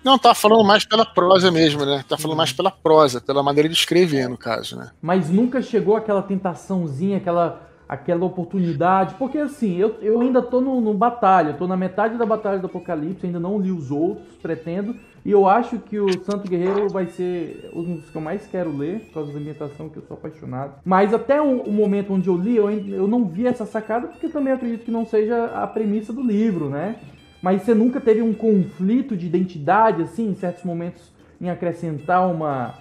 Não, 0.04 0.18
tá 0.18 0.34
falando 0.34 0.64
mais 0.64 0.84
pela 0.84 1.06
prosa 1.06 1.50
mesmo, 1.50 1.84
né? 1.84 2.04
Tá 2.08 2.18
falando 2.18 2.36
mais 2.36 2.52
pela 2.52 2.70
prosa, 2.70 3.20
pela 3.20 3.42
maneira 3.42 3.68
de 3.68 3.74
escrever, 3.74 4.28
no 4.28 4.36
caso, 4.36 4.76
né? 4.76 4.90
Mas 5.00 5.30
nunca 5.30 5.62
chegou 5.62 5.96
aquela 5.96 6.22
tentaçãozinha, 6.22 7.18
aquela, 7.18 7.68
aquela 7.88 8.24
oportunidade. 8.24 9.14
Porque 9.14 9.38
assim, 9.38 9.76
eu, 9.76 9.96
eu 10.02 10.20
ainda 10.20 10.42
tô 10.42 10.60
no, 10.60 10.80
no 10.80 10.92
batalha, 10.92 11.54
tô 11.54 11.68
na 11.68 11.76
metade 11.76 12.18
da 12.18 12.26
Batalha 12.26 12.58
do 12.58 12.66
Apocalipse, 12.66 13.26
ainda 13.26 13.38
não 13.38 13.60
li 13.60 13.70
os 13.70 13.92
outros, 13.92 14.26
pretendo. 14.42 14.96
E 15.24 15.30
eu 15.30 15.46
acho 15.46 15.78
que 15.78 16.00
o 16.00 16.24
Santo 16.24 16.48
Guerreiro 16.48 16.88
vai 16.88 17.06
ser 17.06 17.70
um 17.72 17.94
dos 17.94 18.10
que 18.10 18.16
eu 18.16 18.20
mais 18.20 18.44
quero 18.48 18.76
ler, 18.76 19.00
por 19.00 19.14
causa 19.14 19.32
da 19.32 19.38
ambientação, 19.38 19.88
que 19.88 19.98
eu 19.98 20.02
sou 20.02 20.16
apaixonado. 20.16 20.74
Mas 20.84 21.14
até 21.14 21.40
o, 21.40 21.60
o 21.62 21.72
momento 21.72 22.12
onde 22.12 22.28
eu 22.28 22.36
li, 22.36 22.56
eu, 22.56 22.68
eu 22.68 23.06
não 23.06 23.24
vi 23.24 23.46
essa 23.46 23.64
sacada, 23.64 24.08
porque 24.08 24.28
também 24.28 24.52
acredito 24.52 24.84
que 24.84 24.90
não 24.90 25.06
seja 25.06 25.44
a 25.44 25.64
premissa 25.64 26.12
do 26.12 26.22
livro, 26.22 26.68
né? 26.68 26.96
Mas 27.42 27.62
você 27.62 27.74
nunca 27.74 28.00
teve 28.00 28.22
um 28.22 28.32
conflito 28.32 29.16
de 29.16 29.26
identidade, 29.26 30.02
assim, 30.02 30.28
em 30.28 30.34
certos 30.34 30.62
momentos, 30.64 31.02
em 31.40 31.50
acrescentar 31.50 32.30
uma, 32.30 32.78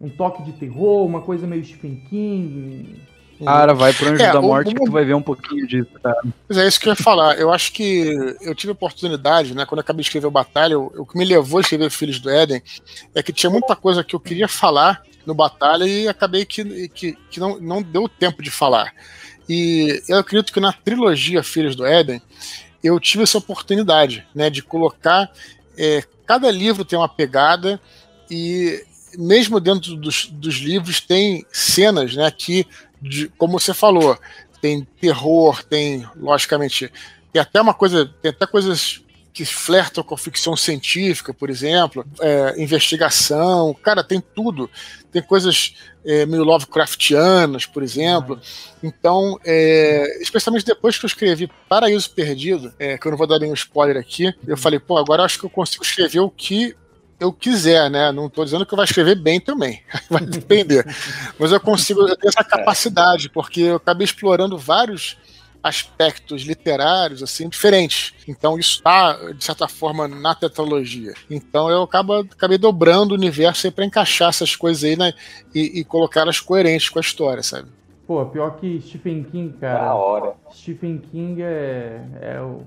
um 0.00 0.08
toque 0.08 0.42
de 0.42 0.52
terror, 0.52 1.06
uma 1.06 1.20
coisa 1.20 1.46
meio 1.46 1.64
Stephen 1.64 2.02
King? 2.10 3.00
Cara, 3.44 3.72
vai 3.72 3.92
pro 3.92 4.08
Anjo 4.08 4.22
é, 4.22 4.32
da 4.32 4.40
Morte 4.40 4.72
o, 4.72 4.74
que 4.74 4.84
tu 4.84 4.90
vai 4.90 5.04
ver 5.04 5.14
um 5.14 5.22
pouquinho 5.22 5.66
disso, 5.66 5.88
cara. 6.02 6.20
Mas 6.46 6.58
é 6.58 6.66
isso 6.66 6.78
que 6.78 6.88
eu 6.88 6.92
ia 6.92 6.96
falar. 6.96 7.38
Eu 7.38 7.50
acho 7.50 7.72
que 7.72 8.36
eu 8.42 8.54
tive 8.54 8.70
a 8.70 8.74
oportunidade, 8.74 9.54
né? 9.54 9.64
Quando 9.64 9.78
eu 9.78 9.82
acabei 9.82 10.02
de 10.02 10.08
escrever 10.08 10.26
o 10.26 10.30
Batalha, 10.30 10.78
o, 10.78 10.92
o 10.94 11.06
que 11.06 11.16
me 11.16 11.24
levou 11.24 11.58
a 11.58 11.60
escrever 11.62 11.90
Filhos 11.90 12.20
do 12.20 12.28
Éden 12.28 12.62
é 13.14 13.22
que 13.22 13.32
tinha 13.32 13.48
muita 13.48 13.74
coisa 13.74 14.04
que 14.04 14.14
eu 14.14 14.20
queria 14.20 14.46
falar 14.46 15.02
no 15.24 15.34
Batalha 15.34 15.84
e 15.84 16.06
acabei 16.06 16.44
que, 16.44 16.88
que, 16.88 17.16
que 17.30 17.40
não, 17.40 17.58
não 17.58 17.82
deu 17.82 18.08
tempo 18.08 18.42
de 18.42 18.50
falar. 18.50 18.92
E 19.48 20.02
eu 20.08 20.18
acredito 20.18 20.52
que 20.52 20.60
na 20.60 20.72
trilogia 20.72 21.42
Filhos 21.42 21.74
do 21.74 21.86
Éden, 21.86 22.20
eu 22.82 22.98
tive 22.98 23.22
essa 23.22 23.38
oportunidade, 23.38 24.26
né, 24.34 24.48
de 24.48 24.62
colocar 24.62 25.30
é, 25.76 26.02
cada 26.26 26.50
livro 26.50 26.84
tem 26.84 26.98
uma 26.98 27.08
pegada 27.08 27.80
e 28.30 28.84
mesmo 29.16 29.58
dentro 29.58 29.96
dos, 29.96 30.26
dos 30.26 30.56
livros 30.56 31.00
tem 31.00 31.44
cenas, 31.50 32.14
né, 32.14 32.30
que, 32.30 32.66
de, 33.00 33.28
como 33.36 33.58
você 33.58 33.74
falou, 33.74 34.18
tem 34.60 34.86
terror, 35.00 35.62
tem 35.64 36.06
logicamente 36.16 36.92
tem 37.32 37.40
até 37.40 37.60
uma 37.60 37.74
coisa, 37.74 38.06
tem 38.20 38.30
até 38.30 38.46
coisas 38.46 39.00
que 39.32 39.44
flertam 39.44 40.02
com 40.02 40.14
a 40.14 40.18
ficção 40.18 40.56
científica, 40.56 41.32
por 41.32 41.50
exemplo, 41.50 42.04
é, 42.20 42.60
investigação, 42.60 43.74
cara, 43.74 44.02
tem 44.02 44.20
tudo. 44.20 44.68
Tem 45.12 45.22
coisas 45.22 45.74
é, 46.04 46.26
meio 46.26 46.44
Lovecraftianas, 46.44 47.66
por 47.66 47.82
exemplo. 47.82 48.40
Então, 48.82 49.38
é, 49.44 50.20
especialmente 50.20 50.64
depois 50.64 50.98
que 50.98 51.04
eu 51.04 51.08
escrevi 51.08 51.50
Paraíso 51.68 52.10
Perdido, 52.10 52.72
é, 52.78 52.98
que 52.98 53.06
eu 53.06 53.10
não 53.10 53.18
vou 53.18 53.26
dar 53.26 53.38
nenhum 53.38 53.54
spoiler 53.54 53.96
aqui, 53.96 54.34
eu 54.46 54.56
falei, 54.56 54.78
pô, 54.78 54.98
agora 54.98 55.22
eu 55.22 55.26
acho 55.26 55.38
que 55.38 55.46
eu 55.46 55.50
consigo 55.50 55.84
escrever 55.84 56.20
o 56.20 56.30
que 56.30 56.74
eu 57.20 57.32
quiser, 57.32 57.90
né? 57.90 58.10
Não 58.10 58.26
estou 58.26 58.44
dizendo 58.44 58.64
que 58.64 58.72
eu 58.72 58.76
vou 58.76 58.84
escrever 58.84 59.14
bem 59.14 59.38
também, 59.38 59.82
vai 60.08 60.24
depender. 60.24 60.84
Mas 61.38 61.52
eu 61.52 61.60
consigo, 61.60 62.00
eu 62.00 62.16
tenho 62.16 62.30
essa 62.30 62.42
capacidade, 62.42 63.28
porque 63.28 63.60
eu 63.60 63.76
acabei 63.76 64.04
explorando 64.04 64.56
vários 64.56 65.18
aspectos 65.62 66.42
literários 66.42 67.22
assim 67.22 67.48
diferentes. 67.48 68.14
Então 68.26 68.58
isso 68.58 68.76
está 68.76 69.32
de 69.32 69.44
certa 69.44 69.68
forma 69.68 70.08
na 70.08 70.34
tetralogia. 70.34 71.12
Então 71.30 71.70
eu 71.70 71.82
acabo, 71.82 72.14
acabei 72.14 72.58
dobrando 72.58 73.12
o 73.12 73.16
universo 73.16 73.70
para 73.72 73.84
encaixar 73.84 74.30
essas 74.30 74.56
coisas 74.56 74.84
aí 74.84 74.96
né, 74.96 75.12
e, 75.54 75.80
e 75.80 75.84
colocá-las 75.84 76.40
coerentes 76.40 76.88
com 76.88 76.98
a 76.98 77.02
história, 77.02 77.42
sabe? 77.42 77.68
Pô, 78.06 78.24
pior 78.26 78.56
que 78.56 78.80
Stephen 78.80 79.22
King, 79.24 79.56
cara. 79.58 79.86
Na 79.86 79.94
hora. 79.94 80.34
Stephen 80.52 80.98
King 80.98 81.42
é, 81.42 82.02
é 82.20 82.40
o 82.40 82.62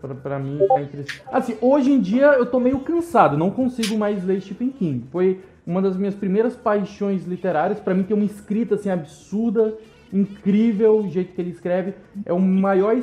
Pra, 0.00 0.14
pra 0.14 0.38
mim 0.38 0.58
é 0.60 0.82
interessante. 0.82 1.22
Assim, 1.30 1.56
hoje 1.60 1.90
em 1.90 2.00
dia 2.00 2.26
eu 2.26 2.46
tô 2.46 2.60
meio 2.60 2.80
cansado, 2.80 3.36
não 3.36 3.50
consigo 3.50 3.96
mais 3.98 4.24
ler 4.24 4.40
Stephen 4.40 4.70
King. 4.70 5.04
Foi 5.10 5.40
uma 5.66 5.80
das 5.80 5.96
minhas 5.96 6.14
primeiras 6.14 6.54
paixões 6.54 7.24
literárias. 7.24 7.80
para 7.80 7.94
mim 7.94 8.02
tem 8.02 8.16
uma 8.16 8.26
escrita 8.26 8.74
assim 8.74 8.90
absurda 8.90 9.76
incrível 10.14 11.00
o 11.00 11.10
jeito 11.10 11.34
que 11.34 11.40
ele 11.40 11.50
escreve. 11.50 11.94
É 12.24 12.32
o 12.32 12.38
maior, 12.38 12.96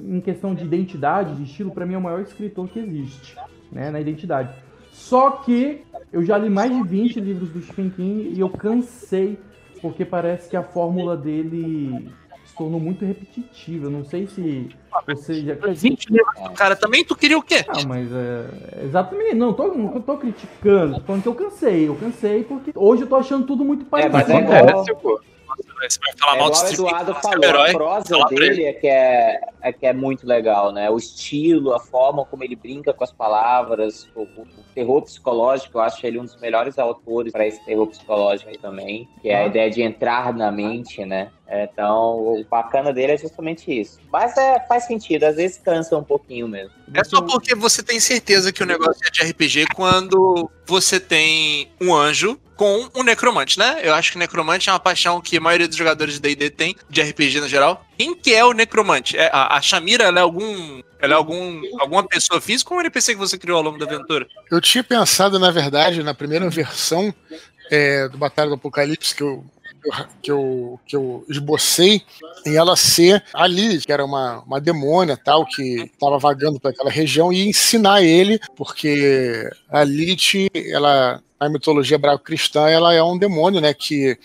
em 0.00 0.20
questão 0.20 0.54
de 0.54 0.64
identidade, 0.64 1.36
de 1.36 1.44
estilo, 1.44 1.70
para 1.70 1.86
mim 1.86 1.94
é 1.94 1.98
o 1.98 2.02
maior 2.02 2.20
escritor 2.20 2.68
que 2.68 2.80
existe, 2.80 3.36
né, 3.70 3.90
na 3.90 4.00
identidade. 4.00 4.52
Só 4.90 5.30
que 5.30 5.82
eu 6.12 6.24
já 6.24 6.36
li 6.36 6.50
mais 6.50 6.74
de 6.74 6.82
20 6.82 7.20
livros 7.20 7.50
do 7.50 7.62
Stephen 7.62 7.90
King 7.90 8.32
e 8.34 8.40
eu 8.40 8.50
cansei, 8.50 9.38
porque 9.80 10.04
parece 10.04 10.50
que 10.50 10.56
a 10.56 10.62
fórmula 10.62 11.16
dele 11.16 12.10
se 12.44 12.56
tornou 12.56 12.80
muito 12.80 13.04
repetitiva. 13.04 13.86
Eu 13.86 13.90
não 13.90 14.04
sei 14.04 14.26
se 14.26 14.68
você 15.06 15.42
já. 15.42 15.54
20 15.54 16.06
livros 16.06 16.42
do 16.42 16.50
cara 16.50 16.74
também, 16.74 17.04
tu 17.04 17.14
queria 17.14 17.38
o 17.38 17.42
quê? 17.42 17.64
Não, 17.68 17.86
mas 17.86 18.10
é. 18.10 18.84
Exatamente, 18.84 19.34
não, 19.34 19.52
tô, 19.52 19.68
não 19.68 20.00
tô 20.00 20.16
criticando, 20.16 20.94
tô 20.94 21.00
falando 21.02 21.22
que 21.22 21.28
eu 21.28 21.34
cansei. 21.34 21.88
Eu 21.88 21.94
cansei 21.94 22.42
porque 22.42 22.72
hoje 22.74 23.02
eu 23.02 23.06
tô 23.06 23.16
achando 23.16 23.46
tudo 23.46 23.64
muito 23.64 23.84
parecido. 23.84 24.16
É, 24.16 24.18
mas 24.18 24.30
é 24.30 24.40
igual, 24.40 25.20
você 25.88 25.98
vai 26.00 26.12
falar 26.18 26.36
é 26.36 26.40
mal 26.40 26.50
do 26.50 26.56
o 26.56 26.68
Eduardo 26.68 27.14
falou, 27.14 27.44
herói, 27.44 27.70
a 27.70 27.74
prosa 27.74 28.24
dele 28.26 28.64
é 28.64 28.72
que 28.72 28.86
é, 28.86 29.40
é 29.62 29.72
que 29.72 29.86
é 29.86 29.92
muito 29.92 30.26
legal, 30.26 30.72
né? 30.72 30.88
O 30.90 30.96
estilo, 30.96 31.74
a 31.74 31.80
forma 31.80 32.24
como 32.24 32.42
ele 32.42 32.56
brinca 32.56 32.92
com 32.92 33.04
as 33.04 33.12
palavras, 33.12 34.08
o, 34.14 34.22
o 34.22 34.46
terror 34.74 35.02
psicológico, 35.02 35.78
eu 35.78 35.82
acho 35.82 36.06
ele 36.06 36.18
um 36.18 36.24
dos 36.24 36.36
melhores 36.40 36.78
autores 36.78 37.32
para 37.32 37.46
esse 37.46 37.64
terror 37.64 37.86
psicológico 37.86 38.50
aí 38.50 38.58
também, 38.58 39.08
que 39.20 39.28
é 39.28 39.44
a 39.44 39.46
ideia 39.46 39.70
de 39.70 39.82
entrar 39.82 40.32
na 40.34 40.50
mente, 40.50 41.04
né? 41.04 41.30
Então, 41.48 42.18
o 42.18 42.44
bacana 42.50 42.92
dele 42.92 43.12
é 43.12 43.18
justamente 43.18 43.70
isso. 43.70 44.00
Mas 44.12 44.36
é, 44.36 44.58
faz 44.66 44.84
sentido, 44.84 45.24
às 45.24 45.36
vezes 45.36 45.58
cansa 45.58 45.96
um 45.96 46.02
pouquinho 46.02 46.48
mesmo. 46.48 46.72
É 46.92 47.04
só 47.04 47.22
porque 47.22 47.54
você 47.54 47.82
tem 47.82 48.00
certeza 48.00 48.52
que 48.52 48.62
o 48.62 48.66
negócio 48.66 49.00
é 49.06 49.10
de 49.10 49.30
RPG 49.30 49.66
quando 49.74 50.50
você 50.66 50.98
tem 50.98 51.70
um 51.80 51.94
anjo 51.94 52.38
com 52.56 52.88
um 52.94 53.02
necromante, 53.02 53.58
né? 53.58 53.80
Eu 53.82 53.94
acho 53.94 54.12
que 54.12 54.18
necromante 54.18 54.68
é 54.68 54.72
uma 54.72 54.80
paixão 54.80 55.20
que 55.20 55.36
a 55.36 55.40
maioria 55.40 55.68
dos 55.68 55.76
jogadores 55.76 56.14
de 56.14 56.20
D&D 56.20 56.50
tem, 56.50 56.76
de 56.88 57.02
RPG 57.02 57.40
no 57.40 57.48
geral. 57.48 57.84
Quem 57.98 58.14
que 58.14 58.34
é 58.34 58.44
o 58.44 58.52
necromante? 58.52 59.16
É, 59.16 59.30
a, 59.32 59.56
a 59.56 59.60
Shamira, 59.60 60.04
ela 60.04 60.18
é 60.18 60.22
algum 60.22 60.80
Ela 60.98 61.14
é 61.14 61.16
algum, 61.16 61.62
alguma 61.78 62.02
pessoa 62.04 62.40
física 62.40 62.72
ou 62.72 62.78
um 62.78 62.80
NPC 62.80 63.12
que 63.12 63.18
você 63.18 63.36
criou 63.36 63.58
ao 63.58 63.62
longo 63.62 63.78
da 63.78 63.84
aventura? 63.84 64.26
Eu 64.50 64.60
tinha 64.60 64.82
pensado, 64.82 65.38
na 65.38 65.50
verdade, 65.50 66.02
na 66.02 66.14
primeira 66.14 66.48
versão 66.48 67.14
é, 67.70 68.08
do 68.08 68.16
Batalha 68.16 68.48
do 68.48 68.54
Apocalipse 68.54 69.14
que 69.14 69.22
eu, 69.22 69.44
que 70.22 70.30
eu, 70.30 70.80
que 70.86 70.96
eu 70.96 71.24
esbocei, 71.28 72.02
em 72.44 72.56
ela 72.56 72.76
ser 72.76 73.22
a 73.34 73.46
Lilith, 73.46 73.84
que 73.84 73.92
era 73.92 74.04
uma, 74.04 74.40
uma 74.40 74.60
demônia 74.60 75.16
tal, 75.16 75.44
que 75.44 75.90
estava 75.92 76.18
vagando 76.18 76.60
por 76.60 76.70
aquela 76.70 76.90
região, 76.90 77.32
e 77.32 77.48
ensinar 77.48 78.02
ele, 78.02 78.38
porque 78.56 79.48
a 79.68 79.84
Lilith, 79.84 80.48
ela, 80.70 81.22
na 81.40 81.48
mitologia 81.48 81.96
hebraico-cristã, 81.96 82.68
ela 82.68 82.94
é 82.94 83.02
um 83.02 83.18
demônio, 83.18 83.60
né, 83.60 83.74
que, 83.74 84.18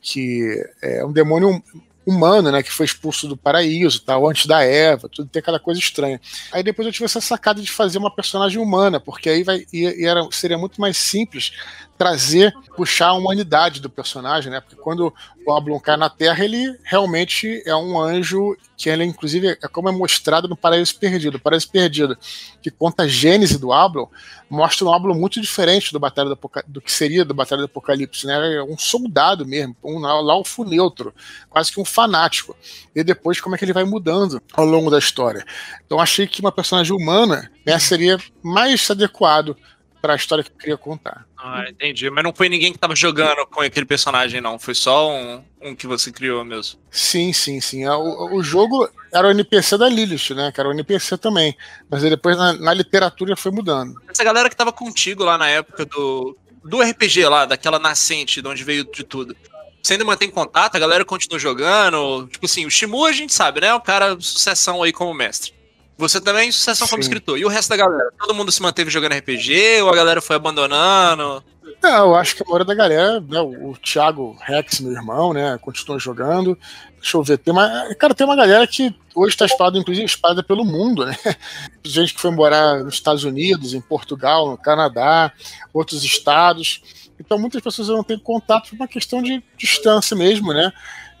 que 0.00 0.64
é 0.82 1.04
um 1.04 1.12
demônio 1.12 1.62
humano, 2.06 2.50
né, 2.52 2.62
que 2.62 2.70
foi 2.70 2.86
expulso 2.86 3.26
do 3.26 3.36
paraíso, 3.36 4.02
tal, 4.02 4.28
antes 4.28 4.46
da 4.46 4.62
Eva, 4.62 5.08
tudo 5.08 5.28
tem 5.28 5.40
aquela 5.40 5.58
coisa 5.58 5.80
estranha. 5.80 6.20
Aí 6.52 6.62
depois 6.62 6.86
eu 6.86 6.92
tive 6.92 7.06
essa 7.06 7.20
sacada 7.20 7.62
de 7.62 7.70
fazer 7.70 7.98
uma 7.98 8.14
personagem 8.14 8.60
humana, 8.60 9.00
porque 9.00 9.28
aí 9.28 9.42
vai 9.42 9.64
e, 9.72 10.02
e 10.02 10.04
era, 10.06 10.26
seria 10.30 10.58
muito 10.58 10.80
mais 10.80 10.96
simples 10.96 11.52
trazer, 11.96 12.52
puxar 12.76 13.08
a 13.08 13.12
humanidade 13.12 13.80
do 13.80 13.88
personagem, 13.88 14.50
né? 14.50 14.60
Porque 14.60 14.76
quando 14.76 15.12
o 15.46 15.52
Ablon 15.52 15.78
cai 15.78 15.96
na 15.96 16.10
Terra, 16.10 16.44
ele 16.44 16.76
realmente 16.82 17.62
é 17.64 17.74
um 17.76 18.00
anjo 18.00 18.56
que 18.76 18.88
ele, 18.88 19.04
inclusive, 19.04 19.56
é 19.62 19.68
como 19.68 19.88
é 19.88 19.92
mostrado 19.92 20.48
no 20.48 20.56
Paraíso 20.56 20.98
Perdido. 20.98 21.36
O 21.36 21.40
Paraíso 21.40 21.70
Perdido, 21.70 22.16
que 22.60 22.70
conta 22.70 23.04
a 23.04 23.08
gênese 23.08 23.58
do 23.58 23.72
Ablon, 23.72 24.06
mostra 24.50 24.86
um 24.86 24.92
Ablon 24.92 25.14
muito 25.14 25.40
diferente 25.40 25.92
do, 25.92 26.00
Batalha 26.00 26.30
do, 26.30 26.38
do 26.66 26.80
que 26.80 26.90
seria 26.90 27.24
do 27.24 27.34
Batalha 27.34 27.62
do 27.62 27.66
Apocalipse, 27.66 28.26
né? 28.26 28.56
É 28.56 28.62
um 28.62 28.76
soldado 28.76 29.46
mesmo, 29.46 29.76
um 29.82 30.00
laufo 30.00 30.64
neutro, 30.64 31.14
quase 31.48 31.72
que 31.72 31.80
um 31.80 31.84
fanático. 31.84 32.56
E 32.94 33.04
depois 33.04 33.40
como 33.40 33.54
é 33.54 33.58
que 33.58 33.64
ele 33.64 33.72
vai 33.72 33.84
mudando 33.84 34.42
ao 34.52 34.64
longo 34.64 34.90
da 34.90 34.98
história. 34.98 35.44
Então 35.86 36.00
achei 36.00 36.26
que 36.26 36.40
uma 36.40 36.52
personagem 36.52 36.94
humana 36.94 37.50
né, 37.64 37.78
seria 37.78 38.18
mais 38.42 38.90
adequado 38.90 39.56
para 40.04 40.12
a 40.12 40.16
história 40.16 40.44
que 40.44 40.50
eu 40.50 40.56
queria 40.58 40.76
contar. 40.76 41.24
Ah, 41.34 41.64
entendi. 41.66 42.10
Mas 42.10 42.22
não 42.22 42.34
foi 42.34 42.50
ninguém 42.50 42.72
que 42.72 42.76
estava 42.76 42.94
jogando 42.94 43.46
com 43.46 43.62
aquele 43.62 43.86
personagem, 43.86 44.38
não. 44.38 44.58
Foi 44.58 44.74
só 44.74 45.10
um, 45.10 45.42
um 45.62 45.74
que 45.74 45.86
você 45.86 46.12
criou 46.12 46.44
mesmo. 46.44 46.78
Sim, 46.90 47.32
sim, 47.32 47.58
sim. 47.58 47.84
É, 47.84 47.90
o, 47.90 48.34
o 48.34 48.42
jogo 48.42 48.86
era 49.10 49.26
o 49.26 49.30
NPC 49.30 49.78
da 49.78 49.88
Lilith, 49.88 50.34
né? 50.34 50.52
Que 50.52 50.60
era 50.60 50.68
o 50.68 50.72
NPC 50.72 51.16
também. 51.16 51.56
Mas 51.88 52.04
aí 52.04 52.10
depois 52.10 52.36
na, 52.36 52.52
na 52.52 52.74
literatura 52.74 53.34
foi 53.34 53.50
mudando. 53.50 53.98
Essa 54.06 54.22
galera 54.22 54.50
que 54.50 54.54
estava 54.54 54.70
contigo 54.70 55.24
lá 55.24 55.38
na 55.38 55.48
época 55.48 55.86
do, 55.86 56.36
do 56.62 56.82
RPG 56.82 57.24
lá, 57.24 57.46
daquela 57.46 57.78
nascente, 57.78 58.42
de 58.42 58.46
onde 58.48 58.62
veio 58.62 58.84
de 58.84 59.04
tudo. 59.04 59.34
Você 59.82 59.94
ainda 59.94 60.04
mantém 60.04 60.30
contato? 60.30 60.76
A 60.76 60.78
galera 60.78 61.02
continua 61.06 61.38
jogando? 61.38 62.28
Tipo 62.30 62.44
assim, 62.44 62.66
o 62.66 62.70
Shimu 62.70 63.06
a 63.06 63.12
gente 63.12 63.32
sabe, 63.32 63.62
né? 63.62 63.72
O 63.72 63.80
cara, 63.80 64.20
sucessão 64.20 64.82
aí 64.82 64.92
como 64.92 65.14
mestre. 65.14 65.54
Você 65.96 66.20
também 66.20 66.50
sucessão 66.50 66.86
Sim. 66.86 66.90
como 66.90 67.02
escritor. 67.02 67.38
E 67.38 67.44
o 67.44 67.48
resto 67.48 67.70
da 67.70 67.76
galera? 67.76 68.10
Todo 68.18 68.34
mundo 68.34 68.50
se 68.50 68.60
manteve 68.60 68.90
jogando 68.90 69.12
RPG 69.12 69.82
ou 69.82 69.90
a 69.90 69.96
galera 69.96 70.20
foi 70.20 70.36
abandonando? 70.36 71.42
Não, 71.82 72.06
eu 72.06 72.14
acho 72.14 72.34
que 72.34 72.42
a 72.42 72.46
maioria 72.46 72.64
da 72.64 72.74
galera, 72.74 73.20
né, 73.20 73.40
o 73.40 73.74
Thiago 73.76 74.36
Rex, 74.40 74.80
meu 74.80 74.92
irmão, 74.92 75.32
né, 75.32 75.58
continua 75.60 75.98
jogando. 75.98 76.58
Deixa 76.98 77.16
eu 77.16 77.22
ver, 77.22 77.38
tem 77.38 77.52
uma, 77.52 77.94
cara, 77.96 78.14
tem 78.14 78.26
uma 78.26 78.34
galera 78.34 78.66
que 78.66 78.94
hoje 79.14 79.34
está 79.34 79.44
espalhada, 79.44 79.78
inclusive 79.78 80.10
pelo 80.46 80.64
mundo, 80.64 81.04
né? 81.04 81.14
Gente 81.84 82.14
que 82.14 82.20
foi 82.20 82.30
morar 82.30 82.82
nos 82.82 82.94
Estados 82.94 83.24
Unidos, 83.24 83.74
em 83.74 83.80
Portugal, 83.80 84.50
no 84.50 84.56
Canadá, 84.56 85.30
outros 85.72 86.02
estados. 86.04 86.82
Então 87.20 87.38
muitas 87.38 87.62
pessoas 87.62 87.88
não 87.88 88.02
têm 88.02 88.18
contato 88.18 88.70
por 88.70 88.76
uma 88.76 88.88
questão 88.88 89.22
de 89.22 89.42
distância 89.56 90.16
mesmo, 90.16 90.52
né? 90.52 90.72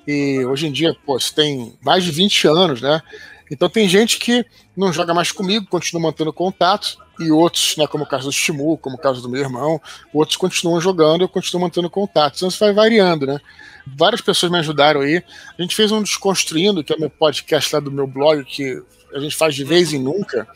E 0.06 0.44
hoje 0.46 0.66
em 0.66 0.72
dia, 0.72 0.96
pô, 1.04 1.20
você 1.20 1.34
tem 1.34 1.78
mais 1.82 2.04
de 2.04 2.10
20 2.10 2.48
anos, 2.48 2.80
né? 2.80 3.02
Então 3.50 3.68
tem 3.68 3.88
gente 3.88 4.18
que 4.18 4.44
não 4.76 4.92
joga 4.92 5.14
mais 5.14 5.30
comigo, 5.30 5.66
continua 5.66 6.02
mantendo 6.02 6.32
contato, 6.32 6.98
e 7.18 7.30
outros, 7.30 7.76
né, 7.76 7.86
como 7.86 8.04
o 8.04 8.06
caso 8.06 8.24
do 8.24 8.32
Shimu, 8.32 8.76
como 8.78 8.96
o 8.96 8.98
caso 8.98 9.22
do 9.22 9.28
meu 9.28 9.40
irmão, 9.40 9.80
outros 10.12 10.36
continuam 10.36 10.80
jogando 10.80 11.22
eu 11.22 11.28
continuo 11.28 11.62
mantendo 11.62 11.88
contato. 11.88 12.36
Então 12.36 12.48
isso 12.48 12.58
vai 12.58 12.72
variando, 12.72 13.26
né? 13.26 13.38
Várias 13.86 14.20
pessoas 14.20 14.50
me 14.50 14.58
ajudaram 14.58 15.00
aí. 15.00 15.22
A 15.58 15.62
gente 15.62 15.76
fez 15.76 15.92
um 15.92 16.02
Desconstruindo, 16.02 16.82
que 16.82 16.92
é 16.92 16.96
o 16.96 17.00
meu 17.00 17.10
podcast 17.10 17.74
lá 17.74 17.80
do 17.80 17.92
meu 17.92 18.06
blog, 18.06 18.44
que 18.44 18.82
a 19.14 19.20
gente 19.20 19.36
faz 19.36 19.54
de 19.54 19.62
vez 19.62 19.92
em 19.92 20.02
nunca. 20.02 20.48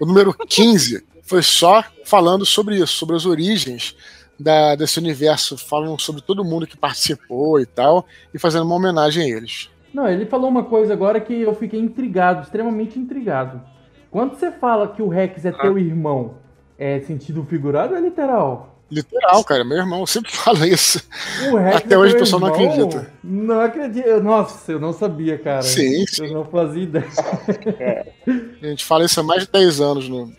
O 0.00 0.06
número 0.06 0.34
15 0.34 1.04
foi 1.22 1.42
só 1.42 1.84
falando 2.04 2.44
sobre 2.44 2.76
isso, 2.76 2.94
sobre 2.94 3.14
as 3.14 3.24
origens 3.24 3.94
da, 4.38 4.74
desse 4.74 4.98
universo, 4.98 5.56
falando 5.56 6.00
sobre 6.00 6.20
todo 6.20 6.44
mundo 6.44 6.66
que 6.66 6.76
participou 6.76 7.60
e 7.60 7.66
tal, 7.66 8.06
e 8.34 8.38
fazendo 8.38 8.64
uma 8.64 8.74
homenagem 8.74 9.22
a 9.22 9.36
eles. 9.36 9.68
Não, 9.92 10.08
ele 10.08 10.26
falou 10.26 10.48
uma 10.48 10.64
coisa 10.64 10.92
agora 10.92 11.20
que 11.20 11.40
eu 11.40 11.54
fiquei 11.54 11.78
intrigado, 11.78 12.42
extremamente 12.42 12.98
intrigado. 12.98 13.60
Quando 14.10 14.34
você 14.34 14.50
fala 14.50 14.88
que 14.88 15.02
o 15.02 15.08
Rex 15.08 15.44
é 15.44 15.50
ah. 15.50 15.52
teu 15.52 15.78
irmão, 15.78 16.34
é 16.78 17.00
sentido 17.00 17.44
figurado 17.44 17.92
ou 17.92 17.98
é 17.98 18.02
literal? 18.02 18.72
Literal, 18.90 19.42
cara, 19.42 19.64
meu 19.64 19.78
irmão 19.78 20.04
sempre 20.04 20.30
fala 20.36 20.66
isso. 20.66 21.02
Até 21.74 21.94
é 21.94 21.98
hoje 21.98 22.14
o 22.14 22.18
pessoal 22.18 22.40
não 22.40 22.48
acredita. 22.48 23.10
Não 23.24 23.60
acredito. 23.60 24.22
Nossa, 24.22 24.72
eu 24.72 24.78
não 24.78 24.92
sabia, 24.92 25.38
cara. 25.38 25.62
Sim, 25.62 26.04
sim. 26.06 26.26
Eu 26.26 26.34
não 26.34 26.44
fazia 26.44 26.82
ideia. 26.82 27.06
A 28.62 28.66
gente 28.66 28.84
fala 28.84 29.06
isso 29.06 29.18
há 29.18 29.22
mais 29.22 29.44
de 29.44 29.50
10 29.50 29.80
anos 29.80 30.08
no, 30.10 30.30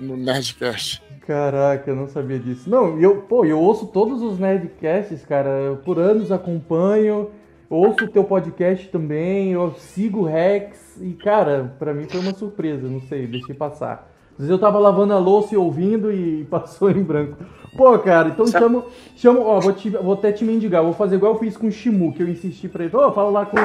no 0.00 0.16
Nerdcast. 0.16 1.00
Caraca, 1.24 1.88
eu 1.88 1.94
não 1.94 2.08
sabia 2.08 2.40
disso. 2.40 2.68
Não, 2.68 2.98
eu, 2.98 3.22
pô, 3.22 3.44
eu 3.44 3.60
ouço 3.60 3.86
todos 3.86 4.20
os 4.20 4.40
Nerdcasts, 4.40 5.24
cara. 5.24 5.48
Eu, 5.48 5.76
por 5.76 5.96
anos 6.00 6.32
acompanho 6.32 7.30
ouço 7.70 8.04
o 8.04 8.08
teu 8.08 8.24
podcast 8.24 8.88
também, 8.88 9.52
eu 9.52 9.72
sigo 9.76 10.22
o 10.22 10.24
Rex 10.24 11.00
e, 11.00 11.12
cara, 11.12 11.74
para 11.78 11.94
mim 11.94 12.06
foi 12.08 12.20
uma 12.20 12.34
surpresa, 12.34 12.88
não 12.88 13.00
sei, 13.02 13.28
deixei 13.28 13.54
passar. 13.54 14.10
Às 14.32 14.38
vezes 14.38 14.50
eu 14.50 14.58
tava 14.58 14.78
lavando 14.78 15.12
a 15.12 15.18
louça 15.18 15.54
e 15.54 15.56
ouvindo 15.56 16.12
e 16.12 16.44
passou 16.50 16.90
em 16.90 17.02
branco. 17.02 17.36
Pô, 17.76 17.96
cara, 18.00 18.30
então 18.30 18.46
chamo, 18.46 18.84
chamo, 19.14 19.42
ó, 19.42 19.60
vou, 19.60 19.72
te, 19.72 19.88
vou 19.90 20.14
até 20.14 20.32
te 20.32 20.44
mendigar, 20.44 20.82
vou 20.82 20.92
fazer 20.92 21.16
igual 21.16 21.34
eu 21.34 21.38
fiz 21.38 21.56
com 21.56 21.68
o 21.68 21.72
Shimu, 21.72 22.12
que 22.12 22.22
eu 22.22 22.28
insisti 22.28 22.68
pra 22.68 22.84
ele, 22.84 22.96
ô, 22.96 23.06
oh, 23.06 23.12
fala 23.12 23.30
lá 23.30 23.46
com 23.46 23.56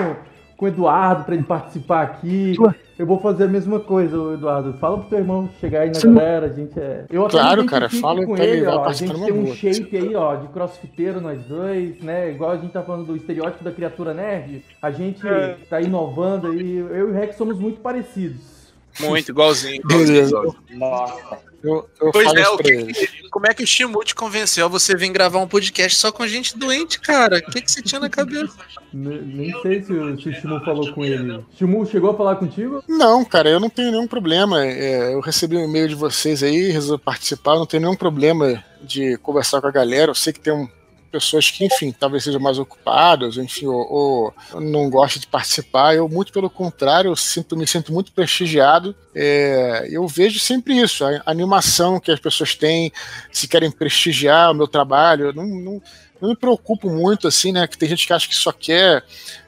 com 0.58 0.66
o 0.66 0.68
Eduardo 0.68 1.24
para 1.24 1.36
ele 1.36 1.44
participar 1.44 2.02
aqui. 2.04 2.56
Eu 2.98 3.06
vou 3.06 3.20
fazer 3.20 3.44
a 3.44 3.48
mesma 3.48 3.80
coisa, 3.80 4.16
Eduardo. 4.34 4.74
Fala 4.74 5.00
pro 5.00 5.10
teu 5.10 5.20
irmão 5.20 5.50
chegar 5.60 5.82
aí 5.82 5.90
na 5.90 5.96
Sim. 5.96 6.14
galera. 6.14 6.46
A 6.46 6.50
gente 6.50 6.80
é. 6.80 7.06
Eu 7.10 7.28
claro, 7.28 7.66
cara, 7.66 7.90
fala 7.90 8.26
com 8.26 8.38
ele. 8.38 8.66
Ó, 8.66 8.86
a 8.86 8.94
gente 8.94 9.14
tem 9.14 9.34
um 9.34 9.44
boa. 9.44 9.56
shape 9.56 9.98
aí, 9.98 10.16
ó, 10.16 10.36
de 10.36 10.48
crossfiteiro 10.48 11.20
nós 11.20 11.44
dois, 11.44 12.00
né? 12.00 12.32
Igual 12.32 12.52
a 12.52 12.58
gente 12.58 12.72
tá 12.72 12.82
falando 12.82 13.06
do 13.06 13.16
estereótipo 13.16 13.64
da 13.64 13.72
criatura 13.72 14.14
nerd. 14.14 14.64
A 14.82 14.92
gente 14.92 15.28
é. 15.28 15.58
tá 15.70 15.82
inovando 15.82 16.48
aí. 16.48 16.78
Eu 16.78 17.10
e 17.10 17.12
o 17.12 17.14
Rex 17.14 17.36
somos 17.36 17.60
muito 17.60 17.82
parecidos. 17.82 18.55
Muito, 19.00 19.30
igualzinho. 19.30 19.82
Beleza. 19.86 20.42
Nossa. 20.72 21.46
Eu, 21.66 21.90
eu 22.00 22.12
pois 22.12 22.32
é, 22.32 22.48
o 22.48 22.58
que, 22.60 23.30
como 23.32 23.48
é 23.48 23.54
que 23.54 23.64
o 23.64 23.68
Shimu 23.68 24.04
te 24.04 24.14
convenceu 24.14 24.66
a 24.66 24.70
você 24.70 24.96
vir 24.96 25.10
gravar 25.10 25.40
um 25.40 25.48
podcast 25.48 25.98
só 25.98 26.12
com 26.12 26.28
gente 26.28 26.56
doente, 26.56 27.00
cara? 27.00 27.40
O 27.40 27.52
que, 27.52 27.60
que 27.60 27.72
você 27.72 27.82
tinha 27.82 28.00
na 28.00 28.08
cabeça? 28.08 28.54
Nem 28.94 29.52
sei 29.64 29.82
se 29.82 29.92
o, 29.92 30.22
se 30.22 30.30
o 30.30 30.34
Shimu 30.34 30.64
falou 30.64 30.94
com 30.94 31.04
ele. 31.04 31.44
Shimu 31.58 31.84
chegou 31.88 32.12
a 32.12 32.16
falar 32.16 32.36
contigo? 32.36 32.84
Não, 32.88 33.26
cara, 33.26 33.50
eu 33.50 33.60
não 33.60 33.70
tenho 33.70 33.92
nenhum 33.92 34.08
problema. 34.08 34.64
É, 34.64 35.16
eu 35.16 35.20
recebi 35.22 35.58
um 35.58 35.66
e-mail 35.66 35.88
de 35.88 35.96
vocês 35.96 36.44
aí, 36.44 36.70
resolvi 36.70 37.04
participar, 37.04 37.56
não 37.56 37.66
tenho 37.66 37.82
nenhum 37.82 37.96
problema 37.96 38.64
de 38.84 39.18
conversar 39.18 39.60
com 39.60 39.68
a 39.68 39.72
galera. 39.72 40.12
Eu 40.12 40.16
sei 40.16 40.34
que 40.34 40.40
tem 40.40 40.54
um 40.54 40.68
pessoas 41.16 41.50
que, 41.50 41.64
enfim, 41.64 41.94
talvez 41.98 42.26
sejam 42.26 42.42
mais 42.42 42.60
ocupadas, 42.60 43.38
enfim, 43.38 43.68
ou, 43.68 44.34
ou 44.54 44.62
não 44.62 44.90
gostam 44.90 45.22
de 45.22 45.28
participar. 45.28 45.96
Eu, 45.96 46.10
muito 46.10 46.34
pelo 46.34 46.50
contrário, 46.50 47.10
eu 47.10 47.16
sinto, 47.16 47.56
me 47.56 47.66
sinto 47.66 47.94
muito 47.94 48.12
prestigiado. 48.12 48.94
É, 49.14 49.88
eu 49.90 50.06
vejo 50.08 50.40
sempre 50.40 50.78
isso, 50.78 51.06
a 51.06 51.22
animação 51.26 52.02
que 52.02 52.12
as 52.12 52.20
pessoas 52.20 52.54
têm, 52.54 52.92
se 53.32 53.48
querem 53.48 53.72
prestigiar 53.72 54.52
o 54.52 54.56
meu 54.56 54.68
trabalho. 54.68 55.28
Eu 55.28 55.34
não, 55.34 55.46
não, 55.46 55.82
não 56.20 56.30
me 56.30 56.36
preocupo 56.36 56.90
muito, 56.90 57.30
assim, 57.30 57.54
né? 57.54 57.66
Que 57.66 57.78
tem 57.78 57.88
gente 57.88 58.06
que 58.06 58.12
acha 58.12 58.28
que 58.28 58.36
só 58.36 58.52
quer, 58.52 59.06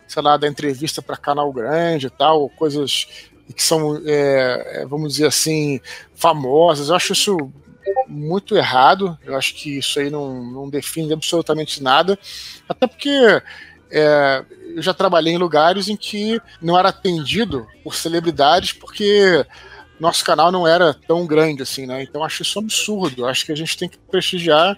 sei 0.08 0.22
lá, 0.22 0.38
dar 0.38 0.48
entrevista 0.48 1.02
para 1.02 1.18
canal 1.18 1.52
grande 1.52 2.08
e 2.08 2.10
tal, 2.10 2.48
coisas 2.50 3.08
que 3.54 3.64
são, 3.64 4.02
é, 4.06 4.82
é, 4.82 4.86
vamos 4.86 5.14
dizer 5.14 5.28
assim, 5.28 5.82
famosas. 6.16 6.88
Eu 6.88 6.96
acho 6.96 7.12
isso 7.12 7.52
muito 8.08 8.56
errado. 8.56 9.18
Eu 9.24 9.36
acho 9.36 9.54
que 9.56 9.78
isso 9.78 10.00
aí 10.00 10.10
não, 10.10 10.44
não 10.44 10.70
define 10.70 11.14
absolutamente 11.14 11.82
nada. 11.82 12.18
Até 12.68 12.88
porque 12.88 13.42
é, 13.92 14.46
eu 14.76 14.82
já 14.82 14.94
trabalhei 14.94 15.34
em 15.34 15.38
lugares 15.38 15.88
em 15.88 15.96
que 15.96 16.42
não 16.62 16.78
era 16.78 16.90
atendido 16.90 17.68
por 17.84 17.96
celebridades, 17.96 18.74
porque 18.74 19.46
nosso 20.00 20.24
canal 20.24 20.52
não 20.52 20.68
era 20.68 20.94
tão 20.94 21.26
grande 21.26 21.64
assim, 21.64 21.86
né? 21.86 22.04
Então 22.04 22.24
acho 22.24 22.44
isso 22.44 22.60
absurdo. 22.60 23.26
Acho 23.26 23.46
que 23.46 23.52
a 23.52 23.56
gente 23.56 23.78
tem 23.78 23.90
que 23.90 23.98
prestigiar, 23.98 24.78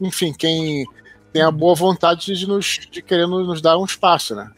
enfim, 0.00 0.32
quem 0.32 0.86
tem 1.32 1.42
a 1.42 1.50
boa 1.50 1.74
vontade 1.74 2.34
de 2.34 2.46
nos 2.46 2.80
de 2.90 3.02
querer 3.02 3.26
nos 3.26 3.60
dar 3.60 3.78
um 3.78 3.84
espaço, 3.84 4.34
né? 4.34 4.50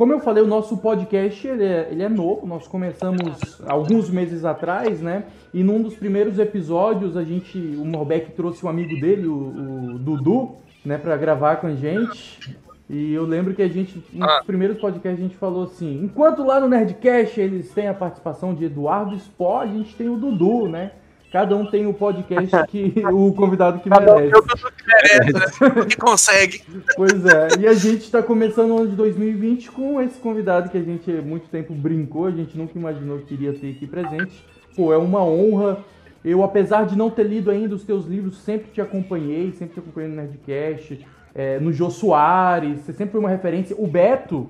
Como 0.00 0.14
eu 0.14 0.20
falei, 0.20 0.42
o 0.42 0.46
nosso 0.46 0.78
podcast 0.78 1.46
ele 1.46 1.62
é, 1.62 1.88
ele 1.90 2.02
é 2.02 2.08
novo, 2.08 2.46
nós 2.46 2.66
começamos 2.66 3.60
alguns 3.66 4.08
meses 4.08 4.46
atrás, 4.46 5.02
né? 5.02 5.24
E 5.52 5.62
num 5.62 5.82
dos 5.82 5.94
primeiros 5.94 6.38
episódios, 6.38 7.18
a 7.18 7.22
gente, 7.22 7.58
o 7.58 7.84
Morbeck 7.84 8.32
trouxe 8.32 8.64
um 8.64 8.70
amigo 8.70 8.98
dele, 8.98 9.26
o, 9.26 9.96
o 9.96 9.98
Dudu, 9.98 10.52
né, 10.82 10.96
para 10.96 11.14
gravar 11.18 11.56
com 11.56 11.66
a 11.66 11.74
gente. 11.74 12.56
E 12.88 13.12
eu 13.12 13.26
lembro 13.26 13.52
que 13.52 13.60
a 13.60 13.68
gente, 13.68 14.02
nos 14.10 14.26
ah. 14.26 14.42
primeiros 14.46 14.78
podcasts, 14.78 15.20
a 15.20 15.22
gente 15.22 15.36
falou 15.36 15.64
assim: 15.64 16.02
enquanto 16.02 16.42
lá 16.46 16.58
no 16.58 16.66
Nerdcast 16.66 17.38
eles 17.38 17.70
têm 17.74 17.86
a 17.86 17.92
participação 17.92 18.54
de 18.54 18.64
Eduardo 18.64 19.14
Spó, 19.18 19.60
a 19.60 19.66
gente 19.66 19.94
tem 19.94 20.08
o 20.08 20.16
Dudu, 20.16 20.66
né? 20.66 20.92
Cada 21.30 21.56
um 21.56 21.64
tem 21.64 21.86
o 21.86 21.94
podcast 21.94 22.56
que 22.68 22.92
o 23.12 23.32
convidado 23.32 23.80
que 23.80 23.88
merece. 23.88 24.36
Um 24.36 24.42
que 24.42 24.86
merece, 24.86 25.62
né? 25.62 25.84
que 25.88 25.96
consegue. 25.96 26.62
Pois 26.96 27.24
é. 27.24 27.48
E 27.60 27.66
a 27.66 27.74
gente 27.74 28.02
está 28.02 28.22
começando 28.22 28.70
o 28.70 28.78
ano 28.78 28.88
de 28.88 28.96
2020 28.96 29.70
com 29.70 30.00
esse 30.00 30.18
convidado 30.18 30.70
que 30.70 30.78
a 30.78 30.82
gente 30.82 31.10
há 31.10 31.22
muito 31.22 31.48
tempo 31.48 31.72
brincou, 31.72 32.26
a 32.26 32.30
gente 32.30 32.58
nunca 32.58 32.76
imaginou 32.76 33.18
que 33.18 33.34
iria 33.34 33.52
ter 33.52 33.70
aqui 33.70 33.86
presente. 33.86 34.44
Pô, 34.74 34.92
é 34.92 34.98
uma 34.98 35.24
honra. 35.24 35.78
Eu, 36.24 36.42
apesar 36.42 36.84
de 36.84 36.98
não 36.98 37.08
ter 37.08 37.22
lido 37.22 37.50
ainda 37.50 37.74
os 37.74 37.84
teus 37.84 38.04
livros, 38.06 38.38
sempre 38.38 38.70
te 38.70 38.80
acompanhei, 38.80 39.52
sempre 39.52 39.74
te 39.74 39.80
acompanhei 39.80 40.10
no 40.10 40.16
Nerdcast 40.16 41.06
é, 41.34 41.58
no 41.58 41.72
Jô 41.72 41.90
Soares, 41.90 42.80
você 42.80 42.92
sempre 42.92 43.12
foi 43.12 43.20
uma 43.20 43.30
referência. 43.30 43.74
O 43.78 43.86
Beto, 43.86 44.48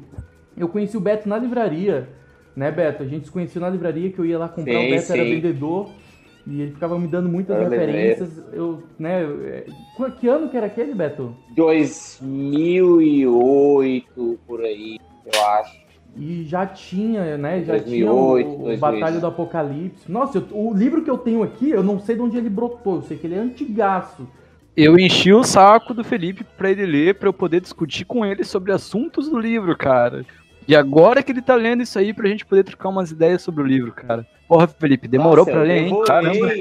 eu 0.56 0.68
conheci 0.68 0.96
o 0.96 1.00
Beto 1.00 1.28
na 1.28 1.38
livraria, 1.38 2.08
né, 2.56 2.70
Beto? 2.70 3.02
A 3.02 3.06
gente 3.06 3.26
se 3.26 3.30
conheceu 3.30 3.60
na 3.60 3.68
livraria 3.68 4.10
que 4.10 4.18
eu 4.18 4.24
ia 4.24 4.38
lá 4.38 4.48
comprar, 4.48 4.72
sim, 4.72 4.86
o 4.86 4.90
Beto 4.90 5.06
sim. 5.06 5.12
era 5.12 5.24
vendedor 5.24 5.90
e 6.46 6.62
ele 6.62 6.70
ficava 6.72 6.98
me 6.98 7.06
dando 7.06 7.28
muitas 7.28 7.54
eu 7.56 7.68
referências. 7.68 8.42
Eu, 8.52 8.82
né, 8.98 9.22
é, 9.22 9.66
que 10.18 10.26
ano 10.28 10.48
que 10.48 10.56
era 10.56 10.66
aquele, 10.66 10.94
Beto? 10.94 11.36
2008, 11.54 14.38
por 14.46 14.62
aí, 14.62 14.98
eu 15.26 15.46
acho. 15.46 15.78
E 16.16 16.44
já 16.44 16.66
tinha, 16.66 17.36
né? 17.36 17.62
Já 17.62 17.74
2008, 17.74 17.88
tinha 17.88 18.12
o, 18.12 18.74
o 18.74 18.76
Batalha 18.76 19.20
do 19.20 19.26
Apocalipse. 19.26 20.10
Nossa, 20.10 20.38
eu, 20.38 20.46
o 20.50 20.74
livro 20.74 21.04
que 21.04 21.10
eu 21.10 21.18
tenho 21.18 21.42
aqui, 21.42 21.70
eu 21.70 21.84
não 21.84 22.00
sei 22.00 22.16
de 22.16 22.22
onde 22.22 22.36
ele 22.36 22.50
brotou. 22.50 22.96
Eu 22.96 23.02
sei 23.02 23.16
que 23.16 23.26
ele 23.26 23.36
é 23.36 23.38
antigaço 23.38 24.26
eu 24.76 24.98
enchi 24.98 25.32
o 25.32 25.42
saco 25.42 25.92
do 25.92 26.04
Felipe 26.04 26.44
pra 26.56 26.70
ele 26.70 26.86
ler, 26.86 27.16
pra 27.16 27.28
eu 27.28 27.32
poder 27.32 27.60
discutir 27.60 28.04
com 28.04 28.24
ele 28.24 28.44
sobre 28.44 28.72
assuntos 28.72 29.28
do 29.28 29.38
livro, 29.38 29.76
cara. 29.76 30.24
E 30.70 30.76
agora 30.76 31.20
que 31.20 31.32
ele 31.32 31.42
tá 31.42 31.56
lendo 31.56 31.82
isso 31.82 31.98
aí 31.98 32.14
pra 32.14 32.28
gente 32.28 32.46
poder 32.46 32.62
trocar 32.62 32.90
umas 32.90 33.10
ideias 33.10 33.42
sobre 33.42 33.60
o 33.60 33.66
livro, 33.66 33.90
cara. 33.90 34.24
Porra, 34.46 34.68
Felipe, 34.68 35.08
demorou 35.08 35.44
Nossa, 35.44 35.50
pra 35.50 35.62
ler, 35.66 35.78
hein? 35.78 36.02
Caramba. 36.06 36.52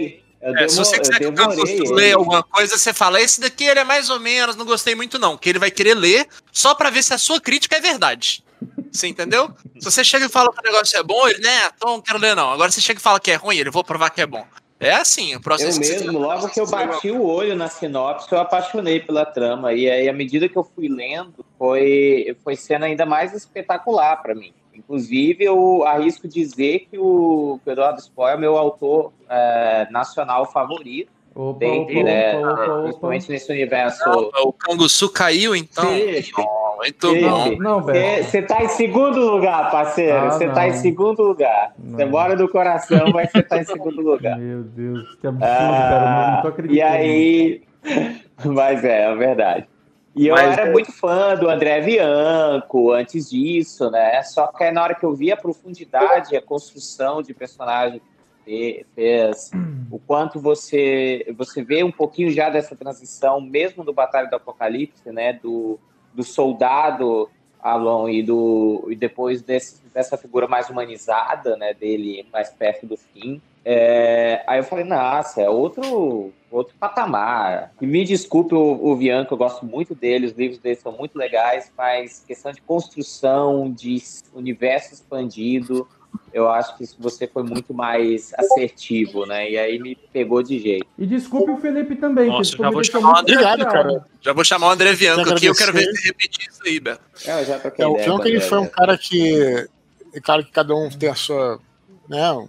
É, 0.42 0.68
se 0.68 0.78
você 0.78 0.98
quiser 0.98 1.20
que 1.20 1.28
o 1.28 1.34
Campos 1.34 1.92
ler 1.92 2.16
alguma 2.16 2.42
coisa, 2.42 2.76
você 2.76 2.92
fala, 2.92 3.22
esse 3.22 3.40
daqui 3.40 3.66
ele 3.66 3.82
é 3.82 3.84
mais 3.84 4.10
ou 4.10 4.20
menos, 4.20 4.56
não 4.56 4.66
gostei 4.66 4.96
muito 4.96 5.20
não. 5.20 5.38
Que 5.38 5.50
ele 5.50 5.60
vai 5.60 5.70
querer 5.70 5.94
ler 5.94 6.28
só 6.52 6.74
pra 6.74 6.90
ver 6.90 7.04
se 7.04 7.14
a 7.14 7.20
sua 7.20 7.40
crítica 7.40 7.76
é 7.76 7.80
verdade. 7.80 8.44
Você 8.92 9.06
entendeu? 9.06 9.54
Se 9.78 9.92
você 9.92 10.04
chega 10.04 10.26
e 10.26 10.30
fala 10.30 10.52
que 10.52 10.60
o 10.60 10.72
negócio 10.72 10.98
é 10.98 11.04
bom, 11.04 11.28
ele, 11.28 11.42
né, 11.42 11.70
então 11.76 11.92
não 11.92 12.02
quero 12.02 12.18
ler 12.18 12.36
não. 12.36 12.50
Agora 12.50 12.72
você 12.72 12.82
chega 12.82 13.00
e 13.00 13.04
fala 13.04 13.20
que 13.20 13.30
é 13.30 13.36
ruim, 13.36 13.58
ele, 13.58 13.70
vou 13.70 13.84
provar 13.84 14.10
que 14.10 14.22
é 14.22 14.26
bom. 14.26 14.44
É 14.80 14.92
assim, 14.92 15.36
o 15.36 15.42
processo. 15.42 15.82
Eu 15.82 15.90
mesmo, 15.90 16.20
logo 16.20 16.48
que 16.48 16.60
eu 16.60 16.66
bati 16.66 17.12
o 17.12 17.26
olho 17.26 17.54
na 17.56 17.68
sinopse, 17.68 18.32
eu 18.32 18.40
apaixonei 18.40 19.00
pela 19.02 19.26
trama. 19.26 19.74
E 19.74 19.90
aí, 19.90 20.08
à 20.08 20.14
medida 20.14 20.48
que 20.48 20.58
eu 20.58 20.64
fui 20.64 20.88
lendo, 20.88 21.46
foi, 21.58 22.38
foi 22.44 22.56
sendo 22.56 22.86
ainda 22.86 23.06
mais 23.06 23.34
espetacular 23.34 24.16
para 24.18 24.34
mim. 24.34 24.54
Inclusive, 24.74 25.44
eu 25.44 25.86
arrisco 25.86 26.28
dizer 26.28 26.88
que 26.90 26.98
o, 26.98 27.60
Eduardo 27.68 28.02
Spohr 28.02 28.30
é 28.30 28.38
meu 28.38 28.58
autor 28.58 29.12
é, 29.30 29.88
nacional 29.92 30.50
favorito. 30.50 31.12
Opa, 31.36 31.66
opa, 31.66 32.04
né, 32.04 32.38
opa, 32.38 32.82
principalmente 32.84 33.30
nesse 33.30 33.52
universo. 33.52 34.04
Não, 34.10 34.30
o 34.44 34.54
Canguçu 34.54 35.10
caiu, 35.10 35.56
então. 35.56 35.86
Sim. 35.86 36.32
Muito 36.80 37.14
bom. 37.20 37.58
Não, 37.58 37.82
Você 37.82 38.42
tá 38.42 38.64
em 38.64 38.70
segundo 38.70 39.20
lugar, 39.20 39.70
parceiro. 39.70 40.32
Você 40.32 40.46
ah, 40.46 40.54
tá 40.54 40.68
em 40.68 40.74
segundo 40.74 41.22
lugar. 41.22 41.74
Você 41.78 42.06
mora 42.06 42.36
no 42.38 42.48
coração, 42.48 43.12
mas 43.14 43.30
você 43.32 43.44
tá 43.44 43.60
em 43.60 43.66
segundo 43.66 44.02
lugar. 44.02 44.38
Meu 44.38 44.64
Deus, 44.64 45.16
que 45.16 45.28
absurdo, 45.28 45.44
ah, 45.44 45.90
cara. 45.90 46.32
Não 46.36 46.42
tô 46.42 46.48
acreditando. 46.48 46.78
E 46.78 46.82
aí. 46.82 47.62
Mas 48.46 48.84
é, 48.84 49.04
é 49.04 49.16
verdade. 49.16 49.68
E 50.16 50.28
eu 50.28 50.36
mas, 50.36 50.58
era 50.58 50.68
é... 50.68 50.72
muito 50.72 50.92
fã 50.92 51.36
do 51.36 51.50
André 51.50 51.82
Bianco 51.82 52.92
antes 52.92 53.30
disso, 53.30 53.90
né? 53.90 54.22
Só 54.24 54.48
que 54.48 54.70
na 54.72 54.84
hora 54.84 54.96
que 54.96 55.06
eu 55.06 55.14
vi 55.14 55.32
a 55.32 55.38
profundidade, 55.38 56.36
a 56.36 56.42
construção 56.42 57.22
de 57.22 57.34
personagem 57.34 58.02
fez, 58.44 59.52
o 59.92 60.00
quanto 60.00 60.40
você 60.40 61.26
você 61.38 61.64
vê 61.64 61.84
um 61.84 61.92
pouquinho 61.92 62.32
já 62.32 62.50
dessa 62.50 62.76
transição, 62.76 63.40
mesmo 63.42 63.84
do 63.84 63.94
Batalha 63.94 64.30
do 64.30 64.36
Apocalipse, 64.36 65.12
né? 65.12 65.34
Do, 65.34 65.80
do 66.14 66.24
soldado 66.24 67.30
Alon 67.62 68.08
e 68.08 68.24
do 68.24 68.88
e 68.90 68.96
depois 68.96 69.42
desse, 69.42 69.82
dessa 69.94 70.18
figura 70.18 70.48
mais 70.48 70.70
humanizada, 70.70 71.58
né, 71.58 71.74
dele 71.74 72.26
mais 72.32 72.50
perto 72.50 72.86
do 72.86 72.96
fim. 72.96 73.42
É, 73.66 74.42
aí 74.48 74.60
eu 74.60 74.64
falei, 74.64 74.86
nossa, 74.86 75.42
é 75.42 75.50
outro 75.50 76.32
outro 76.50 76.74
patamar. 76.80 77.72
E 77.80 77.86
me 77.86 78.04
desculpe 78.04 78.56
o, 78.56 78.80
o 78.82 78.96
Bianco, 78.96 79.34
eu 79.34 79.38
gosto 79.38 79.66
muito 79.66 79.94
dele, 79.94 80.26
os 80.26 80.34
livros 80.34 80.58
dele 80.58 80.78
são 80.78 80.92
muito 80.92 81.18
legais, 81.18 81.72
mas 81.78 82.24
questão 82.26 82.52
de 82.52 82.62
construção, 82.62 83.70
de 83.70 84.02
universo 84.34 84.94
expandido, 84.94 85.88
eu 86.34 86.50
acho 86.50 86.78
que 86.78 86.86
você 86.98 87.28
foi 87.28 87.44
muito 87.44 87.74
mais 87.74 88.34
assertivo, 88.38 89.26
né? 89.26 89.50
E 89.50 89.58
aí 89.58 89.80
me 89.80 89.96
pegou 89.96 90.44
de 90.44 90.60
jeito. 90.60 90.86
E 90.98 91.06
desculpe 91.06 91.52
o 91.52 91.58
Felipe 91.58 91.96
também. 91.96 92.30
Nossa, 92.30 92.56
já 92.56 92.70
vou 92.70 92.84
chamar 92.84 93.14
o 93.14 93.18
André. 93.18 93.34
Obrigado, 93.36 93.66
cara. 93.66 94.06
Já 94.22 94.34
vou 94.34 94.44
chamar 94.44 94.68
o 94.68 94.72
André 94.72 94.96
Bianco 94.96 95.30
aqui. 95.30 95.46
Eu 95.48 95.56
quero 95.56 95.74
ver 95.74 95.84
se 95.84 96.08
repetir 96.08 96.48
isso 96.50 96.62
aí, 96.66 96.80
Beto. 96.80 97.02
É, 97.26 97.46
já 97.46 97.62
é, 97.78 97.88
o 97.88 97.96
Bianco 97.96 98.28
ele 98.28 98.40
foi 98.40 98.60
um 98.60 98.68
cara 98.68 98.98
que. 98.98 99.68
É 100.14 100.20
claro 100.20 100.44
que 100.44 100.52
cada 100.52 100.76
um 100.76 100.90
tem 100.90 101.10
a 101.10 101.16
sua. 101.16 101.60
Né, 102.08 102.48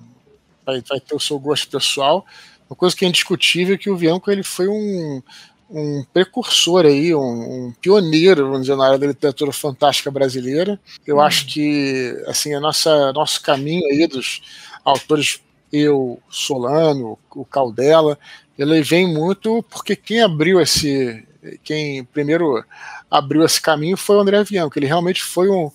vai, 0.64 0.82
vai 0.88 1.00
ter 1.00 1.14
o 1.14 1.20
seu 1.20 1.38
gosto 1.38 1.68
pessoal. 1.68 2.24
Uma 2.68 2.76
coisa 2.76 2.94
que 2.94 3.04
é 3.04 3.08
indiscutível 3.08 3.74
é 3.74 3.78
que 3.78 3.90
o 3.90 3.96
Bianco 3.96 4.30
ele 4.30 4.44
foi 4.44 4.68
um, 4.68 5.22
um 5.70 6.04
precursor 6.12 6.84
aí, 6.84 7.14
um, 7.14 7.20
um, 7.20 7.74
pioneiro, 7.80 8.46
vamos 8.46 8.62
dizer, 8.62 8.76
na 8.76 8.86
área 8.86 8.98
da 8.98 9.06
literatura 9.06 9.52
fantástica 9.52 10.10
brasileira. 10.10 10.78
Eu 11.06 11.16
hum. 11.16 11.20
acho 11.20 11.46
que 11.46 12.16
assim 12.26 12.54
a 12.54 12.60
nossa 12.60 13.12
nosso 13.12 13.40
caminho 13.40 13.86
aí 13.86 14.06
dos 14.06 14.42
autores 14.84 15.40
eu, 15.72 16.20
Solano, 16.28 17.16
o 17.34 17.44
Caldela, 17.44 18.18
ele 18.58 18.82
vem 18.82 19.06
muito 19.06 19.62
porque 19.70 19.94
quem 19.94 20.20
abriu 20.20 20.60
esse, 20.60 21.24
quem 21.62 22.04
primeiro 22.04 22.64
abriu 23.10 23.44
esse 23.44 23.60
caminho 23.60 23.96
foi 23.96 24.16
o 24.16 24.20
André 24.20 24.38
Avião, 24.38 24.68
que 24.68 24.78
ele 24.78 24.86
realmente 24.86 25.22
foi 25.22 25.48
um, 25.48 25.70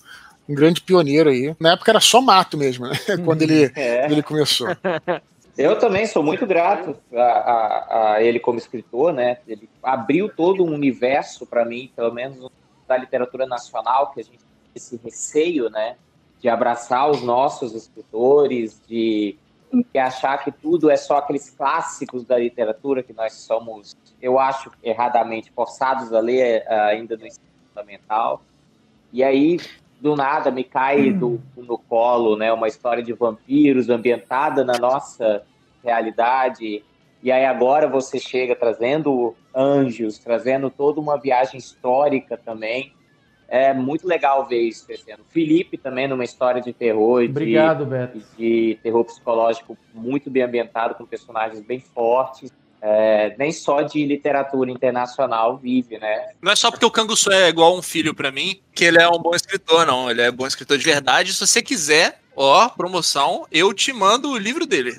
um 0.47 0.53
grande 0.53 0.81
pioneiro 0.81 1.29
aí. 1.29 1.55
Na 1.59 1.73
época 1.73 1.91
era 1.91 1.99
só 1.99 2.21
mato 2.21 2.57
mesmo, 2.57 2.87
né? 2.87 2.95
quando 3.23 3.41
ele, 3.41 3.71
é. 3.75 4.11
ele 4.11 4.21
começou. 4.21 4.67
Eu 5.57 5.79
também 5.79 6.05
sou 6.05 6.21
muito 6.21 6.45
grato 6.45 6.97
a, 7.13 7.21
a, 7.21 8.13
a, 8.13 8.23
ele 8.23 8.39
como 8.39 8.57
escritor, 8.57 9.13
né? 9.13 9.37
Ele 9.47 9.69
abriu 9.81 10.27
todo 10.29 10.63
um 10.65 10.73
universo 10.73 11.45
para 11.45 11.63
mim, 11.63 11.91
pelo 11.95 12.13
menos 12.13 12.49
da 12.85 12.97
literatura 12.97 13.45
nacional, 13.45 14.11
que 14.11 14.19
a 14.19 14.23
gente 14.23 14.45
esse 14.75 14.99
receio, 15.01 15.69
né? 15.69 15.95
De 16.41 16.49
abraçar 16.49 17.09
os 17.09 17.21
nossos 17.21 17.73
escritores, 17.73 18.81
de, 18.85 19.37
de 19.71 19.97
achar 19.97 20.43
que 20.43 20.51
tudo 20.51 20.89
é 20.89 20.97
só 20.97 21.17
aqueles 21.17 21.49
clássicos 21.49 22.25
da 22.25 22.37
literatura 22.37 23.01
que 23.01 23.13
nós 23.13 23.33
somos, 23.33 23.95
eu 24.21 24.37
acho, 24.37 24.69
erradamente 24.83 25.51
forçados 25.51 26.11
a 26.11 26.19
ler 26.19 26.63
uh, 26.67 26.73
ainda 26.89 27.15
no 27.15 27.25
ensino 27.25 27.45
fundamental. 27.69 28.41
E 29.13 29.23
aí 29.23 29.57
do 30.05 30.15
nada 30.15 30.51
me 30.51 30.63
cai 30.63 31.09
hum. 31.09 31.17
do, 31.17 31.41
no 31.57 31.79
colo, 31.79 32.37
né? 32.37 32.53
Uma 32.53 32.67
história 32.67 33.01
de 33.01 33.11
vampiros 33.11 33.89
ambientada 33.89 34.63
na 34.63 34.77
nossa 34.77 35.41
realidade. 35.83 36.83
E 37.23 37.31
aí 37.31 37.43
agora 37.43 37.87
você 37.87 38.19
chega 38.19 38.55
trazendo 38.55 39.35
anjos, 39.53 40.19
trazendo 40.19 40.69
toda 40.69 41.01
uma 41.01 41.17
viagem 41.17 41.57
histórica 41.57 42.37
também. 42.37 42.93
É 43.47 43.73
muito 43.73 44.07
legal 44.07 44.45
ver 44.45 44.61
isso 44.61 44.85
crescendo. 44.85 45.23
Felipe 45.29 45.75
também 45.75 46.07
numa 46.07 46.23
história 46.23 46.61
de 46.61 46.71
terror, 46.71 47.23
Obrigado, 47.23 47.83
de, 47.83 47.89
Beto. 47.89 48.21
de 48.37 48.79
terror 48.83 49.03
psicológico 49.05 49.75
muito 49.91 50.29
bem 50.29 50.43
ambientado, 50.43 50.93
com 50.93 51.05
personagens 51.05 51.61
bem 51.61 51.79
fortes 51.79 52.53
é, 52.87 53.35
nem 53.39 53.51
só 53.51 53.81
de 53.81 54.05
literatura 54.05 54.69
internacional 54.69 55.57
vive, 55.57 55.97
né? 55.97 56.27
Não 56.39 56.51
é 56.51 56.55
só 56.55 56.69
porque 56.69 56.85
o 56.85 56.91
Canguçu 56.91 57.31
é 57.31 57.49
igual 57.49 57.75
um 57.75 57.81
filho 57.81 58.13
para 58.13 58.31
mim 58.31 58.59
que 58.75 58.85
ele 58.85 59.01
é 59.01 59.09
um 59.09 59.17
bom 59.17 59.33
escritor, 59.33 59.87
não. 59.87 60.07
Ele 60.07 60.21
é 60.21 60.31
bom 60.31 60.45
escritor 60.45 60.77
de 60.77 60.85
verdade. 60.85 61.33
Se 61.33 61.47
você 61.47 61.63
quiser, 61.63 62.19
ó, 62.35 62.69
promoção, 62.69 63.47
eu 63.51 63.73
te 63.73 63.91
mando 63.91 64.29
o 64.29 64.37
livro 64.37 64.67
dele. 64.67 64.91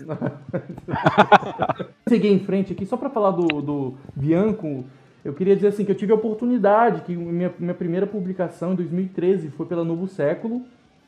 Seguir 2.09 2.33
em 2.33 2.41
frente 2.41 2.73
aqui, 2.73 2.85
só 2.85 2.97
para 2.97 3.09
falar 3.09 3.31
do, 3.31 3.63
do 3.63 3.99
Bianco, 4.17 4.85
eu 5.25 5.33
queria 5.33 5.55
dizer 5.55 5.69
assim 5.69 5.85
que 5.85 5.93
eu 5.93 5.97
tive 5.97 6.11
a 6.11 6.17
oportunidade, 6.17 7.03
que 7.03 7.15
minha, 7.15 7.55
minha 7.57 7.75
primeira 7.75 8.07
publicação 8.07 8.73
em 8.73 8.77
2013 8.77 9.51
foi 9.51 9.67
pela 9.67 9.85
Novo 9.85 10.09
Século, 10.09 10.67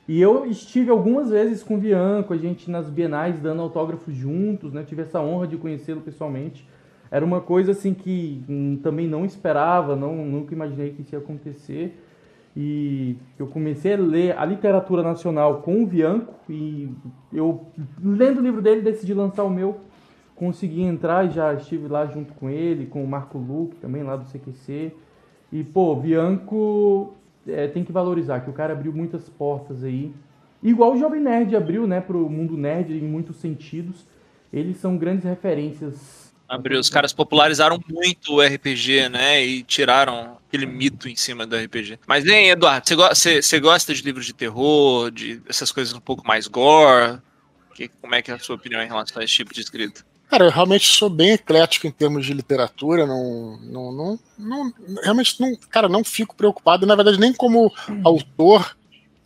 e 0.08 0.22
eu 0.22 0.46
estive 0.46 0.90
algumas 0.90 1.28
vezes 1.28 1.62
com 1.62 1.74
o 1.74 1.78
Bianco, 1.78 2.32
a 2.32 2.36
gente 2.38 2.70
nas 2.70 2.88
bienais 2.88 3.38
dando 3.40 3.60
autógrafos 3.60 4.14
juntos, 4.14 4.72
né? 4.72 4.82
Tive 4.82 5.02
essa 5.02 5.20
honra 5.20 5.46
de 5.46 5.58
conhecê-lo 5.58 6.00
pessoalmente. 6.00 6.66
Era 7.10 7.22
uma 7.22 7.42
coisa 7.42 7.72
assim 7.72 7.92
que 7.92 8.42
hum, 8.48 8.80
também 8.82 9.06
não 9.06 9.26
esperava, 9.26 9.94
não 9.94 10.16
nunca 10.24 10.54
imaginei 10.54 10.92
que 10.92 11.02
isso 11.02 11.14
ia 11.14 11.18
acontecer. 11.18 12.02
E 12.56 13.16
eu 13.38 13.48
comecei 13.48 13.92
a 13.92 13.98
ler 13.98 14.38
a 14.38 14.46
literatura 14.46 15.02
nacional 15.02 15.60
com 15.60 15.82
o 15.82 15.86
Bianco 15.86 16.34
e 16.48 16.90
eu 17.30 17.66
lendo 18.02 18.38
o 18.38 18.42
livro 18.42 18.62
dele 18.62 18.80
decidi 18.80 19.12
lançar 19.12 19.44
o 19.44 19.50
meu. 19.50 19.76
Consegui 20.34 20.82
entrar 20.82 21.26
e 21.26 21.30
já 21.32 21.52
estive 21.52 21.86
lá 21.86 22.06
junto 22.06 22.32
com 22.32 22.48
ele, 22.48 22.86
com 22.86 23.04
o 23.04 23.06
Marco 23.06 23.36
Luque 23.36 23.76
também 23.76 24.02
lá 24.02 24.16
do 24.16 24.24
CQC. 24.24 24.90
E 25.52 25.64
pô, 25.64 25.94
Bianco 25.94 27.14
é, 27.48 27.66
tem 27.68 27.84
que 27.84 27.92
valorizar, 27.92 28.40
que 28.40 28.50
o 28.50 28.52
cara 28.52 28.72
abriu 28.72 28.92
muitas 28.92 29.28
portas 29.28 29.82
aí. 29.82 30.12
Igual 30.62 30.94
o 30.94 30.98
Jovem 30.98 31.20
Nerd 31.20 31.54
abriu, 31.54 31.86
né, 31.86 32.00
pro 32.00 32.28
mundo 32.28 32.56
nerd 32.56 32.92
em 32.92 33.06
muitos 33.06 33.36
sentidos. 33.36 34.06
Eles 34.52 34.78
são 34.78 34.96
grandes 34.96 35.24
referências 35.24 36.28
Abriu. 36.48 36.80
Os 36.80 36.88
caras 36.88 37.12
popularizaram 37.12 37.78
muito 37.86 38.36
o 38.36 38.40
RPG, 38.40 39.10
né? 39.10 39.44
E 39.44 39.62
tiraram 39.62 40.38
aquele 40.48 40.64
mito 40.64 41.06
em 41.06 41.14
cima 41.14 41.46
do 41.46 41.54
RPG. 41.54 41.98
Mas, 42.06 42.26
hein, 42.26 42.48
Eduardo, 42.48 42.86
você, 42.96 43.42
você 43.42 43.60
gosta 43.60 43.92
de 43.92 44.00
livros 44.00 44.24
de 44.24 44.32
terror, 44.32 45.10
de 45.10 45.42
essas 45.46 45.70
coisas 45.70 45.92
um 45.92 46.00
pouco 46.00 46.26
mais 46.26 46.48
gore? 46.48 47.18
Que, 47.74 47.88
como 48.00 48.14
é 48.14 48.22
que 48.22 48.30
é 48.30 48.34
a 48.34 48.38
sua 48.38 48.56
opinião 48.56 48.82
em 48.82 48.88
relação 48.88 49.20
a 49.20 49.24
esse 49.24 49.34
tipo 49.34 49.52
de 49.52 49.60
escrita? 49.60 50.07
Cara, 50.30 50.44
eu 50.44 50.50
realmente 50.50 50.86
sou 50.86 51.08
bem 51.08 51.30
eclético 51.30 51.86
em 51.86 51.90
termos 51.90 52.26
de 52.26 52.34
literatura, 52.34 53.06
não, 53.06 53.58
não, 53.62 53.92
não, 53.92 54.20
não 54.38 54.72
realmente 55.02 55.40
não, 55.40 55.56
cara, 55.70 55.88
não 55.88 56.04
fico 56.04 56.36
preocupado, 56.36 56.86
na 56.86 56.94
verdade, 56.94 57.18
nem 57.18 57.32
como 57.32 57.72
autor 58.04 58.76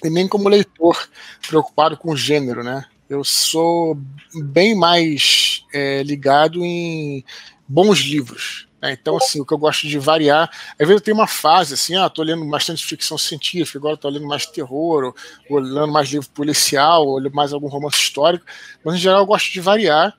e 0.05 0.09
nem 0.09 0.29
como 0.29 0.49
leitor 0.49 1.09
preocupado 1.47 1.97
com 1.97 2.13
o 2.13 2.17
gênero, 2.17 2.63
né? 2.63 2.85
Eu 3.09 3.25
sou 3.25 3.99
bem 4.45 4.77
mais 4.77 5.65
é, 5.75 6.05
ligado 6.05 6.65
em 6.65 7.25
bons 7.67 7.99
livros. 7.99 8.69
Né? 8.81 8.93
Então, 8.93 9.17
assim, 9.17 9.41
o 9.41 9.45
que 9.45 9.53
eu 9.53 9.59
gosto 9.59 9.87
de 9.87 9.99
variar. 9.99 10.51
Às 10.73 10.79
vezes 10.79 10.95
eu 10.95 11.01
tenho 11.01 11.17
uma 11.17 11.27
fase 11.27 11.75
assim, 11.75 11.95
ah, 11.97 12.09
tô 12.09 12.23
lendo 12.23 12.45
bastante 12.47 12.85
ficção 12.85 13.19
científica, 13.19 13.79
agora 13.79 13.97
tô 13.97 14.09
lendo 14.09 14.27
mais 14.27 14.47
terror, 14.47 15.05
ou, 15.05 15.15
ou 15.51 15.59
lendo 15.59 15.93
mais 15.93 16.09
livro 16.09 16.29
policial, 16.31 17.07
ou 17.07 17.21
mais 17.33 17.53
algum 17.53 17.69
romance 17.69 17.99
histórico. 17.99 18.47
Mas, 18.85 18.95
em 18.95 18.99
geral, 18.99 19.21
eu 19.21 19.27
gosto 19.27 19.53
de 19.53 19.61
variar 19.61 20.17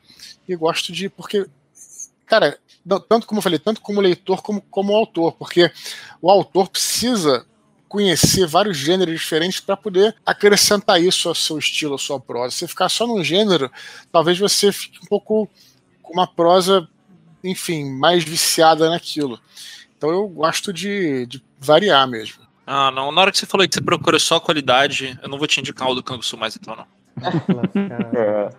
e 0.47 0.55
gosto 0.55 0.91
de. 0.91 1.09
Porque, 1.09 1.45
cara, 2.25 2.57
tanto 3.07 3.27
como 3.27 3.39
eu 3.39 3.43
falei, 3.43 3.59
tanto 3.59 3.81
como 3.81 4.01
leitor 4.01 4.41
como 4.41 4.61
como 4.69 4.95
autor, 4.95 5.33
porque 5.33 5.71
o 6.21 6.29
autor 6.29 6.69
precisa 6.69 7.45
conhecer 7.87 8.47
vários 8.47 8.75
gêneros 8.75 9.19
diferentes 9.19 9.59
para 9.59 9.77
poder 9.77 10.15
acrescentar 10.25 10.99
isso 10.99 11.29
ao 11.29 11.35
seu 11.35 11.59
estilo, 11.59 11.93
à 11.93 11.97
sua 11.99 12.19
prosa. 12.19 12.55
Se 12.55 12.67
ficar 12.67 12.89
só 12.89 13.05
num 13.05 13.23
gênero, 13.23 13.71
talvez 14.11 14.39
você 14.39 14.71
fique 14.71 14.99
um 15.03 15.05
pouco 15.05 15.47
com 16.01 16.13
uma 16.13 16.25
prosa, 16.25 16.87
enfim, 17.43 17.91
mais 17.91 18.23
viciada 18.23 18.89
naquilo. 18.89 19.39
Então 19.95 20.09
eu 20.09 20.27
gosto 20.27 20.73
de, 20.73 21.27
de 21.27 21.43
variar 21.59 22.07
mesmo. 22.07 22.41
Ah, 22.65 22.89
não. 22.89 23.11
Na 23.11 23.21
hora 23.21 23.31
que 23.31 23.37
você 23.37 23.45
falou 23.45 23.67
que 23.67 23.75
você 23.75 23.81
procura 23.81 24.17
só 24.17 24.39
qualidade, 24.39 25.17
eu 25.21 25.29
não 25.29 25.37
vou 25.37 25.47
te 25.47 25.59
indicar 25.59 25.87
o 25.87 25.95
do 25.95 26.01
Canguçu 26.01 26.35
mais 26.35 26.55
então, 26.55 26.75
não. 26.75 26.87
É. 28.17 28.49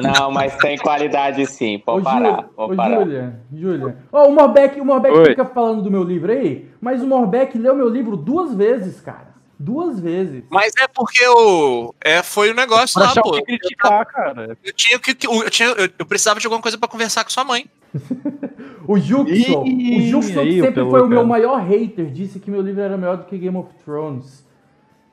Não, 0.00 0.30
mas 0.30 0.56
tem 0.56 0.76
qualidade 0.76 1.46
sim. 1.46 1.78
Pode 1.78 2.00
ô, 2.00 2.04
parar. 2.04 2.48
Ô, 2.56 2.74
Júlia, 2.74 3.40
Júlia. 3.52 3.96
Ó, 4.12 4.28
o 4.28 4.32
Morbeck, 4.32 4.80
o 4.80 4.84
Morbeck 4.84 5.28
fica 5.28 5.44
falando 5.44 5.82
do 5.82 5.90
meu 5.90 6.02
livro 6.02 6.32
aí, 6.32 6.68
mas 6.80 7.02
o 7.02 7.06
Morbeck 7.06 7.56
leu 7.58 7.74
meu 7.74 7.88
livro 7.88 8.16
duas 8.16 8.54
vezes, 8.54 9.00
cara. 9.00 9.36
Duas 9.58 9.98
vezes. 9.98 10.44
Mas 10.50 10.74
é 10.78 10.86
porque 10.86 11.26
o. 11.28 11.94
É, 12.04 12.22
foi 12.22 12.50
o 12.50 12.54
negócio 12.54 13.00
lá, 13.00 13.14
pô. 13.14 13.42
Criticar, 13.42 14.04
cara. 14.04 14.56
Eu 14.62 14.72
tinha 14.74 14.98
que. 14.98 15.16
Eu, 15.26 15.50
tinha, 15.50 15.68
eu, 15.70 15.88
eu 15.98 16.04
precisava 16.04 16.38
de 16.38 16.46
alguma 16.46 16.60
coisa 16.60 16.76
pra 16.76 16.86
conversar 16.86 17.24
com 17.24 17.30
sua 17.30 17.42
mãe. 17.42 17.64
o 18.86 18.98
Juxon. 18.98 19.62
O 19.62 20.00
Juxon 20.00 20.42
que 20.42 20.60
sempre 20.60 20.84
foi 20.84 21.02
o 21.02 21.06
meu 21.06 21.24
maior 21.24 21.56
hater. 21.62 22.10
Disse 22.10 22.38
que 22.38 22.50
meu 22.50 22.60
livro 22.60 22.82
era 22.82 22.98
melhor 22.98 23.16
do 23.16 23.24
que 23.24 23.38
Game 23.38 23.56
of 23.56 23.72
Thrones. 23.82 24.44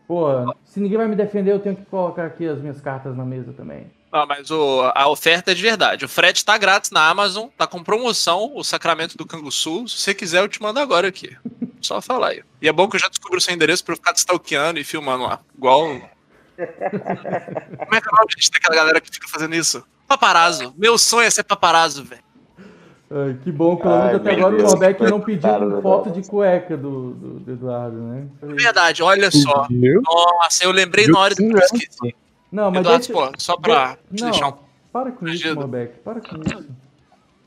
Pô, 0.05 0.27
se 0.65 0.81
ninguém 0.81 0.97
vai 0.97 1.07
me 1.07 1.15
defender, 1.15 1.51
eu 1.51 1.59
tenho 1.59 1.77
que 1.77 1.85
colocar 1.85 2.25
aqui 2.25 2.45
as 2.45 2.59
minhas 2.59 2.81
cartas 2.81 3.15
na 3.15 3.23
mesa 3.23 3.53
também. 3.53 3.87
Não, 4.13 4.27
mas 4.27 4.51
o, 4.51 4.91
a 4.93 5.09
oferta 5.09 5.51
é 5.51 5.55
de 5.55 5.61
verdade. 5.63 6.05
O 6.05 6.07
frete 6.07 6.45
tá 6.45 6.55
grátis 6.55 6.91
na 6.91 7.09
Amazon, 7.09 7.47
tá 7.57 7.65
com 7.65 7.83
promoção, 7.83 8.51
o 8.53 8.63
Sacramento 8.63 9.17
do 9.17 9.25
Canguçu. 9.25 9.87
Se 9.87 9.97
você 9.97 10.13
quiser, 10.13 10.43
eu 10.43 10.47
te 10.47 10.61
mando 10.61 10.79
agora 10.79 11.07
aqui. 11.07 11.35
Só 11.81 11.99
falar 11.99 12.27
aí. 12.27 12.43
E 12.61 12.69
é 12.69 12.71
bom 12.71 12.87
que 12.87 12.95
eu 12.95 12.99
já 12.99 13.09
descubro 13.09 13.39
o 13.39 13.41
seu 13.41 13.55
endereço 13.55 13.83
pra 13.83 13.93
eu 13.93 13.97
ficar 13.97 14.13
stalkeando 14.13 14.79
e 14.79 14.83
filmando 14.83 15.23
lá. 15.23 15.39
Igual. 15.57 15.87
Como 15.87 16.03
é 17.95 18.01
que 18.01 18.07
é 18.07 18.11
o 18.11 18.15
nome 18.15 18.29
daquela 18.53 18.75
galera 18.75 19.01
que 19.01 19.09
fica 19.09 19.27
fazendo 19.27 19.55
isso? 19.55 19.83
Paparazzo. 20.07 20.75
Meu 20.77 20.95
sonho 20.99 21.25
é 21.25 21.31
ser 21.31 21.43
paparazzo, 21.43 22.03
velho. 22.03 22.21
Ai, 23.09 23.35
que 23.43 23.51
bom, 23.51 23.77
pelo 23.77 23.97
menos 23.97 24.15
até 24.15 24.31
agora 24.31 24.57
Deus. 24.57 24.71
o 24.71 24.75
Norbeck 24.75 25.03
não 25.03 25.21
pediu 25.21 25.81
foto 25.81 26.11
de 26.11 26.21
cueca 26.27 26.77
do, 26.77 27.13
do, 27.13 27.39
do, 27.39 27.51
Eduardo, 27.51 27.97
né? 27.97 28.27
Verdade, 28.41 29.01
olha 29.01 29.31
só. 29.31 29.67
Nossa, 29.69 30.63
eu 30.63 30.71
lembrei 30.71 31.07
na 31.07 31.19
hora 31.19 31.33
do 31.33 31.37
que 31.37 31.51
eu 31.51 31.57
esqueci. 31.57 32.15
Não, 32.53 32.69
mas 32.69 32.81
Eduardo, 32.81 33.07
deixa... 33.07 33.13
pô, 33.13 33.33
só 33.39 33.57
pra 33.57 33.97
de... 34.11 34.21
não, 34.21 34.29
deixar 34.29 34.49
um... 34.49 34.57
Para 34.91 35.11
com 35.11 35.27
isso, 35.27 35.55
Malbec, 35.55 35.99
para 36.01 36.21
com 36.21 36.35
isso. 36.35 36.69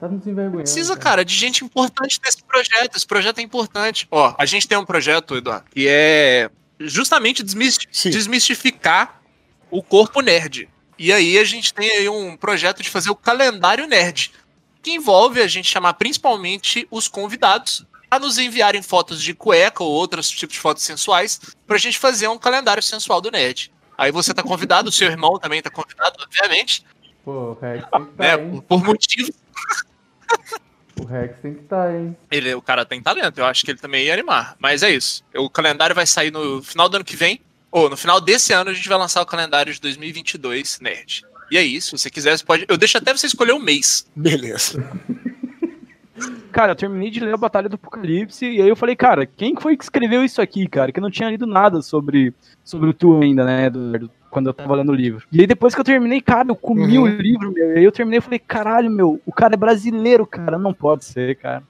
Tá 0.00 0.08
nos 0.08 0.26
envergonhando. 0.26 0.64
Precisa, 0.64 0.94
cara. 0.94 1.04
cara, 1.04 1.24
de 1.24 1.32
gente 1.32 1.64
importante 1.64 2.20
nesse 2.22 2.42
projeto. 2.42 2.96
Esse 2.96 3.06
projeto 3.06 3.38
é 3.38 3.42
importante. 3.42 4.08
Ó, 4.10 4.34
a 4.36 4.44
gente 4.44 4.66
tem 4.66 4.76
um 4.76 4.84
projeto, 4.84 5.36
Eduardo, 5.36 5.64
que 5.70 5.86
é 5.88 6.50
justamente 6.80 7.44
desmistificar 7.44 9.22
o 9.70 9.80
corpo 9.80 10.20
nerd. 10.20 10.68
E 10.98 11.12
aí 11.12 11.38
a 11.38 11.44
gente 11.44 11.72
tem 11.72 11.88
aí 11.88 12.08
um 12.08 12.36
projeto 12.36 12.82
de 12.82 12.90
fazer 12.90 13.10
o 13.10 13.14
calendário 13.14 13.86
nerd, 13.86 14.32
que 14.82 14.90
envolve 14.90 15.40
a 15.40 15.46
gente 15.46 15.70
chamar 15.70 15.94
principalmente 15.94 16.86
os 16.90 17.06
convidados 17.06 17.86
a 18.10 18.18
nos 18.18 18.38
enviarem 18.38 18.82
fotos 18.82 19.22
de 19.22 19.34
cueca 19.34 19.84
ou 19.84 19.90
outros 19.90 20.28
tipos 20.28 20.54
de 20.54 20.60
fotos 20.60 20.82
sensuais 20.82 21.40
pra 21.64 21.78
gente 21.78 21.96
fazer 21.96 22.26
um 22.28 22.38
calendário 22.38 22.82
sensual 22.82 23.20
do 23.20 23.30
nerd. 23.30 23.72
Aí 23.97 24.12
você 24.12 24.35
tá 24.35 24.43
convidado, 24.43 24.89
o 24.89 24.93
seu 24.93 25.09
irmão 25.09 25.39
também 25.39 25.62
tá 25.62 25.70
convidado, 25.70 26.16
obviamente. 26.23 26.85
Pô, 27.24 27.51
o 27.51 27.59
Rex 27.60 27.85
tem 27.90 28.01
que 28.01 28.06
estar, 28.06 28.16
tá, 28.16 28.24
é, 28.24 28.36
Por 28.36 28.85
motivos. 28.85 29.31
O 31.01 31.05
Rex 31.05 31.39
tem 31.40 31.55
que 31.55 31.60
estar, 31.62 31.86
tá, 31.86 31.94
hein? 31.94 32.16
Ele, 32.31 32.55
o 32.55 32.62
cara 32.62 32.85
tem 32.85 33.02
talento, 33.02 33.39
eu 33.39 33.47
acho 33.47 33.64
que 33.64 33.70
ele 33.70 33.78
também 33.78 34.05
ia 34.05 34.12
animar. 34.12 34.56
Mas 34.59 34.82
é 34.82 34.90
isso. 34.90 35.24
O 35.35 35.51
calendário 35.51 35.94
vai 35.94 36.06
sair 36.06 36.31
no 36.31 36.62
final 36.62 36.89
do 36.89 36.97
ano 36.97 37.05
que 37.05 37.16
vem. 37.16 37.40
Ou 37.70 37.90
no 37.90 37.97
final 37.97 38.20
desse 38.20 38.52
ano 38.52 38.70
a 38.70 38.74
gente 38.74 38.89
vai 38.89 38.97
lançar 38.97 39.20
o 39.20 39.27
calendário 39.27 39.73
de 39.73 39.81
2022 39.81 40.81
Nerd. 40.81 41.24
E 41.51 41.59
aí, 41.59 41.81
se 41.81 41.93
você 41.93 42.10
quiser, 42.10 42.36
você 42.36 42.44
pode. 42.44 42.64
Eu 42.68 42.77
deixo 42.77 42.97
até 42.98 43.12
você 43.12 43.27
escolher 43.27 43.52
o 43.52 43.56
um 43.56 43.60
mês. 43.60 44.06
Beleza. 44.16 44.82
Cara, 46.52 46.72
eu 46.72 46.76
terminei 46.76 47.10
de 47.10 47.20
ler 47.20 47.34
a 47.34 47.38
Batalha 47.38 47.68
do 47.68 47.74
Apocalipse 47.74 48.47
e 48.47 48.62
aí 48.62 48.68
eu 48.68 48.76
falei, 48.76 48.97
cara, 48.97 49.26
quem 49.26 49.55
foi 49.56 49.76
que 49.76 49.84
escreveu 49.84 50.24
isso 50.24 50.40
aqui, 50.40 50.66
cara? 50.66 50.90
Que 50.90 50.98
eu 50.98 51.02
não 51.02 51.10
tinha 51.10 51.30
lido 51.30 51.47
nada 51.47 51.82
sobre, 51.82 52.32
sobre 52.64 52.88
o 52.88 52.94
Tu 52.94 53.20
ainda, 53.20 53.44
né? 53.44 53.68
Do, 53.68 53.98
do, 53.98 54.10
quando 54.30 54.48
eu 54.48 54.55
tava 54.55 54.74
lendo 54.74 54.93
o 54.93 54.94
livro. 54.94 55.26
E 55.32 55.40
aí 55.40 55.47
depois 55.47 55.74
que 55.74 55.80
eu 55.80 55.84
terminei, 55.84 56.20
cara, 56.20 56.48
eu 56.48 56.56
comi 56.56 56.98
uhum. 56.98 57.05
o 57.05 57.06
livro, 57.06 57.52
meu. 57.52 57.72
E 57.72 57.78
aí 57.78 57.84
eu 57.84 57.93
terminei 57.93 58.18
e 58.18 58.22
falei, 58.22 58.38
caralho, 58.38 58.90
meu, 58.90 59.20
o 59.24 59.32
cara 59.32 59.55
é 59.55 59.56
brasileiro, 59.56 60.26
cara. 60.26 60.59
Não 60.59 60.74
pode 60.74 61.05
ser, 61.05 61.36
cara. 61.36 61.62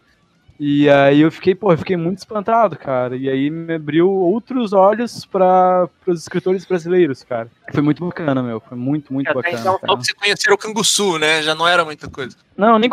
E 0.58 0.88
aí 0.88 1.20
eu 1.20 1.30
fiquei, 1.30 1.54
pô, 1.54 1.72
eu 1.72 1.78
fiquei 1.78 1.96
muito 1.96 2.18
espantado, 2.18 2.76
cara. 2.76 3.14
E 3.14 3.28
aí 3.28 3.50
me 3.50 3.74
abriu 3.74 4.10
outros 4.10 4.72
olhos 4.72 5.26
para 5.26 5.88
os 6.06 6.22
escritores 6.22 6.64
brasileiros, 6.64 7.22
cara. 7.22 7.50
Foi 7.72 7.82
muito 7.82 8.04
bacana, 8.04 8.42
meu. 8.42 8.58
Foi 8.60 8.76
muito, 8.76 9.12
muito 9.12 9.28
Até 9.28 9.34
bacana. 9.34 9.60
Então, 9.60 9.78
cara. 9.78 9.96
você 9.96 10.14
conhecer 10.14 10.50
o 10.50 10.56
Canguçu, 10.56 11.18
né? 11.18 11.42
Já 11.42 11.54
não 11.54 11.68
era 11.68 11.84
muita 11.84 12.08
coisa. 12.08 12.36
Não, 12.56 12.78
nem 12.78 12.88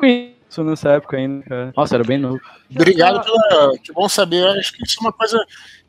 conheci 0.53 0.61
nessa 0.61 0.89
época 0.91 1.17
ainda, 1.17 1.43
cara. 1.45 1.73
Nossa, 1.75 1.95
era 1.95 2.03
bem 2.03 2.17
novo. 2.17 2.39
Obrigado 2.69 3.23
pela. 3.23 3.77
Que 3.79 3.91
bom 3.91 4.07
saber. 4.07 4.45
Acho 4.59 4.73
que 4.73 4.83
isso 4.83 4.97
é 4.99 5.01
uma 5.01 5.11
coisa. 5.11 5.45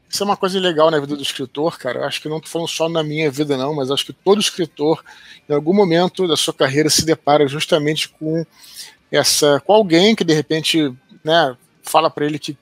Isso 0.08 0.22
é 0.22 0.26
uma 0.26 0.36
coisa 0.36 0.60
legal 0.60 0.90
na 0.90 1.00
vida 1.00 1.16
do 1.16 1.22
escritor, 1.22 1.76
cara. 1.76 2.06
Acho 2.06 2.22
que 2.22 2.28
não 2.28 2.40
tô 2.40 2.48
falando 2.48 2.68
só 2.68 2.88
na 2.88 3.02
minha 3.02 3.30
vida, 3.30 3.56
não, 3.56 3.74
mas 3.74 3.90
acho 3.90 4.06
que 4.06 4.12
todo 4.12 4.40
escritor, 4.40 5.02
em 5.48 5.52
algum 5.52 5.74
momento 5.74 6.28
da 6.28 6.36
sua 6.36 6.54
carreira, 6.54 6.88
se 6.88 7.04
depara 7.04 7.48
justamente 7.48 8.08
com 8.08 8.44
essa. 9.10 9.60
com 9.60 9.72
alguém 9.72 10.14
que 10.14 10.24
de 10.24 10.32
repente, 10.32 10.94
né, 11.24 11.56
fala 11.82 12.08
para 12.10 12.26
ele 12.26 12.38
que 12.38 12.56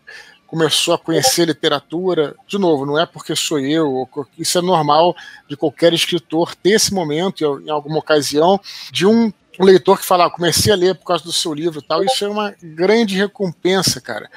começou 0.46 0.94
a 0.94 0.98
conhecer 0.98 1.46
literatura. 1.46 2.34
De 2.46 2.58
novo, 2.58 2.86
não 2.86 2.98
é 2.98 3.04
porque 3.04 3.36
sou 3.36 3.58
eu, 3.58 4.08
isso 4.38 4.58
é 4.58 4.62
normal 4.62 5.14
de 5.48 5.56
qualquer 5.56 5.92
escritor 5.92 6.54
ter 6.54 6.72
esse 6.72 6.92
momento, 6.92 7.62
em 7.66 7.70
alguma 7.70 7.98
ocasião, 7.98 8.58
de 8.90 9.06
um 9.06 9.32
um 9.58 9.64
leitor 9.64 9.98
que 9.98 10.04
fala, 10.04 10.26
ah, 10.26 10.30
comecei 10.30 10.72
a 10.72 10.76
ler 10.76 10.94
por 10.94 11.04
causa 11.04 11.24
do 11.24 11.32
seu 11.32 11.52
livro 11.52 11.80
e 11.80 11.82
tal, 11.82 12.02
isso 12.02 12.24
é 12.24 12.28
uma 12.28 12.54
grande 12.62 13.16
recompensa, 13.16 14.00
cara. 14.00 14.30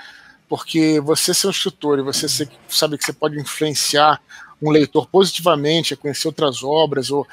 Porque 0.47 0.99
você 0.99 1.33
ser 1.33 1.47
um 1.47 1.51
escritor 1.51 1.99
e 1.99 2.03
você 2.03 2.27
ser, 2.27 2.49
sabe 2.69 2.97
que 2.97 3.05
você 3.05 3.13
pode 3.13 3.39
influenciar 3.39 4.21
um 4.61 4.69
leitor 4.69 5.07
positivamente 5.07 5.93
a 5.93 5.97
conhecer 5.97 6.27
outras 6.27 6.63
obras, 6.63 7.09
ou 7.09 7.27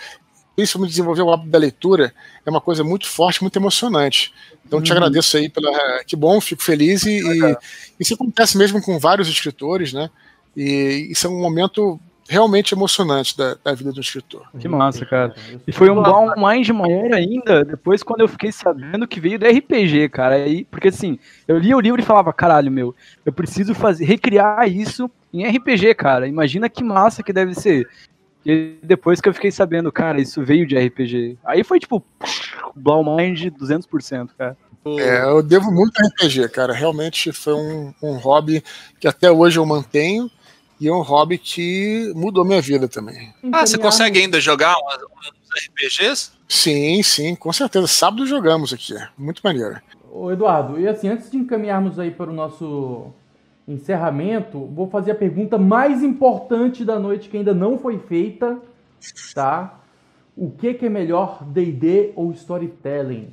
principalmente 0.54 0.90
desenvolver 0.90 1.22
o 1.22 1.32
hábito 1.32 1.50
da 1.50 1.58
leitura, 1.58 2.14
é 2.44 2.50
uma 2.50 2.60
coisa 2.60 2.84
muito 2.84 3.08
forte, 3.08 3.42
muito 3.42 3.56
emocionante. 3.56 4.32
Então 4.64 4.80
te 4.80 4.90
uhum. 4.90 4.98
agradeço 4.98 5.36
aí 5.36 5.48
pela. 5.48 6.04
Que 6.04 6.16
bom, 6.16 6.40
fico 6.40 6.62
feliz 6.62 7.04
e, 7.04 7.20
e, 7.20 7.56
isso 7.98 8.14
acontece 8.14 8.56
mesmo 8.56 8.80
com 8.80 8.98
vários 8.98 9.28
escritores, 9.28 9.92
né? 9.92 10.10
E 10.56 11.08
isso 11.10 11.26
é 11.26 11.30
um 11.30 11.40
momento 11.40 11.98
realmente 12.28 12.74
emocionante 12.74 13.36
da, 13.36 13.56
da, 13.62 13.74
vida 13.74 13.92
do 13.92 14.00
escritor. 14.00 14.46
Que 14.58 14.68
massa, 14.68 15.04
cara. 15.04 15.34
E 15.66 15.72
foi 15.72 15.90
um 15.90 16.02
bom 16.02 16.32
mind 16.36 16.68
maior 16.70 17.12
ainda, 17.12 17.64
depois 17.64 18.02
quando 18.02 18.20
eu 18.20 18.28
fiquei 18.28 18.52
sabendo 18.52 19.06
que 19.06 19.20
veio 19.20 19.38
do 19.38 19.46
RPG, 19.46 20.08
cara. 20.08 20.36
Aí, 20.36 20.64
porque 20.64 20.88
assim, 20.88 21.18
eu 21.46 21.58
lia 21.58 21.76
o 21.76 21.80
livro 21.80 22.00
e 22.00 22.04
falava, 22.04 22.32
caralho, 22.32 22.70
meu, 22.70 22.94
eu 23.24 23.32
preciso 23.32 23.74
fazer, 23.74 24.04
recriar 24.04 24.68
isso 24.68 25.10
em 25.32 25.46
RPG, 25.46 25.94
cara. 25.94 26.26
Imagina 26.26 26.68
que 26.68 26.84
massa 26.84 27.22
que 27.22 27.32
deve 27.32 27.54
ser. 27.54 27.88
E 28.44 28.76
depois 28.82 29.20
que 29.20 29.28
eu 29.28 29.34
fiquei 29.34 29.50
sabendo, 29.50 29.92
cara, 29.92 30.20
isso 30.20 30.44
veio 30.44 30.66
de 30.66 30.76
RPG. 30.76 31.38
Aí 31.44 31.62
foi 31.62 31.78
tipo, 31.78 32.04
Blow 32.74 33.04
Mind 33.16 33.40
200%, 33.40 34.30
cara. 34.36 34.56
É, 34.84 35.22
eu 35.22 35.42
devo 35.42 35.70
muito 35.70 35.92
a 36.00 36.06
RPG, 36.08 36.48
cara. 36.48 36.72
Realmente 36.72 37.32
foi 37.32 37.54
um, 37.54 37.94
um 38.02 38.16
hobby 38.16 38.62
que 38.98 39.06
até 39.06 39.30
hoje 39.30 39.58
eu 39.58 39.66
mantenho 39.66 40.28
E 40.82 40.88
é 40.88 40.92
um 40.92 41.00
hobby 41.00 41.38
que 41.38 42.12
mudou 42.16 42.44
minha 42.44 42.60
vida 42.60 42.88
também. 42.88 43.32
Ah, 43.52 43.64
você 43.64 43.78
consegue 43.78 44.18
ainda 44.18 44.40
jogar 44.40 44.74
uns 44.74 45.66
RPGs? 45.68 46.32
Sim, 46.48 47.00
sim, 47.04 47.36
com 47.36 47.52
certeza. 47.52 47.86
Sábado 47.86 48.26
jogamos 48.26 48.72
aqui. 48.72 48.92
Muito 49.16 49.40
maneiro. 49.44 49.80
Ô 50.10 50.32
Eduardo, 50.32 50.80
e 50.80 50.88
assim, 50.88 51.06
antes 51.06 51.30
de 51.30 51.36
encaminharmos 51.36 52.00
aí 52.00 52.10
para 52.10 52.28
o 52.28 52.34
nosso 52.34 53.12
encerramento, 53.68 54.58
vou 54.74 54.90
fazer 54.90 55.12
a 55.12 55.14
pergunta 55.14 55.56
mais 55.56 56.02
importante 56.02 56.84
da 56.84 56.98
noite 56.98 57.28
que 57.28 57.36
ainda 57.36 57.54
não 57.54 57.78
foi 57.78 58.00
feita, 58.00 58.58
tá? 59.36 59.78
O 60.36 60.50
que, 60.50 60.74
que 60.74 60.86
é 60.86 60.88
melhor, 60.88 61.44
D&D 61.44 62.12
ou 62.16 62.32
storytelling? 62.32 63.28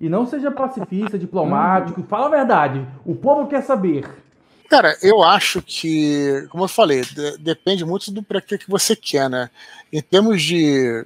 E 0.00 0.08
não 0.08 0.28
seja 0.28 0.48
pacifista, 0.48 1.18
diplomático, 1.18 2.04
fala 2.04 2.26
a 2.26 2.30
verdade. 2.30 2.86
O 3.04 3.16
povo 3.16 3.48
quer 3.48 3.62
saber. 3.62 4.21
Cara, 4.72 4.96
eu 5.02 5.22
acho 5.22 5.60
que, 5.60 6.46
como 6.48 6.64
eu 6.64 6.68
falei, 6.68 7.02
de, 7.02 7.36
depende 7.36 7.84
muito 7.84 8.10
do 8.10 8.22
para 8.22 8.40
que, 8.40 8.56
que 8.56 8.70
você 8.70 8.96
quer, 8.96 9.28
né? 9.28 9.50
Em 9.92 10.00
termos 10.00 10.42
de. 10.42 11.04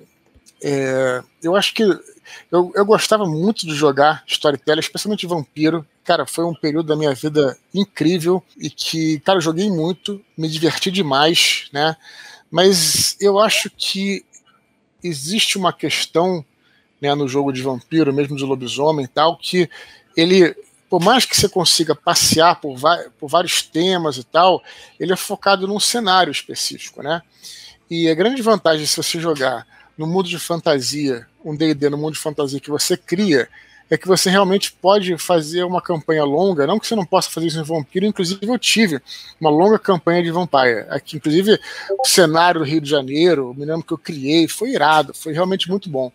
É, 0.62 1.20
eu 1.42 1.56
acho 1.56 1.74
que 1.74 1.82
eu, 1.82 2.70
eu 2.76 2.86
gostava 2.86 3.26
muito 3.26 3.66
de 3.66 3.74
jogar 3.74 4.22
Storytelling, 4.24 4.78
especialmente 4.78 5.26
Vampiro. 5.26 5.84
Cara, 6.04 6.24
foi 6.24 6.44
um 6.44 6.54
período 6.54 6.86
da 6.86 6.94
minha 6.94 7.12
vida 7.12 7.58
incrível 7.74 8.40
e 8.56 8.70
que, 8.70 9.18
cara, 9.18 9.38
eu 9.38 9.42
joguei 9.42 9.68
muito, 9.68 10.24
me 10.38 10.48
diverti 10.48 10.88
demais, 10.88 11.68
né? 11.72 11.96
Mas 12.48 13.16
eu 13.20 13.36
acho 13.36 13.68
que 13.68 14.24
existe 15.02 15.58
uma 15.58 15.72
questão 15.72 16.44
né, 17.02 17.12
no 17.16 17.26
jogo 17.26 17.50
de 17.52 17.62
vampiro, 17.62 18.14
mesmo 18.14 18.36
de 18.36 18.44
lobisomem 18.44 19.06
e 19.06 19.08
tal, 19.08 19.36
que 19.36 19.68
ele 20.16 20.54
por 20.96 21.02
mais 21.02 21.26
que 21.26 21.36
você 21.36 21.46
consiga 21.46 21.94
passear 21.94 22.58
por, 22.58 22.80
por, 23.18 23.28
vários 23.28 23.60
temas 23.60 24.16
e 24.16 24.24
tal, 24.24 24.62
ele 24.98 25.12
é 25.12 25.16
focado 25.16 25.68
num 25.68 25.78
cenário 25.78 26.30
específico, 26.30 27.02
né? 27.02 27.20
E 27.90 28.08
a 28.08 28.14
grande 28.14 28.40
vantagem 28.40 28.86
se 28.86 28.96
você 28.96 29.20
jogar 29.20 29.66
no 29.98 30.06
mundo 30.06 30.26
de 30.26 30.38
fantasia, 30.38 31.26
um 31.44 31.54
D&D 31.54 31.90
no 31.90 31.98
mundo 31.98 32.14
de 32.14 32.18
fantasia 32.18 32.58
que 32.58 32.70
você 32.70 32.96
cria, 32.96 33.46
é 33.90 33.98
que 33.98 34.08
você 34.08 34.30
realmente 34.30 34.72
pode 34.72 35.18
fazer 35.18 35.64
uma 35.64 35.82
campanha 35.82 36.24
longa, 36.24 36.66
não 36.66 36.80
que 36.80 36.86
você 36.86 36.96
não 36.96 37.04
possa 37.04 37.28
fazer 37.28 37.48
isso 37.48 37.60
em 37.60 37.62
Vampiro, 37.62 38.06
inclusive 38.06 38.46
eu 38.46 38.58
tive 38.58 38.98
uma 39.38 39.50
longa 39.50 39.78
campanha 39.78 40.22
de 40.22 40.30
Vampire, 40.30 40.86
aqui, 40.88 41.18
inclusive 41.18 41.60
o 41.90 42.08
cenário 42.08 42.60
do 42.60 42.66
Rio 42.66 42.80
de 42.80 42.88
Janeiro, 42.88 43.52
me 43.54 43.66
lembro 43.66 43.84
que 43.84 43.92
eu 43.92 43.98
criei, 43.98 44.48
foi 44.48 44.70
irado, 44.70 45.12
foi 45.12 45.34
realmente 45.34 45.68
muito 45.68 45.90
bom. 45.90 46.10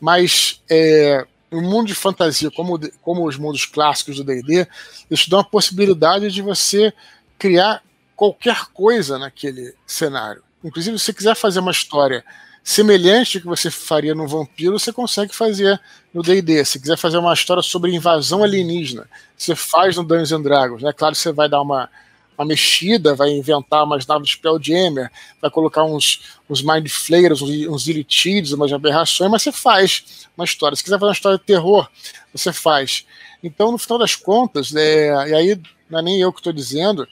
Mas 0.00 0.62
é, 0.70 1.26
no 1.50 1.62
mundo 1.62 1.86
de 1.86 1.94
fantasia, 1.94 2.50
como, 2.50 2.78
como 3.02 3.26
os 3.26 3.36
mundos 3.36 3.66
clássicos 3.66 4.16
do 4.16 4.24
D&D, 4.24 4.66
isso 5.10 5.30
dá 5.30 5.38
uma 5.38 5.44
possibilidade 5.44 6.30
de 6.30 6.42
você 6.42 6.92
criar 7.38 7.82
qualquer 8.14 8.66
coisa 8.72 9.18
naquele 9.18 9.74
cenário. 9.86 10.42
Inclusive, 10.64 10.98
se 10.98 11.04
você 11.04 11.12
quiser 11.12 11.36
fazer 11.36 11.60
uma 11.60 11.70
história 11.70 12.24
semelhante 12.64 13.40
que 13.40 13.46
você 13.46 13.70
faria 13.70 14.14
no 14.14 14.26
Vampiro, 14.26 14.78
você 14.78 14.92
consegue 14.92 15.32
fazer 15.32 15.80
no 16.12 16.22
D&D. 16.22 16.64
Se 16.64 16.80
quiser 16.80 16.96
fazer 16.96 17.18
uma 17.18 17.32
história 17.32 17.62
sobre 17.62 17.94
invasão 17.94 18.42
alienígena, 18.42 19.06
você 19.36 19.54
faz 19.54 19.96
no 19.96 20.02
Dungeons 20.02 20.32
and 20.32 20.42
Dragons. 20.42 20.82
Né? 20.82 20.92
Claro 20.92 21.14
você 21.14 21.30
vai 21.30 21.48
dar 21.48 21.60
uma, 21.60 21.88
uma 22.38 22.46
mexida, 22.46 23.14
vai 23.14 23.30
inventar 23.30 23.84
umas 23.84 24.06
naves 24.06 24.28
de 24.28 24.34
Spelljammer, 24.34 25.10
vai 25.40 25.50
colocar 25.50 25.84
uns, 25.84 26.20
uns 26.48 26.62
Mind 26.62 26.88
Flayers, 26.88 27.42
uns, 27.42 27.50
uns 27.66 28.52
umas 28.52 28.72
aberrações, 28.72 29.30
mas 29.30 29.42
você 29.42 29.52
faz 29.52 30.28
uma 30.36 30.44
história. 30.44 30.76
Se 30.76 30.84
quiser 30.84 30.98
fazer 30.98 31.06
uma 31.06 31.14
história 31.14 31.38
de 31.38 31.44
terror, 31.44 31.88
você 32.32 32.52
faz. 32.52 33.06
Então, 33.42 33.72
no 33.72 33.78
final 33.78 33.98
das 33.98 34.14
contas, 34.14 34.74
é, 34.74 35.28
e 35.28 35.34
aí 35.34 35.60
não 35.88 35.98
é 35.98 36.02
nem 36.02 36.20
eu 36.20 36.32
que 36.32 36.40
estou 36.40 36.52
dizendo, 36.52 37.06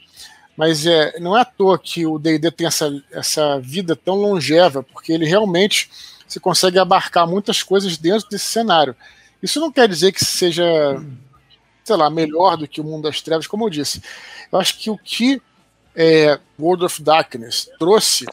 mas 0.57 0.87
é, 0.87 1.19
não 1.19 1.37
é 1.37 1.41
à 1.41 1.45
toa 1.45 1.79
que 1.79 2.07
o 2.07 2.19
D&D 2.19 2.51
tem 2.51 2.67
essa, 2.67 2.91
essa 3.13 3.59
vida 3.61 3.97
tão 3.97 4.17
longeva, 4.17 4.83
porque 4.83 5.13
ele 5.13 5.27
realmente 5.27 5.91
se 6.27 6.39
consegue 6.41 6.79
abarcar 6.79 7.27
muitas 7.27 7.63
coisas 7.63 7.97
dentro 7.97 8.29
desse 8.29 8.47
cenário. 8.47 8.95
Isso 9.43 9.61
não 9.61 9.71
quer 9.71 9.89
dizer 9.89 10.13
que 10.13 10.25
seja 10.25 10.65
sei 11.85 11.97
lá, 11.97 12.09
melhor 12.09 12.57
do 12.57 12.67
que 12.67 12.81
o 12.81 12.85
Mundo 12.85 13.03
das 13.03 13.21
Trevas, 13.21 13.47
como 13.47 13.67
eu 13.67 13.71
disse. 13.71 14.03
Eu 14.51 14.59
acho 14.59 14.79
que 14.79 14.91
o 14.91 14.97
que 14.97 15.41
é, 15.95 16.41
World 16.59 16.85
of 16.87 17.03
Darkness 17.03 17.71
trouxe, 17.79 18.25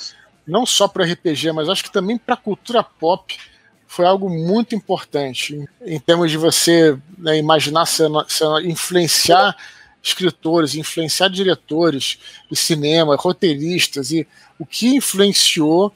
não 0.48 0.66
só 0.66 0.88
para 0.88 1.06
RPG, 1.06 1.52
mas 1.52 1.70
acho 1.70 1.84
que 1.84 1.92
também 1.92 2.18
para 2.18 2.36
a 2.36 2.38
cultura 2.38 2.82
pop, 2.82 3.38
foi 3.86 4.06
algo 4.06 4.30
muito 4.30 4.74
importante 4.74 5.68
em, 5.86 6.00
termos 6.00 6.32
de 6.32 6.38
você 6.38 6.98
né, 7.18 7.38
imaginar, 7.38 7.86
cena, 7.86 8.26
influenciar 8.64 9.54
escritores, 10.02 10.76
influenciar 10.76 11.28
diretores 11.28 12.18
de 12.50 12.56
cinema, 12.56 13.18
roteiristas, 13.18 14.12
e 14.12 14.26
o 14.58 14.66
que 14.66 14.96
influenciou 14.96 15.94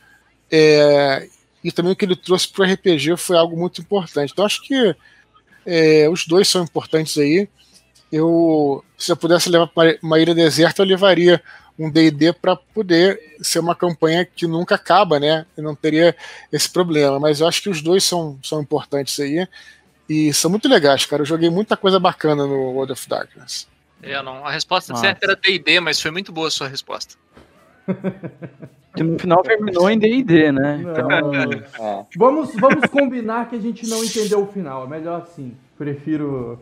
é, 0.52 1.30
e 1.64 1.72
também 1.72 1.94
o 1.94 1.96
que 1.96 2.06
ele 2.06 2.16
trouxe 2.16 2.50
para 2.50 2.68
o 2.68 2.72
RPG 2.72 3.16
foi 3.18 3.38
algo 3.38 3.58
muito 3.58 3.82
importante. 3.82 4.32
Então 4.34 4.46
acho 4.46 4.62
que 4.62 4.96
é, 5.66 6.08
os 6.10 6.26
dois 6.28 6.48
são 6.48 6.64
importantes 6.64 7.18
aí. 7.18 7.48
Eu, 8.12 8.84
se 8.98 9.12
eu 9.12 9.18
pudesse 9.18 9.50
levar 9.50 9.68
para 9.68 9.98
uma 10.02 10.20
ilha 10.20 10.36
deserta, 10.36 10.82
eu 10.82 10.86
levaria 10.86 11.42
um 11.78 11.90
D&D 11.90 12.34
para 12.34 12.56
poder 12.56 13.20
ser 13.42 13.60
uma 13.60 13.76
campanha 13.76 14.26
que 14.26 14.48
nunca 14.48 14.76
acaba, 14.76 15.20
né? 15.20 15.46
E 15.58 15.62
não 15.62 15.76
teria 15.76 16.16
esse 16.52 16.70
problema. 16.70 17.20
Mas 17.20 17.42
eu 17.42 17.48
acho 17.48 17.62
que 17.62 17.70
os 17.70 17.82
dois 17.82 18.04
são, 18.04 18.40
são 18.42 18.62
importantes 18.62 19.20
aí 19.20 19.48
e 20.08 20.34
são 20.34 20.50
muito 20.50 20.70
legais, 20.70 21.06
cara. 21.06 21.22
Eu 21.22 21.26
joguei 21.26 21.50
muita 21.50 21.76
coisa 21.76 22.00
bacana 22.00 22.46
no 22.46 22.72
World 22.72 22.94
of 22.94 23.10
Darkness. 23.10 23.68
É, 24.02 24.22
não. 24.22 24.46
A 24.46 24.52
resposta 24.52 24.94
Nossa. 24.94 25.06
certa 25.06 25.26
era 25.26 25.36
D&D, 25.36 25.80
mas 25.80 26.00
foi 26.00 26.12
muito 26.12 26.32
boa 26.32 26.48
a 26.48 26.52
sua 26.52 26.68
resposta. 26.68 27.16
Que 28.96 29.04
no 29.04 29.20
final 29.20 29.44
terminou 29.44 29.90
em 29.90 30.00
D&D, 30.00 30.52
né? 30.54 30.82
Então... 30.82 31.12
É. 31.12 32.06
Vamos, 32.16 32.56
vamos 32.56 32.90
combinar 32.90 33.50
que 33.50 33.56
a 33.56 33.60
gente 33.60 33.88
não 33.88 34.04
entendeu 34.04 34.44
o 34.44 34.48
final. 34.48 34.86
É 34.86 34.88
melhor 34.88 35.22
assim. 35.22 35.56
Prefiro... 35.78 36.60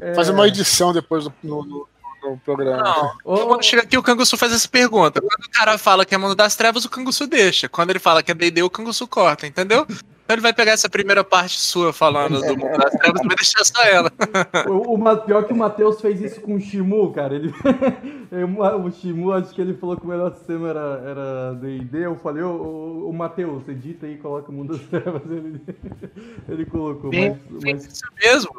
É... 0.00 0.12
Fazer 0.14 0.32
uma 0.32 0.48
edição 0.48 0.92
depois 0.92 1.24
no, 1.24 1.32
no, 1.64 1.88
no 2.22 2.38
programa. 2.44 2.82
Não. 2.82 3.46
Quando 3.46 3.62
chega 3.62 3.82
aqui, 3.82 3.96
o 3.96 4.02
Canguçu 4.02 4.36
faz 4.36 4.52
essa 4.52 4.68
pergunta. 4.68 5.20
Quando 5.20 5.44
o 5.46 5.50
cara 5.50 5.78
fala 5.78 6.04
que 6.04 6.14
é 6.14 6.18
Mundo 6.18 6.34
das 6.34 6.56
Trevas, 6.56 6.84
o 6.84 6.90
Canguçu 6.90 7.28
deixa. 7.28 7.68
Quando 7.68 7.90
ele 7.90 8.00
fala 8.00 8.22
que 8.24 8.32
é 8.32 8.34
D&D, 8.34 8.62
o 8.62 8.70
Canguçu 8.70 9.06
corta, 9.06 9.46
entendeu? 9.46 9.86
Então 10.28 10.34
ele 10.34 10.42
vai 10.42 10.52
pegar 10.52 10.72
essa 10.72 10.90
primeira 10.90 11.24
parte 11.24 11.58
sua 11.58 11.90
falando 11.90 12.38
do 12.42 12.54
Mundo 12.54 12.76
das 12.76 12.92
Trevas 12.96 13.22
e 13.22 13.26
vai 13.26 13.34
deixar 13.34 13.64
só 13.64 13.82
ela. 13.82 14.12
O, 14.68 14.94
o, 14.94 15.16
pior 15.24 15.44
que 15.44 15.54
o 15.54 15.56
Matheus 15.56 16.02
fez 16.02 16.20
isso 16.20 16.42
com 16.42 16.56
o 16.56 16.60
Shimu, 16.60 17.10
cara. 17.14 17.34
Ele, 17.34 17.50
o 18.84 18.90
Shimu, 18.90 19.32
acho 19.32 19.54
que 19.54 19.60
ele 19.62 19.72
falou 19.72 19.96
que 19.96 20.04
o 20.04 20.06
melhor 20.06 20.34
sistema 20.34 20.68
era 20.68 21.54
D&D. 21.54 22.04
Eu 22.04 22.16
falei, 22.16 22.42
ô, 22.42 22.50
ô, 22.50 23.08
ô 23.08 23.12
Matheus, 23.14 23.66
edita 23.68 24.04
aí 24.04 24.16
e 24.16 24.18
coloca 24.18 24.50
o 24.50 24.54
Mundo 24.54 24.76
das 24.76 24.86
Trevas. 24.88 25.22
Ele, 25.30 25.60
ele 26.46 26.66
colocou. 26.66 27.08
Bem, 27.08 27.40
mas, 27.48 27.62
mas, 27.64 27.86
isso 27.86 28.04
mesmo. 28.22 28.50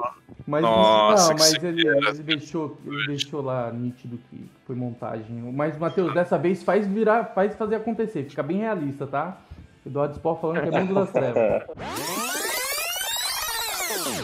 Mas, 0.48 0.64
Nossa, 0.64 1.30
não, 1.30 1.38
mas 1.38 1.64
ele, 1.64 1.88
ele, 1.88 2.24
deixou, 2.24 2.78
ele 2.84 3.06
deixou 3.06 3.44
lá 3.44 3.72
nítido 3.72 4.18
que 4.30 4.50
foi 4.66 4.76
montagem. 4.76 5.36
Mas, 5.54 5.78
Matheus, 5.78 6.16
dessa 6.16 6.36
vez 6.36 6.64
faz 6.64 6.88
virar, 6.88 7.26
faz 7.36 7.56
fazer 7.56 7.76
acontecer. 7.76 8.24
Fica 8.24 8.42
bem 8.42 8.58
realista, 8.58 9.06
tá? 9.06 9.38
Eduardo 9.86 10.16
Sport 10.16 10.42
falando 10.42 10.62
que 10.62 10.76
é 10.76 10.80
mundo 10.80 10.94
das 10.94 11.12
trevas. 11.12 11.64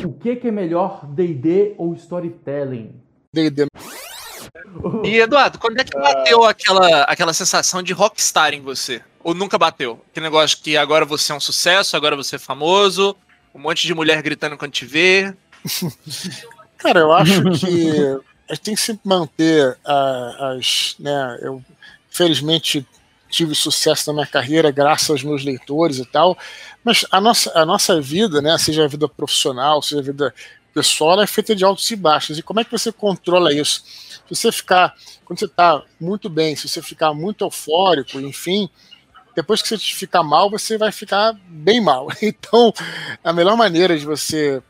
o 0.04 0.14
que, 0.14 0.36
que 0.36 0.48
é 0.48 0.52
melhor, 0.52 1.06
D&D 1.06 1.76
ou 1.78 1.94
storytelling? 1.94 3.02
D&D. 3.34 3.68
E 5.04 5.20
Eduardo, 5.20 5.58
quando 5.58 5.80
é 5.80 5.84
que 5.84 5.98
bateu 5.98 6.44
aquela, 6.44 7.04
aquela 7.04 7.34
sensação 7.34 7.82
de 7.82 7.94
rockstar 7.94 8.54
em 8.54 8.62
você? 8.62 9.02
Ou 9.24 9.34
nunca 9.34 9.58
bateu? 9.58 10.04
Que 10.14 10.20
negócio 10.20 10.60
que 10.62 10.78
agora 10.78 11.06
você 11.06 11.32
é 11.32 11.36
um 11.36 11.40
sucesso, 11.40 11.96
agora 11.96 12.16
você 12.16 12.36
é 12.36 12.40
famoso, 12.40 13.16
um 13.54 13.60
monte 13.60 13.88
de 13.88 13.94
mulher 13.94 14.22
gritando 14.22 14.58
quando 14.58 14.72
te 14.72 14.86
vê. 14.86 15.34
Cara, 16.78 17.00
eu 17.00 17.12
acho 17.12 17.42
que 17.42 17.90
a 18.50 18.54
gente 18.54 18.64
tem 18.64 18.76
que 18.76 18.82
sempre 18.82 19.08
manter 19.08 19.78
as. 19.84 20.96
Né, 21.00 21.40
eu, 21.42 21.64
felizmente, 22.10 22.86
tive 23.36 23.54
sucesso 23.54 24.08
na 24.08 24.14
minha 24.14 24.28
carreira 24.28 24.72
graças 24.72 25.10
aos 25.10 25.24
meus 25.24 25.44
leitores 25.44 26.00
e 26.00 26.06
tal, 26.06 26.38
mas 26.84 27.06
a 27.12 27.20
nossa, 27.20 27.52
a 27.54 27.66
nossa 27.66 28.00
vida, 28.00 28.42
né, 28.42 28.58
seja 28.58 28.86
a 28.86 28.88
vida 28.88 29.08
profissional, 29.10 29.82
seja 29.82 30.02
a 30.02 30.04
vida 30.04 30.34
pessoal, 30.74 31.22
é 31.22 31.28
feita 31.28 31.56
de 31.56 31.64
altos 31.64 31.90
e 31.92 31.96
baixos. 31.96 32.38
E 32.38 32.42
como 32.42 32.60
é 32.60 32.64
que 32.64 32.72
você 32.72 32.92
controla 32.92 33.54
isso? 33.54 33.84
Se 33.86 34.36
você 34.36 34.52
ficar, 34.52 34.94
quando 35.24 35.40
você 35.40 35.46
está 35.46 35.84
muito 36.00 36.30
bem, 36.30 36.56
se 36.56 36.68
você 36.68 36.82
ficar 36.82 37.14
muito 37.14 37.44
eufórico, 37.44 38.20
enfim, 38.20 38.70
depois 39.36 39.62
que 39.62 39.68
você 39.68 39.78
ficar 39.78 40.24
mal, 40.24 40.50
você 40.50 40.78
vai 40.78 40.92
ficar 40.92 41.34
bem 41.48 41.82
mal. 41.82 42.08
Então, 42.22 42.74
a 43.24 43.34
melhor 43.34 43.58
maneira 43.58 43.98
de 43.98 44.06
você 44.06 44.62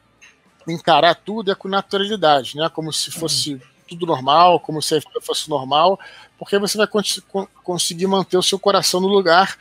encarar 0.67 1.15
tudo 1.15 1.51
é 1.51 1.55
com 1.55 1.67
naturalidade, 1.67 2.57
né? 2.57 2.69
Como 2.69 2.91
se 2.91 3.11
fosse 3.11 3.61
tudo 3.87 4.05
normal, 4.05 4.59
como 4.59 4.81
se 4.81 4.99
fosse 5.21 5.49
normal, 5.49 5.99
porque 6.37 6.57
você 6.57 6.77
vai 6.77 6.87
cons 6.87 7.21
conseguir 7.63 8.07
manter 8.07 8.37
o 8.37 8.43
seu 8.43 8.59
coração 8.59 8.99
no 8.99 9.07
lugar, 9.07 9.57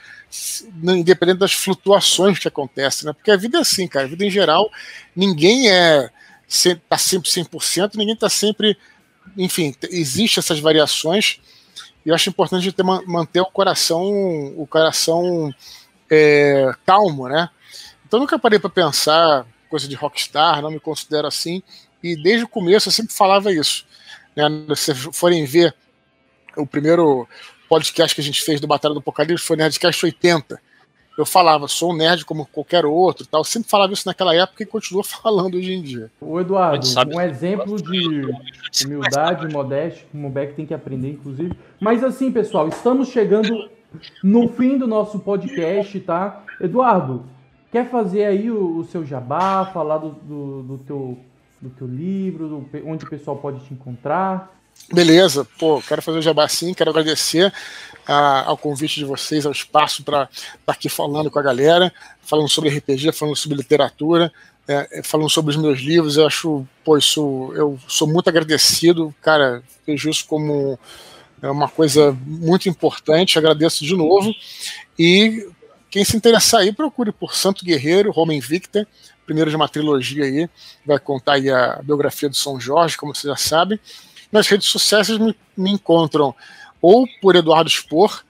independente 0.82 1.38
das 1.38 1.52
flutuações 1.52 2.38
que 2.38 2.48
acontecem, 2.48 3.06
né? 3.06 3.12
Porque 3.12 3.30
a 3.30 3.36
vida 3.36 3.59
é 3.59 3.60
assim, 3.60 3.86
cara, 3.86 4.06
a 4.06 4.09
vida 4.09 4.24
em 4.24 4.30
geral, 4.30 4.70
ninguém 5.14 5.70
é 5.70 6.10
tá 6.88 6.98
sempre 6.98 7.30
100%, 7.30 7.94
ninguém 7.96 8.16
tá 8.16 8.28
sempre, 8.28 8.76
enfim, 9.36 9.74
existe 9.90 10.38
essas 10.38 10.60
variações, 10.60 11.40
E 12.05 12.10
eu 12.10 12.14
acho 12.14 12.28
importante 12.28 12.70
ter, 12.70 12.82
manter 12.82 13.40
o 13.40 13.46
coração, 13.46 14.05
o 14.56 14.66
coração 14.66 15.52
é, 16.10 16.70
calmo, 16.84 17.28
né? 17.28 17.48
Então 18.06 18.20
nunca 18.20 18.38
parei 18.38 18.59
para 18.59 18.70
pensar 18.70 19.46
coisa 19.70 19.88
de 19.88 19.94
rockstar, 19.94 20.62
não 20.62 20.70
me 20.70 20.78
considero 20.78 21.26
assim. 21.26 21.62
E 22.02 22.14
desde 22.14 22.44
o 22.44 22.48
começo 22.48 22.88
eu 22.88 22.92
sempre 22.92 23.14
falava 23.14 23.52
isso. 23.52 23.86
Né? 24.36 24.48
Se 24.74 24.94
vocês 24.94 25.16
forem 25.16 25.44
ver 25.44 25.74
o 26.56 26.66
primeiro 26.66 27.27
podcast 27.69 28.15
que 28.15 28.20
a 28.20 28.24
gente 28.24 28.43
fez 28.43 28.61
do 28.61 28.66
Batalha 28.66 28.94
do 28.94 29.01
Apocalipse 29.01 29.44
foi 29.44 29.56
Nerdcast 29.56 30.05
80 30.05 30.61
eu 31.16 31.24
falava, 31.24 31.69
sou 31.69 31.93
um 31.93 31.97
nerd 31.97 32.24
como 32.24 32.47
qualquer 32.47 32.85
outro, 32.85 33.27
tal. 33.27 33.40
Eu 33.40 33.44
sempre 33.44 33.70
falava 33.70 33.93
isso 33.93 34.06
naquela 34.06 34.35
época 34.35 34.62
e 34.62 34.66
continuo 34.66 35.02
falando 35.05 35.56
hoje 35.56 35.73
em 35.73 35.81
dia. 35.81 36.11
O 36.20 36.40
Eduardo, 36.40 36.86
um 37.15 37.20
exemplo 37.20 37.81
de 37.81 38.85
humildade, 38.85 39.52
modéstia, 39.52 40.06
como 40.11 40.28
o 40.28 40.31
Beck 40.31 40.55
tem 40.55 40.66
que 40.66 40.74
aprender, 40.74 41.11
inclusive. 41.12 41.52
Mas 41.81 42.02
assim, 42.02 42.32
pessoal, 42.32 42.69
estamos 42.69 43.09
chegando 43.09 43.70
no 44.23 44.48
fim 44.48 44.77
do 44.77 44.89
nosso 44.89 45.20
podcast, 45.20 46.01
tá? 46.01 46.44
Eduardo, 46.61 47.24
quer 47.70 47.89
fazer 47.89 48.24
aí 48.24 48.51
o, 48.51 48.78
o 48.78 48.85
seu 48.85 49.06
jabá, 49.06 49.66
falar 49.66 49.98
do, 49.98 50.11
do, 50.11 50.62
do, 50.62 50.78
teu, 50.78 51.19
do 51.65 51.70
teu 51.70 51.86
livro, 51.86 52.69
onde 52.85 53.05
o 53.05 53.09
pessoal 53.09 53.36
pode 53.36 53.65
te 53.65 53.73
encontrar? 53.73 54.55
Beleza, 54.93 55.47
pô, 55.59 55.81
quero 55.81 56.03
fazer 56.03 56.19
o 56.19 56.23
jabá 56.23 56.47
sim, 56.47 56.74
quero 56.74 56.91
agradecer 56.91 57.53
a, 58.07 58.45
ao 58.45 58.59
convite 58.59 58.97
de 58.97 59.05
vocês, 59.05 59.47
ao 59.47 59.53
espaço 59.53 60.03
para 60.03 60.24
estar 60.24 60.57
tá 60.66 60.73
aqui 60.73 60.89
falando 60.89 61.31
com 61.31 61.39
a 61.39 61.43
galera, 61.43 61.93
falando 62.23 62.49
sobre 62.49 62.70
RPG, 62.70 63.12
falando 63.12 63.36
sobre 63.36 63.57
literatura, 63.57 64.32
é, 64.69 64.99
é, 64.99 65.03
falando 65.03 65.31
sobre 65.31 65.53
os 65.53 65.57
meus 65.57 65.81
livros. 65.81 66.16
Eu 66.16 66.27
acho, 66.27 66.66
pô, 66.85 66.99
isso, 66.99 67.53
eu 67.55 67.78
sou 67.89 68.07
muito 68.07 68.28
agradecido, 68.28 69.15
cara, 69.23 69.62
vejo 69.86 70.11
isso 70.11 70.27
como 70.27 70.78
é 71.41 71.51
uma 71.51 71.69
coisa 71.69 72.16
muito 72.27 72.69
importante, 72.69 73.39
agradeço 73.39 73.85
de 73.85 73.97
novo. 73.97 74.35
E 74.99 75.49
quem 75.91 76.05
se 76.05 76.16
interessar 76.16 76.61
aí, 76.61 76.73
procure 76.73 77.12
por 77.12 77.35
Santo 77.35 77.65
Guerreiro, 77.65 78.11
Roma 78.11 78.35
Invicta, 78.35 78.86
primeiro 79.24 79.51
de 79.51 79.56
uma 79.56 79.68
trilogia 79.68 80.24
aí, 80.24 80.48
vai 80.84 80.98
contar 80.98 81.34
aí 81.34 81.51
a 81.51 81.80
biografia 81.82 82.28
do 82.28 82.36
São 82.36 82.60
Jorge, 82.60 82.96
como 82.96 83.14
você 83.14 83.28
já 83.28 83.36
sabe. 83.36 83.80
Nas 84.30 84.48
redes 84.48 84.68
sociais 84.68 85.09
me, 85.10 85.34
me 85.56 85.70
encontram 85.70 86.34
ou 86.80 87.06
por 87.20 87.36
Eduardo 87.36 87.70
Spor 87.70 88.24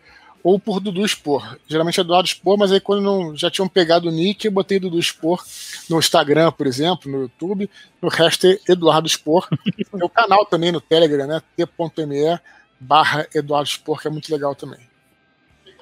ou 0.44 0.60
por 0.60 0.78
Dudu 0.78 1.02
Spor. 1.08 1.56
Geralmente 1.66 1.98
é 1.98 2.02
Eduardo 2.02 2.28
Spor, 2.28 2.58
mas 2.58 2.70
aí 2.70 2.78
quando 2.78 3.02
não, 3.02 3.34
já 3.34 3.50
tinham 3.50 3.66
pegado 3.66 4.08
o 4.08 4.12
nick, 4.12 4.44
eu 4.44 4.52
botei 4.52 4.78
Dudu 4.78 5.02
Spor 5.02 5.42
no 5.88 5.98
Instagram, 5.98 6.52
por 6.52 6.66
exemplo, 6.66 7.10
no 7.10 7.22
YouTube. 7.22 7.68
No 8.00 8.10
resto 8.10 8.46
é 8.46 8.58
Eduardo 8.68 9.08
Spor. 9.08 9.48
O 9.92 10.08
canal 10.08 10.44
também 10.44 10.70
no 10.70 10.80
Telegram, 10.80 11.26
né? 11.26 11.42
t.me 11.56 12.38
barra 12.78 13.26
Eduardo 13.34 13.68
Spor, 13.68 14.00
que 14.00 14.08
é 14.08 14.10
muito 14.10 14.30
legal 14.30 14.54
também. 14.54 14.80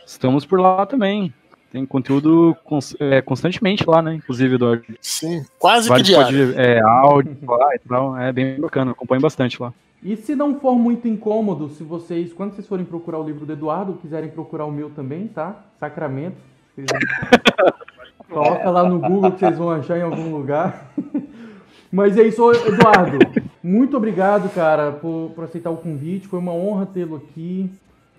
Estamos 0.06 0.44
por 0.44 0.60
lá 0.60 0.86
também. 0.86 1.34
Tem 1.72 1.86
conteúdo 1.86 2.54
é, 3.00 3.22
constantemente 3.22 3.88
lá, 3.88 4.02
né? 4.02 4.14
Inclusive, 4.14 4.56
Eduardo. 4.56 4.84
Sim, 5.00 5.42
quase 5.58 5.88
Vários 5.88 6.06
que 6.06 6.14
diário. 6.14 6.48
Pode, 6.48 6.60
é, 6.60 6.82
áudio 6.82 7.36
lá 7.48 7.74
e 7.74 7.78
tal. 7.78 8.18
É 8.18 8.30
bem 8.30 8.60
bacana, 8.60 8.90
acompanho 8.90 9.22
bastante 9.22 9.60
lá. 9.60 9.72
E 10.02 10.14
se 10.14 10.36
não 10.36 10.60
for 10.60 10.74
muito 10.74 11.08
incômodo, 11.08 11.70
se 11.70 11.82
vocês, 11.82 12.30
quando 12.30 12.52
vocês 12.52 12.66
forem 12.66 12.84
procurar 12.84 13.20
o 13.20 13.24
livro 13.24 13.46
do 13.46 13.54
Eduardo, 13.54 13.94
quiserem 13.94 14.28
procurar 14.28 14.66
o 14.66 14.70
meu 14.70 14.90
também, 14.90 15.28
tá? 15.28 15.64
Sacramento. 15.80 16.36
Coloca 18.28 18.70
lá 18.70 18.86
no 18.86 18.98
Google 18.98 19.32
que 19.32 19.38
vocês 19.38 19.56
vão 19.56 19.70
achar 19.70 19.98
em 19.98 20.02
algum 20.02 20.30
lugar. 20.30 20.92
Mas 21.90 22.18
é 22.18 22.22
isso, 22.22 22.50
Eduardo. 22.52 23.18
Muito 23.62 23.96
obrigado, 23.96 24.52
cara, 24.54 24.92
por, 24.92 25.32
por 25.34 25.44
aceitar 25.44 25.70
o 25.70 25.76
convite. 25.78 26.28
Foi 26.28 26.38
uma 26.38 26.52
honra 26.52 26.84
tê-lo 26.84 27.16
aqui. 27.16 27.70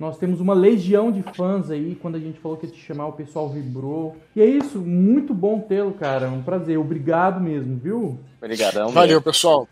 Nós 0.03 0.17
temos 0.17 0.41
uma 0.41 0.53
legião 0.53 1.13
de 1.13 1.23
fãs 1.33 1.71
aí. 1.71 1.97
Quando 2.01 2.15
a 2.15 2.19
gente 2.19 2.37
falou 2.37 2.57
que 2.57 2.65
ia 2.65 2.71
te 2.73 2.79
chamar, 2.79 3.07
o 3.07 3.13
pessoal 3.13 3.47
vibrou. 3.47 4.17
E 4.35 4.41
é 4.41 4.45
isso, 4.45 4.79
muito 4.79 5.33
bom 5.33 5.61
tê-lo, 5.61 5.93
cara. 5.93 6.27
Um 6.27 6.43
prazer. 6.43 6.77
Obrigado 6.77 7.39
mesmo, 7.39 7.79
viu? 7.81 8.19
Obrigadão. 8.37 8.89
Valeu, 8.89 9.21
pessoal 9.21 9.65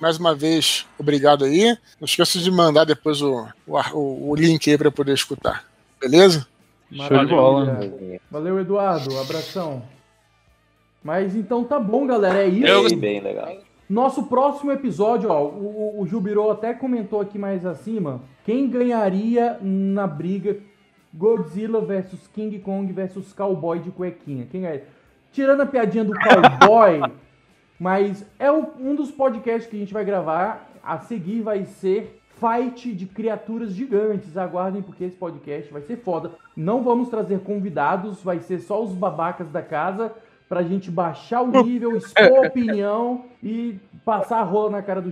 mais 0.00 0.16
uma 0.16 0.34
vez, 0.34 0.86
obrigado 0.98 1.44
aí. 1.44 1.76
Não 2.00 2.06
esqueça 2.06 2.38
de 2.38 2.50
mandar 2.50 2.84
depois 2.84 3.20
o, 3.20 3.46
o, 3.66 4.30
o 4.30 4.34
link 4.34 4.70
aí 4.70 4.78
para 4.78 4.90
poder 4.90 5.12
escutar. 5.12 5.64
Beleza? 6.00 6.46
Show 6.90 7.26
de 7.26 7.34
bola. 7.34 7.80
Valeu, 8.30 8.58
Eduardo. 8.60 9.18
Abração. 9.18 9.82
Mas 11.02 11.36
então 11.36 11.64
tá 11.64 11.78
bom, 11.78 12.06
galera. 12.06 12.44
É 12.44 12.48
isso. 12.48 12.66
Eu... 12.66 12.96
Bem 12.96 13.20
legal. 13.20 13.52
Nosso 13.88 14.24
próximo 14.24 14.72
episódio, 14.72 15.30
ó, 15.30 15.44
o, 15.44 16.00
o 16.00 16.06
Jubirô 16.06 16.50
até 16.50 16.72
comentou 16.72 17.20
aqui 17.20 17.38
mais 17.38 17.66
acima. 17.66 18.20
Quem 18.46 18.70
ganharia 18.70 19.58
na 19.60 20.06
briga 20.06 20.56
Godzilla 21.12 21.80
versus 21.80 22.28
King 22.28 22.60
Kong 22.60 22.92
versus 22.92 23.32
Cowboy 23.32 23.80
de 23.80 23.90
cuequinha? 23.90 24.46
Quem 24.46 24.60
ganharia? 24.60 24.84
Tirando 25.32 25.62
a 25.62 25.66
piadinha 25.66 26.04
do 26.04 26.12
cowboy, 26.12 27.00
Mas 27.76 28.24
é 28.38 28.50
um 28.50 28.94
dos 28.94 29.10
podcasts 29.10 29.68
que 29.68 29.74
a 29.74 29.80
gente 29.80 29.92
vai 29.92 30.04
gravar. 30.04 30.70
A 30.80 31.00
seguir 31.00 31.42
vai 31.42 31.64
ser 31.64 32.22
Fight 32.36 32.94
de 32.94 33.06
Criaturas 33.06 33.72
Gigantes. 33.72 34.36
Aguardem, 34.36 34.80
porque 34.80 35.02
esse 35.02 35.16
podcast 35.16 35.72
vai 35.72 35.82
ser 35.82 35.96
foda. 35.96 36.30
Não 36.56 36.84
vamos 36.84 37.08
trazer 37.08 37.40
convidados, 37.40 38.22
vai 38.22 38.38
ser 38.38 38.60
só 38.60 38.80
os 38.80 38.92
babacas 38.92 39.50
da 39.50 39.60
casa 39.60 40.14
pra 40.48 40.62
gente 40.62 40.88
baixar 40.88 41.42
o 41.42 41.50
nível, 41.64 41.96
expor 41.96 42.46
opinião 42.46 43.24
e 43.42 43.76
passar 44.04 44.38
a 44.38 44.44
rola 44.44 44.70
na 44.70 44.82
cara 44.82 45.02
do 45.02 45.10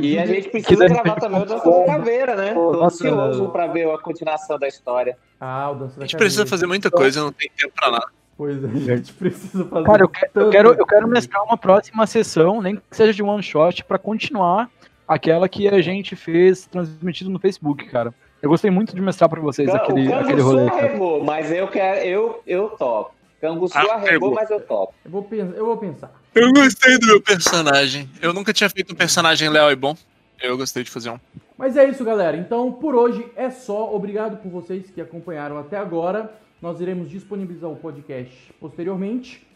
E 0.00 0.18
a 0.18 0.26
gente 0.26 0.48
precisa 0.48 0.88
gravar 0.88 1.16
também 1.16 1.42
o 1.42 1.44
Dança 1.44 1.70
da 1.70 1.84
Caveira, 1.84 2.34
né? 2.34 2.54
Tô 2.54 2.82
ansioso 2.82 3.48
pra 3.50 3.66
ver 3.66 3.90
a 3.90 3.98
continuação 3.98 4.58
da 4.58 4.66
história. 4.66 5.18
Ah, 5.38 5.70
o 5.70 5.74
Dança 5.74 5.80
da 5.80 5.90
Caveira. 5.90 6.04
A 6.04 6.08
gente 6.08 6.16
precisa 6.16 6.46
fazer 6.46 6.66
muita 6.66 6.90
coisa, 6.90 7.20
não 7.20 7.32
tem 7.32 7.50
tempo 7.54 7.74
pra 7.74 7.90
nada. 7.90 8.06
Pois 8.36 8.62
é, 8.62 8.66
a 8.66 8.96
gente 8.96 9.12
precisa 9.14 9.64
fazer. 9.64 9.86
Cara, 9.86 10.02
eu, 10.02 10.10
eu 10.42 10.50
quero, 10.50 10.74
eu 10.74 10.86
quero 10.86 11.08
mestrar 11.08 11.42
uma 11.42 11.56
próxima 11.56 12.06
sessão, 12.06 12.60
nem 12.60 12.76
que 12.76 12.82
seja 12.90 13.12
de 13.12 13.22
one 13.22 13.42
shot, 13.42 13.84
para 13.84 13.98
continuar 13.98 14.70
aquela 15.06 15.48
que 15.48 15.68
a 15.68 15.80
gente 15.80 16.16
fez 16.16 16.66
transmitido 16.66 17.30
no 17.30 17.38
Facebook, 17.38 17.86
cara. 17.86 18.14
Eu 18.42 18.50
gostei 18.50 18.70
muito 18.70 18.94
de 18.94 19.00
mestrar 19.00 19.28
para 19.30 19.40
vocês 19.40 19.70
Can, 19.70 19.76
aquele, 19.76 20.12
aquele 20.12 20.40
rolê. 20.42 20.68
Arregou, 20.68 21.24
mas 21.24 21.50
eu 21.50 21.68
quero, 21.68 22.00
eu, 22.00 22.42
eu 22.46 22.68
topo. 22.70 23.14
Canguçu 23.40 23.76
ah, 23.76 23.94
arregou, 23.94 24.34
mas 24.34 24.50
eu 24.50 24.60
topo. 24.60 24.94
Eu 25.04 25.10
vou, 25.10 25.26
eu 25.32 25.66
vou 25.66 25.76
pensar. 25.76 26.12
Eu 26.36 26.52
gostei 26.52 26.98
do 26.98 27.06
meu 27.06 27.20
personagem. 27.20 28.10
Eu 28.20 28.34
nunca 28.34 28.52
tinha 28.52 28.68
feito 28.68 28.92
um 28.92 28.94
personagem 28.96 29.48
leal 29.48 29.72
e 29.72 29.74
bom. 29.74 29.96
Eu 30.42 30.54
gostei 30.58 30.84
de 30.84 30.90
fazer 30.90 31.08
um. 31.08 31.18
Mas 31.56 31.78
é 31.78 31.88
isso, 31.88 32.04
galera. 32.04 32.36
Então, 32.36 32.70
por 32.70 32.94
hoje 32.94 33.26
é 33.34 33.50
só. 33.50 33.94
Obrigado 33.94 34.36
por 34.36 34.50
vocês 34.50 34.90
que 34.90 35.00
acompanharam 35.00 35.58
até 35.58 35.78
agora. 35.78 36.30
Nós 36.60 36.78
iremos 36.78 37.08
disponibilizar 37.08 37.70
o 37.70 37.76
podcast 37.76 38.52
posteriormente. 38.60 39.46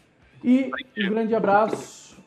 E 0.43 0.71
um 0.97 1.09
grande 1.09 1.35
abraço 1.35 2.17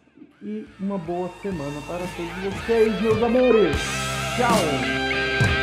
e 0.40 0.64
uma 0.78 0.98
boa 0.98 1.28
semana 1.42 1.80
para 1.88 2.06
todos 2.16 2.54
vocês, 2.54 3.00
meus 3.02 3.20
amores. 3.20 3.76
Tchau! 4.36 5.53